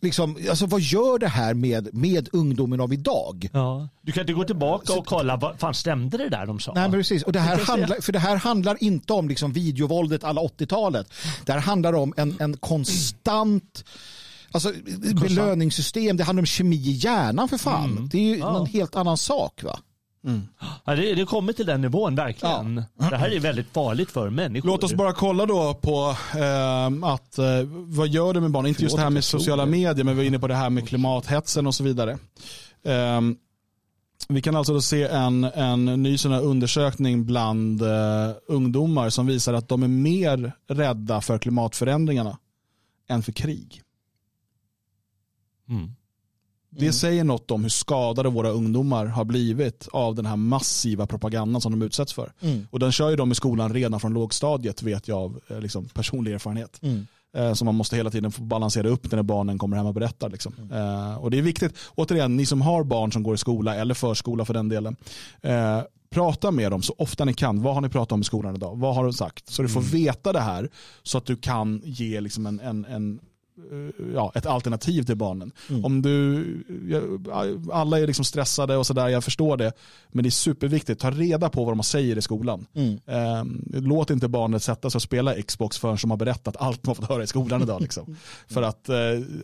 liksom, 0.00 0.38
alltså 0.50 0.66
vad 0.66 0.80
gör 0.80 1.18
det 1.18 1.28
här 1.28 1.54
med, 1.54 1.94
med 1.94 2.28
ungdomen 2.32 2.80
av 2.80 2.92
idag? 2.92 3.48
Ja. 3.52 3.88
Du 4.02 4.12
kan 4.12 4.20
inte 4.20 4.32
gå 4.32 4.44
tillbaka 4.44 4.92
och 4.92 5.06
kolla, 5.06 5.36
vad 5.36 5.58
fan 5.58 5.74
stämde 5.74 6.18
det 6.18 6.28
där 6.28 6.46
de 6.46 6.60
sa? 6.60 6.72
Nej, 6.72 6.82
men 6.82 6.92
precis. 6.92 7.22
Och 7.22 7.32
det 7.32 7.40
här 7.40 7.58
handlar, 7.58 8.00
för 8.00 8.12
det 8.12 8.18
här 8.18 8.36
handlar 8.36 8.82
inte 8.82 9.12
om 9.12 9.28
liksom 9.28 9.52
videovåldet 9.52 10.24
alla 10.24 10.40
80-talet. 10.40 11.06
Det 11.46 11.52
här 11.52 11.60
handlar 11.60 11.92
om 11.92 12.14
en, 12.16 12.36
en 12.40 12.56
konstant 12.56 13.84
Alltså, 14.50 14.72
belöningssystem, 15.14 16.16
det 16.16 16.24
handlar 16.24 16.42
om 16.42 16.46
kemi 16.46 16.76
i 16.76 16.90
hjärnan 16.92 17.48
för 17.48 17.58
fan. 17.58 17.90
Mm. 17.90 18.08
Det 18.08 18.18
är 18.18 18.22
ju 18.36 18.38
någon 18.38 18.66
helt 18.66 18.96
annan 18.96 19.16
sak 19.16 19.62
va? 19.62 19.78
Ja, 20.84 20.94
det, 20.94 21.14
det 21.14 21.24
kommer 21.24 21.52
till 21.52 21.66
den 21.66 21.80
nivån 21.80 22.14
verkligen. 22.14 22.82
Det 23.10 23.16
här 23.16 23.30
är 23.30 23.40
väldigt 23.40 23.72
farligt 23.72 24.10
för 24.10 24.30
människor. 24.30 24.68
Låt 24.68 24.84
oss 24.84 24.94
bara 24.94 25.12
kolla 25.12 25.46
då 25.46 25.74
på 25.74 26.16
eh, 26.38 27.10
att 27.10 27.38
eh, 27.38 27.44
vad 27.68 28.08
gör 28.08 28.34
det 28.34 28.40
med 28.40 28.50
barn? 28.50 28.66
Inte 28.66 28.82
just 28.82 28.96
det 28.96 29.02
här 29.02 29.10
med 29.10 29.24
sociala 29.24 29.66
medier, 29.66 30.04
men 30.04 30.16
vi 30.16 30.22
är 30.22 30.26
inne 30.26 30.38
på 30.38 30.48
det 30.48 30.54
här 30.54 30.70
med 30.70 30.88
klimathetsen 30.88 31.66
och 31.66 31.74
så 31.74 31.84
vidare. 31.84 32.18
Eh, 32.84 33.20
vi 34.28 34.42
kan 34.42 34.56
alltså 34.56 34.72
då 34.72 34.80
se 34.80 35.02
en, 35.02 35.44
en 35.44 35.84
ny 35.84 36.18
sån 36.18 36.32
undersökning 36.32 37.26
bland 37.26 37.82
eh, 37.82 38.30
ungdomar 38.48 39.10
som 39.10 39.26
visar 39.26 39.54
att 39.54 39.68
de 39.68 39.82
är 39.82 39.88
mer 39.88 40.52
rädda 40.68 41.20
för 41.20 41.38
klimatförändringarna 41.38 42.38
än 43.08 43.22
för 43.22 43.32
krig. 43.32 43.82
Mm. 45.68 45.90
Det 46.78 46.92
säger 46.92 47.24
något 47.24 47.50
om 47.50 47.62
hur 47.62 47.70
skadade 47.70 48.28
våra 48.28 48.48
ungdomar 48.48 49.06
har 49.06 49.24
blivit 49.24 49.88
av 49.92 50.14
den 50.14 50.26
här 50.26 50.36
massiva 50.36 51.06
propagandan 51.06 51.60
som 51.60 51.72
de 51.72 51.86
utsätts 51.86 52.12
för. 52.12 52.32
Mm. 52.40 52.66
Och 52.70 52.78
den 52.78 52.92
kör 52.92 53.10
ju 53.10 53.16
de 53.16 53.32
i 53.32 53.34
skolan 53.34 53.74
redan 53.74 54.00
från 54.00 54.12
lågstadiet 54.14 54.82
vet 54.82 55.08
jag 55.08 55.18
av 55.18 55.40
eh, 55.48 55.60
liksom, 55.60 55.84
personlig 55.84 56.32
erfarenhet. 56.32 56.78
Mm. 56.82 57.06
Eh, 57.36 57.52
som 57.52 57.66
man 57.66 57.74
måste 57.74 57.96
hela 57.96 58.10
tiden 58.10 58.32
få 58.32 58.42
balansera 58.42 58.88
upp 58.88 59.12
när 59.12 59.22
barnen 59.22 59.58
kommer 59.58 59.76
hem 59.76 59.86
och 59.86 59.94
berättar. 59.94 60.30
Liksom. 60.30 60.52
Eh, 60.72 61.16
och 61.16 61.30
det 61.30 61.38
är 61.38 61.42
viktigt, 61.42 61.78
återigen, 61.94 62.36
ni 62.36 62.46
som 62.46 62.62
har 62.62 62.84
barn 62.84 63.12
som 63.12 63.22
går 63.22 63.34
i 63.34 63.38
skola 63.38 63.74
eller 63.74 63.94
förskola 63.94 64.44
för 64.44 64.54
den 64.54 64.68
delen. 64.68 64.96
Eh, 65.42 65.80
prata 66.10 66.50
med 66.50 66.70
dem 66.70 66.82
så 66.82 66.94
ofta 66.98 67.24
ni 67.24 67.34
kan. 67.34 67.62
Vad 67.62 67.74
har 67.74 67.80
ni 67.80 67.88
pratat 67.88 68.12
om 68.12 68.20
i 68.20 68.24
skolan 68.24 68.54
idag? 68.54 68.76
Vad 68.76 68.94
har 68.94 69.04
de 69.04 69.12
sagt? 69.12 69.48
Så 69.48 69.62
du 69.62 69.68
får 69.68 69.80
veta 69.80 70.32
det 70.32 70.40
här 70.40 70.70
så 71.02 71.18
att 71.18 71.26
du 71.26 71.36
kan 71.36 71.80
ge 71.84 72.20
liksom 72.20 72.46
en, 72.46 72.60
en, 72.60 72.84
en 72.84 73.20
ja, 74.14 74.32
ett 74.34 74.46
alternativ 74.46 75.02
till 75.02 75.16
barnen. 75.16 75.52
Om 75.82 76.02
du, 76.02 76.44
alla 77.72 77.98
är 77.98 78.06
liksom 78.06 78.24
stressade 78.24 78.76
och 78.76 78.86
sådär, 78.86 79.08
jag 79.08 79.24
förstår 79.24 79.56
det. 79.56 79.72
Men 80.12 80.22
det 80.22 80.28
är 80.28 80.30
superviktigt, 80.30 81.00
ta 81.00 81.10
reda 81.10 81.50
på 81.50 81.64
vad 81.64 81.76
de 81.76 81.82
säger 81.82 82.18
i 82.18 82.22
skolan. 82.22 82.66
Mm. 82.74 83.00
Eh, 83.06 83.44
låt 83.80 84.10
inte 84.10 84.28
barnet 84.28 84.62
sätta 84.62 84.90
sig 84.90 84.98
och 84.98 85.02
spela 85.02 85.42
Xbox 85.42 85.78
förrän 85.78 85.96
de 86.02 86.10
har 86.10 86.16
berättat 86.16 86.56
allt 86.58 86.82
de 86.82 86.88
har 86.88 86.94
fått 86.94 87.08
höra 87.08 87.22
i 87.22 87.26
skolan 87.26 87.62
idag. 87.62 87.80
Liksom. 87.80 88.16
För 88.48 88.62
att 88.62 88.88
eh, 88.88 88.96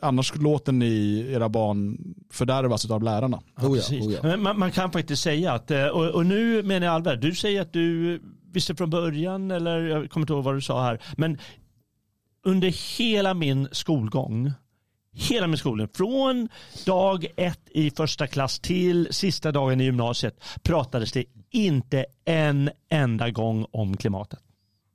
annars 0.03 0.37
låter 0.37 0.73
ni 0.73 1.27
era 1.31 1.49
barn 1.49 1.99
fördärvas 2.31 2.91
av 2.91 3.03
lärarna. 3.03 3.41
Ja, 3.61 3.69
Oh 3.69 3.79
ja, 3.79 4.07
oh 4.07 4.13
ja. 4.13 4.19
Men 4.23 4.43
man, 4.43 4.59
man 4.59 4.73
kan 4.73 4.93
faktiskt 4.93 5.23
säga 5.23 5.53
att, 5.53 5.71
eh, 5.71 5.87
och, 5.87 6.07
och 6.07 6.27
nu 6.27 6.63
menar 6.63 6.87
jag 6.87 6.95
allvar, 6.95 7.17
du 7.17 7.35
säger 7.35 7.63
att 7.63 7.73
du 7.73 8.21
visste 8.53 8.75
från 8.75 8.91
början, 8.91 9.51
eller 9.51 9.81
jag 9.81 10.11
kommer 10.11 10.25
inte 10.25 10.33
ihåg 10.33 10.45
vad 10.45 10.55
du 10.55 10.61
sa 10.61 10.83
här, 10.83 11.01
men 11.17 11.39
under 12.45 12.99
hela 12.99 13.35
min 13.35 13.69
skolgång, 13.73 14.53
hela 15.13 15.47
min 15.47 15.59
skolgång, 15.59 15.89
från 15.89 16.49
dag 16.87 17.27
ett 17.37 17.69
i 17.71 17.91
första 17.91 18.27
klass 18.27 18.59
till 18.59 19.09
sista 19.11 19.53
dagen 19.53 19.81
i 19.81 19.85
gymnasiet 19.85 20.43
pratades 20.63 21.13
det 21.13 21.25
inte 21.51 22.07
en 22.25 22.71
enda 22.89 23.31
gång 23.31 23.67
om 23.71 23.97
klimatet. 23.97 24.41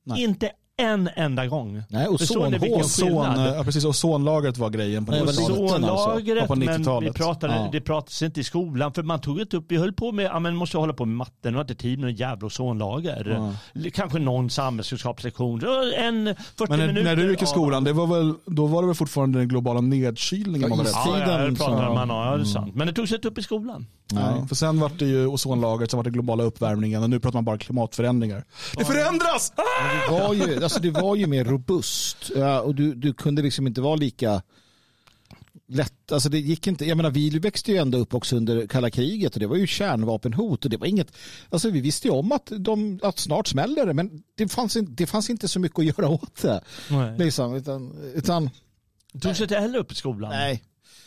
Nej. 0.03 0.23
Inte 0.23 0.51
en 0.77 1.09
enda 1.15 1.47
gång. 1.47 1.83
Nej, 1.89 2.07
vilken 2.09 2.79
Ozon, 2.81 3.07
skillnad? 3.07 3.57
ja, 3.57 3.63
precis, 3.63 3.85
ozonlagret 3.85 4.57
var 4.57 4.69
grejen 4.69 5.05
på 5.05 5.11
Nej, 5.11 5.21
vad 5.25 5.29
90-talet. 5.29 5.49
liten 5.61 5.73
alltså. 5.83 5.95
Ozonlagret, 5.95 6.37
Ja, 6.41 6.47
på 6.47 6.55
men 6.55 6.67
90-talet. 6.69 7.09
vi 7.09 7.13
pratade, 7.13 7.55
Ja. 7.55 7.69
det 7.71 7.81
pratades 7.81 8.21
inte 8.21 8.39
i 8.39 8.43
skolan 8.43 8.93
för 8.93 9.03
man 9.03 9.21
tog 9.21 9.39
inte 9.41 9.57
upp, 9.57 9.65
vi 9.67 9.77
höll 9.77 9.93
på 9.93 10.11
med, 10.11 10.25
ja 10.25 10.39
men 10.39 10.55
måste 10.55 10.77
hålla 10.77 10.93
på 10.93 11.05
med 11.05 11.17
matten, 11.17 11.53
har 11.53 11.61
inte 11.61 11.75
tid 11.75 11.99
med 11.99 12.09
en 12.09 12.15
jävla 12.15 12.47
ozonlager. 12.47 13.51
Kanske 13.93 14.19
någon 14.19 14.49
samhällskunskapslektion, 14.49 15.61
en 15.97 16.35
40 16.35 16.69
Men 16.69 16.79
när, 16.79 16.87
minuter. 16.87 17.03
när 17.03 17.15
du 17.15 17.29
gick 17.31 17.41
i 17.41 17.45
skolan, 17.45 17.83
det 17.83 17.93
var 17.93 18.07
väl, 18.07 18.33
då 18.45 18.65
var 18.65 18.81
det 18.81 18.87
väl 18.87 18.95
fortfarande 18.95 19.39
den 19.39 19.47
globala 19.47 19.81
nedkylningen 19.81 20.69
Ja, 20.69 20.75
för? 20.77 20.85
Ja, 20.85 21.19
ja, 21.19 21.37
det 21.37 21.55
pratar 21.55 21.87
så- 21.87 21.93
man 21.93 22.11
om, 22.11 22.17
ja, 22.17 22.35
det 22.37 22.41
är 22.43 22.45
sant. 22.45 22.75
Men 22.75 22.87
det 22.87 22.93
togs 22.93 23.11
inte 23.11 23.27
upp 23.27 23.37
i 23.37 23.41
skolan. 23.43 23.85
Nej. 24.11 24.47
För 24.47 24.55
sen 24.55 24.79
var 24.79 24.91
det 24.99 25.05
ju 25.05 25.27
ozonlagret, 25.27 25.91
sen 25.91 25.97
var 25.97 26.03
det 26.03 26.09
globala 26.09 26.43
uppvärmningen 26.43 27.03
och 27.03 27.09
nu 27.09 27.19
pratar 27.19 27.37
man 27.37 27.45
bara 27.45 27.57
klimatförändringar. 27.57 28.45
Det 28.77 28.85
förändras! 28.85 29.53
Ah! 29.55 29.63
Det 30.11 30.19
var 30.19 30.33
ju, 30.33 30.63
alltså 30.63 30.79
det 30.79 30.91
var 30.91 31.15
ju 31.15 31.27
mer 31.27 31.43
robust 31.45 32.31
och 32.63 32.75
du, 32.75 32.93
du 32.95 33.13
kunde 33.13 33.41
liksom 33.41 33.67
inte 33.67 33.81
vara 33.81 33.95
lika 33.95 34.41
lätt. 35.67 36.11
Alltså 36.11 36.29
det 36.29 36.39
gick 36.39 36.67
inte. 36.67 36.85
Jag 36.85 36.97
menar 36.97 37.09
vi 37.09 37.39
växte 37.39 37.71
ju 37.71 37.77
ändå 37.77 37.97
upp 37.97 38.13
också 38.13 38.35
under 38.35 38.67
kalla 38.67 38.89
kriget 38.89 39.33
och 39.33 39.39
det 39.39 39.47
var 39.47 39.55
ju 39.55 39.67
kärnvapenhot 39.67 40.65
och 40.65 40.71
det 40.71 40.77
var 40.77 40.87
inget. 40.87 41.17
Alltså 41.49 41.69
vi 41.69 41.81
visste 41.81 42.07
ju 42.07 42.13
om 42.13 42.31
att, 42.31 42.51
de, 42.59 42.99
att 43.03 43.19
snart 43.19 43.47
smäller 43.47 43.85
det 43.85 43.93
men 43.93 44.23
det 44.37 44.47
fanns, 44.47 44.75
inte, 44.75 44.91
det 44.91 45.07
fanns 45.07 45.29
inte 45.29 45.47
så 45.47 45.59
mycket 45.59 45.79
att 45.79 45.85
göra 45.85 46.09
åt 46.09 46.41
det. 46.41 46.63
Nej. 46.89 47.17
Liksom, 47.17 47.55
utan, 47.55 47.91
utan 48.15 48.49
Det 49.13 49.19
togs 49.19 49.41
inte 49.41 49.55
heller 49.55 49.79
upp 49.79 49.91
i 49.91 49.95
skolan. 49.95 50.29
nej. 50.31 50.63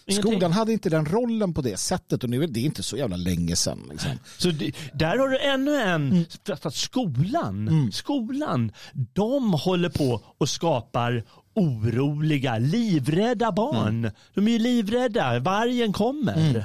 Ingenting. 0.08 0.32
Skolan 0.32 0.52
hade 0.52 0.72
inte 0.72 0.90
den 0.90 1.06
rollen 1.06 1.54
på 1.54 1.62
det 1.62 1.76
sättet 1.76 2.24
och 2.24 2.30
nu 2.30 2.42
är 2.42 2.46
det 2.46 2.60
inte 2.60 2.82
så 2.82 2.96
jävla 2.96 3.16
länge 3.16 3.56
sedan. 3.56 3.78
Liksom. 3.90 4.10
Så 4.38 4.50
det, 4.50 4.72
där 4.94 5.18
har 5.18 5.28
du 5.28 5.38
ännu 5.38 5.74
en, 5.76 6.10
Mm. 6.12 6.24
för 6.44 6.68
att 6.68 6.74
skolan, 6.74 7.90
skolan, 7.92 8.72
de 9.12 9.52
håller 9.52 9.88
på 9.88 10.20
och 10.38 10.48
skapar 10.48 11.24
oroliga, 11.54 12.58
livrädda 12.58 13.52
barn. 13.52 13.98
Mm. 13.98 14.10
De 14.34 14.48
är 14.48 14.52
ju 14.52 14.58
livrädda, 14.58 15.38
vargen 15.38 15.92
kommer. 15.92 16.64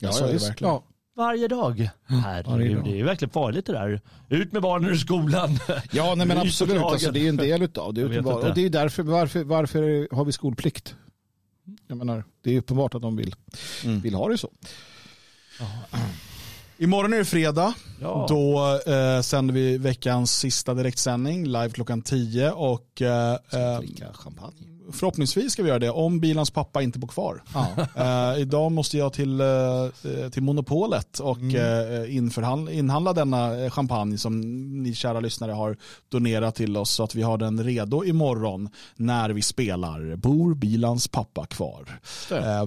Ja, 0.00 0.12
så 0.12 0.24
är 0.24 0.32
det 0.32 0.38
verkligen. 0.48 0.72
Ja. 0.72 0.82
varje 1.16 1.48
dag. 1.48 1.90
Herregud, 2.06 2.84
det 2.84 2.90
är 2.90 2.96
ju 2.96 3.02
verkligen 3.04 3.30
farligt 3.30 3.66
det 3.66 3.72
där. 3.72 4.00
Ut 4.28 4.52
med 4.52 4.62
barnen 4.62 4.90
ur 4.90 4.94
skolan. 4.96 5.58
Ja, 5.90 6.14
nej, 6.16 6.26
men 6.26 6.38
absolut. 6.46 6.82
Alltså, 6.82 7.10
det 7.12 7.20
är 7.24 7.28
en 7.28 7.36
del 7.36 7.68
av 7.78 7.94
det. 7.94 8.02
Uppenbar. 8.02 8.34
inte. 8.34 8.48
Och 8.48 8.54
det 8.54 8.64
är 8.64 8.70
därför, 8.70 9.02
varför, 9.02 9.44
varför 9.44 10.14
har 10.16 10.24
vi 10.24 10.32
skolplikt? 10.32 10.94
Jag 11.86 11.98
menar, 11.98 12.24
det 12.42 12.54
är 12.54 12.58
uppenbart 12.58 12.94
att 12.94 13.02
de 13.02 13.16
vill, 13.16 13.34
Mm. 13.84 14.00
vill 14.00 14.14
ha 14.14 14.28
det 14.28 14.38
så. 14.38 14.50
Imorgon 16.78 17.12
är 17.12 17.18
det 17.18 17.24
fredag. 17.24 17.74
Ja. 18.00 18.26
Då 18.28 18.80
eh, 18.92 19.20
sänder 19.20 19.54
vi 19.54 19.78
veckans 19.78 20.36
sista 20.38 20.74
direktsändning 20.74 21.44
live 21.46 21.70
klockan 21.70 22.02
10 22.02 22.50
och 22.50 23.02
eh, 23.02 23.32
eh, 23.52 23.78
Dricka 23.78 24.12
champagne. 24.12 24.77
Förhoppningsvis 24.92 25.52
ska 25.52 25.62
vi 25.62 25.68
göra 25.68 25.78
det 25.78 25.90
om 25.90 26.20
bilans 26.20 26.50
pappa 26.50 26.82
inte 26.82 26.98
bor 26.98 27.08
kvar. 27.08 27.42
Ja. 27.54 27.66
Eh, 28.34 28.40
idag 28.40 28.72
måste 28.72 28.98
jag 28.98 29.12
till, 29.12 29.40
eh, 29.40 29.46
till 30.32 30.42
Monopolet 30.42 31.18
och 31.18 31.38
Mm. 31.38 32.10
införhandla, 32.10 32.72
inhandla 32.72 33.12
denna 33.12 33.70
champagne 33.70 34.18
som 34.18 34.40
ni 34.82 34.94
kära 34.94 35.20
lyssnare 35.20 35.52
har 35.52 35.76
donerat 36.08 36.54
till 36.54 36.76
oss 36.76 36.90
så 36.90 37.02
att 37.04 37.14
vi 37.14 37.22
har 37.22 37.38
den 37.38 37.64
redo 37.64 38.04
imorgon 38.04 38.68
när 38.96 39.30
vi 39.30 39.42
spelar 39.42 40.16
Bor 40.16 40.54
bilans 40.54 41.08
pappa 41.08 41.46
kvar? 41.46 42.00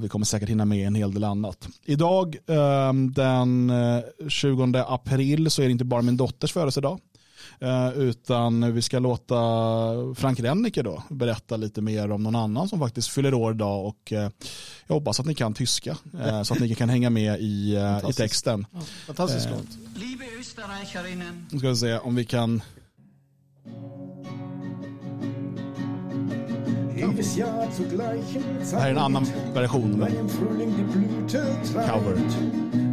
Vi 0.02 0.10
kommer 0.10 0.26
säkert 0.26 0.50
hinna 0.50 0.66
med 0.66 0.88
en 0.88 0.96
hel 0.96 1.14
del 1.14 1.24
annat. 1.24 1.68
Idag 1.86 2.36
eh, 2.48 2.94
den 3.12 3.70
eh, 3.70 4.00
20 4.30 4.78
april 4.88 5.52
så 5.52 5.62
är 5.62 5.66
det 5.66 5.72
inte 5.72 5.86
bara 5.86 6.02
min 6.02 6.18
dotters 6.18 6.54
födelsedag. 6.54 7.00
Eh, 7.62 7.94
utan 7.94 8.74
vi 8.74 8.82
ska 8.82 9.00
låta 9.00 9.36
Frank 10.16 10.40
Rennicke 10.40 10.84
då 10.84 11.04
berätta 11.10 11.58
lite 11.58 11.82
mer 11.82 12.12
om 12.12 12.24
någon 12.24 12.36
annan 12.36 12.70
som 12.70 12.80
faktiskt 12.80 13.08
fyller 13.10 13.34
år 13.34 13.54
idag 13.54 13.86
och 13.86 14.14
eh, 14.14 14.30
jag 14.88 14.96
hoppas 14.96 15.20
att 15.20 15.26
ni 15.26 15.36
kan 15.36 15.54
tyska 15.54 15.98
eh, 16.26 16.44
så 16.44 16.54
att 16.54 16.60
ni 16.60 16.76
kan 16.76 16.90
hänga 16.90 17.10
med 17.10 17.40
i, 17.40 17.78
i 18.10 18.14
texten. 18.14 18.66
Fantastiskt 19.08 19.46
Eh. 19.46 19.52
Liebe 19.96 20.26
Österreicherinnen, 20.40 21.48
Nu 21.52 21.60
ska 21.60 21.70
vi 21.70 21.76
se 21.76 21.98
om 21.98 22.16
vi 22.16 22.26
kan 22.26 22.62
Jedes 26.98 27.38
Jahr 27.38 27.72
zur 27.72 27.90
gleichen 27.90 28.44
Det 28.72 28.78
här 28.78 28.88
är 28.88 28.92
en 28.92 28.98
annan 28.98 29.26
version. 29.54 29.92
Men... 29.92 30.30
Cover. 31.74 32.91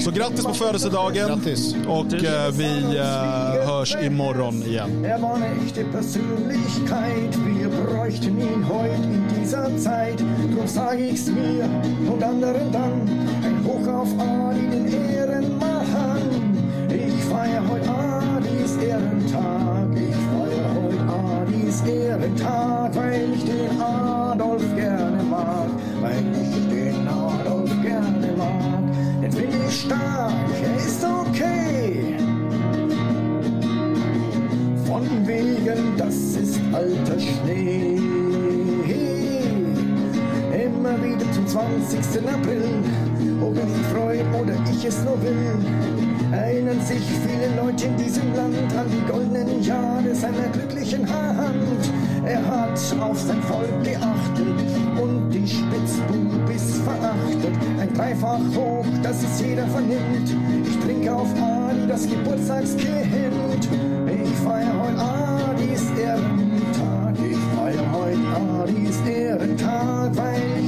Så 0.00 0.10
grattis 0.10 0.44
på 0.44 0.54
födelsedagen 0.54 1.28
Grattis. 1.28 1.74
och 1.88 2.14
eh, 2.14 2.50
vi 2.52 2.96
eh, 2.96 3.68
hörs 3.68 3.96
imorgon 4.02 4.62
igen. 4.62 5.04
Er 5.04 5.22
war 5.22 5.34
eine 5.34 5.46
echte 5.66 5.84
Persönlichkeit, 5.84 7.36
wir 7.46 7.68
bräuchten 7.68 8.40
ihn 8.40 8.64
heut 8.68 9.04
in 9.04 9.24
dieser 9.40 9.76
Zeit. 9.78 10.18
Drum 10.54 10.66
sag 10.66 10.98
ich's 11.00 11.26
mir 11.28 11.64
und 12.12 12.22
anderen 12.22 12.72
dann, 12.72 13.08
ein 13.44 13.64
Hoch 13.64 13.88
auf 14.00 14.08
Adi, 14.18 14.66
den 14.70 14.86
Ehrenmann. 15.14 15.70
Ich 16.88 17.24
feier 17.24 17.62
heut 17.70 17.88
Adis 17.88 18.76
Ehrentag, 18.82 19.88
ich 19.94 20.16
feier 20.26 20.74
heut 20.74 21.00
Adis 21.08 21.82
Ehrentag, 21.82 22.96
weil 22.96 23.28
ich 23.34 23.44
den 23.44 23.80
Adolf 23.80 24.76
gerne 24.76 25.22
mag, 25.22 25.68
weil 26.00 26.24
ich 26.42 26.69
stark, 29.70 30.32
er 30.62 30.76
ist 30.76 31.04
okay. 31.04 32.16
Von 34.86 35.06
wegen, 35.26 35.96
das 35.96 36.14
ist 36.14 36.60
alter 36.72 37.18
Schnee. 37.18 37.98
Immer 40.64 41.02
wieder 41.02 41.30
zum 41.32 41.46
20. 41.46 41.98
April, 42.28 42.64
ob 43.40 43.56
er 43.56 43.68
sich 43.68 43.86
freut 43.92 44.40
oder 44.40 44.54
ich 44.70 44.84
es 44.84 45.04
nur 45.04 45.22
will, 45.22 45.99
erinnern 46.40 46.80
sich 46.80 47.02
viele 47.26 47.54
Leute 47.60 47.86
in 47.86 47.96
diesem 47.96 48.34
Land 48.34 48.72
an 48.76 48.86
die 48.90 49.12
goldenen 49.12 49.62
Jahre 49.62 50.14
seiner 50.14 50.48
glücklichen 50.48 51.08
Hand. 51.08 51.90
Er 52.24 52.44
hat 52.46 52.78
auf 53.00 53.18
sein 53.20 53.42
Volk 53.42 53.82
geachtet 53.82 54.60
und 55.00 55.30
die 55.30 55.46
Spitzbubis 55.46 56.80
verachtet. 56.84 57.54
Ein 57.78 57.94
Dreifach 57.94 58.40
hoch, 58.54 58.86
dass 59.02 59.22
es 59.22 59.40
jeder 59.40 59.66
vernimmt. 59.66 60.34
Ich 60.64 60.78
trinke 60.84 61.14
auf 61.14 61.28
Adi 61.34 61.86
das 61.88 62.08
Geburtstagskind. 62.08 63.68
Ich 64.06 64.34
feier 64.44 64.74
heut 64.80 64.98
Adis 64.98 65.84
Ehrentag. 66.00 67.14
Ich 67.30 67.38
feier 67.56 67.92
heut 67.92 68.64
Adis 68.64 69.00
Ehrentag, 69.06 70.16
weil 70.16 70.59